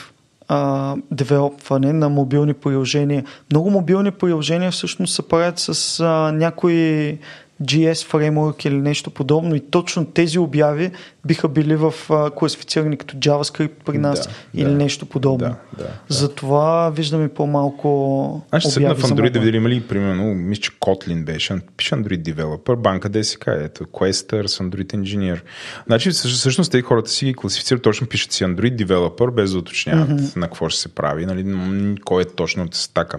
а, 0.49 0.97
девелопване 1.11 1.93
на 1.93 2.09
мобилни 2.09 2.55
приложения. 2.55 3.25
Много 3.51 3.71
мобилни 3.71 4.11
приложения 4.11 4.71
всъщност 4.71 5.15
се 5.15 5.29
правят 5.29 5.59
с 5.59 6.01
а, 6.01 6.33
някои 6.33 7.19
GS 7.63 8.07
фреймворк 8.07 8.65
или 8.65 8.75
нещо 8.75 9.11
подобно 9.11 9.55
и 9.55 9.61
точно 9.61 10.07
тези 10.07 10.39
обяви 10.39 10.91
биха 11.27 11.49
били 11.49 11.77
в 11.77 11.95
а, 12.11 12.31
класифицирани 12.31 12.97
като 12.97 13.17
JavaScript 13.17 13.71
при 13.85 13.99
нас 13.99 14.27
да, 14.27 14.61
или 14.61 14.69
да, 14.69 14.75
нещо 14.75 15.07
подобно. 15.07 15.39
Да, 15.39 15.85
да, 15.85 15.91
Затова 16.09 16.91
виждаме 16.91 17.29
по-малко 17.29 18.43
Аз 18.51 18.63
ще 18.63 18.71
седна 18.71 18.95
в 18.95 19.03
Android 19.03 19.31
да 19.31 19.41
видим 19.41 19.67
ли, 19.67 19.81
примерно, 19.81 20.35
мисля, 20.35 20.61
че 20.61 20.71
Kotlin 20.71 21.25
беше, 21.25 21.59
пише 21.77 21.95
Android 21.95 22.35
Developer, 22.35 22.77
банка 22.77 23.11
DSK, 23.11 23.65
ето, 23.65 23.85
Quester 23.85 24.45
Android 24.45 24.95
Engineer. 24.95 25.41
Значи, 25.87 26.11
всъщност, 26.11 26.73
тези 26.73 26.83
хората 26.83 27.11
си 27.11 27.25
ги 27.25 27.35
класифицират, 27.35 27.83
точно 27.83 28.07
пишат 28.07 28.33
си 28.33 28.45
Android 28.45 28.85
Developer, 28.85 29.31
без 29.31 29.53
да 29.53 29.59
уточняват 29.59 30.11
mm-hmm. 30.11 30.37
на 30.37 30.47
какво 30.47 30.69
ще 30.69 30.81
се 30.81 30.89
прави, 30.89 31.27
нали, 31.27 31.97
кой 32.05 32.23
е 32.23 32.25
точно 32.25 32.63
от 32.63 32.75
стака. 32.75 33.19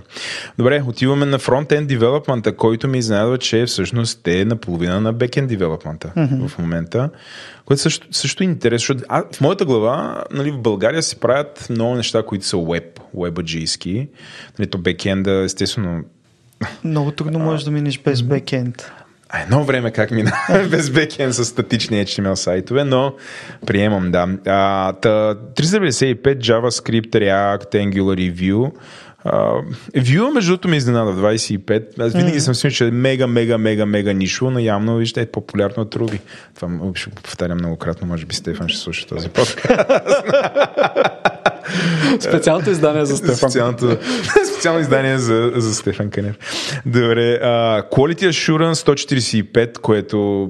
Добре, 0.57 0.84
отиваме 0.88 1.26
на 1.26 1.40
фронт-енд 1.40 1.88
девелопмента, 1.88 2.56
който 2.56 2.88
ми 2.88 2.98
изненадва, 2.98 3.38
че 3.38 3.66
всъщност 3.66 4.24
те 4.26 4.45
наполовина 4.45 4.99
на 4.99 5.14
бекенд 5.14 5.49
девелопмента 5.49 6.11
mm-hmm. 6.18 6.47
в 6.47 6.57
момента, 6.57 7.10
което 7.65 7.81
също, 7.81 8.07
също 8.11 8.43
е 8.43 8.45
интересно, 8.45 8.77
защото 8.77 9.03
а, 9.10 9.23
в 9.34 9.41
моята 9.41 9.65
глава 9.65 10.23
нали, 10.31 10.52
в 10.52 10.61
България 10.61 11.03
се 11.03 11.19
правят 11.19 11.68
много 11.69 11.95
неща, 11.95 12.23
които 12.23 12.45
са 12.45 12.57
веб, 12.57 12.99
вебаджийски. 13.14 14.07
Нали, 14.60 14.69
то 14.69 14.77
бекенда, 14.77 15.31
естествено... 15.31 16.03
Много 16.84 17.11
трудно 17.11 17.39
можеш 17.39 17.64
да 17.65 17.72
минеш 17.72 18.02
без 18.02 18.23
бекенд. 18.23 18.91
А 19.30 19.41
едно 19.41 19.64
време 19.64 19.91
как 19.91 20.11
мина 20.11 20.31
без 20.72 20.89
бекенд 20.89 21.34
с 21.34 21.45
статични 21.45 22.06
HTML 22.06 22.35
сайтове, 22.35 22.84
но 22.84 23.14
приемам, 23.65 24.11
да. 24.11 24.27
А, 24.45 24.93
та, 24.93 25.35
395 25.35 26.39
JavaScript, 26.39 27.10
React, 27.10 27.76
Angular 27.76 28.22
и 28.22 28.34
Vue 28.34 28.72
Vue, 29.26 30.34
между 30.34 30.52
другото, 30.52 30.68
ми 30.68 30.77
изненада 30.77 31.11
в 31.11 31.22
25. 31.22 31.99
Аз 31.99 32.14
винаги 32.14 32.38
mm. 32.38 32.41
съм 32.41 32.56
си 32.56 32.72
че 32.72 32.88
е 32.88 32.91
мега, 32.91 33.27
мега, 33.27 33.57
мега, 33.57 33.85
мега 33.85 34.14
нишо, 34.14 34.52
но 34.52 34.60
явно, 34.60 34.97
вижте, 34.97 35.22
е 35.22 35.26
популярно 35.26 35.84
от 35.84 35.95
Руби. 35.95 36.19
Това 36.56 36.69
ще 36.95 37.10
го 37.10 37.15
повтарям 37.15 37.57
многократно, 37.57 38.07
може 38.07 38.26
би 38.26 38.35
Стефан 38.35 38.69
ще 38.69 38.80
слуша 38.80 39.07
този 39.07 39.30
подкаст. 39.30 39.60
Специалното 42.19 42.69
издание 42.69 43.06
за 43.06 43.18
Стефан. 43.18 43.35
Специалното, 43.35 43.97
специално 44.53 44.80
издание 44.80 45.18
за, 45.18 45.52
за 45.56 45.76
Стефан 45.76 46.10
Канев. 46.10 46.35
Добре. 46.85 47.39
Uh, 47.43 47.89
Quality 47.89 48.30
Assurance 48.30 48.73
145, 48.73 49.77
което... 49.77 50.49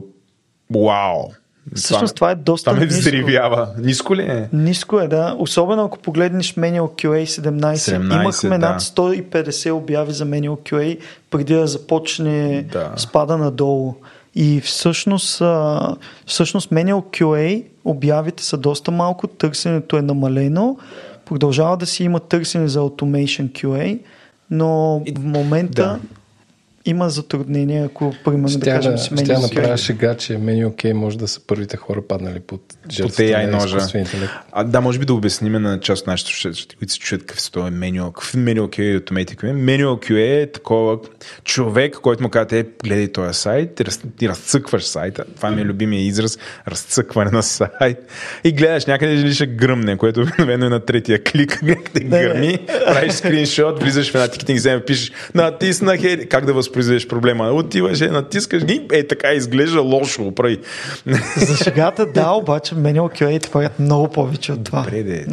Вау! 0.76 1.32
Всъщност 1.74 2.16
това 2.16 2.32
е 2.32 2.36
доста 2.36 2.72
това 2.72 2.80
ме 2.80 2.86
взривява. 2.86 3.68
Ниско 3.78 4.16
ли 4.16 4.22
е? 4.22 4.50
Ниско 4.54 5.00
е, 5.00 5.08
да. 5.08 5.36
Особено 5.40 5.84
ако 5.84 6.00
погледнеш 6.00 6.56
Manual 6.56 6.80
QA 6.80 7.42
17. 7.42 7.74
17 7.74 8.22
Имахме 8.22 8.58
да. 8.58 8.70
над 8.70 8.82
150 8.82 9.72
обяви 9.72 10.14
за 10.14 10.26
Manual 10.26 10.72
QA 10.72 11.00
преди 11.32 11.54
да 11.54 11.68
започне 11.68 12.66
да. 12.72 12.92
спада 12.96 13.38
надолу. 13.38 13.96
И 14.36 14.62
всъщност, 14.62 15.42
всъщност 16.26 16.70
Manual 16.70 17.04
QA 17.20 17.64
обявите 17.86 18.44
са 18.44 18.58
доста 18.58 18.92
малко, 18.92 19.28
търсенето 19.28 19.98
е 19.98 20.02
намалено. 20.02 20.78
Продължава 21.26 21.78
да 21.78 21.86
си 21.86 22.04
има 22.04 22.20
търсене 22.20 22.68
за 22.68 22.80
Automation 22.80 23.52
QA, 23.52 24.00
но 24.52 25.02
в 25.16 25.24
момента 25.24 25.84
да 25.84 26.00
има 26.86 27.10
затруднения, 27.10 27.86
ако 27.86 28.14
примерно 28.26 28.60
да 28.60 28.66
кажем 28.66 28.98
си 28.98 29.10
Ще 29.18 29.34
направя 29.34 29.78
шега, 29.78 30.16
че 30.16 30.38
мени 30.38 30.66
окей 30.66 30.94
може 30.94 31.18
да 31.18 31.28
са 31.28 31.42
първите 31.48 31.78
хора 31.78 32.02
паднали 32.08 32.40
под 32.40 32.62
жертвата 32.92 33.22
AI 33.22 33.52
ножа. 33.52 33.78
А, 34.52 34.64
да, 34.64 34.82
може 34.82 35.00
би 35.00 35.06
да 35.06 35.14
обясним 35.14 35.52
на 35.52 35.80
част 35.80 36.02
от 36.02 36.08
нашите 36.08 36.32
слушатели, 36.32 36.78
които 36.78 36.94
се 36.94 37.00
чуят 37.00 37.22
какъв 37.22 37.48
е 37.48 37.52
това 37.52 37.72
меню, 37.72 38.12
какъв 38.12 38.34
е 38.34 38.38
меню 38.38 38.68
QA 38.68 38.82
и 38.82 39.00
Automatic 39.00 39.36
QA. 39.36 39.52
Меню 39.52 39.86
QA 39.86 40.44
е 40.44 40.52
такова 40.52 40.98
човек, 41.44 41.94
който 42.02 42.24
му 42.24 42.30
казва, 42.30 42.58
е, 42.58 42.66
гледай 42.84 43.12
този 43.12 43.40
сайт, 43.40 43.76
ти, 43.76 43.86
раз, 43.86 44.02
ти 44.18 44.30
разцъкваш 44.30 44.84
сайта. 44.84 45.26
Това 45.36 45.52
ми 45.52 45.62
е 45.62 45.66
любимия 45.66 46.02
израз, 46.02 46.38
разцъкване 46.68 47.32
на 47.32 47.44
сайт. 47.44 47.98
И 48.44 48.52
гледаш 48.52 48.86
някъде 48.86 49.14
ли 49.14 49.34
ще 49.34 49.46
гръмне, 49.46 49.98
което 49.98 50.22
обикновено 50.22 50.66
е 50.66 50.70
на 50.70 50.80
третия 50.80 51.24
клик, 51.24 51.62
някъде 51.62 52.00
гърми, 52.00 52.60
правиш 52.86 53.14
скриншот, 53.14 53.84
влизаш 53.84 54.12
в 54.12 54.16
една 54.16 54.28
тикетинг 54.28 54.60
земя, 54.60 54.82
пишеш, 54.88 55.12
натиснах 55.36 56.04
е, 56.04 56.26
как 56.26 56.46
да 56.46 56.54
възпо 56.54 56.75
възпроизведеш 56.76 57.08
проблема. 57.08 57.44
Отиваш, 57.44 58.02
е, 58.02 58.08
натискаш 58.08 58.66
ги, 58.66 58.82
е 58.92 59.08
така 59.08 59.34
изглежда 59.34 59.82
лошо, 59.82 60.32
прави. 60.32 60.58
За 61.38 61.58
шегата, 61.64 62.06
да, 62.06 62.32
обаче 62.32 62.76
мене 62.76 63.00
QA 63.00 63.52
правят 63.52 63.80
много 63.80 64.08
повече 64.08 64.52
от 64.52 64.64
това. 64.64 64.82
Добре, 64.82 65.04
де, 65.04 65.26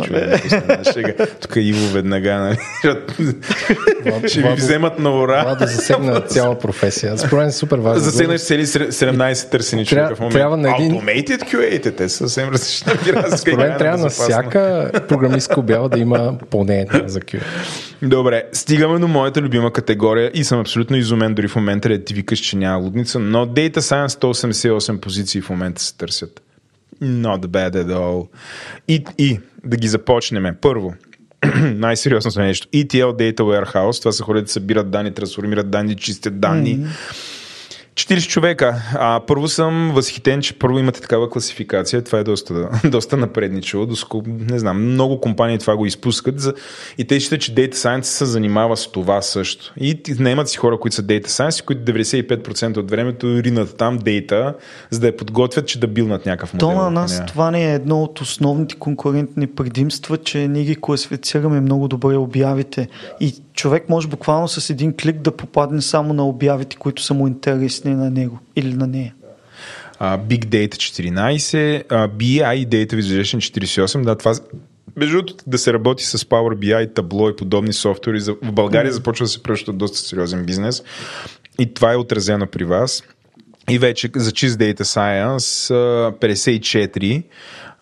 чуя, 0.92 1.14
Тук 1.40 1.52
Иво 1.56 1.92
веднага, 1.92 2.34
нали? 2.34 2.56
Ще 4.28 4.42
ви 4.42 4.54
вземат 4.54 4.98
на 4.98 5.10
ура. 5.22 5.40
Това 5.40 5.54
да 5.54 5.66
засегна 5.66 6.20
цяла 6.20 6.58
професия. 6.58 7.18
Според 7.18 7.32
мен 7.32 7.48
е 7.48 7.52
супер 7.52 7.78
важно. 7.78 8.02
Засегнеш 8.02 8.40
цели 8.40 8.66
17 8.66 9.50
търсени 9.50 9.86
човека 9.86 10.14
в 10.16 10.20
момента. 10.20 10.38
Трябва 10.38 10.56
на 10.56 10.74
един... 10.78 10.94
Automated 10.94 11.54
QA, 11.54 11.96
те 11.96 12.08
са 12.08 12.16
съвсем 12.16 12.48
различни. 12.48 12.92
Според 13.36 13.58
мен 13.58 13.78
трябва 13.78 13.98
на 13.98 14.08
всяка 14.08 14.90
програмистка 15.08 15.60
обява 15.60 15.88
да 15.88 15.98
има 15.98 16.34
поне 16.50 16.86
за 17.06 17.20
QA. 17.20 17.42
Добре, 18.02 18.42
стигаме 18.52 18.98
до 18.98 19.08
моята 19.08 19.40
любима 19.40 19.72
категория 19.72 20.30
и 20.34 20.44
съм 20.44 20.60
абсолютно 20.60 20.96
изумен 20.96 21.31
дори 21.34 21.48
в 21.48 21.56
момента, 21.56 21.88
да 21.88 22.04
ти 22.04 22.14
викаш, 22.14 22.38
че 22.38 22.56
няма 22.56 22.78
лудница, 22.78 23.18
но 23.18 23.46
Data 23.46 23.78
Science 23.78 24.06
188 24.06 25.00
позиции 25.00 25.40
в 25.40 25.50
момента 25.50 25.82
се 25.82 25.96
търсят. 25.96 26.42
Not 27.02 27.46
bad 27.46 27.74
at 27.74 27.86
all. 27.86 28.28
И, 28.88 29.04
и 29.18 29.40
да 29.64 29.76
ги 29.76 29.88
започнем. 29.88 30.56
Първо, 30.60 30.94
най-сериозното 31.56 32.40
нещо. 32.40 32.68
ETL 32.68 33.04
Data 33.04 33.40
Warehouse, 33.40 33.98
това 33.98 34.12
са 34.12 34.22
хората, 34.22 34.52
събират 34.52 34.90
данни, 34.90 35.14
трансформират 35.14 35.70
данни, 35.70 35.96
чистят 35.96 36.40
данни. 36.40 36.78
Mm-hmm 36.78 37.31
40 37.94 38.28
човека. 38.28 38.82
А, 38.94 39.20
първо 39.26 39.48
съм 39.48 39.90
възхитен, 39.94 40.42
че 40.42 40.58
първо 40.58 40.78
имате 40.78 41.00
такава 41.00 41.30
класификация. 41.30 42.04
Това 42.04 42.18
е 42.18 42.24
доста, 42.24 42.68
доста 42.84 43.16
напредничало. 43.16 43.86
Доско, 43.86 44.22
не 44.26 44.58
знам, 44.58 44.92
много 44.92 45.20
компании 45.20 45.58
това 45.58 45.76
го 45.76 45.86
изпускат. 45.86 46.40
За... 46.40 46.54
И 46.98 47.04
те 47.04 47.20
считат, 47.20 47.40
че 47.40 47.54
Data 47.54 47.74
Science 47.74 48.02
се 48.02 48.24
занимава 48.24 48.76
с 48.76 48.92
това 48.92 49.22
също. 49.22 49.72
И 49.80 50.00
наемат 50.18 50.48
си 50.48 50.58
хора, 50.58 50.78
които 50.78 50.94
са 50.94 51.02
Data 51.02 51.26
Science, 51.26 51.64
които 51.64 51.92
95% 51.92 52.76
от 52.76 52.90
времето 52.90 53.42
ринат 53.42 53.76
там 53.76 53.98
дейта, 53.98 54.54
за 54.90 55.00
да 55.00 55.06
я 55.06 55.16
подготвят, 55.16 55.66
че 55.66 55.80
да 55.80 55.86
билнат 55.86 56.26
някакъв 56.26 56.54
модел. 56.54 56.68
То 56.68 56.74
на 56.74 56.90
нас 56.90 57.18
нея. 57.18 57.26
това 57.26 57.50
не 57.50 57.70
е 57.70 57.74
едно 57.74 58.02
от 58.02 58.20
основните 58.20 58.74
конкурентни 58.74 59.46
предимства, 59.46 60.16
че 60.16 60.48
ние 60.48 60.64
ги 60.64 60.76
класифицираме 60.80 61.60
много 61.60 61.88
добре 61.88 62.16
обявите. 62.16 62.88
И 63.20 63.34
човек 63.54 63.88
може 63.88 64.08
буквално 64.08 64.48
с 64.48 64.70
един 64.70 64.94
клик 64.96 65.16
да 65.16 65.36
попадне 65.36 65.82
само 65.82 66.14
на 66.14 66.26
обявите, 66.26 66.76
които 66.76 67.02
са 67.02 67.14
му 67.14 67.26
интересни 67.26 67.81
на 67.90 68.10
него 68.10 68.38
или 68.56 68.74
на 68.74 68.86
нея. 68.86 69.14
Uh, 70.00 70.18
Big 70.26 70.46
Data 70.46 70.76
14, 70.76 71.86
uh, 71.86 72.08
BI 72.08 72.66
Data 72.68 72.94
Visualization 72.94 73.36
48, 73.36 74.04
да, 74.04 74.16
това 74.16 74.34
между 74.96 75.16
другото, 75.16 75.34
да 75.46 75.58
се 75.58 75.72
работи 75.72 76.04
с 76.04 76.18
Power 76.18 76.56
BI, 76.56 76.94
табло 76.94 77.28
и 77.28 77.36
подобни 77.36 77.72
софтуери, 77.72 78.20
в 78.20 78.52
България 78.52 78.92
започва 78.92 79.24
да 79.24 79.28
се 79.28 79.42
превръща 79.42 79.72
доста 79.72 79.98
сериозен 79.98 80.44
бизнес 80.44 80.82
и 81.58 81.74
това 81.74 81.92
е 81.92 81.96
отразено 81.96 82.46
при 82.46 82.64
вас. 82.64 83.02
И 83.70 83.78
вече 83.78 84.10
за 84.16 84.32
чист 84.32 84.58
Data 84.58 84.82
Science 84.82 85.72
54, 86.18 87.22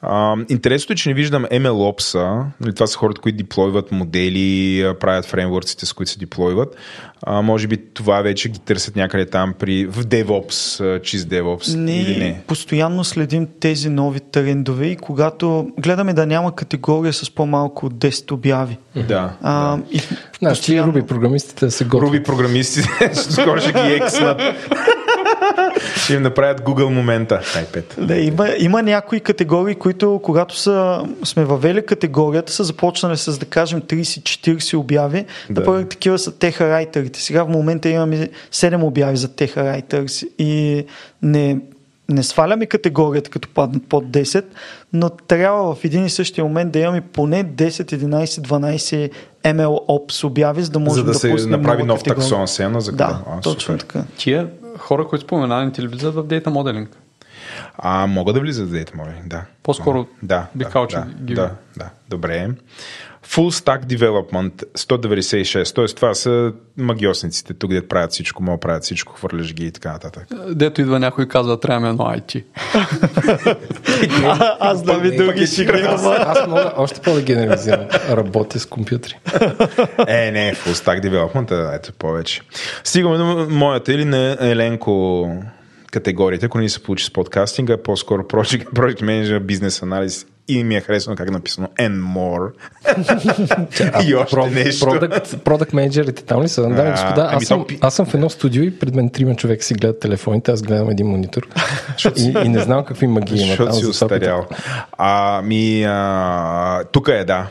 а, 0.03 0.37
интересното 0.49 0.93
е, 0.93 0.97
че 0.97 1.09
не 1.09 1.15
виждам 1.15 1.45
MLOps-а, 1.45 2.45
нали, 2.61 2.75
това 2.75 2.87
са 2.87 2.99
хората, 2.99 3.21
които 3.21 3.39
деплойват 3.39 3.93
модели, 3.93 4.95
правят 5.01 5.27
фреймворците, 5.27 5.87
с 5.87 5.93
които 5.93 6.13
се 6.13 6.19
деплойват. 6.19 6.77
А, 7.23 7.43
може 7.43 7.67
би 7.67 7.77
това 7.95 8.23
вече 8.23 8.49
ги 8.49 8.59
търсят 8.59 8.97
някъде 8.97 9.27
там 9.27 9.55
при, 9.59 9.87
в 9.87 10.05
DevOps, 10.05 11.03
чист 11.03 11.29
DevOps 11.29 11.77
не, 11.77 12.01
или 12.01 12.19
не? 12.19 12.43
постоянно 12.47 13.05
следим 13.05 13.49
тези 13.61 13.89
нови 13.89 14.21
трендове 14.21 14.87
и 14.87 14.97
когато 14.97 15.71
гледаме 15.79 16.13
да 16.13 16.27
няма 16.27 16.55
категория 16.55 17.13
с 17.13 17.31
по-малко 17.31 17.87
от 17.87 17.95
10 17.95 18.33
обяви. 18.33 18.79
Да. 19.09 19.33
А, 19.43 19.77
да. 19.77 19.83
И 19.91 20.01
Значи 20.39 20.61
постоянно... 20.61 20.89
Руби 20.89 21.07
програмистите 21.07 21.71
се 21.71 21.85
готвят. 21.85 22.09
Руби 22.09 22.23
програмистите, 22.23 23.11
скоро 23.15 23.61
ще 23.61 23.73
ги 23.73 23.93
екснат. 23.93 24.41
Ще 25.97 26.15
им 26.15 26.23
направят 26.23 26.61
Google 26.61 26.89
момента. 26.89 27.41
iPad. 27.43 28.05
Да, 28.05 28.17
има, 28.17 28.49
има 28.59 28.83
някои 28.83 29.21
категории, 29.21 29.75
които 29.75 30.21
когато 30.23 30.57
са, 30.57 31.05
сме 31.25 31.45
въвели 31.45 31.87
категорията, 31.87 32.53
са 32.53 32.65
започнали 32.65 33.17
с, 33.17 33.39
да 33.39 33.47
кажем, 33.47 33.83
30-40 33.83 34.77
обяви. 34.77 35.25
Да. 35.51 35.61
Например, 35.61 35.83
такива 35.83 36.19
са 36.19 36.39
техарайтерите. 36.39 37.21
Сега 37.21 37.45
в 37.45 37.49
момента 37.49 37.89
имаме 37.89 38.29
7 38.53 38.83
обяви 38.83 39.17
за 39.17 39.29
техарайтерс 39.29 40.25
и 40.39 40.85
не, 41.23 41.59
не 42.09 42.23
сваляме 42.23 42.67
категорията, 42.67 43.31
като 43.31 43.49
паднат 43.49 43.83
под 43.89 44.05
10, 44.05 44.45
но 44.93 45.11
трябва 45.11 45.75
в 45.75 45.85
един 45.85 46.05
и 46.05 46.11
същия 46.11 46.45
момент 46.45 46.73
да 46.73 46.79
имаме 46.79 47.01
поне 47.01 47.45
10, 47.45 47.69
11, 47.69 48.25
12 48.25 49.11
ML 49.45 49.89
Ops 49.89 50.25
обяви, 50.25 50.63
за 50.63 50.71
да 50.71 50.79
можем 50.79 51.05
да, 51.05 51.13
да 51.13 51.19
се 51.19 51.47
направи 51.47 51.83
нов 51.83 52.03
таксон 52.03 52.49
сена. 52.49 52.81
За 52.81 52.93
да, 52.93 53.23
а, 53.31 53.41
точно 53.41 53.61
супер. 53.61 53.79
така. 53.79 54.05
Тия 54.17 54.49
хора, 54.81 55.09
които 55.09 55.25
споменавате, 55.25 55.83
ли 55.83 55.87
влизат 55.87 56.15
в 56.15 56.23
дейта 56.23 56.51
моделинг? 56.51 56.97
А, 57.79 58.07
могат 58.07 58.35
да 58.35 58.41
влизат 58.41 58.69
в 58.69 58.73
дейта 58.73 58.93
моделинг, 58.97 59.27
да. 59.27 59.45
По-скоро 59.63 60.07
да, 60.23 60.47
би 60.55 60.65
да, 60.65 60.87
да, 60.87 61.07
ги... 61.25 61.35
да, 61.35 61.55
да, 61.77 61.91
добре. 62.09 62.51
Full 63.31 63.51
Stack 63.51 63.85
Development 63.87 64.65
196, 64.75 65.75
т.е. 65.75 65.87
това 65.87 66.15
са 66.15 66.53
магиосниците, 66.77 67.55
тук 67.55 67.71
де 67.71 67.89
правят 67.89 68.11
всичко, 68.11 68.43
могат 68.43 68.61
правят 68.61 68.83
всичко, 68.83 69.13
хвърляш 69.13 69.55
ги 69.55 69.67
и 69.67 69.71
така 69.71 69.93
нататък. 69.93 70.29
Дето 70.49 70.81
идва 70.81 71.01
някой 71.01 71.25
и 71.25 71.29
казва, 71.29 71.61
трябва 71.61 71.89
едно 71.89 72.05
IT. 72.05 72.45
а, 74.25 74.57
аз 74.61 74.83
да 74.83 74.99
ви 74.99 75.17
други 75.17 75.47
си 75.47 75.67
Аз 75.67 76.47
мога 76.47 76.73
още 76.77 77.01
по-да 77.01 77.23
генерализирам. 77.23 77.87
Работя 78.11 78.61
с 78.61 78.67
компютри. 78.67 79.19
е, 80.09 80.31
не, 80.31 80.55
Full 80.55 80.73
Stack 80.73 81.03
Development, 81.03 81.77
ето 81.77 81.93
повече. 81.93 82.41
Стигаме 82.85 83.17
до 83.17 83.47
моята 83.51 83.93
или 83.93 84.05
на 84.05 84.37
Еленко 84.41 85.29
категориите, 85.91 86.47
ако 86.47 86.59
не 86.59 86.69
се 86.69 86.83
получи 86.83 87.05
с 87.05 87.13
подкастинга, 87.13 87.77
по-скоро 87.77 88.23
Project, 88.23 88.65
project 88.65 89.03
Manager, 89.03 89.39
бизнес 89.39 89.83
анализ 89.83 90.27
и 90.49 90.65
ми 90.65 90.77
е 90.77 90.81
харесано 90.81 91.17
как 91.17 91.29
е 91.29 91.31
написано 91.31 91.69
and 91.79 92.01
more. 92.01 92.51
и 94.09 94.15
още 94.15 94.37
про, 94.37 94.47
нещо. 94.47 94.87
Product, 94.87 95.37
product 95.37 95.75
менеджерите 95.75 96.25
там 96.25 96.43
ли 96.43 96.49
са? 96.49 96.63
Да, 96.63 96.91
господа, 96.91 97.23
аз, 97.23 97.33
ами 97.33 97.45
съм, 97.45 97.67
аз 97.81 97.95
съм 97.95 98.07
в 98.07 98.15
едно 98.15 98.31
студио 98.31 98.63
и 98.63 98.79
пред 98.79 98.95
мен 98.95 99.11
трима 99.11 99.37
човека 99.37 99.65
си 99.65 99.75
гледат 99.75 100.01
телефоните, 100.01 100.53
аз 100.53 100.63
гледам 100.63 100.91
един 100.91 101.07
монитор 101.07 101.49
и, 102.17 102.35
и 102.45 102.49
не 102.49 102.59
знам 102.59 102.85
какви 102.85 103.07
магии 103.07 103.43
има 103.43 103.57
там. 103.57 103.73
си 103.73 103.87
устарял. 103.87 104.47
Ами, 104.99 105.85
а, 105.85 106.85
тук 106.93 107.09
е, 107.09 107.25
да. 107.25 107.47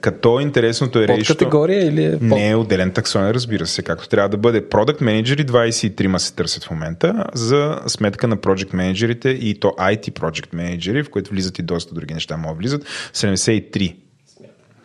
Като 0.00 0.40
интересното 0.40 1.02
е 1.02 1.08
рейшто... 1.08 1.34
категория 1.34 1.86
или 1.86 2.04
е 2.04 2.18
по... 2.18 2.24
Не 2.24 2.50
е 2.50 2.56
отделен 2.56 2.92
таксон, 2.92 3.30
разбира 3.30 3.66
се, 3.66 3.82
както 3.82 4.08
трябва 4.08 4.28
да 4.28 4.36
бъде. 4.36 4.68
Продукт 4.68 5.00
менеджери 5.00 5.46
23 5.46 6.18
се 6.18 6.34
търсят 6.34 6.64
в 6.64 6.70
момента 6.70 7.24
за 7.34 7.80
сметка 7.86 8.28
на 8.28 8.36
project 8.36 8.74
менеджерите 8.74 9.28
и 9.28 9.60
то 9.60 9.68
IT 9.68 10.10
project 10.10 10.54
менеджери, 10.54 11.02
в 11.02 11.10
които 11.10 11.30
влизат 11.30 11.58
и 11.58 11.62
доста 11.62 11.94
други 11.94 12.14
неща 12.14 12.36
могат 12.36 12.58
влизат. 12.58 12.84
73. 13.14 13.96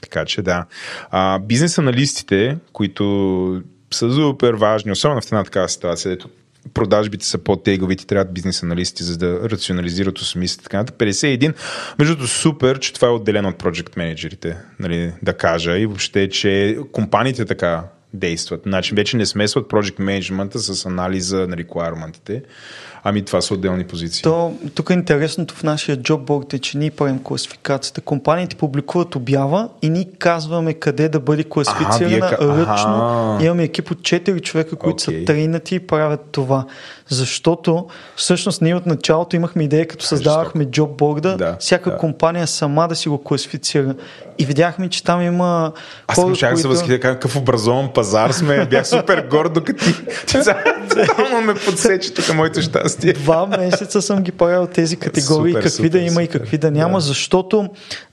Така 0.02 0.26
че 0.26 0.42
да. 0.42 0.66
А, 1.12 1.40
бизнес 1.40 1.78
аналистите, 1.78 2.58
които 2.74 3.64
са 3.94 4.14
супер 4.14 4.54
важни, 4.54 4.92
особено 4.92 5.22
в 5.22 5.26
една 5.26 5.44
такава 5.44 5.70
ситуация, 5.70 6.12
ето 6.12 6.30
продажбите 6.74 7.26
са 7.26 7.38
по-тегови, 7.38 7.96
ти 7.96 8.08
трябват 8.08 8.34
бизнес 8.34 8.64
аналисти, 8.64 9.04
за 9.04 9.18
да 9.18 9.50
рационализират, 9.50 10.20
осмислят 10.20 10.64
така. 10.64 10.84
51. 10.84 11.54
Между 12.00 12.16
другото, 12.16 12.32
супер, 12.32 12.80
че 12.80 12.94
това 12.94 13.08
е 13.08 13.12
отделено 13.12 13.50
от 13.50 13.64
project 13.64 13.98
менеджерите, 13.98 14.58
нали, 14.80 15.14
да 15.24 15.34
кажа. 15.34 15.80
И 15.80 15.86
въобще, 15.86 16.30
че 16.30 16.78
компаниите 16.92 17.46
така 17.46 17.84
действат. 18.14 18.62
Значи 18.66 18.96
вече 18.96 19.18
не 19.18 19.26
смесват 19.26 19.68
project 19.68 20.00
менеджмента 20.00 20.60
с 20.60 20.86
анализа 20.86 21.48
на 21.48 21.56
requirement 21.56 22.44
Ами 23.08 23.26
това 23.26 23.42
са 23.42 23.54
отделни 23.54 23.84
позиции. 23.84 24.24
То, 24.24 24.54
тук 24.76 24.90
е 24.90 24.94
интересното 24.94 25.56
в 25.56 25.64
нашия 25.64 25.98
джобборд 25.98 26.54
е, 26.54 26.60
че 26.60 26.78
ние 26.78 26.92
правим 26.92 27.24
класификацията. 27.24 28.02
Компаниите 28.02 28.56
публикуват 28.56 29.16
обява 29.16 29.70
и 29.82 29.90
ние 29.90 30.06
казваме 30.20 30.74
къде 30.74 31.10
да 31.10 31.20
бъде 31.20 31.44
класифицирана 31.44 32.38
а, 32.40 32.46
вие... 32.46 32.66
ръчно. 32.66 33.38
Имаме 33.42 33.64
екип 33.64 33.92
от 33.92 33.98
4 33.98 34.42
човека, 34.42 34.76
които 34.76 35.04
okay. 35.04 35.20
са 35.20 35.26
трейнати 35.26 35.76
и 35.76 35.80
правят 35.80 36.22
това. 36.32 36.66
Защото 37.10 37.86
всъщност 38.16 38.62
ние 38.62 38.76
от 38.76 38.86
началото 38.86 39.36
имахме 39.36 39.64
идея, 39.64 39.88
като 39.88 40.06
създавахме 40.06 40.66
джобборда, 40.66 41.38
да, 41.38 41.58
всяка 41.60 41.92
да. 41.92 41.98
компания 41.98 42.48
сама 42.48 42.88
да 42.88 42.96
си 42.96 43.10
го 43.10 43.24
класифицира. 43.24 43.96
И 44.38 44.46
видяхме, 44.46 44.90
че 44.90 45.04
там 45.04 45.22
има. 45.22 45.72
Аз 46.08 46.16
съм 46.16 46.24
които... 46.26 46.58
се 46.58 46.68
възхитя 46.68 47.00
какъв 47.00 47.36
образован 47.36 47.94
пазар 47.94 48.32
сме. 48.32 48.66
Бях 48.66 48.88
супер 48.88 49.28
горд, 49.30 49.54
докато 49.54 49.86
ти 50.28 50.38
само 50.44 51.42
ме 51.42 51.54
подсече 51.54 52.14
тук 52.14 52.34
моето 52.34 52.62
щастие. 52.62 53.14
Два 53.14 53.46
месеца 53.46 54.02
съм 54.02 54.24
ги 54.24 54.32
правил 54.32 54.68
тези 54.68 54.96
категории, 54.96 55.52
супер, 55.52 55.64
какви 55.64 55.70
супер, 55.70 55.90
да 55.90 56.00
има 56.00 56.10
супер. 56.10 56.24
и 56.24 56.28
какви 56.28 56.58
да 56.58 56.72
няма, 56.72 56.98
да. 56.98 57.02
защото, 57.02 57.70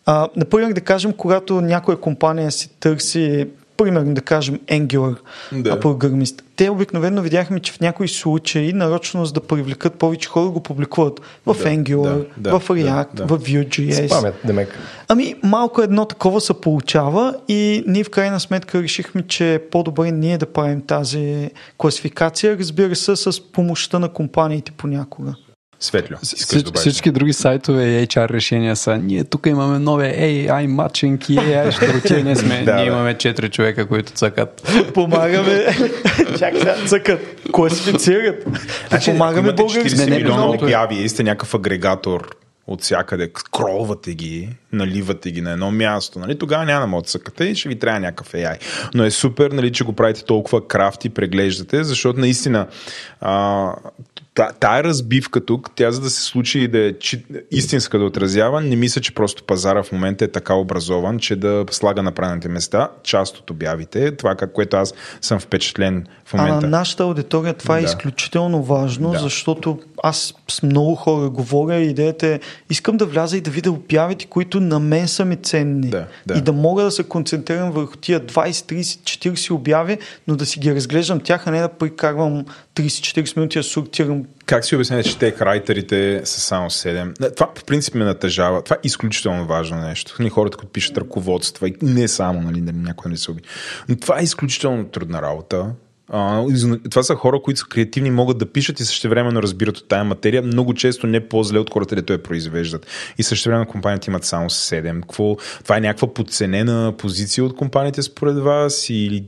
а, 0.07 0.29
например, 0.37 0.73
да 0.73 0.81
кажем, 0.81 1.13
когато 1.13 1.61
някоя 1.61 1.97
компания 1.97 2.53
си 2.53 2.71
търси 2.81 3.47
примерно 3.83 4.15
да 4.15 4.21
кажем 4.21 4.59
Angular 4.59 5.17
да. 5.53 5.81
програмист. 5.81 6.45
Те 6.57 6.71
обикновено 6.71 7.23
видяхме, 7.23 7.61
че 7.61 7.73
в 7.73 7.81
някои 7.81 8.09
случаи, 8.09 8.73
нарочно 8.73 9.27
за 9.27 9.33
да 9.33 9.41
привлекат 9.41 9.95
повече 9.95 10.29
хора, 10.29 10.49
го 10.49 10.63
публикуват 10.63 11.21
в 11.47 11.55
да, 11.55 11.65
Angular, 11.65 12.25
да, 12.37 12.59
в 12.59 12.69
React, 12.69 13.15
да, 13.15 13.27
да. 13.27 13.37
в 13.37 13.43
Vue.js. 13.43 14.07
Спамят, 14.07 14.35
демек. 14.45 14.79
Ами 15.09 15.35
малко 15.43 15.83
едно 15.83 16.05
такова 16.05 16.41
се 16.41 16.61
получава 16.61 17.35
и 17.49 17.85
ние 17.87 18.05
в 18.05 18.11
крайна 18.11 18.41
сметка 18.41 18.83
решихме, 18.83 19.23
че 19.23 19.55
е 19.55 19.59
по-добре 19.59 20.11
ние 20.11 20.39
да 20.39 20.47
правим 20.47 20.81
тази 20.81 21.51
класификация, 21.79 22.59
разбира 22.59 22.97
се, 22.97 23.17
с 23.17 23.53
помощта 23.53 23.99
на 23.99 24.09
компаниите 24.09 24.73
понякога. 24.73 25.35
Светло. 25.83 26.17
Всич, 26.23 26.67
всички 26.75 27.11
други 27.11 27.33
сайтове 27.33 27.85
и 27.85 28.07
HR 28.07 28.31
решения 28.31 28.77
са 28.77 28.97
ние 28.97 29.25
тук 29.25 29.47
имаме 29.47 29.79
нови 29.79 30.05
AI 30.05 30.67
матчинг 30.67 31.29
и 31.29 31.37
AI 31.37 32.05
ще 32.05 32.23
ние 32.23 32.37
сме, 32.37 32.63
да, 32.65 32.75
ние 32.75 32.87
имаме 32.87 33.15
4 33.15 33.51
човека, 33.51 33.87
които 33.87 34.13
цъкат. 34.13 34.73
Помагаме. 34.95 35.67
Чак 36.39 36.55
сега 36.59 36.77
цъкат. 36.87 37.21
Класифицират. 37.53 38.47
Значи, 38.89 39.11
помагаме 39.11 39.53
български. 39.53 39.97
Не, 39.97 40.07
не, 40.07 40.17
милиона 40.17 40.45
обяви 40.47 40.95
и 40.95 41.09
сте 41.09 41.23
някакъв 41.23 41.55
агрегатор 41.55 42.37
от 42.67 42.83
всякъде, 42.83 43.31
скролвате 43.39 44.15
ги, 44.15 44.49
наливате 44.73 45.31
ги 45.31 45.41
на 45.41 45.53
едно 45.53 45.71
място, 45.71 46.19
нали? 46.19 46.39
тогава 46.39 46.65
няма 46.65 46.81
да 46.81 46.87
могат 46.87 47.05
да 47.05 47.11
цъкате 47.11 47.45
и 47.45 47.55
ще 47.55 47.69
ви 47.69 47.79
трябва 47.79 48.01
някакъв 48.01 48.33
AI. 48.33 48.59
Но 48.95 49.05
е 49.05 49.11
супер, 49.11 49.51
нали, 49.51 49.73
че 49.73 49.85
го 49.85 49.93
правите 49.93 50.25
толкова 50.25 50.69
крафти, 50.69 51.09
преглеждате, 51.09 51.85
защото 51.85 52.21
наистина 52.21 52.67
а, 53.21 53.73
тая 54.35 54.85
разбивка 54.85 55.45
тук, 55.45 55.71
тя 55.75 55.91
за 55.91 56.01
да 56.01 56.11
се 56.11 56.23
случи 56.23 56.61
и 56.61 56.69
да 56.69 56.79
е 56.79 56.93
истинска 57.51 57.99
да 57.99 58.05
отразява, 58.05 58.61
не 58.61 58.77
мисля, 58.77 59.01
че 59.01 59.15
просто 59.15 59.45
пазара 59.45 59.83
в 59.83 59.93
момента 59.93 60.25
е 60.25 60.29
така 60.29 60.55
образован, 60.55 61.19
че 61.19 61.37
да 61.37 61.65
слага 61.71 62.03
на 62.03 62.13
правилните 62.13 62.49
места 62.49 62.89
част 63.03 63.39
от 63.39 63.51
обявите. 63.51 64.17
Това, 64.17 64.37
което 64.37 64.77
аз 64.77 64.95
съм 65.21 65.41
впечатлен 65.41 66.07
в 66.25 66.35
момента. 66.35 66.59
А 66.59 66.61
на 66.61 66.69
нашата 66.69 67.03
аудитория 67.03 67.55
това 67.55 67.79
е 67.79 67.81
да. 67.81 67.87
е 67.87 67.89
изключително 67.89 68.63
важно, 68.63 69.11
да. 69.11 69.19
защото 69.19 69.79
аз 70.03 70.35
с 70.49 70.63
много 70.63 70.95
хора 70.95 71.31
говоря 71.31 71.77
и 71.77 71.91
идеята 71.91 72.27
е, 72.27 72.41
искам 72.71 72.97
да 72.97 73.07
вляза 73.07 73.37
и 73.37 73.41
да 73.41 73.51
видя 73.51 73.71
обявите, 73.71 74.27
които 74.27 74.61
на 74.61 74.81
мен 74.81 75.09
са 75.09 75.25
ми 75.25 75.37
ценни. 75.37 75.91
Да, 75.91 76.07
да. 76.27 76.39
И 76.39 76.41
да 76.41 76.53
мога 76.53 76.83
да 76.83 76.91
се 76.91 77.03
концентрирам 77.05 77.71
върху 77.71 77.97
тия 77.97 78.21
20, 78.21 78.51
30, 78.51 79.31
40 79.33 79.51
обяви, 79.51 79.99
но 80.29 80.37
да 80.37 80.47
си 80.47 80.59
ги 80.59 80.75
разглеждам 80.75 81.21
тях, 81.21 81.47
а 81.47 81.51
не 81.51 81.61
да 81.61 81.69
прикарвам 81.69 82.45
30-40 82.75 83.37
минути 83.37 83.59
да 83.59 83.63
сортирам. 83.63 84.25
Как 84.47 84.65
си 84.65 84.75
обяснявате, 84.75 85.09
че 85.09 85.19
те 85.19 85.35
райтерите 85.41 86.21
са 86.25 86.41
само 86.41 86.71
7? 86.71 87.35
Това 87.35 87.55
по 87.55 87.65
принцип 87.65 87.95
ме 87.95 88.05
натъжава. 88.05 88.63
Това 88.63 88.77
е 88.77 88.87
изключително 88.87 89.47
важно 89.47 89.81
нещо. 89.81 90.23
Ни 90.23 90.31
хората, 90.31 90.57
които 90.57 90.73
пишат 90.73 90.99
ръководства 90.99 91.69
и 91.69 91.75
не 91.83 92.09
само, 92.09 92.41
нали, 92.41 92.61
някой 92.61 93.11
не 93.11 93.17
се 93.17 93.31
уби. 93.31 93.43
Но 93.89 93.97
това 93.97 94.21
е 94.21 94.23
изключително 94.23 94.85
трудна 94.85 95.23
работа. 95.23 95.67
Това 96.91 97.03
са 97.03 97.15
хора, 97.15 97.41
които 97.43 97.61
са 97.61 97.67
креативни, 97.67 98.11
могат 98.11 98.39
да 98.39 98.53
пишат 98.53 98.81
и 98.81 98.85
същевременно 98.85 99.43
разбират 99.43 99.79
от 99.79 99.89
тая 99.89 100.05
материя. 100.05 100.43
Много 100.43 100.75
често 100.75 101.07
не 101.07 101.29
по-зле 101.29 101.59
от 101.59 101.71
хората, 101.73 101.95
които 101.95 102.13
я 102.13 102.23
произвеждат. 102.23 102.87
И 103.19 103.23
същевременно 103.23 103.67
компаниите 103.67 104.11
имат 104.11 104.25
само 104.25 104.51
7. 104.51 105.01
Какво? 105.01 105.37
Това 105.63 105.77
е 105.77 105.81
някаква 105.81 106.15
подценена 106.15 106.95
позиция 106.99 107.45
от 107.45 107.57
компаниите 107.57 108.03
според 108.03 108.39
вас 108.39 108.87
или 108.91 109.25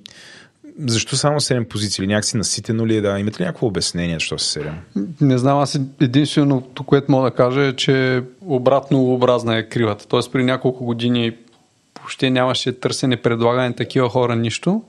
защо 0.78 1.16
само 1.16 1.40
7 1.40 1.64
позиции? 1.64 2.02
Или 2.02 2.12
някакси 2.12 2.36
наситено 2.36 2.86
ли 2.86 2.96
е? 2.96 3.00
Да, 3.00 3.18
имате 3.18 3.40
ли 3.40 3.44
някакво 3.44 3.66
обяснение, 3.66 4.14
защо 4.14 4.38
са 4.38 4.60
7? 4.60 5.06
Не 5.20 5.38
знам, 5.38 5.58
аз 5.58 5.78
единственото, 6.00 6.84
което 6.84 7.12
мога 7.12 7.30
да 7.30 7.36
кажа 7.36 7.66
е, 7.66 7.72
че 7.72 8.22
обратно 8.40 9.14
образна 9.14 9.56
е 9.56 9.68
кривата. 9.68 10.06
Тоест 10.08 10.32
при 10.32 10.44
няколко 10.44 10.84
години 10.84 11.36
въобще 11.98 12.30
нямаше 12.30 12.72
търсене, 12.72 13.16
предлагане 13.16 13.74
такива 13.74 14.08
хора, 14.08 14.36
нищо. 14.36 14.82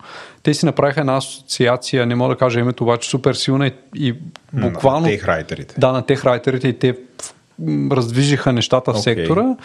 Те 0.44 0.54
си 0.54 0.66
направиха 0.66 1.00
една 1.00 1.18
асоциация, 1.18 2.06
не 2.06 2.16
мога 2.16 2.34
да 2.34 2.38
кажа 2.38 2.60
името, 2.60 2.84
обаче 2.84 3.10
супер 3.10 3.34
силна 3.34 3.68
и, 3.68 3.74
и 3.96 4.16
буквално... 4.54 5.06
На 5.06 5.08
техрайтерите. 5.08 5.76
Да, 5.78 5.92
на 5.92 6.06
техрайтерите 6.06 6.68
и 6.68 6.80
те 6.80 6.98
раздвижиха 7.92 8.54
нещата 8.54 8.94
в 8.94 8.96
okay. 8.96 9.00
сектора. 9.00 9.56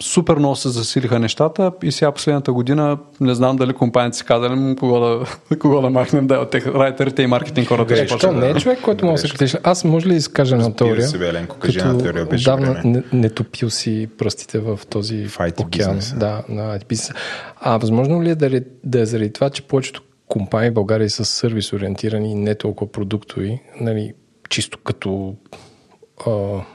Супер 0.00 0.36
много 0.36 0.56
се 0.56 0.68
засилиха 0.68 1.18
нещата 1.18 1.72
и 1.82 1.92
сега 1.92 2.12
последната 2.12 2.52
година 2.52 2.98
не 3.20 3.34
знам 3.34 3.56
дали 3.56 3.72
компаниите 3.72 4.16
си 4.16 4.24
казали 4.24 4.76
кого 4.76 5.00
да, 5.00 5.24
кого 5.58 5.80
да 5.80 5.90
махнем 5.90 6.26
да 6.26 6.34
е 6.34 6.38
от 6.38 6.54
райтерите 6.54 7.22
и 7.22 7.26
маркетинг 7.26 7.68
хората. 7.68 8.02
Е, 8.02 8.08
що 8.08 8.32
не 8.32 8.48
е 8.48 8.54
човек, 8.54 8.80
който 8.82 9.06
може 9.06 9.22
да 9.22 9.28
се 9.28 9.34
критиш. 9.34 9.56
Аз 9.62 9.84
може 9.84 10.06
ли 10.06 10.10
да 10.10 10.16
изкажа 10.16 10.54
една 10.54 10.72
теория? 10.72 11.06
Си, 11.06 11.18
Веленко, 11.18 11.56
кажи 11.56 11.78
една 11.78 11.98
теория, 11.98 12.26
беше 12.26 12.44
давна 12.44 12.80
не, 12.84 13.02
не, 13.12 13.30
топил 13.30 13.70
си 13.70 14.08
пръстите 14.18 14.58
в 14.58 14.80
този 14.90 15.26
Fight 15.26 15.60
океан. 15.60 15.96
Бизнес. 15.96 16.14
Да, 16.18 16.42
на 16.48 16.78
бизнеса. 16.88 17.14
А 17.60 17.76
възможно 17.76 18.22
ли 18.22 18.30
е 18.30 18.34
да, 18.34 18.60
да 18.84 19.00
е 19.00 19.06
заради 19.06 19.32
това, 19.32 19.50
че 19.50 19.62
повечето 19.62 20.02
компании 20.28 20.70
в 20.70 20.74
България 20.74 21.10
са 21.10 21.24
сервис 21.24 21.72
ориентирани 21.72 22.32
и 22.32 22.34
не 22.34 22.54
толкова 22.54 22.92
продуктови, 22.92 23.60
нали, 23.80 24.12
чисто 24.48 24.78
като 24.84 25.34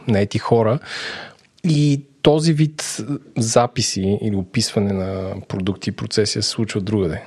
наети 0.08 0.40
хора. 0.40 0.80
И 1.64 2.02
този 2.22 2.54
вид 2.54 2.98
записи 3.38 4.20
или 4.22 4.36
описване 4.36 4.94
на 4.94 5.34
продукти 5.48 5.90
и 5.90 5.94
процеси 5.94 6.34
се 6.34 6.42
случва 6.42 6.82
другаде. 6.82 7.22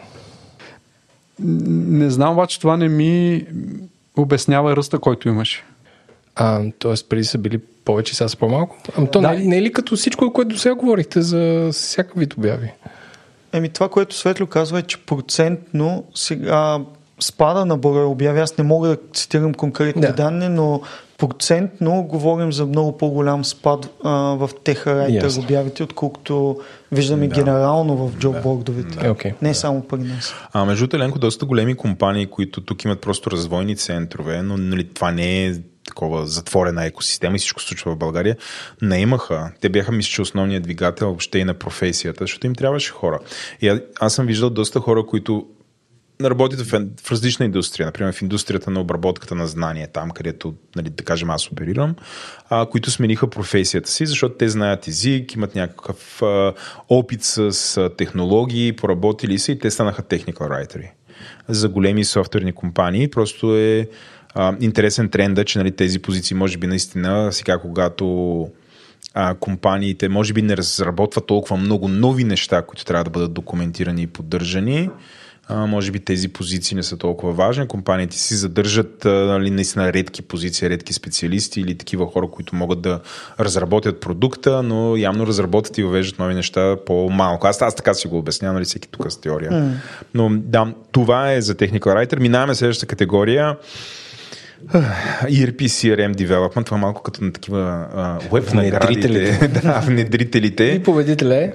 Не 1.41 2.11
знам, 2.11 2.33
обаче 2.33 2.61
това 2.61 2.77
не 2.77 2.89
ми 2.89 3.45
обяснява 4.17 4.77
ръста, 4.77 4.99
който 4.99 5.29
имаш. 5.29 5.65
А, 6.35 6.63
тоест 6.79 7.09
преди 7.09 7.25
са 7.25 7.39
били 7.39 7.59
повече, 7.59 8.15
сега 8.15 8.29
са 8.29 8.37
по-малко? 8.37 8.77
Ами 8.97 9.11
то 9.11 9.21
да. 9.21 9.31
не, 9.31 9.37
е, 9.37 9.39
не 9.39 9.59
е 9.59 9.63
ли 9.63 9.73
като 9.73 9.97
всичко, 9.97 10.33
което 10.33 10.49
до 10.49 10.59
сега 10.59 10.75
говорихте 10.75 11.23
за 11.23 11.71
всяка 11.73 12.19
вид 12.21 12.35
обяви? 12.35 12.73
Еми 13.53 13.69
това, 13.69 13.89
което 13.89 14.15
Светло 14.15 14.47
казва 14.47 14.79
е, 14.79 14.83
че 14.83 14.99
процентно 14.99 16.05
сега 16.15 16.79
спада 17.21 17.65
на 17.65 17.77
броя 17.77 18.07
обяви. 18.07 18.41
Аз 18.41 18.59
не 18.59 18.65
мога 18.65 18.89
да 18.89 18.97
цитирам 19.15 19.55
конкретни 19.55 20.03
да. 20.03 20.13
данни, 20.13 20.49
но 20.49 20.81
процентно 21.19 22.03
говорим 22.03 22.53
за 22.53 22.67
много 22.67 22.99
по-голям 22.99 23.45
спад 23.45 23.89
а, 24.05 24.11
в 24.11 24.51
техарайтер 24.65 25.31
yes. 25.31 25.45
обявите, 25.45 25.83
отколкото 25.83 26.61
виждаме 26.93 27.29
да. 27.29 27.35
генерално 27.35 27.97
в 27.97 28.19
джоббордовете. 28.19 28.99
Да. 28.99 29.15
Okay. 29.15 29.35
Не 29.43 29.55
само 29.55 29.83
при 29.83 29.99
нас. 29.99 30.35
А 30.53 30.65
между 30.65 30.87
Теленко, 30.87 31.19
доста 31.19 31.47
големи 31.47 31.75
компании, 31.75 32.27
които 32.27 32.61
тук 32.61 32.85
имат 32.85 33.01
просто 33.01 33.31
развойни 33.31 33.77
центрове, 33.77 34.43
но 34.43 34.57
нали, 34.57 34.89
това 34.95 35.11
не 35.11 35.47
е 35.47 35.55
такова 35.89 36.27
затворена 36.27 36.85
екосистема 36.85 37.37
и 37.37 37.39
всичко 37.39 37.61
се 37.61 37.69
случва 37.69 37.93
в 37.93 37.99
България, 37.99 38.37
не 38.83 39.01
имаха. 39.01 39.53
Те 39.61 39.69
бяха, 39.69 39.93
мисля, 39.93 40.11
че 40.11 40.23
основният 40.23 40.63
двигател 40.63 41.07
въобще 41.07 41.39
и 41.39 41.45
на 41.45 41.55
професията, 41.55 42.25
защото 42.25 42.47
им 42.47 42.55
трябваше 42.55 42.93
хора. 42.93 43.19
И 43.61 43.81
аз 44.01 44.15
съм 44.15 44.27
виждал 44.27 44.51
доста 44.51 44.81
хора, 44.81 45.07
които 45.07 45.47
работят 46.25 46.61
в, 46.61 46.87
в 47.03 47.11
различна 47.11 47.45
индустрия, 47.45 47.87
например 47.87 48.13
в 48.13 48.23
индустрията 48.23 48.71
на 48.71 48.81
обработката 48.81 49.35
на 49.35 49.47
знания, 49.47 49.89
там 49.93 50.11
където, 50.11 50.55
нали, 50.77 50.91
да 50.91 51.05
кажем, 51.05 51.31
аз 51.31 51.51
оперирам, 51.51 51.95
а, 52.49 52.67
които 52.67 52.91
смениха 52.91 53.31
професията 53.31 53.91
си, 53.91 54.07
защото 54.07 54.35
те 54.35 54.49
знаят 54.49 54.89
език, 54.89 55.35
имат 55.35 55.55
някакъв 55.55 56.23
а, 56.23 56.53
опит 56.89 57.23
с 57.23 57.77
а, 57.77 57.97
технологии, 57.97 58.73
поработили 58.73 59.39
се 59.39 59.53
и 59.53 59.59
те 59.59 59.71
станаха 59.71 60.03
technical 60.03 60.35
writer. 60.35 60.91
За 61.49 61.69
големи 61.69 62.05
софтуерни 62.05 62.53
компании 62.53 63.09
просто 63.09 63.57
е 63.57 63.89
а, 64.35 64.57
интересен 64.61 65.09
тренд, 65.09 65.47
че 65.47 65.59
нали, 65.59 65.71
тези 65.73 65.99
позиции 65.99 66.37
може 66.37 66.59
би 66.59 66.67
наистина 66.67 67.33
сега, 67.33 67.59
когато 67.59 68.49
а, 69.15 69.35
компаниите 69.35 70.09
може 70.09 70.33
би 70.33 70.43
не 70.43 70.57
разработват 70.57 71.27
толкова 71.27 71.57
много 71.57 71.89
нови 71.89 72.25
неща, 72.25 72.63
които 72.63 72.85
трябва 72.85 73.05
да 73.05 73.11
бъдат 73.11 73.33
документирани 73.33 74.03
и 74.03 74.07
поддържани, 74.07 74.91
а, 75.49 75.67
може 75.67 75.91
би 75.91 76.01
тези 76.01 76.29
позиции 76.29 76.77
не 76.77 76.83
са 76.83 76.97
толкова 76.97 77.33
важни. 77.33 77.69
Компаниите 77.69 78.17
си 78.17 78.35
задържат 78.35 79.05
а, 79.05 79.09
нали, 79.09 79.51
наистина 79.51 79.93
редки 79.93 80.23
позиции, 80.23 80.71
редки 80.71 80.93
специалисти 80.93 81.61
или 81.61 81.79
такива 81.79 82.07
хора, 82.07 82.29
които 82.31 82.57
могат 82.57 82.81
да 82.81 83.01
разработят 83.41 84.01
продукта, 84.01 84.63
но 84.63 84.97
явно 84.97 85.27
разработят 85.27 85.79
и 85.79 85.83
въвеждат 85.83 86.19
нови 86.19 86.35
неща 86.35 86.77
по-малко. 86.87 87.47
Аз, 87.47 87.63
аз 87.63 87.75
така 87.75 87.95
си 87.95 88.09
го 88.09 88.19
обяснявам, 88.19 88.55
нали, 88.55 88.65
всеки 88.65 88.89
тук 88.89 89.13
с 89.13 89.21
теория. 89.21 89.51
Mm. 89.51 89.73
Но 90.15 90.31
да, 90.31 90.73
това 90.93 91.33
е 91.33 91.41
за 91.41 91.55
Technical 91.55 91.81
Writer. 91.81 92.21
Минаваме 92.21 92.55
следващата 92.55 92.87
категория. 92.87 93.57
ERP 95.23 95.57
CRM 95.57 96.15
Development, 96.15 96.67
това 96.67 96.77
малко 96.77 97.03
като 97.03 97.25
на 97.25 97.33
такива 97.33 97.87
веб 98.33 98.45
внедрителите. 98.45 99.49
да, 99.63 99.81
внедрителите. 99.81 100.65
И 100.65 100.83
победителя 100.83 101.35
е? 101.35 101.53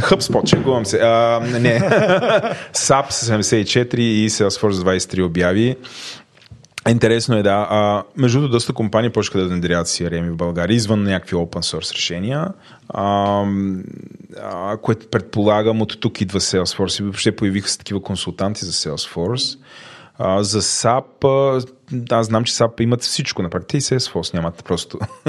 HubSpot, 0.00 0.48
шегувам 0.48 0.86
се. 0.86 0.98
А, 0.98 1.40
не. 1.60 1.80
SAP 2.74 3.10
74 3.10 3.98
и 3.98 4.30
Salesforce 4.30 4.98
23 4.98 5.24
обяви. 5.24 5.76
Интересно 6.88 7.36
е, 7.36 7.42
да. 7.42 7.66
А, 7.70 8.02
между 8.16 8.38
другото, 8.38 8.52
доста 8.52 8.72
компании 8.72 9.10
почнаха 9.10 9.38
да 9.38 9.48
внедряват 9.48 9.86
CRM 9.86 10.30
в 10.30 10.36
България, 10.36 10.74
извън 10.74 11.02
някакви 11.02 11.36
open 11.36 11.60
source 11.60 11.94
решения, 11.94 12.48
а, 12.88 13.44
а, 14.42 14.76
което 14.76 15.08
предполагам 15.08 15.82
от 15.82 16.00
тук 16.00 16.20
идва 16.20 16.40
Salesforce 16.40 17.00
и 17.00 17.02
въобще 17.02 17.36
появиха 17.36 17.68
се 17.68 17.78
такива 17.78 18.02
консултанти 18.02 18.64
за 18.64 18.72
Salesforce. 18.72 19.58
А, 20.24 20.42
за 20.42 20.62
SAP, 20.62 21.24
аз 22.10 22.26
знам, 22.26 22.44
че 22.44 22.54
SAP 22.54 22.80
имат 22.82 23.02
всичко 23.02 23.42
на 23.42 23.50
практика 23.50 23.76
и 23.76 23.80
Salesforce 23.80 24.34
нямат 24.34 24.64
просто. 24.64 24.98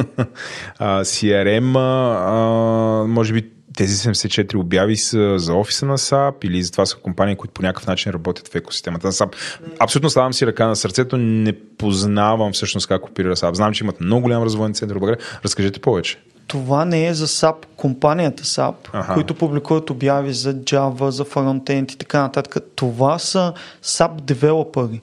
а, 0.79 1.03
CRM, 1.03 1.75
а, 1.77 3.07
може 3.07 3.33
би 3.33 3.49
тези 3.77 3.95
74 3.95 4.55
обяви 4.55 4.97
са 4.97 5.39
за 5.39 5.53
офиса 5.53 5.85
на 5.85 5.97
SAP 5.97 6.45
или 6.45 6.63
за 6.63 6.71
това 6.71 6.85
са 6.85 6.97
компании, 6.97 7.35
които 7.35 7.53
по 7.53 7.61
някакъв 7.61 7.87
начин 7.87 8.11
работят 8.11 8.47
в 8.47 8.55
екосистемата 8.55 9.07
на 9.07 9.13
SAP. 9.13 9.35
Абсолютно 9.79 10.09
ставам 10.09 10.33
си 10.33 10.47
ръка 10.47 10.67
на 10.67 10.75
сърцето, 10.75 11.17
не 11.17 11.53
познавам 11.77 12.53
всъщност 12.53 12.87
как 12.87 13.05
оперира 13.09 13.35
SAP. 13.35 13.53
Знам, 13.53 13.73
че 13.73 13.83
имат 13.83 14.01
много 14.01 14.21
голям 14.23 14.43
развойен 14.43 14.73
център 14.73 14.95
в 14.95 14.99
България. 14.99 15.25
Разкажете 15.43 15.79
повече. 15.79 16.19
Това 16.47 16.85
не 16.85 17.07
е 17.07 17.13
за 17.13 17.27
SAP, 17.27 17.55
компанията 17.75 18.43
SAP, 18.43 18.73
ага. 18.93 19.13
които 19.13 19.35
публикуват 19.35 19.89
обяви 19.89 20.33
за 20.33 20.53
Java, 20.53 21.09
за 21.09 21.25
frontend 21.25 21.93
и 21.93 21.97
така 21.97 22.21
нататък. 22.21 22.57
Това 22.75 23.19
са 23.19 23.53
SAP 23.83 24.21
девелопери 24.21 25.01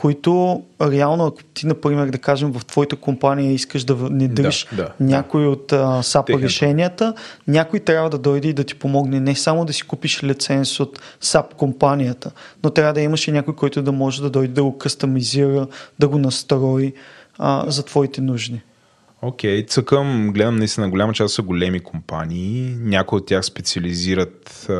които 0.00 0.62
реално, 0.82 1.26
ако 1.26 1.42
ти, 1.42 1.66
например, 1.66 2.06
да 2.06 2.18
кажем, 2.18 2.52
в 2.52 2.66
твоята 2.66 2.96
компания 2.96 3.52
искаш 3.52 3.84
да 3.84 3.94
внедриш 3.94 4.66
да, 4.72 4.76
да, 4.76 4.92
някой 5.00 5.42
да. 5.42 5.48
от 5.48 5.72
uh, 5.72 6.00
SAP 6.00 6.26
Техника. 6.26 6.46
решенията, 6.46 7.14
някой 7.48 7.80
трябва 7.80 8.10
да 8.10 8.18
дойде 8.18 8.48
и 8.48 8.52
да 8.52 8.64
ти 8.64 8.74
помогне 8.74 9.20
не 9.20 9.34
само 9.34 9.64
да 9.64 9.72
си 9.72 9.82
купиш 9.82 10.22
лиценз 10.22 10.80
от 10.80 11.00
SAP 11.22 11.54
компанията, 11.54 12.30
но 12.64 12.70
трябва 12.70 12.92
да 12.92 13.00
имаш 13.00 13.28
и 13.28 13.32
някой, 13.32 13.56
който 13.56 13.82
да 13.82 13.92
може 13.92 14.22
да 14.22 14.30
дойде 14.30 14.54
да 14.54 14.62
го 14.62 14.78
кастомизира, 14.78 15.66
да 15.98 16.08
го 16.08 16.18
настрои 16.18 16.92
uh, 17.38 17.68
за 17.68 17.82
твоите 17.82 18.20
нужди. 18.20 18.60
Окей, 19.22 19.62
okay. 19.62 19.68
цъкам, 19.68 20.32
гледам 20.32 20.56
наистина 20.56 20.90
голяма 20.90 21.12
част 21.12 21.34
са 21.34 21.42
големи 21.42 21.80
компании, 21.80 22.76
някои 22.78 23.16
от 23.16 23.26
тях 23.26 23.44
специализират 23.44 24.70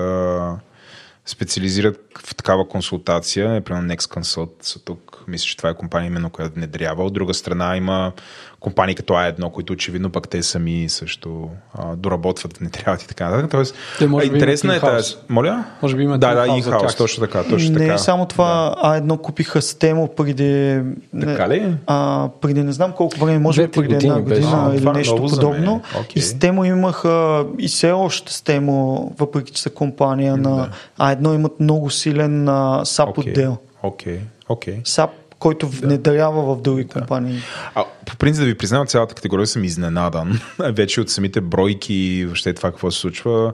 специализират 1.27 2.01
в 2.27 2.35
такава 2.35 2.69
консултация. 2.69 3.51
Например, 3.51 3.97
Next 3.97 4.21
Consult 4.21 4.51
са 4.61 4.85
тук. 4.85 5.10
Мисля, 5.29 5.47
че 5.47 5.57
това 5.57 5.69
е 5.69 5.75
компания 5.75 6.07
именно, 6.07 6.31
която 6.31 6.55
внедрява. 6.55 7.05
От 7.05 7.13
друга 7.13 7.35
страна 7.35 7.77
има 7.77 8.13
компании 8.61 8.95
като 8.95 9.13
А1, 9.13 9.51
които 9.51 9.73
очевидно 9.73 10.11
пък 10.11 10.29
те 10.29 10.43
сами 10.43 10.89
също 10.89 11.51
а, 11.75 11.97
доработват, 11.97 12.59
внедряват 12.59 13.03
и 13.03 13.09
така 13.09 13.29
нататък. 13.29 13.51
Тоест, 13.51 13.75
те, 13.99 14.07
може 14.07 14.31
би 14.31 14.35
интересна 14.35 14.77
е 14.77 14.81
тази. 14.81 15.15
Моля? 15.29 15.65
Може 15.83 15.97
би 15.97 16.03
има 16.03 16.19
да, 16.19 16.35
да, 16.35 16.57
инхаус, 16.57 16.97
точно 16.97 17.27
така. 17.27 17.45
Точно 17.45 17.79
не 17.79 17.87
така. 17.87 17.99
само 17.99 18.27
това, 18.27 18.77
да. 18.83 18.89
А1 18.89 19.21
купиха 19.21 19.63
Стемо 19.63 20.09
преди... 20.09 20.81
Така 21.21 21.49
ли? 21.49 21.75
А, 21.87 22.29
преди 22.41 22.63
не 22.63 22.73
знам 22.73 22.93
колко 22.93 23.19
време, 23.19 23.39
може 23.39 23.67
би 23.67 23.71
преди 23.71 23.95
една 23.95 24.21
година 24.21 24.71
а, 24.73 24.77
или 24.77 24.89
е 24.89 24.93
нещо 24.93 25.17
подобно. 25.17 25.83
Okay. 25.95 26.17
И 26.17 26.21
Стемо 26.21 26.65
имаха 26.65 27.45
и 27.59 27.69
все 27.69 27.93
още 27.93 28.33
Стемо, 28.33 29.13
въпреки 29.19 29.53
че 29.53 29.63
са 29.63 29.71
компания 29.71 30.37
на 30.37 30.57
да. 30.57 30.69
А1 30.99 31.35
имат 31.35 31.61
много 31.61 31.91
силен 31.91 32.49
а, 32.49 32.81
SAP 32.85 33.17
okay. 33.17 33.19
отдел. 33.19 33.59
Окей, 33.82 34.20
okay. 34.48 34.82
SAP 34.82 35.11
който 35.40 35.69
внедрява 35.69 36.55
в 36.55 36.62
други 36.62 36.85
да. 36.85 36.89
компании. 36.93 37.39
А, 37.74 37.85
по 38.07 38.16
принцип 38.16 38.43
да 38.43 38.47
ви 38.47 38.55
признавам, 38.55 38.86
цялата 38.86 39.15
категория 39.15 39.47
съм 39.47 39.65
изненадан. 39.65 40.40
Вече 40.59 41.01
от 41.01 41.11
самите 41.11 41.40
бройки 41.40 41.94
и 41.94 42.24
въобще 42.24 42.52
това 42.52 42.70
какво 42.70 42.90
се 42.90 43.01
случва. 43.01 43.52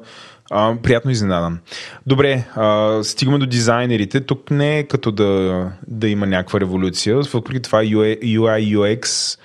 А, 0.50 0.76
приятно 0.82 1.10
изненадан. 1.10 1.58
Добре, 2.06 2.44
а, 2.54 2.98
стигаме 3.04 3.38
до 3.38 3.46
дизайнерите. 3.46 4.20
Тук 4.20 4.50
не 4.50 4.78
е 4.78 4.82
като 4.82 5.10
да, 5.10 5.72
да 5.88 6.08
има 6.08 6.26
някаква 6.26 6.60
революция. 6.60 7.16
Въпреки 7.16 7.62
това 7.62 7.82
UI, 7.82 8.38
UX 8.38 9.38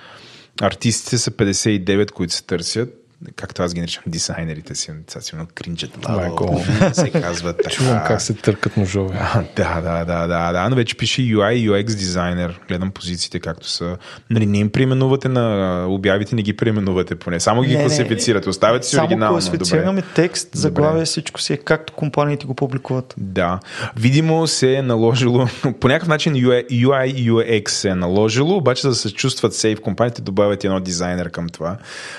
артистите 0.62 1.18
са 1.18 1.30
59, 1.30 2.10
които 2.10 2.34
се 2.34 2.44
търсят 2.44 3.01
както 3.36 3.62
аз 3.62 3.74
ги 3.74 3.80
наричам, 3.80 4.02
дизайнерите 4.06 4.74
си, 4.74 4.90
сега 5.08 5.22
си 5.22 5.32
кринчат. 5.54 5.90
Това 6.00 6.26
е 6.26 6.94
се 6.94 7.10
казва 7.10 7.52
така. 7.56 7.70
Чувам 7.70 8.00
как 8.06 8.20
се 8.20 8.34
търкат 8.34 8.76
ножове. 8.76 9.18
да, 9.56 9.80
да, 9.80 10.04
да, 10.04 10.26
да, 10.26 10.52
да, 10.52 10.68
но 10.68 10.76
вече 10.76 10.96
пише 10.96 11.22
UI 11.22 11.70
UX 11.70 11.84
дизайнер. 11.84 12.60
Гледам 12.68 12.90
позициите 12.90 13.40
както 13.40 13.68
са. 13.68 13.96
Нали, 14.30 14.46
не 14.46 14.58
им 14.58 14.70
преименувате 14.70 15.28
на 15.28 15.86
обявите, 15.88 16.34
не 16.34 16.42
ги 16.42 16.56
преименувате 16.56 17.14
поне. 17.14 17.40
Само 17.40 17.62
ги 17.62 17.76
не, 17.76 17.82
класифицирате. 17.82 18.48
Оставяте 18.48 18.86
си 18.86 18.98
оригинално. 18.98 19.40
Само 19.40 19.52
класифицираме 19.58 20.02
текст, 20.14 20.48
заглавие, 20.52 21.04
всичко 21.04 21.40
си 21.40 21.52
е 21.52 21.56
както 21.56 21.92
компаниите 21.92 22.46
го 22.46 22.54
публикуват. 22.54 23.14
Да. 23.18 23.60
Видимо 23.96 24.46
се 24.46 24.74
е 24.74 24.82
наложило, 24.82 25.46
по 25.80 25.88
някакъв 25.88 26.08
начин 26.08 26.34
UI, 26.34 26.66
UI 26.66 27.30
UX 27.30 27.68
се 27.68 27.88
е 27.88 27.94
наложило, 27.94 28.56
обаче 28.56 28.82
за 28.82 28.88
да 28.88 28.94
се 28.94 29.12
чувстват 29.12 29.54
сейф 29.54 29.80
компаниите 29.80 30.22
добавят 30.22 30.64
едно 30.64 30.80
дизайнер 30.80 31.30
към 31.30 31.48
това, 31.48 31.76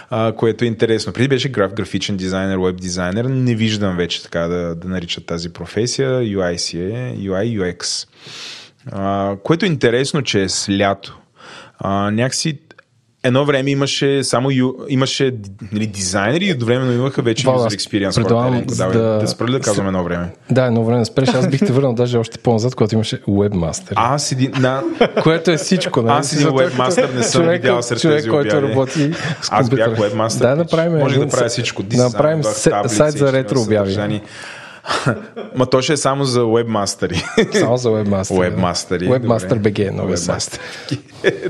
а, 0.10 0.32
което 0.32 0.66
е 0.66 0.68
интересно 0.68 0.93
интересно. 0.94 1.14
Преди 1.14 1.28
беше 1.28 1.50
граф, 1.50 1.74
графичен 1.74 2.18
дизайнер, 2.18 2.58
веб 2.58 2.76
дизайнер. 2.76 3.26
Не 3.26 3.56
виждам 3.56 3.98
вече 3.98 4.24
така 4.24 4.40
да, 4.40 4.76
да 4.76 4.88
наричат 4.88 5.26
тази 5.26 5.54
професия. 5.54 6.22
UI 6.22 6.56
си 6.56 6.80
е, 6.80 7.18
UI, 7.18 7.60
UX. 7.60 8.08
А, 8.92 9.36
което 9.44 9.66
е 9.66 9.68
интересно, 9.68 10.22
че 10.22 10.42
е 10.42 10.50
с 10.50 10.70
лято. 10.70 11.20
А, 11.80 12.12
някакси 12.12 12.60
едно 13.24 13.46
време 13.46 13.72
имаше 13.72 14.24
само 14.24 14.52
ю, 14.52 14.74
имаше 14.90 15.34
нали, 15.72 15.88
дизайнери 15.88 16.46
и 16.46 16.50
едновременно 16.50 16.92
имаха 16.92 17.22
вече 17.22 17.48
Вала, 17.48 17.70
user 17.70 17.78
experience. 17.78 18.16
Предлагам 18.16 18.64
да, 18.68 18.88
да, 18.88 19.20
да 19.20 19.28
спра 19.28 19.52
да 19.52 19.60
казвам 19.60 19.88
едно 19.88 20.04
време. 20.04 20.30
Да, 20.52 20.66
едно 20.66 20.84
време 20.84 21.06
спреш. 21.06 21.30
Аз 21.30 21.48
бих 21.48 21.60
те 21.60 21.74
върнал 21.74 21.94
даже 21.94 22.18
още 22.18 22.38
по-назад, 22.38 22.76
когато 22.76 22.96
имаше 22.96 23.22
webmaster. 23.22 23.94
Аз 23.96 24.32
един, 24.32 24.52
да. 24.52 24.84
Което 25.24 25.52
е 25.52 25.58
всичко. 25.58 26.02
Нали? 26.02 26.20
Аз 26.20 26.34
един 26.34 26.48
webmaster 26.48 27.16
не 27.16 27.24
съм 27.24 27.42
човек, 27.42 27.62
видял 27.62 27.82
сред 27.82 28.00
човек, 28.00 28.18
тези 28.18 28.30
който 28.30 28.62
работи 28.62 29.14
с 29.42 29.48
Аз 29.52 29.70
бях 29.70 29.90
webmaster. 29.90 30.40
Да, 30.40 30.56
да 30.56 30.66
правим. 30.66 31.00
Може 31.00 31.20
да 31.20 31.28
правя 31.28 31.50
всичко. 31.50 31.84
Да 31.84 32.04
направим 32.04 32.44
сайт 32.44 33.18
за 33.18 33.34
ретро 33.34 33.62
обяви. 33.62 34.22
Ма 35.56 35.66
то 35.66 35.82
ще 35.82 35.94
е 35.94 35.98
само 35.98 36.26
за 36.26 36.46
вебмастери. 36.46 37.24
Само 37.54 37.78
за 37.78 37.92
вебмастери. 37.92 38.40
Вебмастери. 38.40 39.08
Webmaster 39.08 39.60
BG, 39.60 39.92
много 39.92 40.14
е 40.14 40.18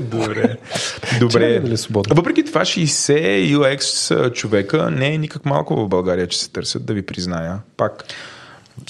Добре. 0.00 0.56
Добре. 1.20 1.62
Въпреки 2.10 2.44
това 2.44 2.60
60 2.60 3.56
UX 3.56 4.32
човека 4.32 4.90
не 4.90 5.14
е 5.14 5.18
никак 5.18 5.44
малко 5.44 5.76
в 5.76 5.88
България, 5.88 6.26
че 6.26 6.38
се 6.38 6.50
търсят, 6.50 6.86
да 6.86 6.94
ви 6.94 7.06
призная. 7.06 7.58
Пак. 7.76 8.04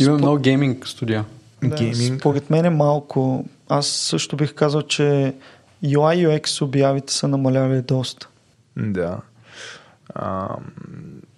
Има 0.00 0.14
много 0.14 0.38
гейминг 0.38 0.88
студия. 0.88 1.24
Да, 1.62 1.76
гейминг. 1.76 2.20
Според 2.20 2.50
мен 2.50 2.64
е 2.64 2.70
малко. 2.70 3.44
Аз 3.68 3.86
също 3.86 4.36
бих 4.36 4.54
казал, 4.54 4.82
че 4.82 5.34
UI 5.84 6.28
UX 6.28 6.62
обявите 6.62 7.12
са 7.12 7.28
намаляли 7.28 7.82
доста. 7.82 8.28
Да. 8.76 9.16
А, 10.14 10.48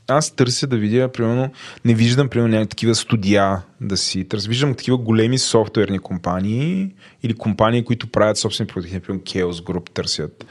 аз 0.09 0.31
търся 0.31 0.67
да 0.67 0.77
видя, 0.77 1.09
примерно, 1.09 1.51
не 1.85 1.95
виждам, 1.95 2.29
примерно, 2.29 2.51
някакви 2.51 2.69
такива 2.69 2.95
студия 2.95 3.63
да 3.81 3.97
си 3.97 4.25
търся. 4.25 4.49
Виждам 4.49 4.75
такива 4.75 4.97
големи 4.97 5.39
софтуерни 5.39 5.99
компании 5.99 6.95
или 7.23 7.35
компании, 7.35 7.85
които 7.85 8.07
правят 8.07 8.37
собствени 8.37 8.69
продукти, 8.69 8.95
например, 8.95 9.21
Chaos 9.21 9.53
Group 9.53 9.91
търсят, 9.91 10.47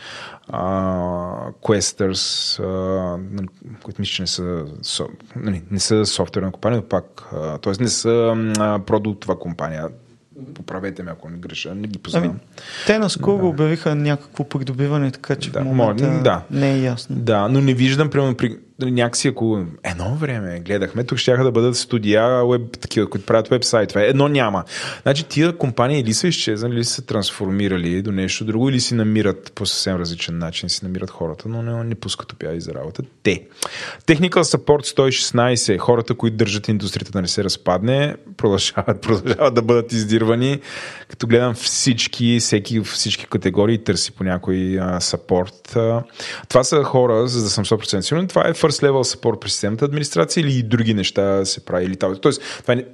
uh, 0.51 1.53
Questers, 1.53 2.61
uh, 2.61 3.47
които 3.83 4.01
мисля, 4.01 4.13
че 4.13 4.21
не 4.21 4.27
са, 4.27 4.65
со, 4.81 5.07
не, 5.35 5.61
не 5.71 5.79
са 5.79 6.05
софтуерна 6.05 6.51
компания, 6.51 6.81
но 6.81 6.87
пак, 6.87 7.05
uh, 7.33 7.61
т.е. 7.61 7.83
не 7.83 7.89
са 7.89 8.09
uh, 8.09 8.79
продуктова 8.79 9.39
компания. 9.39 9.87
Поправете 10.53 11.03
ме, 11.03 11.11
ако 11.11 11.29
не 11.29 11.37
греша, 11.37 11.75
не 11.75 11.87
ги 11.87 11.99
познавам. 11.99 12.29
Ами, 12.29 12.39
те 12.87 12.99
наскоро 12.99 13.41
да. 13.41 13.45
обявиха 13.45 13.95
някакво 13.95 14.43
придобиване, 14.43 15.11
така 15.11 15.35
че 15.35 15.51
да, 15.51 15.61
в 15.61 15.63
момента 15.63 16.21
да. 16.23 16.41
не 16.51 16.73
е 16.73 16.79
ясно. 16.81 17.15
Да, 17.15 17.47
но 17.47 17.61
не 17.61 17.73
виждам, 17.73 18.09
примерно, 18.09 18.35
при 18.35 18.49
Нали, 18.49 18.64
някакси 18.79 19.27
ако 19.27 19.65
едно 19.83 20.15
време 20.15 20.59
гледахме, 20.59 21.03
тук 21.03 21.17
ще 21.17 21.37
да 21.37 21.51
бъдат 21.51 21.77
студия, 21.77 22.45
веб, 22.45 22.61
такива, 22.79 23.09
които 23.09 23.25
правят 23.25 23.47
вебсайтове. 23.47 24.07
Едно 24.07 24.27
няма. 24.27 24.63
Значи 25.01 25.23
тия 25.23 25.57
компании 25.57 25.99
или 25.99 26.13
са 26.13 26.27
изчезнали, 26.27 26.75
или 26.75 26.83
са 26.83 27.05
трансформирали 27.05 28.01
до 28.01 28.11
нещо 28.11 28.45
друго, 28.45 28.69
или 28.69 28.79
си 28.79 28.93
намират 28.93 29.51
по 29.55 29.65
съвсем 29.65 29.95
различен 29.95 30.37
начин, 30.37 30.69
си 30.69 30.85
намират 30.85 31.09
хората, 31.09 31.49
но 31.49 31.61
не, 31.61 31.83
не 31.83 31.95
пускат 31.95 32.31
опяви 32.31 32.61
за 32.61 32.73
работа. 32.73 33.03
Те. 33.23 33.43
Technical 34.07 34.41
Support 34.41 34.95
116, 34.97 35.77
хората, 35.77 36.15
които 36.15 36.37
държат 36.37 36.67
индустрията 36.67 37.11
да 37.11 37.21
не 37.21 37.27
се 37.27 37.43
разпадне, 37.43 38.15
продължават, 38.37 39.01
продължават 39.01 39.53
да 39.53 39.61
бъдат 39.61 39.91
издирвани. 39.91 40.59
Като 41.09 41.27
гледам 41.27 41.53
всички, 41.53 42.39
всеки, 42.39 42.81
всички 42.81 43.25
категории 43.25 43.83
търси 43.83 44.11
по 44.11 44.23
някой 44.23 44.77
а, 44.81 44.99
сапорт. 44.99 45.77
това 46.49 46.63
са 46.63 46.83
хора, 46.83 47.27
за 47.27 47.43
да 47.43 47.49
съм 47.49 47.65
100% 47.65 47.99
сигурен, 47.99 48.27
това 48.27 48.47
е 48.47 48.53
first 48.67 48.83
level 48.83 49.03
support 49.03 49.39
при 49.39 49.49
системата 49.49 49.85
администрация 49.85 50.41
или 50.41 50.57
и 50.57 50.63
други 50.63 50.93
неща 50.93 51.45
се 51.45 51.65
прави? 51.65 51.85
Или 51.85 51.95
това? 51.95 52.15
Тоест, 52.15 52.41
това 52.61 52.73
е 52.73 52.85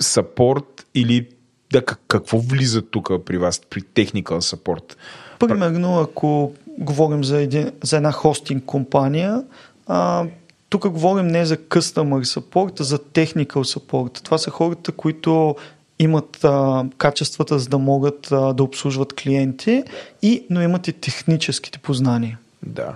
support 0.00 0.84
или 0.94 1.28
да, 1.72 1.82
какво 2.08 2.38
влиза 2.38 2.82
тук 2.82 3.24
при 3.26 3.38
вас, 3.38 3.60
при 3.70 3.80
technical 3.80 4.40
support? 4.40 4.96
Примерно, 5.38 6.00
ако 6.00 6.52
говорим 6.78 7.24
за, 7.24 7.40
един, 7.40 7.70
за 7.82 7.96
една 7.96 8.12
хостинг 8.12 8.64
компания, 8.64 9.44
а, 9.86 10.24
тук 10.68 10.88
говорим 10.88 11.26
не 11.26 11.46
за 11.46 11.56
customer 11.56 12.40
support, 12.40 12.80
а 12.80 12.84
за 12.84 12.98
technical 12.98 13.78
support. 13.78 14.24
Това 14.24 14.38
са 14.38 14.50
хората, 14.50 14.92
които 14.92 15.56
имат 15.98 16.44
а, 16.44 16.84
качествата, 16.98 17.58
за 17.58 17.68
да 17.68 17.78
могат 17.78 18.32
а, 18.32 18.52
да 18.52 18.62
обслужват 18.62 19.12
клиенти, 19.12 19.82
и, 20.22 20.46
но 20.50 20.62
имат 20.62 20.88
и 20.88 20.92
техническите 20.92 21.78
познания. 21.78 22.38
Да. 22.66 22.94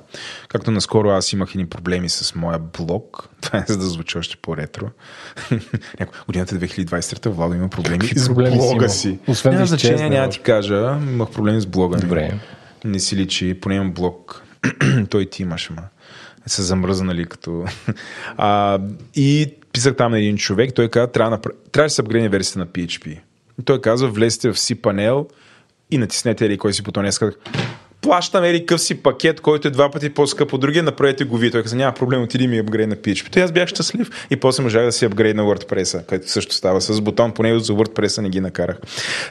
Както 0.49 0.71
наскоро 0.71 1.09
аз 1.09 1.33
имах 1.33 1.51
едни 1.51 1.67
проблеми 1.67 2.09
с 2.09 2.35
моя 2.35 2.59
блог. 2.59 3.29
Това 3.41 3.59
е 3.59 3.65
за 3.69 3.79
да 3.79 3.85
звучи 3.85 4.19
още 4.19 4.37
по-ретро. 4.37 4.87
Годината 6.27 6.55
2023 6.55 7.29
Владо 7.29 7.55
има 7.55 7.69
проблеми 7.69 7.99
Какви 7.99 8.19
с 8.19 8.27
проблеми 8.27 8.57
блога 8.57 8.89
си. 8.89 8.99
си. 8.99 9.19
Освен 9.27 9.55
няма 9.55 9.67
значение, 9.67 10.11
няма 10.11 10.29
ти 10.29 10.39
кажа. 10.39 10.99
Имах 11.03 11.31
проблеми 11.31 11.61
с 11.61 11.67
блога. 11.67 11.99
Добре. 11.99 12.39
Не 12.85 12.99
си 12.99 13.17
личи, 13.17 13.61
поне 13.61 13.75
имам 13.75 13.93
блог. 13.93 14.43
Той 15.11 15.27
ти 15.27 15.43
имаш, 15.43 15.71
ма. 15.71 15.83
Се 16.47 16.63
замръзнали 16.63 17.27
като... 17.27 17.65
а, 18.37 18.79
и 19.15 19.55
писах 19.73 19.97
там 19.97 20.13
на 20.13 20.19
един 20.19 20.37
човек, 20.37 20.75
той 20.75 20.89
каза, 20.89 21.07
трябва, 21.07 21.37
да, 21.37 21.43
трябва 21.73 21.87
да 21.87 21.91
се 21.91 22.03
апгрейне 22.03 22.29
версията 22.29 22.59
на 22.59 22.67
PHP. 22.67 23.21
И 23.61 23.65
той 23.65 23.81
казва, 23.81 24.09
влезте 24.09 24.53
в 24.53 24.57
cPanel 24.57 25.29
и 25.91 25.99
натиснете 25.99 26.47
или 26.47 26.59
кой 26.59 26.73
си 26.73 26.83
бутон. 26.83 27.07
Аз 27.07 27.21
плащам 28.05 28.45
ери 28.45 28.67
къв 28.67 28.81
си 28.81 29.03
пакет, 29.03 29.41
който 29.41 29.69
е 29.69 29.71
два 29.71 29.91
пъти 29.91 30.11
по-скъп 30.11 30.53
от 30.53 30.61
другия, 30.61 30.83
направете 30.83 31.25
го 31.25 31.37
вие. 31.37 31.51
Той 31.51 31.63
каза, 31.63 31.77
няма 31.77 31.95
проблем, 31.95 32.23
отиди 32.23 32.47
ми 32.49 32.59
апгрейд 32.59 32.89
на 32.89 32.97
PHP. 32.97 33.33
Той 33.33 33.43
аз 33.43 33.53
бях 33.53 33.69
щастлив 33.69 34.11
и 34.31 34.37
после 34.37 34.63
можах 34.63 34.85
да 34.85 34.93
си 34.93 35.05
апгрейд 35.05 35.37
на 35.37 35.43
WordPress, 35.43 36.07
който 36.07 36.31
също 36.31 36.55
става 36.55 36.81
с 36.81 37.01
бутон, 37.01 37.33
поне 37.33 37.59
за 37.59 37.73
WordPress 37.73 38.23
не 38.23 38.29
ги 38.29 38.41
накарах. 38.41 38.77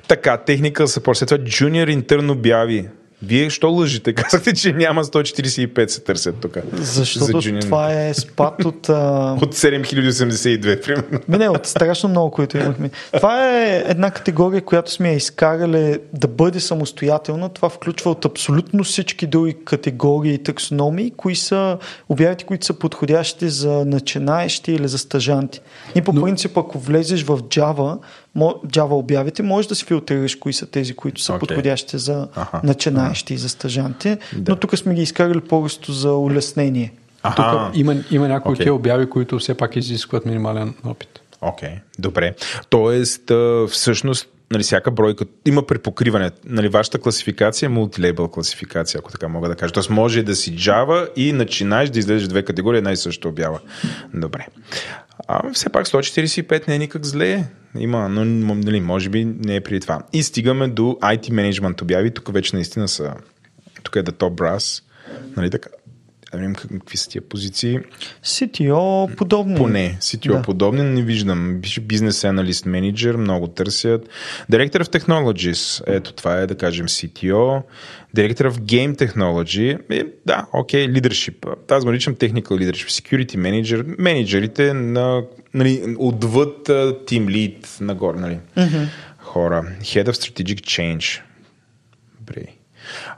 Така, 0.07 0.37
техника 0.37 0.87
се 0.87 1.01
след 1.13 1.29
това 1.29 1.43
Junior 1.43 2.01
Intern 2.01 2.31
обяви 2.31 2.87
вие 3.27 3.49
що 3.49 3.71
лъжите? 3.71 4.13
Казахте, 4.15 4.53
че 4.53 4.73
няма 4.73 5.03
145 5.03 5.87
се 5.87 6.01
търсят 6.01 6.35
тук. 6.41 6.57
Защото 6.73 7.41
за 7.41 7.59
това 7.59 7.93
е 7.93 8.13
спад 8.13 8.65
от... 8.65 8.89
А... 8.89 9.37
от 9.41 9.55
7082, 9.55 10.85
примерно. 10.85 11.19
Не, 11.27 11.49
от 11.49 11.65
страшно 11.65 12.09
много, 12.09 12.31
които 12.31 12.57
имахме. 12.57 12.89
Това 13.13 13.57
е 13.57 13.83
една 13.87 14.11
категория, 14.11 14.61
която 14.61 14.91
сме 14.91 15.09
я 15.09 15.15
изкарали 15.15 15.99
да 16.13 16.27
бъде 16.27 16.59
самостоятелна. 16.59 17.49
Това 17.49 17.69
включва 17.69 18.11
от 18.11 18.25
абсолютно 18.25 18.83
всички 18.83 19.27
други 19.27 19.55
категории 19.65 20.33
и 20.33 20.43
таксономии, 20.43 21.11
кои 21.17 21.35
са 21.35 21.77
обявите, 22.09 22.43
които 22.43 22.65
са 22.65 22.73
подходящи 22.73 23.49
за 23.49 23.85
начинаещи 23.85 24.71
или 24.71 24.87
за 24.87 24.97
стъжанти. 24.97 25.61
И 25.95 26.01
по 26.01 26.13
Но... 26.13 26.21
принцип, 26.23 26.57
ако 26.57 26.79
влезеш 26.79 27.23
в 27.23 27.37
Java, 27.37 27.97
Java 28.37 28.91
обявите, 28.91 29.43
можеш 29.43 29.67
да 29.67 29.75
си 29.75 29.85
филтрираш 29.85 30.35
кои 30.35 30.53
са 30.53 30.65
тези, 30.65 30.93
които 30.93 31.21
са 31.21 31.33
okay. 31.33 31.39
подходящи 31.39 31.97
за 31.97 32.27
ага. 32.35 32.61
начинаещи 32.63 33.33
и 33.33 33.37
за 33.37 33.49
стъжанти, 33.49 34.17
да. 34.35 34.51
но 34.51 34.55
тук 34.55 34.77
сме 34.77 34.93
ги 34.93 35.01
изкарали 35.01 35.41
по-госто 35.41 35.91
за 35.91 36.13
улеснение. 36.13 36.93
Ага. 37.23 37.67
Тук 37.67 37.77
има, 37.79 37.95
има 38.11 38.27
някои 38.27 38.49
okay. 38.49 38.53
от 38.53 38.57
тези 38.57 38.69
обяви, 38.69 39.09
които 39.09 39.39
все 39.39 39.53
пак 39.53 39.75
изискват 39.75 40.25
минимален 40.25 40.73
опит. 40.85 41.19
Окей, 41.41 41.69
okay. 41.69 41.79
добре. 41.99 42.35
Тоест, 42.69 43.31
всъщност, 43.69 44.27
нали, 44.53 44.63
всяка 44.63 44.91
бройка 44.91 45.25
има 45.45 45.67
препокриване. 45.67 46.31
Нали, 46.45 46.67
вашата 46.67 46.99
класификация 46.99 47.67
е 47.67 47.69
мултилейбъл 47.69 48.27
класификация, 48.27 48.99
ако 48.99 49.11
така 49.11 49.27
мога 49.27 49.49
да 49.49 49.55
кажа. 49.55 49.73
Тоест 49.73 49.89
може 49.89 50.23
да 50.23 50.35
си 50.35 50.57
Java 50.57 51.09
и 51.15 51.33
начинаеш 51.33 51.89
да 51.89 51.99
излезеш 51.99 52.27
две 52.27 52.43
категории, 52.43 52.77
една 52.77 52.91
и 52.91 52.97
също 52.97 53.27
обява. 53.27 53.59
Добре. 54.13 54.47
А, 55.27 55.53
все 55.53 55.69
пак 55.69 55.87
145 55.87 56.67
не 56.67 56.75
е 56.75 56.79
никак 56.79 57.05
зле. 57.05 57.45
Има, 57.77 58.09
но 58.09 58.25
нали, 58.55 58.81
може 58.81 59.09
би 59.09 59.25
не 59.25 59.55
е 59.55 59.61
преди 59.61 59.79
това. 59.79 60.01
И 60.13 60.23
стигаме 60.23 60.67
до 60.67 60.83
IT 61.01 61.29
Management 61.29 61.81
обяви. 61.81 62.11
Тук 62.11 62.33
вече 62.33 62.55
наистина 62.55 62.87
са... 62.87 63.13
Тук 63.83 63.95
е 63.95 64.03
the 64.03 64.11
top 64.11 64.35
brass. 64.35 64.83
Нали 65.37 65.49
така? 65.49 65.69
Да 66.33 66.39
видим 66.39 66.55
какви 66.55 66.97
са 66.97 67.09
тия 67.09 67.21
позиции. 67.21 67.79
CTO 68.23 69.15
подобни. 69.15 69.55
Поне. 69.55 69.97
CTO 69.99 70.31
да. 70.31 70.41
подобни, 70.41 70.83
не 70.83 71.01
виждам. 71.01 71.61
Бизнес 71.81 72.23
аналист 72.23 72.65
менеджер, 72.65 73.15
много 73.15 73.47
търсят. 73.47 74.09
Director 74.51 74.83
of 74.83 74.99
Technologies, 74.99 75.83
ето 75.87 76.13
това 76.13 76.37
е 76.37 76.47
да 76.47 76.55
кажем 76.55 76.87
CTO. 76.87 77.61
Director 78.15 78.49
of 78.49 78.51
Game 78.51 78.95
Technology, 78.95 79.79
е, 79.89 80.05
да, 80.25 80.45
окей, 80.53 80.87
okay, 80.87 81.01
leadership. 81.01 81.55
Аз 81.71 81.83
го 81.83 81.89
наричам 81.89 82.15
technical 82.15 82.41
leadership, 82.41 83.01
security 83.01 83.37
manager, 83.37 83.95
менеджерите 83.99 84.73
на, 84.73 85.23
нали, 85.53 85.95
отвъд 85.99 86.67
team 86.67 87.25
lead 87.25 87.81
нагоре, 87.81 88.19
нали, 88.19 88.39
mm-hmm. 88.57 88.87
хора. 89.17 89.75
Head 89.81 90.05
of 90.05 90.11
Strategic 90.11 90.59
Change. 90.59 91.21
Добре. 92.19 92.62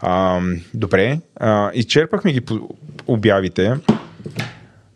А, 0.02 0.42
добре, 0.74 1.20
а, 1.36 1.72
изчерпахме 1.74 2.34
ги 2.34 2.42
по 2.42 2.70
обявите. 3.08 3.74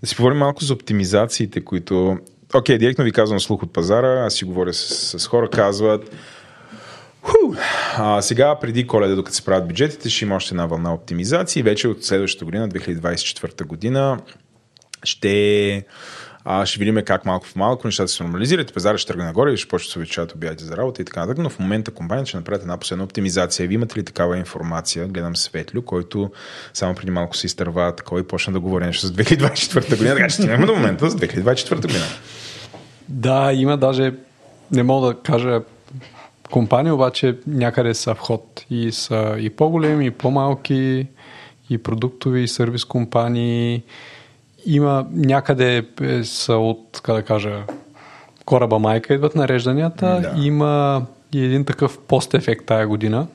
Да 0.01 0.07
си 0.07 0.15
поговорим 0.15 0.37
малко 0.37 0.63
за 0.63 0.73
оптимизациите, 0.73 1.61
които... 1.61 2.17
Окей, 2.53 2.75
okay, 2.75 2.79
директно 2.79 3.03
ви 3.03 3.11
казвам 3.11 3.39
слух 3.39 3.63
от 3.63 3.73
пазара, 3.73 4.25
аз 4.25 4.33
си 4.33 4.45
говоря 4.45 4.73
с, 4.73 5.19
с 5.19 5.27
хора, 5.27 5.49
казват 5.49 6.15
Ху! 7.21 7.55
А, 7.97 8.21
сега, 8.21 8.55
преди 8.59 8.87
коледа, 8.87 9.15
докато 9.15 9.35
се 9.35 9.45
правят 9.45 9.67
бюджетите, 9.67 10.09
ще 10.09 10.25
има 10.25 10.35
още 10.35 10.53
една 10.53 10.65
вълна 10.65 10.93
оптимизации. 10.93 11.63
Вече 11.63 11.87
от 11.87 12.05
следващата 12.05 12.45
година, 12.45 12.69
2024 12.69 13.65
година, 13.65 14.19
ще 15.03 15.85
а, 16.45 16.65
ще 16.65 16.79
видим 16.79 17.01
как 17.05 17.25
малко 17.25 17.45
в 17.45 17.55
малко 17.55 17.87
нещата 17.87 18.07
се 18.07 18.23
нормализират, 18.23 18.73
пазара 18.73 18.97
ще 18.97 19.07
тръгне 19.07 19.25
нагоре 19.25 19.51
и 19.51 19.57
ще 19.57 19.67
почне 19.67 19.87
да 19.87 19.91
се 19.91 19.99
увеличават 19.99 20.31
обяти 20.35 20.63
за 20.63 20.77
работа 20.77 21.01
и 21.01 21.05
така 21.05 21.19
нататък. 21.19 21.43
Но 21.43 21.49
в 21.49 21.59
момента 21.59 21.91
компанията 21.91 22.27
ще 22.27 22.37
направят 22.37 22.61
една 22.61 22.77
последна 22.77 23.03
оптимизация. 23.03 23.67
Вие 23.67 23.75
имате 23.75 23.99
ли 23.99 24.05
такава 24.05 24.37
информация? 24.37 25.07
Гледам 25.07 25.35
Светлю, 25.35 25.81
който 25.81 26.31
само 26.73 26.95
преди 26.95 27.11
малко 27.11 27.37
се 27.37 27.47
изтърва 27.47 27.95
такова 27.95 28.21
и 28.21 28.23
почна 28.23 28.53
да 28.53 28.59
говори 28.59 28.85
нещо 28.85 29.07
с 29.07 29.11
2024 29.11 29.97
година. 29.97 30.15
Така 30.15 30.27
че 30.27 30.35
стигнем 30.35 30.65
до 30.65 30.75
момента 30.75 31.09
с 31.09 31.15
2024 31.15 31.75
година. 31.81 32.05
Да, 33.09 33.53
има 33.53 33.77
даже, 33.77 34.13
не 34.71 34.83
мога 34.83 35.07
да 35.07 35.19
кажа 35.19 35.61
компании, 36.51 36.91
обаче 36.91 37.37
някъде 37.47 37.93
са 37.93 38.15
в 38.15 38.19
ход. 38.19 38.65
И 38.69 38.91
са 38.91 39.35
и 39.39 39.49
по-големи, 39.49 40.05
и 40.05 40.11
по-малки, 40.11 41.07
и 41.69 41.77
продуктови, 41.77 42.41
и 42.41 42.47
сервис 42.47 42.85
компании, 42.85 43.83
има 44.65 45.05
някъде 45.11 45.85
е, 46.01 46.23
са 46.23 46.55
от, 46.55 47.01
как 47.03 47.15
да 47.15 47.23
кажа, 47.23 47.63
кораба 48.45 48.79
майка 48.79 49.13
идват 49.13 49.35
нарежданията. 49.35 50.19
Да. 50.21 50.43
Има 50.43 51.05
и 51.33 51.43
един 51.43 51.65
такъв 51.65 51.99
пост-ефект 51.99 52.65
тая 52.65 52.87
година. 52.87 53.27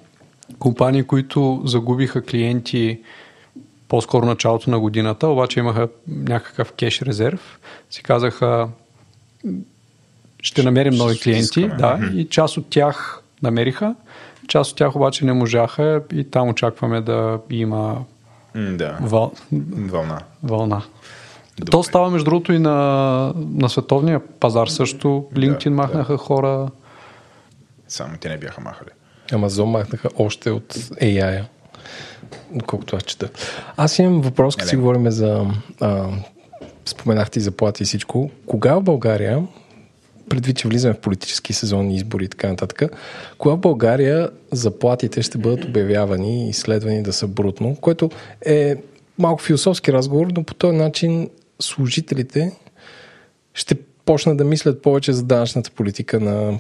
Компании, 0.59 1.03
които 1.03 1.63
загубиха 1.65 2.23
клиенти 2.23 3.01
по-скоро 3.89 4.27
началото 4.27 4.71
на 4.71 4.81
годината, 4.81 5.29
обаче 5.29 5.61
имаха 5.61 5.89
някакъв 6.09 6.73
кеш 6.73 7.03
резерв, 7.03 7.61
си 7.91 8.03
казаха 8.03 8.69
ще 10.43 10.63
намерим 10.63 10.95
нови 10.95 11.21
клиенти, 11.21 11.69
да, 11.69 12.11
и 12.15 12.29
част 12.29 12.57
от 12.57 12.67
тях 12.71 13.23
намериха, 13.43 13.95
част 14.49 14.71
от 14.71 14.77
тях 14.77 14.97
обаче 14.97 15.25
не 15.25 15.33
можаха 15.33 16.03
и 16.13 16.25
там 16.31 16.49
очакваме 16.49 17.01
да 17.01 17.39
има 17.51 18.05
да. 18.55 18.99
Въл... 19.01 19.33
вълна. 19.73 20.21
вълна. 20.43 20.83
Добре. 21.59 21.71
То 21.71 21.83
става 21.83 22.11
между 22.11 22.25
другото 22.25 22.53
и 22.53 22.59
на, 22.59 23.33
на 23.37 23.69
световния 23.69 24.21
пазар 24.41 24.67
също. 24.67 25.27
LinkedIn 25.35 25.65
да, 25.65 25.71
махнаха 25.71 26.13
да. 26.13 26.19
хора. 26.19 26.69
Само 27.89 28.17
те 28.21 28.29
не 28.29 28.39
бяха 28.39 28.61
махали. 28.61 28.91
Амазон 29.33 29.69
махнаха 29.69 30.09
още 30.19 30.51
от 30.51 30.75
AI, 30.75 31.45
колкото 32.67 32.97
аз 32.97 33.03
чета. 33.03 33.29
Аз 33.77 33.99
имам 33.99 34.21
въпрос, 34.21 34.57
като 34.57 34.69
си 34.69 34.77
говорим 34.77 35.11
за... 35.11 35.47
А, 35.81 36.09
споменахте 36.85 37.39
и 37.39 37.43
заплати 37.43 37.83
и 37.83 37.87
всичко. 37.87 38.31
Кога 38.47 38.75
в 38.75 38.83
България, 38.83 39.47
предвид, 40.29 40.57
че 40.57 40.69
влизаме 40.69 40.95
в 40.95 41.01
политически 41.01 41.53
сезон, 41.53 41.91
избори 41.91 42.25
и 42.25 42.29
така 42.29 42.49
нататък, 42.49 42.83
кога 43.39 43.55
в 43.55 43.59
България 43.59 44.31
заплатите 44.53 45.23
ще 45.23 45.39
бъдат 45.39 45.65
обявявани 45.65 46.47
и 46.47 46.51
изследвани 46.51 47.03
да 47.03 47.13
са 47.13 47.27
брутно, 47.27 47.77
което 47.81 48.11
е 48.47 48.77
малко 49.19 49.43
философски 49.43 49.93
разговор, 49.93 50.27
но 50.37 50.45
по 50.45 50.55
този 50.55 50.77
начин 50.77 51.31
служителите 51.61 52.53
ще 53.55 53.75
почнат 54.05 54.37
да 54.37 54.45
мислят 54.45 54.83
повече 54.83 55.13
за 55.13 55.23
данъчната 55.23 55.71
политика 55.71 56.21
на 56.21 56.59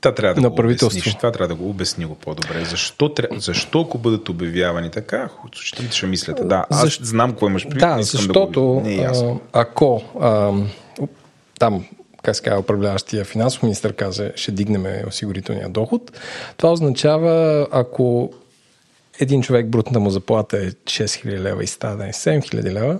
Та 0.00 0.14
трябва 0.14 0.34
да 0.34 0.40
на 0.40 0.54
правителство. 0.54 1.16
Това 1.16 1.32
трябва 1.32 1.48
да 1.48 1.54
го 1.54 1.70
обясни 1.70 2.04
го 2.04 2.14
по-добре. 2.14 2.64
Защо, 2.64 3.14
защо 3.36 3.80
ако 3.80 3.98
бъдат 3.98 4.28
обявявани 4.28 4.90
така, 4.90 5.28
служителите 5.54 5.96
ще 5.96 6.06
мислят. 6.06 6.48
Да, 6.48 6.66
аз 6.70 6.80
Защо... 6.80 7.04
знам 7.04 7.30
какво 7.30 7.48
имаш 7.48 7.62
предвид. 7.62 7.80
Да, 7.80 8.02
защото 8.02 8.50
да 8.52 8.60
го... 8.60 8.80
Не 8.80 8.94
е 8.94 9.04
а, 9.04 9.34
ако 9.52 10.02
а, 10.20 10.52
там 11.58 11.84
как 12.22 12.36
се 12.36 12.42
казва, 12.42 12.60
управляващия 12.60 13.24
финансов 13.24 13.62
министр 13.62 13.92
каза, 13.92 14.32
ще 14.34 14.52
дигнем 14.52 14.86
осигурителния 15.08 15.68
доход. 15.68 16.12
Това 16.56 16.72
означава, 16.72 17.66
ако 17.70 18.32
един 19.20 19.42
човек 19.42 19.66
брутната 19.66 20.00
му 20.00 20.10
заплата 20.10 20.58
е 20.58 20.70
6000 20.70 21.38
лева 21.38 21.64
и 21.64 21.66
става 21.66 21.96
да 21.96 22.08
е 22.08 22.12
7000 22.12 22.72
лева, 22.72 22.98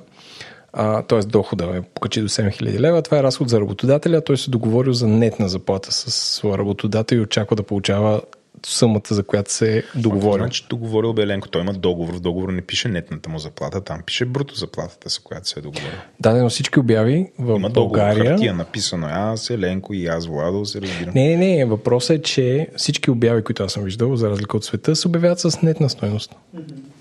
т.е. 1.08 1.18
дохода 1.18 1.76
е 1.76 1.82
покачи 1.82 2.20
до 2.20 2.28
7000 2.28 2.80
лева, 2.80 3.02
това 3.02 3.18
е 3.18 3.22
разход 3.22 3.48
за 3.48 3.60
работодателя, 3.60 4.24
той 4.24 4.36
се 4.36 4.50
договорил 4.50 4.92
за 4.92 5.06
нетна 5.06 5.48
заплата 5.48 5.92
с 5.92 6.10
своя 6.10 6.58
работодател 6.58 7.16
и 7.16 7.20
очаква 7.20 7.56
да 7.56 7.62
получава 7.62 8.20
сумата, 8.66 9.02
за 9.10 9.22
която 9.22 9.52
се 9.52 9.78
е 9.78 9.82
договорил. 9.94 10.44
Значи 10.44 10.66
договорил 10.70 11.12
Беленко, 11.12 11.48
той 11.48 11.62
има 11.62 11.72
договор, 11.72 12.14
в 12.14 12.20
договор 12.20 12.48
не 12.48 12.62
пише 12.62 12.88
нетната 12.88 13.28
му 13.28 13.38
заплата, 13.38 13.80
там 13.80 14.02
пише 14.06 14.24
бруто 14.24 14.54
заплатата, 14.54 15.10
с 15.10 15.18
която 15.18 15.48
се 15.48 15.58
е 15.58 15.62
договорил. 15.62 15.98
Да, 16.20 16.42
но 16.42 16.48
всички 16.48 16.80
обяви 16.80 17.26
в 17.38 17.56
има 17.56 17.70
България... 17.70 18.14
Договор, 18.14 18.30
хартия 18.30 18.54
написано, 18.54 19.06
аз, 19.10 19.50
Еленко 19.50 19.94
и 19.94 20.06
аз, 20.06 20.26
Владо, 20.26 20.64
се 20.64 20.80
разбирам. 20.80 21.12
Не, 21.14 21.36
не, 21.36 21.56
не, 21.56 21.64
въпросът 21.64 22.18
е, 22.18 22.22
че 22.22 22.68
всички 22.76 23.10
обяви, 23.10 23.42
които 23.42 23.62
аз 23.62 23.72
съм 23.72 23.84
виждал, 23.84 24.16
за 24.16 24.30
разлика 24.30 24.56
от 24.56 24.64
света, 24.64 24.96
се 24.96 25.08
обявяват 25.08 25.40
с 25.40 25.62
нетна 25.62 25.90
стоеност. 25.90 26.34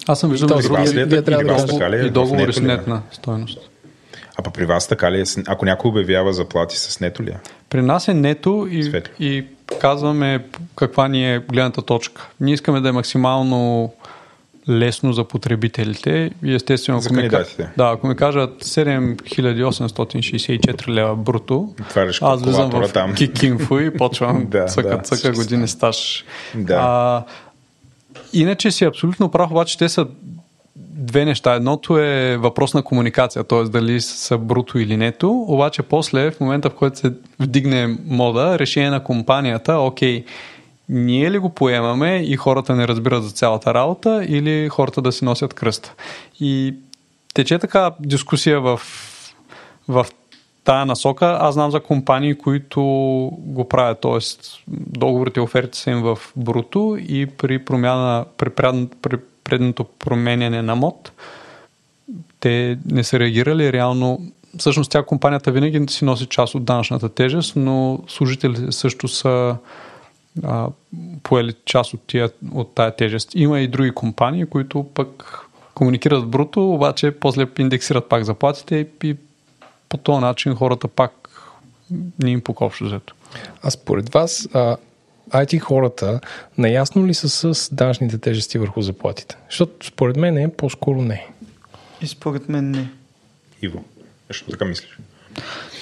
Аз 0.07 0.19
съм 0.19 0.31
виждал 0.31 0.59
и, 0.59 0.91
вие, 0.91 1.05
вие 1.05 1.21
трябва 1.21 1.65
да 1.89 2.05
и 2.07 2.09
договори 2.09 2.53
с 2.53 2.61
нетна 2.61 3.01
стоеност. 3.11 3.69
А 4.37 4.43
па 4.43 4.51
при 4.51 4.65
вас 4.65 4.87
така 4.87 5.11
ли 5.11 5.21
е? 5.21 5.23
Ако 5.47 5.65
някой 5.65 5.89
обявява 5.89 6.33
заплати 6.33 6.77
с 6.77 6.99
нето 6.99 7.23
ли 7.23 7.29
е? 7.29 7.39
При 7.69 7.81
нас 7.81 8.07
е 8.07 8.13
нето 8.13 8.67
и, 8.71 9.01
и 9.19 9.45
казваме 9.79 10.45
каква 10.75 11.07
ни 11.07 11.33
е 11.33 11.39
гледната 11.39 11.81
точка. 11.81 12.27
Ние 12.39 12.53
искаме 12.53 12.81
да 12.81 12.89
е 12.89 12.91
максимално 12.91 13.93
лесно 14.69 15.13
за 15.13 15.23
потребителите 15.23 16.31
и 16.43 16.53
естествено 16.53 16.99
за 16.99 17.09
ако, 17.09 17.15
ми, 17.15 17.29
да, 17.77 17.87
ако 17.93 18.07
ми 18.07 18.15
кажат 18.15 18.63
7864 18.63 20.87
лева 20.87 21.15
бруто, 21.15 21.73
аз 22.21 22.43
влизам 22.43 22.69
в 22.69 22.89
там. 22.93 23.15
Кикинфо 23.15 23.79
и 23.79 23.97
почвам 23.97 24.45
да, 24.49 24.65
цъка, 24.65 24.89
да, 24.89 24.97
цъка 24.97 25.31
години 25.31 25.67
стаж. 25.67 26.25
Да. 26.55 26.73
А, 26.73 27.23
иначе 28.33 28.71
си 28.71 28.85
абсолютно 28.85 29.31
прав, 29.31 29.51
обаче 29.51 29.77
те 29.77 29.89
са 29.89 30.07
две 30.77 31.25
неща. 31.25 31.53
Едното 31.53 31.97
е 31.97 32.37
въпрос 32.37 32.73
на 32.73 32.83
комуникация, 32.83 33.43
т.е. 33.43 33.63
дали 33.63 34.01
са 34.01 34.37
бруто 34.37 34.79
или 34.79 34.97
нето, 34.97 35.31
обаче 35.31 35.81
после, 35.81 36.31
в 36.31 36.39
момента 36.39 36.69
в 36.69 36.73
който 36.73 36.97
се 36.97 37.13
вдигне 37.39 37.97
мода, 38.05 38.59
решение 38.59 38.89
на 38.89 39.03
компанията, 39.03 39.77
окей, 39.77 40.25
ние 40.89 41.31
ли 41.31 41.37
го 41.37 41.49
поемаме 41.49 42.17
и 42.17 42.35
хората 42.35 42.75
не 42.75 42.87
разбират 42.87 43.23
за 43.23 43.31
цялата 43.31 43.73
работа 43.73 44.25
или 44.27 44.69
хората 44.69 45.01
да 45.01 45.11
си 45.11 45.25
носят 45.25 45.53
кръста. 45.53 45.93
И 46.39 46.75
тече 47.33 47.59
така 47.59 47.91
дискусия 47.99 48.61
в, 48.61 48.81
в 49.87 50.05
тая 50.63 50.85
насока. 50.85 51.37
Аз 51.41 51.53
знам 51.53 51.71
за 51.71 51.79
компании, 51.79 52.35
които 52.35 52.81
го 53.37 53.69
правят, 53.69 54.01
т.е. 54.01 54.19
договорите 54.67 55.39
и 55.39 55.43
оферти 55.43 55.79
са 55.79 55.91
им 55.91 56.01
в 56.01 56.17
бруто 56.35 56.97
и 56.99 57.25
при 57.25 57.65
промяна, 57.65 58.25
при, 58.37 58.49
при 59.01 59.17
предното 59.47 59.83
променяне 59.83 60.61
на 60.61 60.75
мод, 60.75 61.11
те 62.39 62.77
не 62.85 63.03
са 63.03 63.19
реагирали. 63.19 63.73
Реално, 63.73 64.31
всъщност 64.57 64.91
тя 64.91 65.03
компанията 65.03 65.51
винаги 65.51 65.85
си 65.89 66.05
носи 66.05 66.25
част 66.25 66.55
от 66.55 66.65
данъчната 66.65 67.09
тежест, 67.09 67.53
но 67.55 67.99
служителите 68.07 68.71
също 68.71 69.07
са 69.07 69.55
а, 70.43 70.67
поели 71.23 71.53
част 71.65 71.93
от, 71.93 72.01
тия, 72.07 72.29
от 72.53 72.75
тая 72.75 72.95
тежест. 72.95 73.31
Има 73.35 73.59
и 73.59 73.67
други 73.67 73.91
компании, 73.91 74.45
които 74.45 74.85
пък 74.93 75.39
комуникират 75.73 76.27
бруто, 76.27 76.73
обаче 76.73 77.11
после 77.11 77.47
индексират 77.59 78.09
пак 78.09 78.23
заплатите 78.23 78.87
и, 79.03 79.15
по 79.89 79.97
този 79.97 80.21
начин 80.21 80.55
хората 80.55 80.87
пак 80.87 81.29
не 82.23 82.31
им 82.31 82.41
покопщо 82.41 82.85
взето. 82.85 83.13
А 83.63 83.69
според 83.69 84.09
вас, 84.09 84.49
а, 84.53 84.77
IT 85.29 85.59
хората 85.59 86.19
наясно 86.57 87.07
ли 87.07 87.13
са 87.13 87.53
с 87.53 87.75
данъчните 87.75 88.17
тежести 88.17 88.57
върху 88.57 88.81
заплатите? 88.81 89.37
Защото 89.49 89.85
според 89.85 90.17
мен 90.17 90.37
е, 90.37 90.51
по-скоро 90.51 91.01
не. 91.01 91.27
И 92.01 92.07
според 92.07 92.49
мен 92.49 92.71
не. 92.71 92.89
Иво, 93.61 93.83
защо 94.27 94.51
така 94.51 94.65
мислиш? 94.65 94.97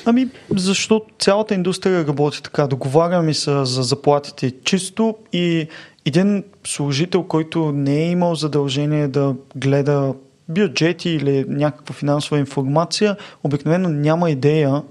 Ами, 0.05 0.27
защото 0.49 1.05
цялата 1.19 1.53
индустрия 1.53 2.07
работи 2.07 2.43
така. 2.43 2.67
Договаряме 2.67 3.34
се 3.34 3.65
за 3.65 3.84
заплатите 3.84 4.51
чисто 4.63 5.15
и 5.34 5.67
един 6.05 6.43
служител, 6.63 7.23
който 7.23 7.72
не 7.72 7.97
е 8.03 8.09
имал 8.11 8.35
задължение 8.35 9.07
да 9.07 9.35
гледа 9.55 10.13
бюджети 10.49 11.09
или 11.09 11.45
някаква 11.47 11.95
финансова 11.95 12.39
информация, 12.39 13.17
обикновено 13.43 13.89
няма 13.89 14.30
идея 14.30 14.84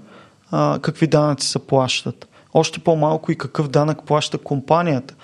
а, 0.51 0.79
какви 0.83 1.07
данъци 1.07 1.49
се 1.49 1.59
плащат. 1.59 2.29
Още 2.55 2.79
по-малко 2.79 3.33
и 3.33 3.39
какъв 3.39 3.69
данък 3.69 4.05
плаща 4.07 4.39
компанията. 4.39 5.15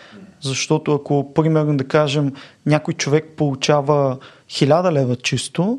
Защото 0.40 0.94
ако, 0.94 1.34
примерно, 1.34 1.76
да 1.76 1.84
кажем, 1.84 2.32
някой 2.66 2.94
човек 2.94 3.24
получава 3.36 4.18
1000 4.48 4.92
лева 4.92 5.16
чисто, 5.16 5.78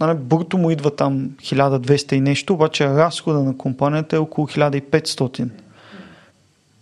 нали, 0.00 0.18
бруто 0.18 0.58
му 0.58 0.70
идва 0.70 0.96
там 0.96 1.30
1200 1.42 2.12
и 2.12 2.20
нещо, 2.20 2.54
обаче 2.54 2.88
разхода 2.88 3.40
на 3.40 3.56
компанията 3.56 4.16
е 4.16 4.18
около 4.18 4.46
1500. 4.46 5.48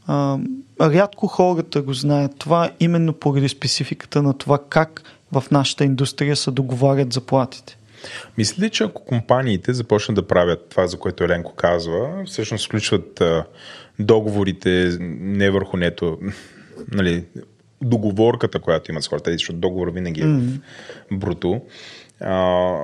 А, 0.07 0.39
рядко 0.81 1.27
хората 1.27 1.83
го 1.83 1.95
знаят 1.95 2.33
това, 2.39 2.71
именно 2.81 3.13
поради 3.13 3.49
спецификата 3.49 4.23
на 4.23 4.39
това 4.39 4.59
как 4.69 5.03
в 5.33 5.45
нашата 5.51 5.85
индустрия 5.85 6.37
се 6.37 6.51
договарят 6.51 7.13
заплатите. 7.13 7.77
Мислите, 8.39 8.71
че 8.71 8.85
ако 8.85 9.05
компаниите 9.05 9.73
започнат 9.73 10.15
да 10.15 10.27
правят 10.27 10.69
това, 10.71 10.87
за 10.87 10.99
което 10.99 11.25
Еленко 11.25 11.55
казва, 11.55 12.23
всъщност 12.27 12.67
включват 12.67 13.23
договорите 13.99 14.97
не 15.01 15.51
върху 15.51 15.77
нето, 15.77 16.19
нали, 16.93 17.25
договорката, 17.83 18.59
която 18.59 18.91
имат 18.91 19.05
с 19.05 19.09
хората, 19.09 19.33
защото 19.33 19.59
договор 19.59 19.89
винаги 19.89 20.21
е 20.21 20.25
mm-hmm. 20.25 20.61
в 21.11 21.19
бруто, 21.19 21.61
а, 22.21 22.77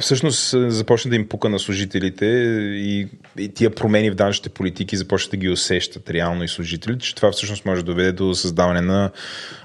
всъщност 0.00 0.54
започна 0.72 1.08
да 1.08 1.16
им 1.16 1.28
пука 1.28 1.48
на 1.48 1.58
служителите 1.58 2.26
и, 2.76 3.08
тия 3.48 3.70
промени 3.70 4.10
в 4.10 4.14
данъчните 4.14 4.48
политики 4.48 4.96
започват 4.96 5.30
да 5.30 5.36
ги 5.36 5.48
усещат 5.48 6.10
реално 6.10 6.44
и 6.44 6.48
служителите, 6.48 7.04
че 7.04 7.14
това 7.14 7.32
всъщност 7.32 7.64
може 7.64 7.84
да 7.84 7.92
доведе 7.92 8.12
до 8.12 8.34
създаване 8.34 8.80
на 8.80 9.10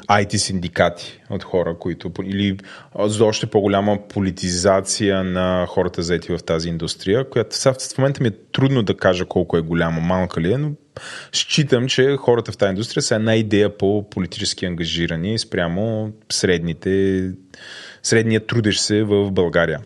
IT 0.07 0.37
синдикати 0.37 1.21
от 1.29 1.43
хора, 1.43 1.75
които 1.79 2.11
или 2.23 2.57
за 2.99 3.25
още 3.25 3.45
по-голяма 3.45 4.07
политизация 4.07 5.23
на 5.23 5.65
хората 5.69 6.03
заети 6.03 6.31
в 6.31 6.43
тази 6.43 6.69
индустрия, 6.69 7.29
която 7.29 7.55
в 7.55 7.97
момента 7.97 8.23
ми 8.23 8.27
е 8.27 8.37
трудно 8.51 8.83
да 8.83 8.97
кажа 8.97 9.25
колко 9.25 9.57
е 9.57 9.61
голяма, 9.61 10.01
малка 10.01 10.41
ли 10.41 10.53
е, 10.53 10.57
но 10.57 10.71
считам, 11.31 11.87
че 11.87 12.15
хората 12.17 12.51
в 12.51 12.57
тази 12.57 12.69
индустрия 12.69 13.03
са 13.03 13.15
една 13.15 13.35
идея 13.35 13.77
по-политически 13.77 14.65
ангажирани 14.65 15.39
спрямо 15.39 16.11
средните 16.31 17.31
средният 18.03 18.47
трудещ 18.47 18.81
се 18.81 19.03
в 19.03 19.31
България. 19.31 19.79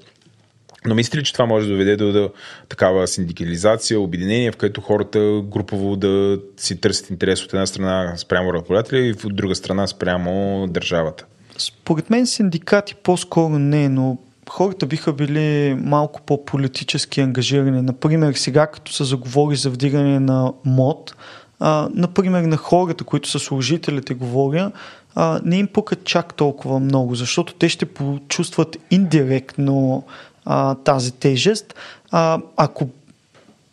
Но 0.85 0.95
мислите 0.95 1.17
ли, 1.17 1.23
че 1.23 1.33
това 1.33 1.45
може 1.45 1.67
да 1.67 1.71
доведе 1.71 1.95
до, 1.95 2.11
до 2.11 2.29
такава 2.69 3.07
синдикализация, 3.07 3.99
обединение, 3.99 4.51
в 4.51 4.57
което 4.57 4.81
хората 4.81 5.41
групово 5.43 5.95
да 5.95 6.39
си 6.57 6.81
търсят 6.81 7.09
интерес 7.09 7.43
от 7.43 7.53
една 7.53 7.65
страна 7.65 8.13
спрямо 8.17 8.53
работодателя 8.53 8.99
и 8.99 9.11
от 9.11 9.35
друга 9.35 9.55
страна 9.55 9.87
спрямо 9.87 10.65
държавата? 10.67 11.25
Според 11.57 12.09
мен 12.09 12.27
синдикати 12.27 12.95
по-скоро 12.95 13.59
не, 13.59 13.89
но 13.89 14.17
хората 14.49 14.85
биха 14.85 15.13
били 15.13 15.77
малко 15.79 16.21
по-политически 16.21 17.21
ангажирани. 17.21 17.81
Например, 17.81 18.33
сега 18.33 18.67
като 18.67 18.93
се 18.93 19.03
заговори 19.03 19.55
за 19.55 19.69
вдигане 19.69 20.19
на 20.19 20.53
МОД, 20.65 21.15
а, 21.59 21.89
например, 21.93 22.41
на 22.41 22.57
хората, 22.57 23.03
които 23.03 23.29
са 23.29 23.39
служителите, 23.39 24.13
говоря, 24.13 24.71
а, 25.15 25.39
не 25.43 25.57
им 25.57 25.67
пукат 25.67 26.03
чак 26.03 26.33
толкова 26.33 26.79
много, 26.79 27.15
защото 27.15 27.53
те 27.53 27.69
ще 27.69 27.85
почувстват 27.85 28.77
индиректно 28.91 30.03
а, 30.49 30.75
тази 30.75 31.11
тежест. 31.11 31.75
А, 32.11 32.39
ако, 32.57 32.89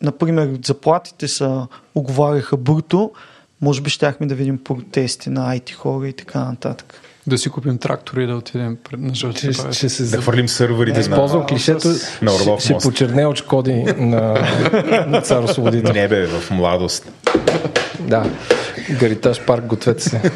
например, 0.01 0.59
заплатите 0.65 1.27
са 1.27 1.67
оговаряха 1.95 2.57
бруто, 2.57 3.11
може 3.61 3.81
би 3.81 3.89
щяхме 3.89 4.27
да 4.27 4.35
видим 4.35 4.63
протести 4.63 5.29
на 5.29 5.57
IT 5.57 5.73
хора 5.73 6.07
и 6.07 6.13
така 6.13 6.39
нататък. 6.39 7.01
Да 7.27 7.37
си 7.37 7.49
купим 7.49 7.77
трактори 7.77 8.23
и 8.23 8.27
да 8.27 8.35
отидем 8.35 8.77
на 8.97 9.15
жълтите 9.15 9.53
ще, 9.53 9.73
ще 9.73 9.89
се... 9.89 10.03
Да 10.03 10.21
хвърлим 10.21 10.49
сървърите. 10.49 10.99
Използвам 10.99 11.39
на... 11.41 11.45
клишето, 11.45 11.87
на 12.21 12.31
ще, 12.59 12.63
ще 12.63 12.77
почерне 12.77 13.25
от 13.25 13.37
шкоди 13.37 13.73
на, 13.97 14.33
на 15.07 15.21
цар 15.21 15.43
Освободител. 15.43 15.93
Не 15.93 16.07
бе, 16.07 16.27
в 16.27 16.51
младост. 16.51 17.11
Да. 17.99 18.31
Гаритаж 18.99 19.45
парк, 19.45 19.65
гответе 19.65 20.03
се. 20.03 20.21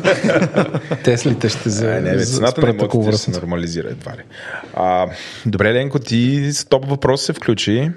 Теслите 1.03 1.49
ще 1.49 1.69
за, 1.69 1.87
не, 1.87 2.01
не, 2.01 2.25
цената 2.25 2.61
на 2.61 2.69
имотите 2.69 3.17
се 3.17 3.31
нормализира 3.31 3.87
едва 3.87 4.11
ли. 4.11 4.23
А, 4.73 5.07
добре, 5.45 5.73
Ленко, 5.73 5.99
ти 5.99 6.49
с 6.53 6.65
топ 6.65 6.85
въпрос 6.85 7.21
се 7.21 7.33
включи. 7.33 7.91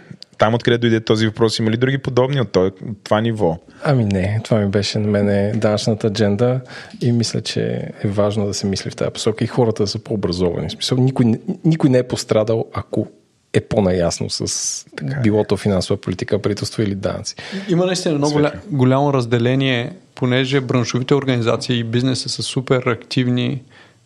Там 0.45 0.55
откъде 0.55 0.79
дойде 0.79 1.01
този 1.01 1.27
въпрос, 1.27 1.59
има 1.59 1.71
ли 1.71 1.77
други 1.77 1.99
подобни 1.99 2.41
от 2.41 2.57
това 3.05 3.21
ниво? 3.21 3.59
Ами 3.85 4.05
не, 4.05 4.41
това 4.45 4.61
ми 4.61 4.69
беше 4.69 4.99
на 4.99 5.09
мене 5.09 5.53
данъчната 5.57 6.07
адженда 6.07 6.61
и 7.01 7.12
мисля, 7.12 7.41
че 7.41 7.62
е 8.03 8.09
важно 8.09 8.47
да 8.47 8.55
се 8.55 8.66
мисли 8.66 8.91
в 8.91 8.97
тази 8.97 9.11
посока 9.11 9.45
и 9.45 9.47
хората 9.47 9.87
са 9.87 9.99
по-образовани. 9.99 10.71
Смисъл, 10.71 10.99
никой, 10.99 11.41
никой 11.65 11.91
не 11.91 11.99
е 11.99 12.03
пострадал, 12.03 12.66
ако 12.73 13.09
е 13.53 13.61
по-наясно 13.61 14.31
с 14.31 14.85
така, 14.97 15.16
е. 15.19 15.23
билото 15.23 15.57
финансова 15.57 16.01
политика, 16.01 16.43
правителство 16.43 16.83
или 16.83 16.95
данъци. 16.95 17.35
Има 17.69 17.87
наистина 17.87 18.15
много 18.15 18.35
голя, 18.35 18.53
голямо 18.71 19.12
разделение, 19.12 19.93
понеже 20.15 20.61
браншовите 20.61 21.15
организации 21.15 21.79
и 21.79 21.85
бизнеса 21.85 22.29
са 22.29 22.43
супер 22.43 22.83
активни 22.87 23.62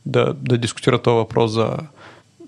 да, 0.07 0.35
да 0.35 0.59
дискутират 0.59 1.03
този 1.03 1.15
въпрос 1.15 1.53
за 1.53 1.77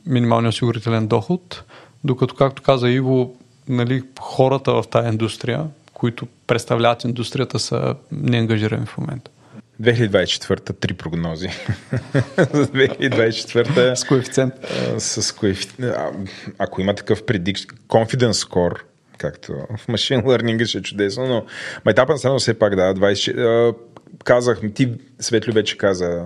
минималния 0.07 0.49
осигурителен 0.49 1.07
доход, 1.07 1.63
докато, 2.05 2.35
както 2.35 2.63
каза 2.63 2.91
Иво, 2.91 3.35
нали, 3.69 4.03
хората 4.21 4.73
в 4.73 4.85
тази 4.91 5.09
индустрия, 5.09 5.65
които 5.95 6.27
представляват 6.47 7.05
индустрията, 7.05 7.59
са 7.59 7.95
неангажирани 8.13 8.87
в 8.87 8.99
момента. 8.99 9.31
2024 9.83 10.81
три 10.81 10.95
прогнози. 10.95 11.49
За 12.37 12.67
2024 12.67 13.95
с 13.95 14.05
коефициент. 14.05 14.55
С 14.99 15.37
коефициент. 15.37 15.95
Ако 16.59 16.81
има 16.81 16.95
такъв 16.95 17.27
предик, 17.27 17.59
confidence 17.89 18.33
score, 18.49 18.81
както 19.19 19.53
в 19.53 19.89
машин 19.89 20.23
learning 20.23 20.65
ще 20.65 20.79
е 20.79 20.83
чудесно, 20.83 21.27
но 21.27 21.45
майтапа 21.85 22.15
на 22.25 22.39
все 22.39 22.59
пак 22.59 22.77
да, 22.77 22.95
20, 22.95 23.75
казах, 24.25 24.61
ти 24.75 24.93
Светлю 25.19 25.53
вече 25.53 25.77
каза 25.77 26.25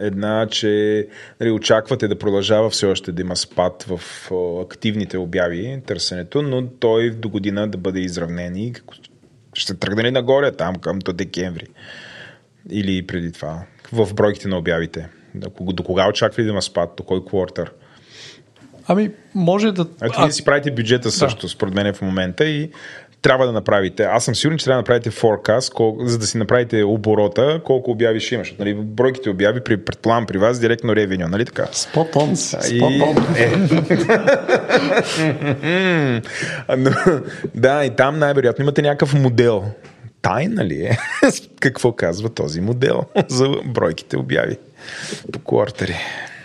една, 0.00 0.46
че 0.50 1.06
нали, 1.40 1.50
очаквате 1.50 2.08
да 2.08 2.18
продължава 2.18 2.70
все 2.70 2.86
още 2.86 3.12
да 3.12 3.22
има 3.22 3.36
спад 3.36 3.82
в 3.88 4.30
активните 4.62 5.18
обяви, 5.18 5.82
търсенето, 5.86 6.42
но 6.42 6.66
той 6.66 7.10
до 7.10 7.28
година 7.28 7.68
да 7.68 7.78
бъде 7.78 8.00
изравнен 8.00 8.56
и 8.56 8.74
ще 9.54 9.74
тръгне 9.74 10.02
ли 10.02 10.10
нагоре 10.10 10.52
там 10.52 10.74
към 10.74 10.98
до 10.98 11.12
декември 11.12 11.66
или 12.70 13.06
преди 13.06 13.32
това 13.32 13.62
в 13.92 14.14
бройките 14.14 14.48
на 14.48 14.58
обявите. 14.58 15.08
До 15.60 15.82
кога 15.82 16.08
очаква 16.08 16.42
да 16.42 16.48
има 16.48 16.62
спад? 16.62 16.90
До 16.96 17.02
кой 17.02 17.24
квартер? 17.24 17.72
Ами, 18.86 19.10
може 19.34 19.72
да... 19.72 19.86
Ето 20.02 20.20
вие 20.20 20.32
си 20.32 20.44
правите 20.44 20.70
бюджета 20.70 21.10
също, 21.10 21.46
да. 21.46 21.48
според 21.48 21.74
мен 21.74 21.94
в 21.94 22.02
момента 22.02 22.44
и 22.44 22.70
трябва 23.22 23.46
да 23.46 23.52
направите. 23.52 24.02
Аз 24.02 24.24
съм 24.24 24.34
сигурен, 24.34 24.58
че 24.58 24.64
трябва 24.64 24.76
да 24.76 24.80
направите 24.80 25.10
форкаст, 25.10 25.72
колко, 25.72 26.06
за 26.06 26.18
да 26.18 26.26
си 26.26 26.38
направите 26.38 26.82
оборота, 26.82 27.60
колко 27.64 27.90
обяви 27.90 28.20
ще 28.20 28.34
имаш. 28.34 28.54
Нали, 28.58 28.74
бройките 28.74 29.30
обяви, 29.30 29.60
при, 29.60 29.76
предполагам 29.76 30.26
при 30.26 30.38
вас, 30.38 30.60
директно 30.60 30.96
ревеню, 30.96 31.28
нали 31.28 31.44
така? 31.44 31.62
Spot 31.62 32.12
on. 32.12 32.32
Spot 32.32 33.02
on. 33.02 33.38
Е. 36.68 36.78
да, 37.54 37.84
и 37.84 37.90
там 37.90 38.18
най-вероятно 38.18 38.62
имате 38.62 38.82
някакъв 38.82 39.14
модел. 39.14 39.64
Тайна 40.22 40.64
ли 40.64 40.82
е? 40.82 40.98
Какво 41.60 41.92
казва 41.92 42.28
този 42.28 42.60
модел 42.60 43.02
за 43.28 43.48
бройките 43.64 44.16
обяви 44.16 44.56
по 45.32 45.38
квартери? 45.38 45.96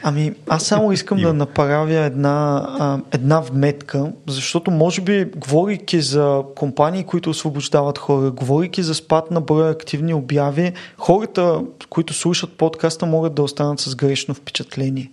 Ами, 0.09 0.33
аз 0.47 0.63
само 0.63 0.91
искам 0.93 1.21
да 1.21 1.33
направя 1.33 1.93
една, 1.93 2.65
а, 2.79 2.99
една 3.11 3.39
вметка, 3.39 4.11
защото 4.27 4.71
може 4.71 5.01
би, 5.01 5.25
говорейки 5.25 6.01
за 6.01 6.43
компании, 6.55 7.03
които 7.03 7.29
освобождават 7.29 7.97
хора, 7.97 8.31
говорейки 8.31 8.83
за 8.83 8.95
спад 8.95 9.31
на 9.31 9.41
броя 9.41 9.71
активни 9.71 10.13
обяви, 10.13 10.73
хората, 10.97 11.61
които 11.89 12.13
слушат 12.13 12.57
подкаста, 12.57 13.05
могат 13.05 13.35
да 13.35 13.43
останат 13.43 13.79
с 13.79 13.95
грешно 13.95 14.33
впечатление. 14.33 15.11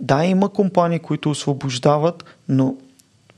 Да, 0.00 0.24
има 0.24 0.48
компании, 0.48 0.98
които 0.98 1.30
освобождават, 1.30 2.24
но 2.48 2.74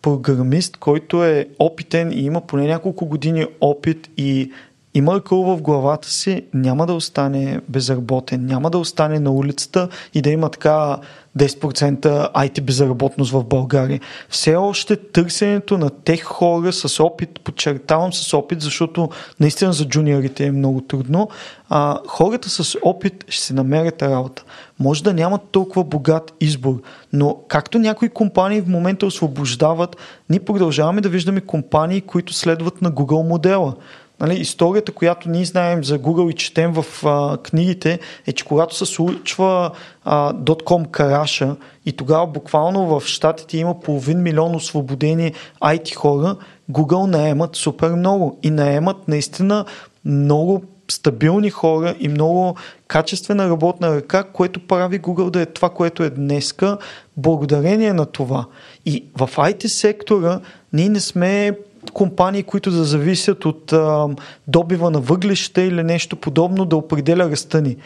програмист, 0.02 0.76
който 0.76 1.24
е 1.24 1.46
опитен 1.58 2.12
и 2.12 2.20
има 2.20 2.40
поне 2.40 2.66
няколко 2.66 3.06
години 3.06 3.46
опит 3.60 4.10
и 4.16 4.52
има 4.98 5.14
акъл 5.14 5.42
в 5.42 5.62
главата 5.62 6.10
си, 6.10 6.42
няма 6.54 6.86
да 6.86 6.92
остане 6.92 7.60
безработен, 7.68 8.46
няма 8.46 8.70
да 8.70 8.78
остане 8.78 9.20
на 9.20 9.30
улицата 9.30 9.88
и 10.14 10.22
да 10.22 10.30
има 10.30 10.48
така 10.48 10.98
10% 11.38 12.32
IT 12.32 12.60
безработност 12.60 13.32
в 13.32 13.44
България. 13.44 14.00
Все 14.28 14.56
още 14.56 14.96
търсенето 14.96 15.78
на 15.78 15.90
тех 15.90 16.22
хора 16.22 16.72
с 16.72 17.04
опит, 17.04 17.40
подчертавам 17.44 18.12
с 18.12 18.34
опит, 18.34 18.60
защото 18.60 19.08
наистина 19.40 19.72
за 19.72 19.84
джуниорите 19.84 20.44
е 20.44 20.52
много 20.52 20.80
трудно, 20.80 21.28
а, 21.68 21.98
хората 22.06 22.50
с 22.50 22.78
опит 22.82 23.24
ще 23.28 23.44
се 23.44 23.54
намерят 23.54 24.02
работа. 24.02 24.44
Може 24.78 25.02
да 25.02 25.14
нямат 25.14 25.40
толкова 25.50 25.84
богат 25.84 26.32
избор, 26.40 26.82
но 27.12 27.36
както 27.48 27.78
някои 27.78 28.08
компании 28.08 28.60
в 28.60 28.68
момента 28.68 29.06
освобождават, 29.06 29.96
ние 30.30 30.40
продължаваме 30.40 31.00
да 31.00 31.08
виждаме 31.08 31.40
компании, 31.40 32.00
които 32.00 32.32
следват 32.32 32.82
на 32.82 32.92
Google 32.92 33.28
модела. 33.28 33.74
Нали, 34.20 34.35
историята, 34.35 34.93
която 34.93 35.28
ние 35.28 35.45
знаем 35.45 35.85
за 35.85 35.99
Google 35.99 36.31
и 36.31 36.35
четем 36.35 36.73
в 36.73 37.07
а, 37.07 37.36
книгите, 37.36 37.99
е, 38.27 38.32
че 38.32 38.45
когато 38.45 38.77
се 38.77 38.86
случва 38.86 39.70
а, 40.05 40.32
.com 40.35 40.90
караша 40.90 41.57
и 41.86 41.93
тогава 41.93 42.27
буквално 42.27 42.86
в 42.86 43.07
щатите 43.07 43.59
има 43.59 43.81
половин 43.81 44.23
милион 44.23 44.55
освободени 44.55 45.32
IT 45.62 45.95
хора, 45.95 46.36
Google 46.70 47.07
наемат 47.07 47.57
супер 47.57 47.90
много 47.90 48.39
и 48.43 48.51
наемат 48.51 49.09
наистина 49.09 49.65
много 50.05 50.62
стабилни 50.90 51.51
хора 51.51 51.95
и 52.01 52.09
много 52.09 52.57
качествена 52.86 53.51
работна 53.51 53.97
ръка, 53.97 54.23
което 54.23 54.66
прави 54.66 55.01
Google 55.01 55.31
да 55.31 55.40
е 55.40 55.47
това, 55.47 55.70
което 55.70 56.03
е 56.03 56.11
днеска, 56.11 56.78
благодарение 57.16 57.93
на 57.93 58.07
това. 58.07 58.47
И 58.86 59.05
в 59.16 59.31
IT 59.36 59.66
сектора 59.66 60.40
ние 60.73 60.89
не 60.89 61.01
сме 61.01 61.59
компании, 61.92 62.42
които 62.42 62.70
да 62.70 62.84
зависят 62.84 63.44
от 63.44 63.72
а, 63.72 64.09
добива 64.46 64.90
на 64.90 65.00
въглеща 65.00 65.62
или 65.62 65.82
нещо 65.82 66.16
подобно 66.16 66.64
да 66.64 66.76
определя 66.76 67.30
ръста 67.30 67.62
ни. 67.62 67.76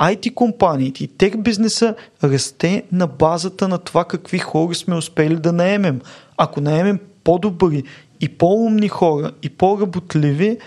IT 0.00 0.34
компаниите 0.34 1.04
и 1.04 1.08
тех 1.08 1.36
бизнеса 1.36 1.94
расте 2.24 2.82
на 2.92 3.06
базата 3.06 3.68
на 3.68 3.78
това 3.78 4.04
какви 4.04 4.38
хора 4.38 4.74
сме 4.74 4.96
успели 4.96 5.36
да 5.36 5.52
наемем. 5.52 6.00
Ако 6.36 6.60
наемем 6.60 6.98
по-добри 7.24 7.84
и 8.20 8.28
по-умни 8.28 8.88
хора 8.88 9.30
и 9.42 9.50
по-работливи, 9.50 10.58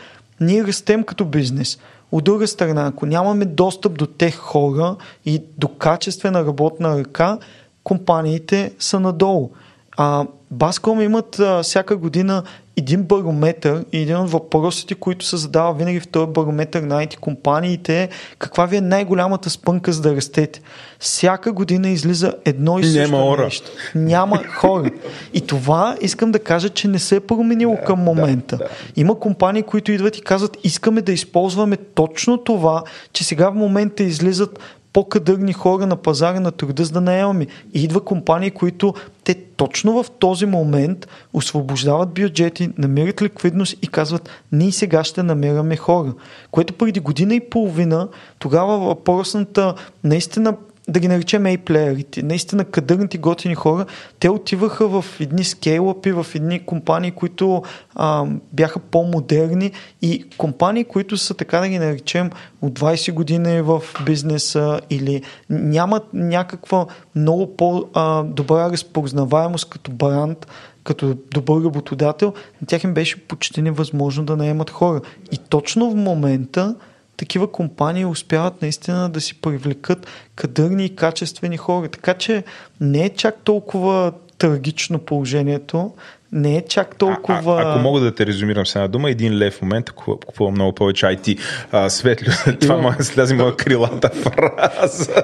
ние 0.41 0.63
растем 0.63 1.03
като 1.03 1.25
бизнес. 1.25 1.79
От 2.11 2.23
друга 2.23 2.47
страна, 2.47 2.87
ако 2.87 3.05
нямаме 3.05 3.45
достъп 3.45 3.97
до 3.97 4.05
тех 4.05 4.35
хора 4.35 4.95
и 5.25 5.41
до 5.57 5.67
качествена 5.67 6.45
работна 6.45 6.99
ръка, 6.99 7.37
компаниите 7.83 8.71
са 8.79 8.99
надолу. 8.99 9.51
А, 9.97 10.25
Баском 10.51 11.01
имат 11.01 11.39
а, 11.39 11.63
всяка 11.63 11.97
година 11.97 12.43
един 12.77 13.03
барометър 13.03 13.85
и 13.91 13.97
един 13.97 14.17
от 14.17 14.31
въпросите, 14.31 14.95
които 14.95 15.25
се 15.25 15.37
задава 15.37 15.73
винаги 15.73 15.99
в 15.99 16.07
този 16.07 16.31
барометър 16.31 16.81
на 16.81 17.05
IT 17.05 17.15
компаниите 17.15 18.03
е 18.03 18.09
каква 18.39 18.65
ви 18.65 18.75
е 18.75 18.81
най-голямата 18.81 19.49
спънка 19.49 19.91
за 19.91 20.01
да 20.01 20.15
растете. 20.15 20.61
Всяка 20.99 21.51
година 21.51 21.89
излиза 21.89 22.33
едно 22.45 22.79
и 22.79 22.83
също 22.83 23.11
Няма 23.11 23.37
нещо. 23.37 23.71
Няма 23.95 24.43
хора. 24.47 24.91
И 25.33 25.41
това 25.41 25.97
искам 26.01 26.31
да 26.31 26.39
кажа, 26.39 26.69
че 26.69 26.87
не 26.87 26.99
се 26.99 27.15
е 27.15 27.19
променило 27.19 27.75
да, 27.75 27.83
към 27.83 27.99
момента. 27.99 28.57
Да, 28.57 28.63
да. 28.63 28.69
Има 28.95 29.19
компании, 29.19 29.63
които 29.63 29.91
идват 29.91 30.17
и 30.17 30.21
казват, 30.21 30.57
искаме 30.63 31.01
да 31.01 31.11
използваме 31.11 31.77
точно 31.77 32.37
това, 32.37 32.83
че 33.13 33.23
сега 33.23 33.49
в 33.49 33.55
момента 33.55 34.03
излизат 34.03 34.59
по-кадърни 34.93 35.53
хора 35.53 35.85
на 35.85 35.95
пазара 35.95 36.39
на 36.39 36.51
труда, 36.51 36.85
за 36.85 36.91
да 36.91 37.01
наемаме. 37.01 37.47
И 37.73 37.83
идва 37.83 38.01
компании, 38.01 38.51
които 38.51 38.93
те 39.23 39.35
точно 39.35 40.03
в 40.03 40.11
този 40.11 40.45
момент 40.45 41.07
освобождават 41.33 42.09
бюджети, 42.09 42.69
намират 42.77 43.21
ликвидност 43.21 43.77
и 43.81 43.87
казват, 43.87 44.29
ние 44.51 44.71
сега 44.71 45.03
ще 45.03 45.23
намираме 45.23 45.75
хора. 45.77 46.13
Което 46.51 46.73
преди 46.73 46.99
година 46.99 47.35
и 47.35 47.49
половина, 47.49 48.07
тогава 48.39 48.77
въпросната 48.77 49.75
наистина 50.03 50.55
да 50.87 50.99
ги 50.99 51.07
наречем 51.07 51.43
A-плеерите, 51.43 52.23
наистина 52.23 52.65
кадърните 52.65 53.17
готини 53.17 53.55
хора, 53.55 53.85
те 54.19 54.29
отиваха 54.29 54.87
в 54.87 55.05
едни 55.19 55.43
скейлъпи, 55.43 56.11
в 56.11 56.25
едни 56.35 56.65
компании, 56.65 57.11
които 57.11 57.63
а, 57.95 58.25
бяха 58.53 58.79
по-модерни 58.79 59.71
и 60.01 60.25
компании, 60.37 60.83
които 60.83 61.17
са 61.17 61.33
така 61.33 61.59
да 61.59 61.67
ги 61.67 61.79
наречем 61.79 62.29
от 62.61 62.79
20 62.79 63.13
години 63.13 63.61
в 63.61 63.81
бизнеса 64.05 64.81
или 64.89 65.21
нямат 65.49 66.03
някаква 66.13 66.85
много 67.15 67.57
по-добра 67.57 68.71
разпознаваемост 68.71 69.69
като 69.69 69.91
бранд, 69.91 70.47
като 70.83 71.17
добър 71.31 71.65
работодател, 71.65 72.33
на 72.61 72.67
тях 72.67 72.83
им 72.83 72.93
беше 72.93 73.27
почти 73.27 73.61
невъзможно 73.61 74.25
да 74.25 74.37
наемат 74.37 74.69
хора. 74.69 75.01
И 75.31 75.37
точно 75.37 75.91
в 75.91 75.95
момента 75.95 76.75
такива 77.23 77.51
компании 77.51 78.05
успяват 78.05 78.61
наистина 78.61 79.09
да 79.09 79.21
си 79.21 79.41
привлекат 79.41 80.07
кадърни 80.35 80.85
и 80.85 80.95
качествени 80.95 81.57
хора. 81.57 81.87
Така 81.87 82.13
че 82.13 82.43
не 82.81 83.05
е 83.05 83.09
чак 83.09 83.35
толкова 83.43 84.11
трагично 84.37 84.99
положението, 84.99 85.91
не 86.31 86.57
е 86.57 86.61
чак 86.61 86.95
толкова... 86.95 87.61
А, 87.61 87.65
а, 87.65 87.71
ако 87.71 87.79
мога 87.79 87.99
да 87.99 88.15
те 88.15 88.25
резюмирам 88.25 88.65
с 88.65 88.75
една 88.75 88.87
дума, 88.87 89.09
един 89.09 89.37
лев 89.37 89.53
в 89.53 89.61
момента 89.61 89.91
купува 89.91 90.51
много 90.51 90.71
повече 90.71 91.05
IT. 91.05 91.39
А, 91.71 91.89
светлю, 91.89 92.31
това 92.61 92.95
да 92.97 93.03
слезе 93.03 93.35
моя 93.35 93.55
крилата 93.55 94.09
фраза. 94.09 95.23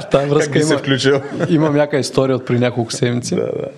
В 0.00 0.08
тази 0.10 0.28
връзка 0.28 0.58
има, 0.58 0.68
се 0.68 0.76
включил? 0.76 1.20
имам 1.48 1.74
някаква 1.74 1.98
история 1.98 2.36
от 2.36 2.46
при 2.46 2.58
няколко 2.58 2.92
седмици. 2.92 3.34
Да, 3.34 3.42
да. 3.42 3.68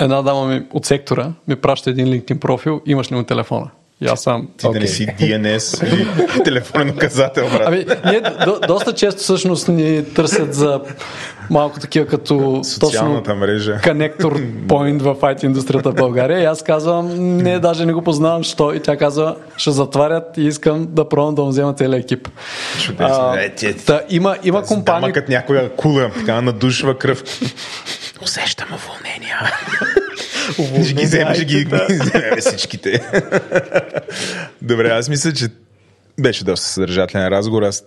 Една 0.00 0.22
дама 0.22 0.46
ми 0.46 0.62
от 0.72 0.86
сектора 0.86 1.32
ми 1.48 1.56
праща 1.56 1.90
един 1.90 2.06
LinkedIn 2.06 2.38
профил, 2.38 2.80
имаш 2.86 3.12
ли 3.12 3.16
му 3.16 3.22
телефона? 3.22 3.70
И 4.02 4.06
аз 4.06 4.22
сам. 4.22 4.48
Ти 4.56 4.66
okay. 4.66 4.72
да 4.72 4.80
не 4.80 4.86
си 4.86 5.06
DNS 5.06 5.86
или 5.86 6.08
телефонен 6.44 6.90
указател, 6.90 7.48
брат. 7.48 7.62
Ами, 7.66 7.84
ние 8.04 8.20
до, 8.44 8.60
доста 8.66 8.92
често 8.92 9.20
всъщност 9.20 9.68
ни 9.68 10.04
търсят 10.14 10.54
за 10.54 10.80
малко 11.50 11.80
такива 11.80 12.06
като 12.06 12.60
Социалната 12.64 13.34
мрежа. 13.34 13.80
конектор 13.84 14.40
point 14.66 15.02
в 15.02 15.14
IT 15.14 15.44
индустрията 15.44 15.90
в 15.90 15.94
България. 15.94 16.40
И 16.40 16.44
аз 16.44 16.62
казвам, 16.62 17.36
не, 17.36 17.58
даже 17.58 17.86
не 17.86 17.92
го 17.92 18.02
познавам, 18.02 18.42
що. 18.42 18.74
И 18.74 18.80
тя 18.80 18.96
казва, 18.96 19.36
ще 19.56 19.70
затварят 19.70 20.36
и 20.36 20.42
искам 20.42 20.86
да 20.90 21.08
пробвам 21.08 21.34
да 21.34 21.42
му 21.42 21.48
взема 21.48 21.74
целият 21.74 22.04
екип. 22.04 22.28
Чудесно. 22.82 23.16
А, 23.20 23.40
е, 23.40 23.74
та, 23.86 24.00
има, 24.10 24.36
има 24.42 24.62
компания... 24.62 25.00
Дамъкът 25.00 25.28
някоя 25.28 25.76
кула, 25.76 26.10
така 26.18 26.40
надушва 26.40 26.98
кръв. 26.98 27.22
Усещам 28.22 28.68
уволнения. 28.74 29.52
Ще 30.84 30.94
ги 30.94 31.04
вземем, 31.04 31.34
ще 31.34 31.44
ги 31.44 31.64
вземем 31.64 32.36
всичките. 32.40 33.00
Добре, 34.62 34.88
аз 34.88 35.08
мисля, 35.08 35.32
че 35.32 35.48
беше 36.20 36.44
доста 36.44 36.66
съдържателен 36.66 37.28
разговор. 37.28 37.62
Аз 37.62 37.84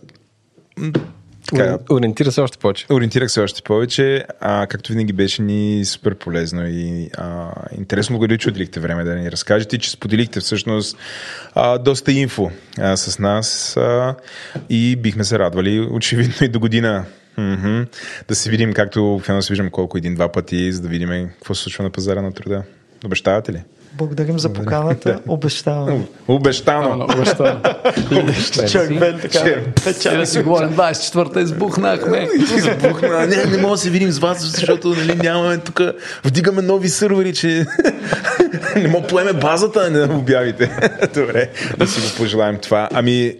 така, 1.46 1.78
Ориентира 1.92 2.32
се 2.32 2.42
още 2.42 2.58
повече. 2.58 2.86
Ориентирах 2.92 3.32
се 3.32 3.42
още 3.42 3.62
повече. 3.62 4.26
А, 4.40 4.68
както 4.68 4.92
винаги 4.92 5.14
беше 5.14 5.42
ни 5.42 5.86
супер 5.86 6.16
полезно 6.16 6.68
и 6.68 7.10
а, 7.18 7.52
интересно 7.78 8.18
го 8.18 8.28
да 8.28 8.38
чудлихте 8.38 8.80
време 8.80 9.04
да 9.04 9.16
ни 9.16 9.32
разкажете, 9.32 9.78
че 9.78 9.92
споделихте 9.92 10.40
всъщност 10.40 10.98
а, 11.54 11.78
доста 11.78 12.12
инфо 12.12 12.52
а, 12.80 12.98
с 12.98 13.20
нас 13.20 13.78
а, 13.78 14.16
и 14.70 14.96
бихме 14.96 15.24
се 15.24 15.40
радвали 15.40 15.80
очевидно 15.80 16.36
и 16.42 16.48
до 16.48 16.60
година 16.60 17.06
Mm-hmm. 17.38 17.88
Да 18.28 18.36
се 18.36 18.50
видим, 18.50 18.74
както 18.74 19.22
едно 19.30 19.42
се 19.42 19.54
виждам 19.54 19.70
колко 19.70 19.98
един-два 19.98 20.32
пъти, 20.32 20.72
за 20.72 20.82
да 20.82 20.88
видим 20.88 21.30
какво 21.34 21.56
се 21.56 21.64
случва 21.64 21.84
на 21.84 21.90
пазара 21.90 22.22
на 22.22 22.34
труда. 22.34 22.64
Обещавате 23.06 23.54
ли? 23.54 23.64
Благодарим 23.98 24.40
за 24.40 24.54
поканата. 24.54 25.20
Обещавам. 25.28 26.06
Обещано. 26.28 27.04
Обещавам. 27.04 27.62
Човек 28.72 29.00
бе 29.00 29.18
така. 29.18 29.40
Ще 30.00 30.18
да 30.18 30.26
си 30.26 30.42
говорим 30.42 30.70
24-та, 30.70 31.42
избухнахме. 31.42 32.28
Избухна. 32.58 33.28
Не, 33.28 33.46
не 33.46 33.58
мога 33.58 33.74
да 33.74 33.78
се 33.78 33.90
видим 33.90 34.12
с 34.12 34.20
вас, 34.20 34.46
защото 34.46 34.90
нали, 34.90 35.16
нямаме 35.16 35.58
тук. 35.58 35.82
Вдигаме 36.24 36.62
нови 36.62 36.90
сървъри, 36.90 37.34
че 37.34 37.66
не 38.76 38.88
мога 38.88 39.08
поеме 39.08 39.34
базата, 39.34 39.90
не 39.92 40.00
да 40.00 40.16
обявите. 40.16 40.72
Добре, 41.14 41.50
да 41.78 41.88
си 41.88 42.02
го 42.02 42.18
пожелаем 42.18 42.58
това. 42.58 42.90
Ами, 42.94 43.36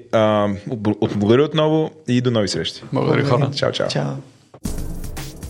благодаря 1.16 1.44
отново 1.44 1.92
и 2.08 2.22
до 2.22 2.32
нови 2.32 2.48
срещи. 2.48 2.84
Благодаря 2.94 3.26
хора. 3.26 3.50
Чао, 3.56 3.72
чао. 3.72 3.88
Чао. 3.88 4.33